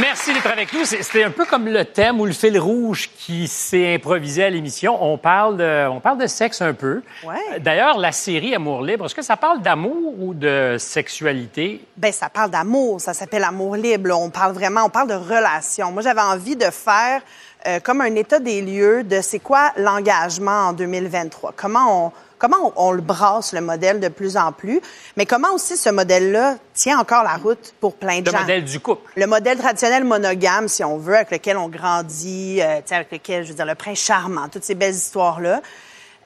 Merci 0.00 0.32
d'être 0.32 0.46
avec 0.46 0.72
nous. 0.72 0.84
C'était 0.84 1.24
un 1.24 1.30
peu 1.30 1.44
comme 1.44 1.66
le 1.66 1.84
thème 1.84 2.20
ou 2.20 2.26
le 2.26 2.32
fil 2.32 2.58
rouge 2.58 3.10
qui 3.16 3.48
s'est 3.48 3.94
improvisé 3.94 4.44
à 4.44 4.50
l'émission. 4.50 5.02
On 5.02 5.16
parle 5.16 5.56
de, 5.56 5.88
on 5.88 6.00
parle 6.00 6.18
de 6.18 6.26
sexe 6.26 6.60
un 6.60 6.74
peu. 6.74 7.02
Ouais. 7.24 7.58
D'ailleurs, 7.60 7.98
la 7.98 8.12
série 8.12 8.54
Amour 8.54 8.82
libre, 8.82 9.06
est-ce 9.06 9.14
que 9.14 9.22
ça 9.22 9.36
parle 9.36 9.62
d'amour 9.62 10.14
ou 10.20 10.34
de 10.34 10.76
sexualité? 10.78 11.84
Ben, 11.96 12.12
ça 12.12 12.28
parle 12.28 12.50
d'amour, 12.50 13.00
ça 13.00 13.14
s'appelle 13.14 13.44
amour 13.44 13.76
libre. 13.76 14.08
là. 14.08 14.16
On 14.16 14.30
parle 14.30 14.52
vraiment, 14.52 14.82
on 14.84 14.90
parle 14.90 15.08
de 15.08 15.14
relation. 15.14 15.90
Moi, 15.90 16.02
j'avais 16.02 16.20
envie 16.20 16.56
de 16.56 16.70
faire 16.70 17.22
euh, 17.66 17.80
comme 17.80 18.00
un 18.00 18.14
état 18.14 18.38
des 18.38 18.62
lieux 18.62 19.02
de 19.04 19.20
c'est 19.20 19.40
quoi 19.40 19.72
l'engagement 19.76 20.68
en 20.68 20.72
2023. 20.72 21.54
Comment 21.56 22.06
on 22.06 22.12
comment 22.38 22.72
on, 22.76 22.88
on 22.88 22.90
le 22.92 23.00
brasse 23.02 23.52
le 23.52 23.60
modèle 23.60 24.00
de 24.00 24.08
plus 24.08 24.36
en 24.36 24.52
plus, 24.52 24.80
mais 25.16 25.26
comment 25.26 25.52
aussi 25.54 25.76
ce 25.76 25.90
modèle-là 25.90 26.56
tient 26.74 26.98
encore 26.98 27.24
la 27.24 27.34
route 27.36 27.74
pour 27.80 27.94
plein 27.96 28.20
de 28.20 28.26
Le 28.26 28.32
gens? 28.32 28.40
modèle 28.40 28.64
du 28.64 28.80
couple. 28.80 29.10
Le 29.16 29.26
modèle 29.26 29.58
traditionnel 29.58 30.04
monogame, 30.04 30.68
si 30.68 30.82
on 30.84 30.96
veut, 30.98 31.16
avec 31.16 31.30
lequel 31.30 31.56
on 31.56 31.68
grandit, 31.68 32.60
euh, 32.60 32.80
avec 32.90 33.10
lequel, 33.12 33.44
je 33.44 33.48
veux 33.50 33.54
dire, 33.56 33.66
le 33.66 33.74
prince 33.74 33.98
charmant, 33.98 34.48
toutes 34.48 34.64
ces 34.64 34.74
belles 34.74 34.94
histoires-là. 34.94 35.60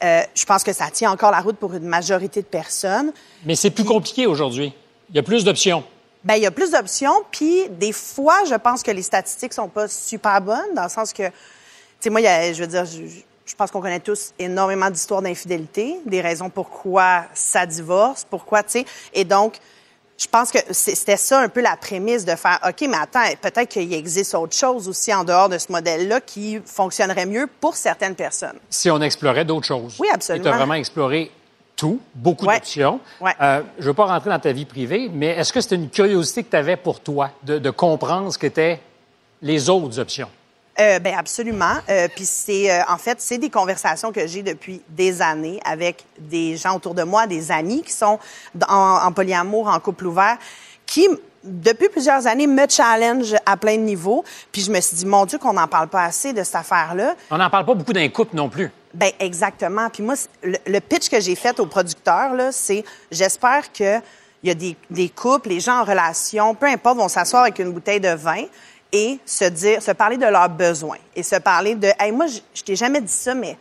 Euh, 0.05 0.23
je 0.35 0.45
pense 0.45 0.65
que 0.65 0.73
ça 0.73 0.91
tient 0.91 1.11
encore 1.13 1.31
la 1.31 1.41
route 1.41 1.57
pour 1.57 1.75
une 1.75 1.87
majorité 1.87 2.43
de 2.43 2.47
personnes. 2.47 3.13
Mais 3.47 3.55
c'est 3.55 3.71
plus 3.71 3.85
compliqué 3.85 4.27
aujourd'hui. 4.27 4.73
Il 5.11 5.17
y 5.17 5.19
a 5.19 5.23
plus 5.23 5.45
d'options. 5.45 5.85
Ben, 6.25 6.35
il 6.35 6.43
y 6.43 6.47
a 6.47 6.51
plus 6.51 6.71
d'options, 6.73 7.15
puis 7.31 7.69
des 7.71 7.93
fois, 7.93 8.45
je 8.49 8.55
pense 8.55 8.83
que 8.83 8.91
les 8.91 9.03
statistiques 9.03 9.53
sont 9.53 9.69
pas 9.69 9.89
super 9.89 10.41
bonnes, 10.41 10.75
dans 10.75 10.85
le 10.85 10.89
sens 10.89 11.13
que, 11.13 11.27
tu 11.27 11.33
sais, 12.01 12.11
moi, 12.11 12.21
il 12.21 12.25
y 12.25 12.27
a- 12.29 12.53
je 12.53 12.61
veux 12.61 12.67
dire, 12.69 12.85
je, 12.85 13.01
je 13.45 13.55
pense 13.55 13.70
qu'on 13.70 13.80
connaît 13.80 14.01
tous 14.01 14.32
énormément 14.38 14.90
d'histoires 14.90 15.22
d'infidélité, 15.22 15.97
des 16.07 16.20
raisons 16.20 16.51
pourquoi 16.51 17.24
ça 17.34 17.66
divorce, 17.66 18.26
pourquoi, 18.28 18.62
tu 18.62 18.70
sais, 18.70 18.84
et 19.12 19.24
donc, 19.24 19.59
je 20.18 20.28
pense 20.28 20.53
que 20.53 20.59
c'était 20.70 21.16
ça 21.16 21.40
un 21.40 21.49
peu 21.49 21.61
la 21.61 21.76
prémisse 21.76 22.24
de 22.24 22.36
faire, 22.36 22.61
OK, 22.66 22.86
mais 22.88 22.97
attends, 22.97 23.24
peut-être 23.40 23.68
qu'il 23.68 23.93
existe 23.93 24.34
autre 24.34 24.55
chose 24.55 24.88
aussi 24.88 25.12
en 25.12 25.24
dehors 25.24 25.49
de 25.49 25.59
ce 25.59 25.72
modèle-là 25.72 26.20
qui 26.20 26.61
fonctionnerait 26.64 27.26
mieux 27.26 27.49
pour 27.61 27.74
certaines 27.74 28.14
personnes. 28.14 28.59
Si 28.70 28.88
on 28.88 29.01
explorait 29.01 29.45
d'autres 29.45 29.66
choses. 29.66 29.97
Oui, 29.99 30.09
absolument. 30.12 30.45
Et 30.45 30.49
tu 30.49 30.55
as 30.55 30.57
vraiment 30.57 30.74
exploré 30.74 31.32
tout, 31.74 32.01
beaucoup 32.14 32.47
d'options. 32.47 33.01
Euh, 33.22 33.62
je 33.78 33.82
ne 33.82 33.86
veux 33.86 33.95
pas 33.95 34.07
rentrer 34.07 34.30
dans 34.30 34.38
ta 34.38 34.53
vie 34.53 34.66
privée, 34.66 35.11
mais 35.12 35.28
est-ce 35.28 35.53
que 35.53 35.61
c'était 35.61 35.74
une 35.74 35.90
curiosité 35.90 36.45
que 36.45 36.51
tu 36.51 36.57
avais 36.57 36.76
pour 36.76 37.01
toi 37.01 37.30
de, 37.43 37.59
de 37.59 37.70
comprendre 37.70 38.32
ce 38.32 38.38
qu'étaient 38.38 38.80
les 39.40 39.68
autres 39.68 39.99
options? 39.99 40.28
Euh, 40.81 40.99
ben 40.99 41.14
absolument. 41.18 41.75
Euh, 41.91 42.09
Puis 42.14 42.25
c'est 42.25 42.70
euh, 42.70 42.83
en 42.89 42.97
fait 42.97 43.20
c'est 43.20 43.37
des 43.39 43.51
conversations 43.51 44.11
que 44.11 44.27
j'ai 44.27 44.43
depuis 44.43 44.81
des 44.89 45.20
années 45.20 45.61
avec 45.66 46.05
des 46.18 46.57
gens 46.57 46.77
autour 46.77 46.95
de 46.95 47.03
moi, 47.03 47.27
des 47.27 47.53
amis 47.53 47.83
qui 47.83 47.93
sont 47.93 48.18
en, 48.66 49.01
en 49.05 49.12
polyamour, 49.12 49.68
en 49.68 49.79
couple 49.81 50.07
ouvert, 50.07 50.39
qui 50.87 51.09
depuis 51.45 51.89
plusieurs 51.89 52.27
années 52.27 52.47
me 52.47 52.66
challenge 52.68 53.35
à 53.45 53.57
plein 53.57 53.77
de 53.77 53.83
niveaux. 53.83 54.25
Puis 54.51 54.62
je 54.62 54.70
me 54.70 54.81
suis 54.81 54.97
dit 54.97 55.05
mon 55.05 55.27
Dieu 55.27 55.39
qu'on 55.39 55.53
n'en 55.53 55.68
parle 55.68 55.89
pas 55.89 56.05
assez 56.05 56.33
de 56.33 56.43
cette 56.43 56.55
affaire-là. 56.55 57.16
On 57.31 57.37
n'en 57.37 57.51
parle 57.51 57.66
pas 57.66 57.75
beaucoup 57.75 57.93
d'un 57.93 58.09
couple 58.09 58.35
non 58.35 58.49
plus. 58.49 58.70
Ben 58.95 59.11
exactement. 59.18 59.91
Puis 59.91 60.03
moi, 60.03 60.14
le, 60.43 60.57
le 60.66 60.81
pitch 60.81 61.11
que 61.11 61.20
j'ai 61.20 61.35
fait 61.35 61.59
aux 61.61 61.66
producteurs, 61.66 62.33
là, 62.35 62.51
c'est 62.51 62.83
j'espère 63.11 63.73
que 63.73 63.99
il 64.43 64.49
y 64.49 64.51
a 64.51 64.55
des, 64.55 64.77
des 64.91 65.09
couples, 65.09 65.51
les 65.51 65.61
gens 65.61 65.81
en 65.81 65.85
relation, 65.85 66.55
peu 66.55 66.66
importe, 66.66 66.99
vont 66.99 67.09
s'asseoir 67.09 67.43
avec 67.43 67.59
une 67.61 67.73
bouteille 67.73 68.01
de 68.01 68.12
vin 68.12 68.43
et 68.93 69.18
se 69.24 69.45
dire, 69.45 69.82
se 69.82 69.90
parler 69.90 70.18
de 70.18 70.26
leurs 70.26 70.51
besoins 70.51 70.99
et 71.16 71.22
se 71.22 71.36
parler 71.36 71.74
de, 71.74 71.88
hey, 71.99 72.12
moi, 72.12 72.26
je, 72.26 72.40
je 72.55 72.62
t'ai 72.62 72.76
jamais 72.76 73.01
dit 73.01 73.12
ça, 73.12 73.34
mais 73.34 73.57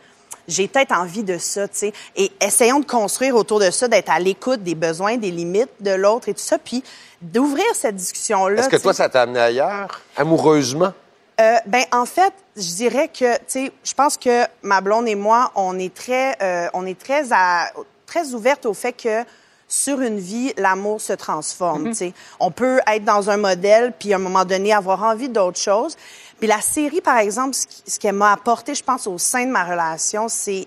j'ai 0.48 0.68
peut-être 0.68 0.92
envie 0.92 1.22
de 1.22 1.38
ça, 1.38 1.68
tu 1.68 1.78
sais. 1.78 1.92
Et 2.16 2.30
essayons 2.40 2.80
de 2.80 2.86
construire 2.86 3.36
autour 3.36 3.60
de 3.60 3.70
ça, 3.70 3.88
d'être 3.88 4.10
à 4.10 4.18
l'écoute 4.18 4.62
des 4.62 4.74
besoins, 4.74 5.16
des 5.16 5.30
limites 5.30 5.70
de 5.80 5.92
l'autre 5.92 6.28
et 6.28 6.34
tout 6.34 6.40
ça, 6.40 6.58
puis 6.58 6.82
d'ouvrir 7.20 7.66
cette 7.74 7.96
discussion-là. 7.96 8.60
Est-ce 8.60 8.68
que 8.68 8.76
toi, 8.76 8.92
ça 8.92 9.08
t'a 9.08 9.22
amené 9.22 9.40
ailleurs, 9.40 10.00
amoureusement? 10.16 10.92
Euh, 11.40 11.56
ben 11.66 11.84
en 11.92 12.04
fait, 12.04 12.32
je 12.56 12.74
dirais 12.74 13.08
que 13.08 13.36
tu 13.36 13.42
sais, 13.46 13.72
je 13.82 13.94
pense 13.94 14.16
que 14.16 14.44
ma 14.62 14.80
blonde 14.80 15.08
et 15.08 15.14
moi, 15.14 15.50
on 15.54 15.78
est 15.78 15.94
très, 15.94 16.36
euh, 16.42 16.68
on 16.74 16.84
est 16.86 16.98
très 16.98 17.32
à, 17.32 17.70
très 18.06 18.34
ouverte 18.34 18.66
au 18.66 18.74
fait 18.74 18.92
que 18.92 19.24
sur 19.74 20.02
une 20.02 20.18
vie, 20.18 20.52
l'amour 20.58 21.00
se 21.00 21.14
transforme. 21.14 21.94
sais. 21.94 22.12
On 22.40 22.50
peut 22.50 22.80
être 22.86 23.04
dans 23.04 23.30
un 23.30 23.38
modèle 23.38 23.94
puis 23.98 24.12
à 24.12 24.16
un 24.16 24.18
moment 24.18 24.44
donné 24.44 24.72
avoir 24.74 25.02
envie 25.02 25.30
d'autre 25.30 25.58
chose. 25.58 25.96
Puis 26.38 26.46
la 26.46 26.60
série, 26.60 27.00
par 27.00 27.16
exemple, 27.16 27.56
ce 27.86 27.98
qu'elle 27.98 28.14
m'a 28.14 28.32
apporté, 28.32 28.74
je 28.74 28.82
pense, 28.84 29.06
au 29.06 29.16
sein 29.16 29.46
de 29.46 29.50
ma 29.50 29.64
relation, 29.64 30.28
c'est 30.28 30.66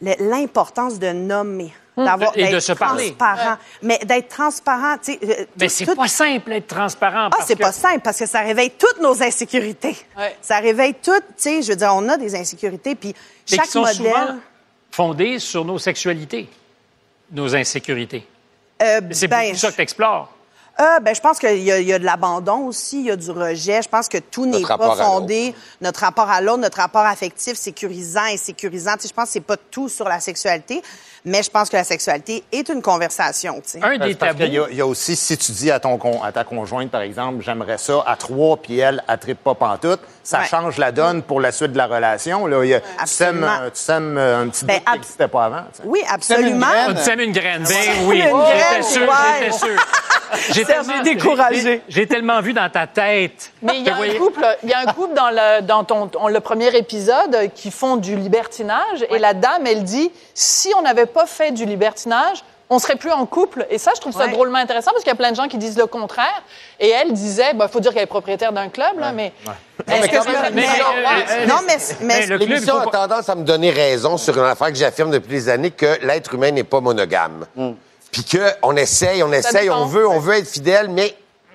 l'importance 0.00 0.98
de 0.98 1.08
nommer. 1.12 1.72
D'avoir, 1.96 2.30
Et 2.38 2.52
de 2.52 2.60
se 2.60 2.72
parler. 2.74 3.16
Mais 3.82 3.98
d'être 4.04 4.28
transparent, 4.28 4.96
tu 5.02 5.14
sais. 5.14 5.18
euh, 5.24 5.44
Mais 5.58 5.68
c'est 5.68 5.84
tout- 5.84 5.96
pas 5.96 6.06
simple 6.06 6.48
d'être 6.50 6.68
transparent. 6.68 7.28
ah, 7.36 7.42
c'est 7.44 7.56
que- 7.56 7.62
pas 7.62 7.72
simple 7.72 8.00
parce 8.04 8.18
que 8.20 8.26
ça 8.26 8.38
réveille 8.40 8.70
toutes 8.78 9.00
nos 9.02 9.20
insécurités. 9.20 9.96
Ça 10.40 10.58
réveille 10.58 10.94
toutes, 11.02 11.24
tu 11.36 11.42
sais, 11.42 11.62
je 11.62 11.70
veux 11.70 11.76
dire, 11.76 11.90
on 11.92 12.08
a 12.08 12.16
des 12.16 12.36
insécurités, 12.36 12.94
puis 12.94 13.14
chaque 13.44 13.64
qui 13.64 13.70
sont 13.72 13.80
modèle. 13.80 13.96
souvent 13.96 14.36
fondés 14.92 15.40
sur 15.40 15.64
nos 15.64 15.78
sexualités, 15.78 16.48
nos 17.30 17.54
insécurités. 17.54 18.26
Euh, 18.82 19.00
C'est 19.10 19.28
ben, 19.28 19.46
beaucoup 19.46 19.56
ça 19.56 19.70
que 19.70 19.76
tu 19.76 19.82
explores. 19.82 20.32
Euh, 20.80 21.00
ben, 21.00 21.12
je 21.12 21.20
pense 21.20 21.40
qu'il 21.40 21.58
y, 21.58 21.72
a- 21.72 21.80
il 21.80 21.88
y 21.88 21.92
a 21.92 21.98
de 21.98 22.04
l'abandon 22.04 22.58
aussi, 22.66 23.00
il 23.00 23.06
y 23.06 23.10
a 23.10 23.16
du 23.16 23.30
rejet. 23.32 23.82
Je 23.82 23.88
pense 23.88 24.06
que 24.08 24.18
tout 24.18 24.46
n'est 24.46 24.60
Notre 24.60 24.68
pas 24.68 24.76
rapport 24.76 25.00
à 25.00 25.04
fondé. 25.04 25.52
Notre 25.80 26.00
rapport 26.00 26.30
à 26.30 26.40
l'autre, 26.40 26.58
notre 26.60 26.76
rapport 26.76 27.04
affectif, 27.04 27.54
sécurisant 27.58 28.26
et 28.26 28.36
sécurisant. 28.36 28.92
Tu 28.94 29.02
sais, 29.02 29.08
je 29.08 29.14
pense 29.14 29.24
que 29.26 29.32
c'est 29.32 29.40
pas 29.40 29.56
tout 29.56 29.88
sur 29.88 30.08
la 30.08 30.20
sexualité, 30.20 30.80
mais 31.24 31.42
je 31.42 31.50
pense 31.50 31.68
que 31.70 31.76
la 31.76 31.84
sexualité 31.84 32.44
est 32.52 32.68
une 32.68 32.82
conversation. 32.82 33.54
tu 33.56 33.70
sais. 33.80 33.84
Euh, 33.84 33.96
c'est 34.00 34.18
parce 34.18 34.34
qu'il 34.34 34.52
y 34.52 34.58
a- 34.58 34.66
Il 34.70 34.76
y, 34.76 34.80
a 34.80 34.86
aussi, 34.86 35.16
si 35.16 35.36
tu 35.38 35.52
dis 35.52 35.70
à, 35.70 35.80
ton, 35.80 35.98
à 36.22 36.32
ta 36.32 36.44
conjointe, 36.44 36.90
par 36.90 37.00
exemple, 37.02 37.42
j'aimerais 37.44 37.78
ça 37.78 38.02
à 38.06 38.16
trois, 38.16 38.56
puis 38.56 38.78
elle, 38.78 39.02
elle 39.08 39.18
trippe 39.18 39.42
pas 39.42 39.54
pantoute, 39.54 40.00
ça 40.22 40.40
Ouais. 40.40 40.46
change 40.46 40.76
la 40.78 40.92
donne 40.92 41.22
pour 41.22 41.40
la 41.40 41.52
suite 41.52 41.72
de 41.72 41.78
la 41.78 41.86
relation. 41.86 42.46
Là. 42.46 42.64
Il 42.64 42.70
y 42.70 42.74
a- 42.74 42.80
tu 42.80 42.86
sèmes, 43.06 43.42
Absolument. 43.44 43.62
euh, 43.62 43.70
tu 43.70 43.80
sèmes, 43.80 44.18
euh, 44.18 44.42
un 44.42 44.48
petit 44.48 44.64
Ben, 44.64 44.74
doute 44.76 44.84
qui 44.86 44.92
n'existait 44.92 45.28
pas 45.28 45.44
avant. 45.46 45.62
tu. 45.74 45.82
Oui, 45.84 46.00
absolument. 46.08 46.66
On 46.88 46.94
te 46.94 46.98
sème 47.00 47.20
une 47.20 47.32
graine. 47.32 47.64
Ben 47.64 48.06
oui, 48.06 48.22
j'étais 48.22 48.82
sûr, 48.82 49.02
ouais. 49.08 49.14
j'étais 49.40 49.52
sûr. 49.58 49.68
J'ai 50.50 50.64
tellement- 50.66 51.02
découragé. 51.02 51.60
j'ai- 51.62 51.82
J'ai 51.88 52.06
tellement 52.06 52.42
vu 52.42 52.52
dans 52.52 52.68
ta 52.68 52.86
tête. 52.86 53.50
Mais 53.62 53.78
il 53.78 53.84
y 53.86 53.88
a 53.90 53.96
un 53.96 54.18
couple, 54.18 54.44
il 54.62 54.68
y 54.68 54.74
a 54.74 54.80
un 54.80 54.92
couple 54.92 55.14
dans 55.14 55.30
le, 55.30 55.62
dans 55.62 55.84
ton, 55.84 56.06
ton- 56.08 56.28
le 56.28 56.40
premier 56.40 56.68
épisode 56.76 57.34
euh, 57.34 57.48
qui 57.48 57.70
font 57.70 57.96
du 57.96 58.14
libertinage 58.14 59.06
et 59.08 59.18
la 59.18 59.32
dame, 59.32 59.66
elle 59.66 59.84
dit, 59.84 60.12
si 60.34 60.70
on 60.78 60.82
n'avait 60.82 61.06
pas 61.06 61.17
fait 61.26 61.52
du 61.52 61.64
libertinage, 61.64 62.42
on 62.70 62.78
serait 62.78 62.96
plus 62.96 63.10
en 63.12 63.24
couple. 63.24 63.66
Et 63.70 63.78
ça, 63.78 63.92
je 63.96 64.00
trouve 64.00 64.12
ça 64.12 64.26
Ouais. 64.26 64.32
drôlement 64.32 64.58
intéressant 64.58 64.90
parce 64.90 65.02
qu'il 65.02 65.10
y 65.10 65.14
a 65.14 65.16
plein 65.16 65.30
de 65.30 65.36
gens 65.36 65.48
qui 65.48 65.56
disent 65.56 65.78
le 65.78 65.86
contraire. 65.86 66.42
Et 66.78 66.88
elle 66.90 67.12
disait, 67.14 67.52
il 67.58 67.68
faut 67.68 67.80
dire 67.80 67.94
qu'elle 67.94 68.02
est 68.02 68.06
propriétaire 68.06 68.52
d'un 68.52 68.68
club, 68.68 68.98
là, 69.00 69.12
mais... 69.12 69.32
Mais 69.86 70.00
Est-ce 70.00 70.08
que- 70.08 70.50
mais- 70.50 70.50
l'émission- 70.50 71.46
non, 71.48 71.60
mais, 71.66 71.76
mais, 72.02 72.26
L'émission 72.36 72.76
a 72.78 72.86
tendance 72.86 73.28
à 73.28 73.34
me 73.34 73.42
donner 73.44 73.70
raison 73.70 74.18
sur 74.18 74.36
une 74.36 74.44
affaire 74.44 74.68
que 74.68 74.74
j'affirme 74.74 75.10
depuis 75.10 75.30
des 75.30 75.48
années, 75.48 75.70
que 75.70 75.98
l'être 76.04 76.34
humain 76.34 76.50
n'est 76.50 76.64
pas 76.64 76.80
monogame. 76.80 77.46
Puis 78.12 78.24
qu'on 78.24 78.76
essaye, 78.76 79.22
on 79.22 79.32
essaye, 79.32 79.70
on 79.70 79.86
veut, 79.86 80.06
on 80.06 80.18
veut 80.18 80.34
être 80.34 80.48
fidèle, 80.48 80.88
mais 80.90 81.14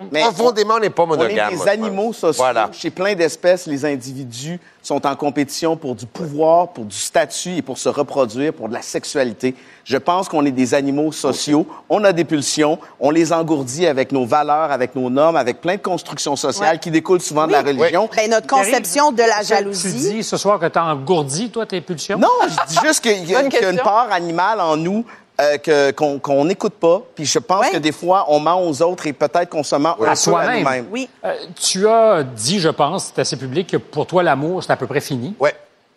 profondément, 0.09 0.75
on 0.75 0.79
n'est 0.79 0.89
pas 0.89 1.05
monogame. 1.05 1.49
On 1.51 1.55
est 1.55 1.57
des 1.63 1.67
animaux 1.69 2.13
sociaux. 2.13 2.43
Voilà. 2.43 2.69
Chez 2.71 2.89
plein 2.89 3.13
d'espèces, 3.15 3.65
les 3.67 3.85
individus 3.85 4.59
sont 4.81 5.05
en 5.07 5.15
compétition 5.15 5.77
pour 5.77 5.95
du 5.95 6.05
pouvoir, 6.05 6.69
pour 6.69 6.83
du 6.85 6.95
statut 6.95 7.55
et 7.57 7.61
pour 7.61 7.77
se 7.77 7.87
reproduire, 7.87 8.51
pour 8.53 8.67
de 8.67 8.73
la 8.73 8.81
sexualité. 8.81 9.55
Je 9.85 9.95
pense 9.97 10.27
qu'on 10.27 10.45
est 10.45 10.51
des 10.51 10.73
animaux 10.73 11.11
sociaux. 11.11 11.65
On 11.89 12.03
a 12.03 12.11
des 12.11 12.25
pulsions. 12.25 12.77
On 12.99 13.09
les 13.09 13.31
engourdit 13.31 13.87
avec 13.87 14.11
nos 14.11 14.25
valeurs, 14.25 14.71
avec 14.71 14.95
nos 14.95 15.09
normes, 15.09 15.35
avec 15.37 15.61
plein 15.61 15.75
de 15.77 15.81
constructions 15.81 16.35
sociales 16.35 16.73
Ouais. 16.75 16.79
qui 16.79 16.91
découlent 16.91 17.21
souvent 17.21 17.47
de 17.47 17.53
la 17.53 17.61
religion. 17.61 18.09
Ben, 18.15 18.29
notre 18.29 18.47
conception 18.47 19.11
de 19.11 19.19
la 19.23 19.39
Tu 19.41 19.47
jalousie. 19.47 19.93
dis 19.93 20.23
ce 20.23 20.35
soir 20.37 20.59
que 20.59 20.67
tu 20.67 20.77
as 20.77 20.85
engourdi, 20.85 21.49
toi, 21.49 21.65
tes 21.65 21.79
pulsions? 21.81 22.17
Non, 22.17 22.27
je 22.43 22.73
dis 22.73 22.79
juste 22.85 23.01
qu'il 23.01 23.29
y, 23.29 23.35
a- 23.35 23.41
une 23.71 23.77
part 23.79 24.07
animale 24.11 24.59
en 24.61 24.75
nous 24.77 25.05
euh, 25.41 25.91
qu'on 25.91 26.45
n'écoute 26.45 26.75
pas. 26.75 27.01
Puis 27.15 27.25
je 27.25 27.39
pense 27.39 27.69
que 27.69 27.77
des 27.77 27.91
fois, 27.91 28.25
on 28.27 28.39
ment 28.39 28.61
aux 28.61 28.81
autres 28.84 29.07
et 29.07 29.13
peut-être 29.13 29.49
qu'on 29.49 29.63
se 29.63 29.75
ment 29.75 29.97
à 30.05 30.15
soi-même. 30.15 30.86
Oui. 30.91 31.09
Euh, 31.25 31.36
tu 31.59 31.88
as 31.88 32.23
dit, 32.23 32.59
je 32.59 32.69
pense, 32.69 33.11
c'est 33.13 33.21
assez 33.21 33.38
public, 33.38 33.71
que 33.71 33.77
pour 33.77 34.05
toi, 34.05 34.21
l'amour, 34.21 34.63
c'est 34.63 34.71
à 34.71 34.77
peu 34.77 34.86
près 34.86 35.01
fini. 35.01 35.36
Oui. 35.39 35.49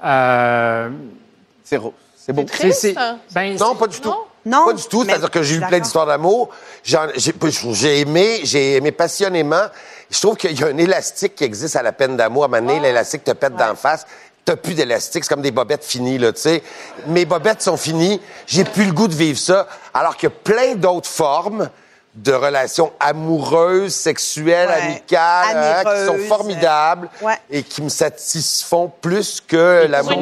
Euh, 0.05 0.89
c'est 1.63 1.79
beau. 1.79 1.93
C'est 2.17 2.33
beau. 2.33 2.47
C'est 2.49 2.95
ben, 3.35 3.57
non, 3.59 3.75
pas 3.75 3.87
du 3.87 4.01
tout. 4.01 4.15
Non. 4.47 4.67
Pas 4.67 4.73
du 4.73 4.85
tout. 4.85 5.05
C'est-à-dire 5.05 5.31
que 5.31 5.43
j'ai 5.43 5.57
eu 5.57 5.61
plein 5.61 5.81
d'histoires 5.81 6.07
d'amour. 6.07 6.49
J'ai 6.83 8.01
aimé, 8.01 8.41
j'ai 8.45 8.77
aimé 8.77 8.93
passionnément. 8.93 9.65
Je 10.09 10.21
trouve 10.21 10.37
qu'il 10.37 10.59
y 10.59 10.63
a 10.63 10.69
un 10.69 10.79
élastique 10.79 11.35
qui 11.35 11.45
existe 11.45 11.77
à 11.77 11.83
la 11.83 11.93
peine 11.93 12.17
d'amour. 12.17 12.45
À 12.45 12.47
un 12.47 12.49
moment 12.49 12.67
donné, 12.67 12.81
l'élastique 12.81 13.25
te 13.25 13.33
pète 13.33 13.57
d'en 13.57 13.75
face. 13.75 14.07
T'as 14.47 14.55
plus 14.57 14.75
d'élastique. 14.75 15.25
C'est 15.25 15.29
comme 15.35 15.43
des 15.43 15.51
bobettes 15.51 15.85
finies, 15.85 16.19
là, 16.19 16.33
tu 16.33 16.41
sais. 16.41 16.63
Mes 17.09 17.25
bobettes 17.25 17.63
sont 17.63 17.77
finies. 17.77 18.21
J'ai 18.47 18.63
plus 18.63 18.85
le 18.85 18.93
goût 18.93 19.09
de 19.09 19.15
vivre 19.15 19.39
ça. 19.41 19.67
Alors 19.93 20.17
qu'il 20.17 20.29
y 20.29 20.33
a 20.33 20.37
plein 20.37 20.77
d'autres 20.77 21.09
formes 21.09 21.69
de 22.15 22.33
relations 22.33 22.93
amoureuses, 22.99 23.93
sexuelles, 23.93 24.69
Ouais. 24.69 24.83
amicales, 24.87 25.57
hein, 25.57 25.83
qui 25.85 26.07
sont 26.07 26.29
formidables 26.29 27.11
Ouais. 27.21 27.35
et 27.51 27.63
qui 27.65 27.83
me 27.83 27.89
satisfont 27.91 28.91
plus 29.03 29.43
que 29.47 29.87
l'amour. 29.87 30.17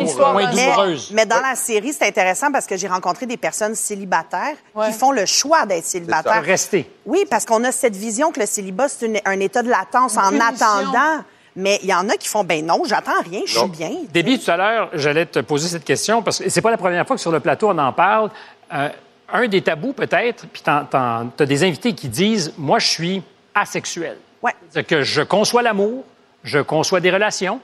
mais, 0.54 0.72
mais 1.12 1.26
dans 1.26 1.40
la 1.40 1.54
série, 1.54 1.92
c'est 1.92 2.06
intéressant 2.08 2.50
parce 2.50 2.66
que 2.66 2.76
j'ai 2.78 2.88
rencontré 2.88 3.26
des 3.26 3.36
personnes 3.36 3.74
célibataires 3.74 4.56
qui 4.86 4.92
font 4.92 5.12
le 5.12 5.26
choix 5.26 5.66
d'être 5.66 5.84
célibataires. 5.84 6.42
Rester. 6.42 6.90
Oui, 7.06 7.26
parce 7.30 7.44
qu'on 7.44 7.62
a 7.62 7.70
cette 7.70 7.94
vision 7.94 8.32
que 8.32 8.40
le 8.40 8.46
célibat, 8.46 8.88
c'est 8.88 9.22
un 9.24 9.38
état 9.40 9.62
de 9.62 9.68
latence 9.70 10.16
en 10.16 10.30
punition. 10.30 10.48
attendant. 10.48 11.22
Mais 11.56 11.78
il 11.82 11.88
y 11.88 11.94
en 11.94 12.08
a 12.08 12.16
qui 12.16 12.28
font, 12.28 12.42
ben 12.42 12.64
non, 12.64 12.82
j'attends 12.84 13.20
rien, 13.24 13.42
je 13.46 13.58
suis 13.58 13.68
bien. 13.68 13.90
Déby, 14.12 14.40
tout 14.40 14.50
à 14.50 14.56
l'heure, 14.56 14.90
j'allais 14.94 15.26
te 15.26 15.38
poser 15.38 15.68
cette 15.68 15.84
question 15.84 16.22
parce 16.22 16.40
que 16.40 16.48
c'est 16.48 16.62
pas 16.62 16.70
la 16.70 16.76
première 16.76 17.06
fois 17.06 17.16
que 17.16 17.22
sur 17.22 17.30
le 17.30 17.40
plateau 17.40 17.68
on 17.68 17.78
en 17.78 17.92
parle. 17.92 18.30
Euh, 18.72 18.88
un 19.32 19.48
des 19.48 19.62
tabous 19.62 19.92
peut-être, 19.92 20.46
puis 20.52 20.62
tu 20.62 20.70
as 20.70 21.46
des 21.46 21.64
invités 21.64 21.94
qui 21.94 22.08
disent, 22.08 22.52
moi 22.58 22.78
je 22.78 22.86
suis 22.86 23.22
asexuel. 23.54 24.18
Ouais. 24.42 24.52
C'est 24.70 24.84
que 24.84 25.02
je 25.02 25.22
conçois 25.22 25.62
l'amour, 25.62 26.04
je 26.42 26.58
conçois 26.58 27.00
des 27.00 27.10
relations, 27.10 27.60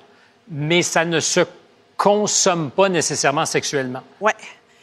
mais 0.49 0.82
ça 0.82 1.05
ne 1.05 1.20
se 1.20 1.41
consomme 1.97 2.70
pas 2.70 2.88
nécessairement 2.88 3.45
sexuellement. 3.45 4.03
Ouais. 4.20 4.34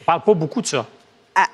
On 0.02 0.04
parle 0.04 0.22
pas 0.22 0.34
beaucoup 0.34 0.62
de 0.62 0.66
ça. 0.66 0.86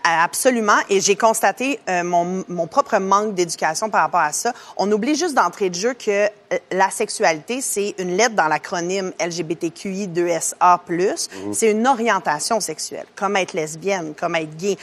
Absolument. 0.03 0.79
Et 0.89 1.01
j'ai 1.01 1.17
constaté 1.17 1.79
euh, 1.89 2.03
mon, 2.03 2.45
mon 2.49 2.67
propre 2.67 2.99
manque 2.99 3.35
d'éducation 3.35 3.91
par 3.91 4.03
rapport 4.03 4.21
à 4.21 4.33
ça. 4.33 4.53
On 4.77 4.91
oublie 4.91 5.15
juste 5.15 5.35
d'entrée 5.35 5.71
de 5.71 5.75
jeu 5.75 5.95
que 5.95 6.11
euh, 6.11 6.29
la 6.71 6.91
sexualité, 6.91 7.61
c'est 7.61 7.95
une 7.99 8.17
lettre 8.17 8.35
dans 8.35 8.49
l'acronyme 8.49 9.13
LGBTQI2SA+. 9.21 11.29
C'est 11.53 11.71
une 11.71 11.87
orientation 11.87 12.61
sexuelle, 12.61 13.07
comme 13.15 13.37
être 13.37 13.53
lesbienne, 13.53 14.15
comme 14.15 14.37
être 14.37 14.57
gay. 14.57 14.77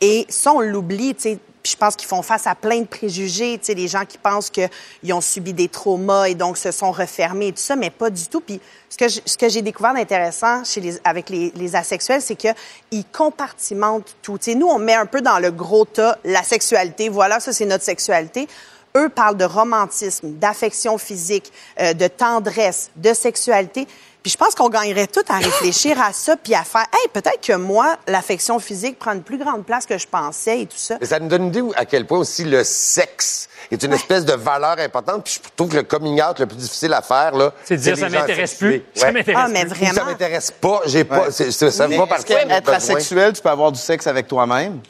Et 0.00 0.26
ça, 0.28 0.52
on 0.52 0.60
l'oublie, 0.60 1.14
tu 1.14 1.22
sais. 1.22 1.38
Puis 1.62 1.72
je 1.72 1.76
pense 1.76 1.96
qu'ils 1.96 2.08
font 2.08 2.22
face 2.22 2.46
à 2.46 2.54
plein 2.54 2.80
de 2.80 2.86
préjugés, 2.86 3.58
tu 3.58 3.66
sais, 3.66 3.74
les 3.74 3.88
gens 3.88 4.04
qui 4.04 4.18
pensent 4.18 4.50
qu'ils 4.50 5.12
ont 5.12 5.20
subi 5.20 5.52
des 5.52 5.68
traumas 5.68 6.26
et 6.26 6.34
donc 6.34 6.56
se 6.56 6.70
sont 6.70 6.90
refermés 6.90 7.48
et 7.48 7.52
tout 7.52 7.58
ça, 7.62 7.76
mais 7.76 7.90
pas 7.90 8.10
du 8.10 8.26
tout. 8.28 8.40
Puis 8.40 8.60
ce 8.88 8.96
que 8.96 9.08
ce 9.08 9.36
que 9.36 9.48
j'ai 9.48 9.62
découvert 9.62 9.94
d'intéressant 9.94 10.62
les, 10.76 10.98
avec 11.04 11.28
les, 11.28 11.52
les 11.54 11.76
asexuels, 11.76 12.22
c'est 12.22 12.36
qu'ils 12.36 13.04
compartimentent 13.12 14.16
tout. 14.22 14.38
Tu 14.38 14.52
sais, 14.52 14.54
nous, 14.54 14.68
on 14.68 14.78
met 14.78 14.94
un 14.94 15.06
peu 15.06 15.20
dans 15.20 15.38
le 15.38 15.50
gros 15.50 15.84
tas 15.84 16.18
la 16.24 16.42
sexualité. 16.42 17.08
Voilà, 17.08 17.40
ça, 17.40 17.52
c'est 17.52 17.66
notre 17.66 17.84
sexualité. 17.84 18.48
Eux 18.96 19.08
parlent 19.08 19.36
de 19.36 19.44
romantisme, 19.44 20.32
d'affection 20.32 20.98
physique, 20.98 21.52
euh, 21.80 21.92
de 21.92 22.08
tendresse, 22.08 22.90
de 22.96 23.14
sexualité. 23.14 23.86
Puis 24.22 24.32
je 24.32 24.36
pense 24.36 24.54
qu'on 24.54 24.68
gagnerait 24.68 25.06
tout 25.06 25.22
à 25.30 25.38
réfléchir 25.38 25.98
à 26.00 26.12
ça 26.12 26.36
puis 26.36 26.54
à 26.54 26.62
faire, 26.62 26.84
hey, 26.92 27.08
peut-être 27.12 27.40
que 27.40 27.54
moi, 27.54 27.96
l'affection 28.06 28.58
physique 28.58 28.98
prend 28.98 29.12
une 29.12 29.22
plus 29.22 29.38
grande 29.38 29.64
place 29.64 29.86
que 29.86 29.96
je 29.96 30.06
pensais 30.06 30.60
et 30.60 30.66
tout 30.66 30.76
ça. 30.76 30.96
Mais 31.00 31.06
ça 31.06 31.18
nous 31.18 31.28
donne 31.28 31.42
une 31.44 31.48
idée 31.48 31.60
où- 31.62 31.72
à 31.74 31.86
quel 31.86 32.06
point 32.06 32.18
aussi 32.18 32.44
le 32.44 32.62
sexe 32.62 33.48
est 33.70 33.82
une 33.82 33.94
espèce 33.94 34.26
de 34.26 34.34
valeur 34.34 34.78
importante. 34.78 35.24
Puis 35.24 35.40
je 35.42 35.48
trouve 35.56 35.70
que 35.70 35.76
le 35.76 35.84
coming 35.84 36.20
out 36.22 36.38
le 36.38 36.46
plus 36.46 36.58
difficile 36.58 36.92
à 36.92 37.00
faire, 37.00 37.34
là, 37.34 37.52
C'est 37.64 37.76
de 37.76 37.80
dire, 37.80 37.96
ça 37.96 38.08
m'intéresse 38.10 38.54
plus. 38.54 38.82
Ça 38.94 39.10
m'intéresse 39.10 39.42
Ah, 39.42 39.48
mais 39.48 39.64
vraiment. 39.64 39.94
Ça 39.94 40.04
m'intéresse 40.04 40.50
pas. 40.50 40.82
J'ai 40.86 41.04
pas. 41.04 41.30
ça 41.30 41.88
Mais 41.88 41.96
va 41.96 42.06
que. 42.18 42.22
qu'être 42.24 42.68
asexuel, 42.68 43.32
tu 43.32 43.40
peux 43.40 43.48
avoir 43.48 43.72
du 43.72 43.80
sexe 43.80 44.06
avec 44.06 44.28
toi-même? 44.28 44.80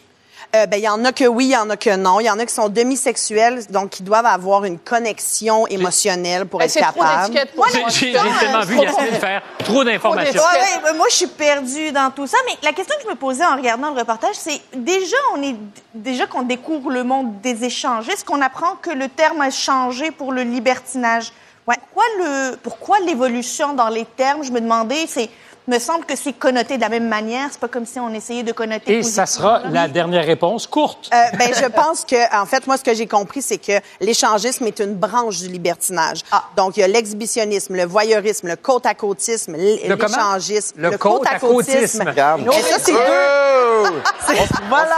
Euh, 0.57 0.67
ben, 0.67 0.79
il 0.79 0.83
y 0.83 0.89
en 0.89 1.05
a 1.05 1.13
que 1.13 1.25
oui, 1.27 1.45
il 1.47 1.51
y 1.53 1.57
en 1.57 1.71
a 1.71 1.77
que 1.77 1.95
non. 1.95 2.19
Il 2.19 2.25
y 2.27 2.31
en 2.31 2.37
a 2.41 2.45
qui 2.45 2.53
sont 2.53 2.69
demisexuels, 2.69 3.65
donc 3.71 3.91
qui 3.91 4.03
doivent 4.03 4.27
avoir 4.27 4.65
une 4.65 4.81
connexion 4.81 5.65
émotionnelle 5.69 6.45
pour 6.47 6.59
Ben, 6.59 6.65
être 6.65 6.73
c'est 6.73 6.81
trop 6.81 6.93
capables. 7.01 7.33
d'étiquettes 7.35 7.55
pour 7.55 7.69
J'ai 7.69 7.81
moi. 7.81 7.89
j'ai- 7.89 8.13
j'ai 8.13 8.13
tellement 8.41 8.61
vu 8.63 8.77
Yasmine 8.81 9.15
faire 9.21 9.43
trop 9.61 9.85
d'informations. 9.85 10.41
Ouais, 10.43 10.59
ouais, 10.59 10.81
ben, 10.83 10.97
moi, 10.97 11.07
je 11.09 11.15
suis 11.15 11.27
perdue 11.29 11.93
dans 11.93 12.11
tout 12.11 12.27
ça. 12.27 12.37
Mais 12.47 12.57
la 12.65 12.73
question 12.73 12.97
que 12.97 13.05
je 13.05 13.09
me 13.11 13.15
posais 13.15 13.45
en 13.45 13.55
regardant 13.57 13.91
le 13.91 13.99
reportage, 14.01 14.35
c'est 14.35 14.61
déjà, 14.75 15.17
on 15.37 15.43
est 15.43 15.55
déjà 15.95 16.27
qu'on 16.27 16.43
découvre 16.43 16.91
le 16.91 17.05
monde 17.05 17.41
des 17.41 17.63
échanges. 17.65 18.09
Est-ce 18.09 18.25
qu'on 18.25 18.43
apprend 18.43 18.75
que 18.83 18.91
le 18.91 19.09
terme 19.09 19.41
a 19.43 19.51
changé 19.53 20.11
pour 20.11 20.33
le 20.33 20.43
libertinage? 20.43 21.33
Ouais. 21.69 21.77
Pourquoi 21.77 22.05
le, 22.19 22.57
pourquoi 22.57 22.99
l'évolution 23.01 23.75
dans 23.75 23.89
les 23.89 24.05
termes? 24.05 24.43
Je 24.43 24.51
me 24.51 24.61
demandais, 24.61 25.05
c'est, 25.07 25.31
me 25.71 25.79
semble 25.79 26.05
que 26.05 26.17
c'est 26.17 26.33
connoté 26.33 26.77
de 26.77 26.81
la 26.83 26.89
même 26.89 27.09
manière. 27.09 27.49
C'est 27.51 27.61
pas 27.61 27.69
comme 27.69 27.87
si 27.87 27.99
on 28.01 28.13
essayait 28.13 28.43
de 28.43 28.53
connoter. 28.53 28.99
Et 28.99 29.03
ça 29.03 29.27
sera 29.27 29.63
la 29.71 29.89
dernière 29.89 30.25
réponse 30.25 30.67
courte. 30.67 31.09
Euh, 31.13 31.37
ben, 31.39 31.51
je 31.55 31.67
pense 31.67 32.05
que, 32.05 32.17
en 32.37 32.45
fait, 32.47 32.67
moi, 32.67 32.77
ce 32.77 32.85
que 32.85 32.95
j'ai 32.95 33.07
compris, 33.07 33.41
c'est 33.43 33.59
que 33.59 33.73
l'échangisme 34.01 34.67
est 34.67 34.79
une 34.81 34.95
branche 34.95 35.39
du 35.39 35.49
libertinage. 35.49 36.23
Ah. 36.33 36.45
Donc, 36.57 36.77
il 36.77 36.81
y 36.81 36.83
a 36.83 36.89
l'exhibitionnisme, 36.89 37.75
le 37.77 37.85
voyeurisme, 37.85 38.49
le 38.49 38.57
côte-à-côtisme, 38.57 39.53
Le 39.57 39.95
l'échangisme, 39.95 40.75
Le 40.81 40.99
côte-à-côtisme. 40.99 42.03
Regarde. 42.07 42.43
Et 42.53 42.63
ça, 42.63 42.79
c'est 42.79 42.93
deux. 42.93 42.99
Voilà. 44.69 44.97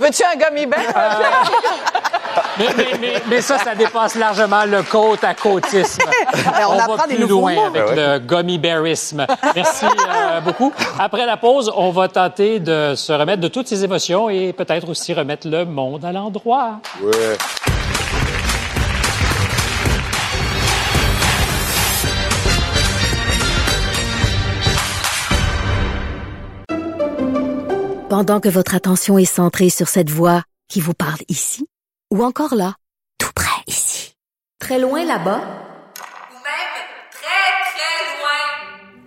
Veux-tu 0.00 0.22
un 0.24 0.36
gummy 0.36 0.66
bear? 0.66 0.80
Mais, 2.58 2.66
mais- 2.76 2.98
mais- 3.00 3.22
mais 3.28 3.40
ça, 3.40 3.58
ça 3.58 3.74
dépasse 3.74 4.14
largement 4.14 4.64
le 4.64 4.82
côte 4.82 5.22
à 5.24 5.34
côtisme. 5.34 6.02
Ben, 6.32 6.66
on 6.68 6.76
va 6.76 6.84
apprend 6.84 7.06
des 7.06 7.16
plus 7.16 7.26
loin 7.26 7.54
mots. 7.54 7.66
avec 7.66 7.84
Ben 7.84 7.88
ouais. 7.96 8.12
le 8.14 8.18
gummy 8.20 8.58
bearisme. 8.58 8.99
Merci 9.54 9.86
euh, 9.86 10.40
beaucoup. 10.40 10.72
Après 10.98 11.26
la 11.26 11.36
pause, 11.36 11.72
on 11.76 11.90
va 11.90 12.08
tenter 12.08 12.60
de 12.60 12.94
se 12.96 13.12
remettre 13.12 13.40
de 13.40 13.48
toutes 13.48 13.68
ces 13.68 13.84
émotions 13.84 14.30
et 14.30 14.52
peut-être 14.52 14.88
aussi 14.88 15.14
remettre 15.14 15.48
le 15.48 15.64
monde 15.64 16.04
à 16.04 16.12
l'endroit. 16.12 16.80
Ouais. 17.02 17.36
Pendant 28.10 28.40
que 28.40 28.48
votre 28.48 28.74
attention 28.74 29.18
est 29.18 29.24
centrée 29.24 29.70
sur 29.70 29.86
cette 29.86 30.10
voix 30.10 30.42
qui 30.68 30.80
vous 30.80 30.94
parle 30.94 31.20
ici, 31.28 31.68
ou 32.12 32.24
encore 32.24 32.56
là, 32.56 32.74
tout 33.18 33.30
près 33.32 33.62
ici, 33.68 34.16
très 34.58 34.80
loin 34.80 35.04
là-bas, 35.04 35.38
Ou 35.38 36.34
même 36.34 36.74
très, 37.12 37.52
très 37.70 38.18
loin. 38.18 39.06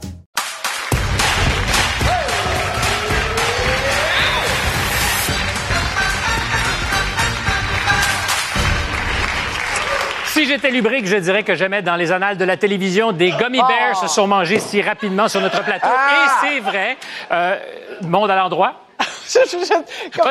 Si 10.41 10.47
j'étais 10.47 10.71
lubrique, 10.71 11.05
je 11.05 11.17
dirais 11.17 11.43
que 11.43 11.53
jamais 11.53 11.83
dans 11.83 11.95
les 11.95 12.11
annales 12.11 12.35
de 12.35 12.43
la 12.45 12.57
télévision 12.57 13.11
des 13.11 13.29
gummy 13.29 13.59
bears 13.59 13.95
se 13.95 14.07
sont 14.07 14.25
mangés 14.25 14.57
si 14.57 14.81
rapidement 14.81 15.27
sur 15.27 15.39
notre 15.39 15.63
plateau. 15.63 15.85
Et 15.87 16.29
c'est 16.41 16.59
vrai. 16.61 16.97
Euh, 17.31 17.59
monde 18.01 18.31
à 18.31 18.35
l'endroit. 18.35 18.73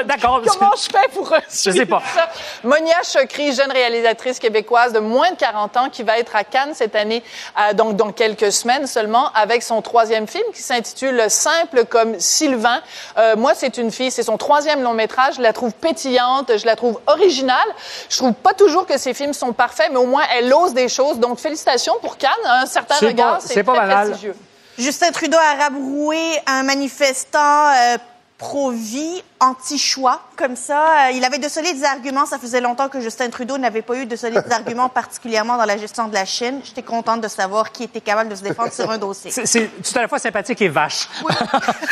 D'accord. 0.04 0.40
Comment 0.46 0.72
je 0.76 0.82
fais 0.90 1.08
pour 1.14 1.32
Je 1.50 1.70
sais 1.70 1.86
pas. 1.86 2.02
ça? 2.14 2.28
Monia 2.64 2.96
Chokri, 3.02 3.52
jeune 3.54 3.70
réalisatrice 3.72 4.38
québécoise 4.38 4.92
de 4.92 4.98
moins 4.98 5.30
de 5.30 5.36
40 5.36 5.76
ans 5.76 5.88
qui 5.90 6.02
va 6.02 6.18
être 6.18 6.36
à 6.36 6.44
Cannes 6.44 6.72
cette 6.74 6.94
année, 6.96 7.22
euh, 7.58 7.72
donc 7.74 7.96
dans 7.96 8.12
quelques 8.12 8.52
semaines 8.52 8.86
seulement, 8.86 9.30
avec 9.34 9.62
son 9.62 9.82
troisième 9.82 10.26
film 10.26 10.44
qui 10.54 10.62
s'intitule 10.62 11.24
Simple 11.28 11.84
comme 11.86 12.18
Sylvain. 12.20 12.80
Euh, 13.18 13.36
moi, 13.36 13.52
c'est 13.54 13.78
une 13.78 13.90
fille, 13.90 14.10
c'est 14.10 14.22
son 14.22 14.36
troisième 14.36 14.82
long 14.82 14.94
métrage. 14.94 15.34
Je 15.36 15.42
la 15.42 15.52
trouve 15.52 15.72
pétillante, 15.72 16.56
je 16.58 16.66
la 16.66 16.76
trouve 16.76 17.00
originale. 17.06 17.56
Je 18.08 18.16
trouve 18.18 18.34
pas 18.34 18.54
toujours 18.54 18.86
que 18.86 18.98
ses 18.98 19.14
films 19.14 19.32
sont 19.32 19.52
parfaits, 19.52 19.88
mais 19.90 19.98
au 19.98 20.06
moins 20.06 20.22
elle 20.36 20.52
ose 20.52 20.74
des 20.74 20.88
choses. 20.88 21.18
Donc 21.18 21.38
félicitations 21.38 21.94
pour 22.02 22.16
Cannes. 22.18 22.30
Un 22.44 22.66
certain 22.66 22.96
C'est 22.98 23.06
regard, 23.06 23.34
pas- 23.34 23.40
c'est 23.40 23.54
c'est 23.54 23.64
pas 23.64 23.72
très 23.72 23.80
banal. 23.86 24.06
prestigieux. 24.08 24.34
Justin 24.78 25.10
Trudeau 25.10 25.36
a 25.36 25.62
rabroué 25.64 26.18
un 26.46 26.62
manifestant 26.62 27.68
euh, 27.70 27.98
pro-vie, 28.40 29.22
anti-choix, 29.38 30.22
comme 30.34 30.56
ça. 30.56 31.08
Euh, 31.08 31.10
il 31.12 31.22
avait 31.26 31.38
de 31.38 31.48
solides 31.48 31.84
arguments. 31.84 32.24
Ça 32.24 32.38
faisait 32.38 32.62
longtemps 32.62 32.88
que 32.88 32.98
Justin 32.98 33.28
Trudeau 33.28 33.58
n'avait 33.58 33.82
pas 33.82 33.96
eu 33.96 34.06
de 34.06 34.16
solides 34.16 34.42
arguments, 34.50 34.88
particulièrement 34.88 35.58
dans 35.58 35.66
la 35.66 35.76
gestion 35.76 36.08
de 36.08 36.14
la 36.14 36.24
Chine. 36.24 36.62
J'étais 36.64 36.82
contente 36.82 37.20
de 37.20 37.28
savoir 37.28 37.70
qui 37.70 37.84
était 37.84 38.00
capable 38.00 38.30
de 38.30 38.34
se 38.34 38.42
défendre 38.42 38.72
sur 38.72 38.90
un 38.90 38.96
dossier. 38.96 39.30
C'est 39.30 39.68
tout 39.82 39.98
à 39.98 40.00
la 40.00 40.08
fois 40.08 40.18
sympathique 40.18 40.60
et 40.62 40.68
vache. 40.68 41.08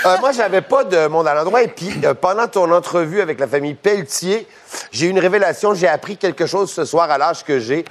Euh, 0.07 0.17
moi, 0.21 0.31
j'avais 0.33 0.61
pas 0.63 0.85
de 0.85 1.09
monde 1.09 1.27
à 1.27 1.35
l'endroit. 1.35 1.63
Et 1.63 1.69
puis, 1.69 1.93
euh, 2.05 2.15
pendant 2.15 2.47
ton 2.47 2.71
entrevue 2.71 3.21
avec 3.21 3.41
la 3.41 3.49
famille 3.49 3.75
Pelletier, 3.75 4.47
j'ai 4.93 5.07
eu 5.07 5.09
une 5.11 5.19
révélation. 5.19 5.75
J'ai 5.75 5.89
appris 5.89 6.17
quelque 6.17 6.47
chose 6.47 6.71
ce 6.71 6.85
soir 6.85 7.11
à 7.11 7.19
l'âge 7.19 7.45
que 7.45 7.59
j'ai. 7.59 7.85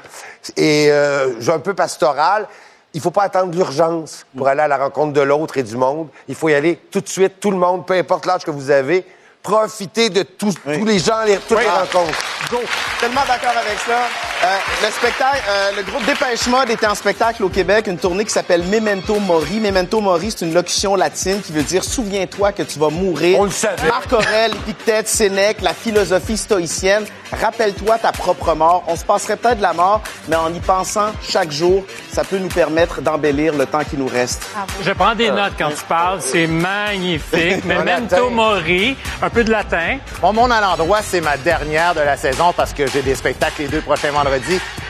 Et 0.56 0.90
euh, 0.90 1.40
j'ai 1.40 1.52
un 1.52 1.60
peu 1.60 1.74
pastoral. 1.74 2.48
Il 2.94 3.02
faut 3.02 3.12
pas 3.12 3.24
attendre 3.24 3.54
l'urgence 3.54 4.26
pour 4.36 4.48
aller 4.48 4.62
à 4.62 4.68
la 4.68 4.78
rencontre 4.78 5.14
de 5.14 5.22
l'autre 5.22 5.58
et 5.58 5.64
du 5.64 5.76
monde. 5.78 6.08
Il 6.28 6.36
faut 6.36 6.50
y 6.50 6.56
aller 6.56 6.78
tout 6.92 7.02
de 7.02 7.08
suite, 7.10 7.40
tout 7.40 7.52
le 7.52 7.58
monde, 7.58 7.86
peu 7.86 7.94
importe 7.94 8.26
l'âge 8.26 8.44
que 8.44 8.52
vous 8.52 8.72
avez. 8.72 9.06
Profitez 9.44 10.10
de 10.10 10.24
tous 10.24 10.56
tous 10.56 10.84
les 10.86 11.00
gens, 11.00 11.24
les, 11.26 11.38
toutes 11.38 11.58
Oui. 11.58 11.64
les 11.64 11.70
rencontres. 11.70 12.18
Go. 12.50 12.58
Tellement 13.00 13.22
d'accord 13.28 13.56
avec 13.58 13.78
ça. 13.80 14.08
Euh, 14.44 14.58
le 14.84 14.92
spectacle, 14.92 15.42
euh, 15.50 15.72
le 15.78 15.84
groupe 15.84 16.06
Dépêche 16.06 16.46
Mode 16.48 16.70
était 16.70 16.86
en 16.86 16.94
spectacle 16.94 17.44
au 17.44 17.50
Québec, 17.50 17.88
une 17.88 17.98
tournée 17.98 18.24
qui 18.24 18.32
s'appelle 18.32 18.62
Memento 18.64 19.20
Mori. 19.20 19.60
Memento 19.60 20.00
Mori, 20.00 20.30
c'est 20.30 20.46
une 20.46 20.54
locution 20.54 20.96
latine 20.96 21.42
qui 21.42 21.52
veut 21.54 21.64
dire 21.64 21.84
souviens-toi 21.84 22.52
que 22.52 22.62
tu 22.62 22.78
vas 22.78 22.90
mourir. 22.90 23.40
On 23.40 23.46
le 23.46 23.50
savait. 23.50 23.88
Marc 23.88 24.14
Aurèle, 24.14 24.52
Épictète, 24.54 25.08
Sénèque, 25.08 25.62
la 25.62 25.74
philosophie 25.74 26.38
stoïcienne. 26.38 27.06
Rappelle-toi 27.42 27.98
ta 27.98 28.12
propre 28.12 28.54
mort. 28.54 28.84
On 28.88 28.96
se 28.96 29.04
passerait 29.04 29.38
peut-être 29.38 29.58
de 29.58 29.64
la 29.64 29.74
mort, 29.74 30.02
mais 30.30 30.36
en 30.36 30.54
y 30.54 30.60
pensant 30.60 31.12
chaque 31.28 31.52
jour, 31.52 31.84
ça 32.14 32.24
peut 32.24 32.38
nous 32.38 32.48
permettre 32.48 33.02
d'embellir 33.02 33.54
le 33.56 33.66
temps 33.66 33.84
qui 33.84 33.98
nous 33.98 34.08
reste. 34.08 34.48
Je 34.84 34.92
prends 34.92 35.16
des 35.16 35.32
notes 35.32 35.54
quand 35.58 35.70
tu 35.70 35.84
parles. 35.90 36.22
C'est 36.22 36.48
magnifique. 36.48 37.64
En 37.68 37.84
Memento 37.84 38.30
mori, 38.30 38.96
un 39.22 39.30
peu 39.30 39.44
de 39.44 39.52
latin. 39.52 39.98
Mon 40.22 40.34
monde 40.34 40.52
à 40.52 40.62
l'endroit, 40.62 41.00
c'est 41.04 41.22
ma 41.22 41.38
dernière 41.38 41.94
de 41.94 42.00
la 42.00 42.18
saison 42.18 42.54
parce 42.56 42.74
que 42.74 42.88
j'ai 42.88 43.02
des 43.02 43.16
spectacles 43.16 43.64
les 43.64 43.68
deux 43.68 43.82
prochains 43.82 44.12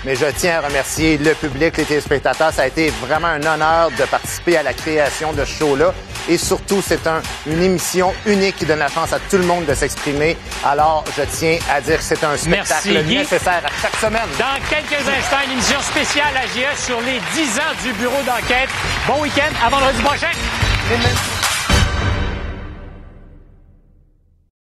Mais 0.06 0.16
je 0.16 0.26
tiens 0.38 0.60
à 0.60 0.68
remercier 0.68 1.18
le 1.18 1.34
public, 1.34 1.76
les 1.78 1.86
téléspectateurs. 1.86 2.52
Ça 2.54 2.64
a 2.64 2.68
été 2.68 2.90
vraiment 3.02 3.28
un 3.28 3.44
honneur 3.46 3.92
de 3.92 4.04
participer 4.06 4.58
à 4.58 4.64
la 4.64 4.74
création 4.74 5.34
de 5.34 5.44
ce 5.46 5.52
show-là. 5.60 5.94
Et 6.30 6.38
surtout, 6.38 6.84
c'est 6.86 7.06
un- 7.08 7.22
une 7.46 7.64
émission 7.64 8.14
unique 8.26 8.58
qui 8.58 8.66
donne 8.66 8.80
la 8.80 8.90
chance 8.90 9.14
à 9.14 9.20
tout 9.20 9.38
le 9.38 9.44
monde 9.46 9.66
de 9.66 9.74
s'exprimer. 9.74 10.38
Alors, 10.66 11.04
je 11.18 11.24
tiens 11.24 11.58
à 11.74 11.80
dire 11.82 11.98
que 11.98 12.04
c'est 12.04 12.24
un 12.24 12.36
spectacle 12.38 12.90
Merci, 12.94 13.08
nécessaire 13.18 13.62
à 13.66 13.82
chaque 13.82 13.96
semaine. 13.96 14.28
Dans 14.38 14.60
quelques 14.70 15.08
instants, 15.08 15.38
une 15.46 15.54
émission 15.54 15.82
spéciale 15.82 16.36
à 16.36 16.46
JS 16.48 16.86
sur 16.86 17.00
les 17.02 17.20
10 17.34 17.58
ans 17.60 17.74
du 17.84 17.94
bureau 17.94 18.22
d'enquête. 18.26 18.70
Bon 19.08 19.22
week-end. 19.22 19.52
À 19.66 19.70
vendredi 19.70 20.02
prochain. 20.02 20.32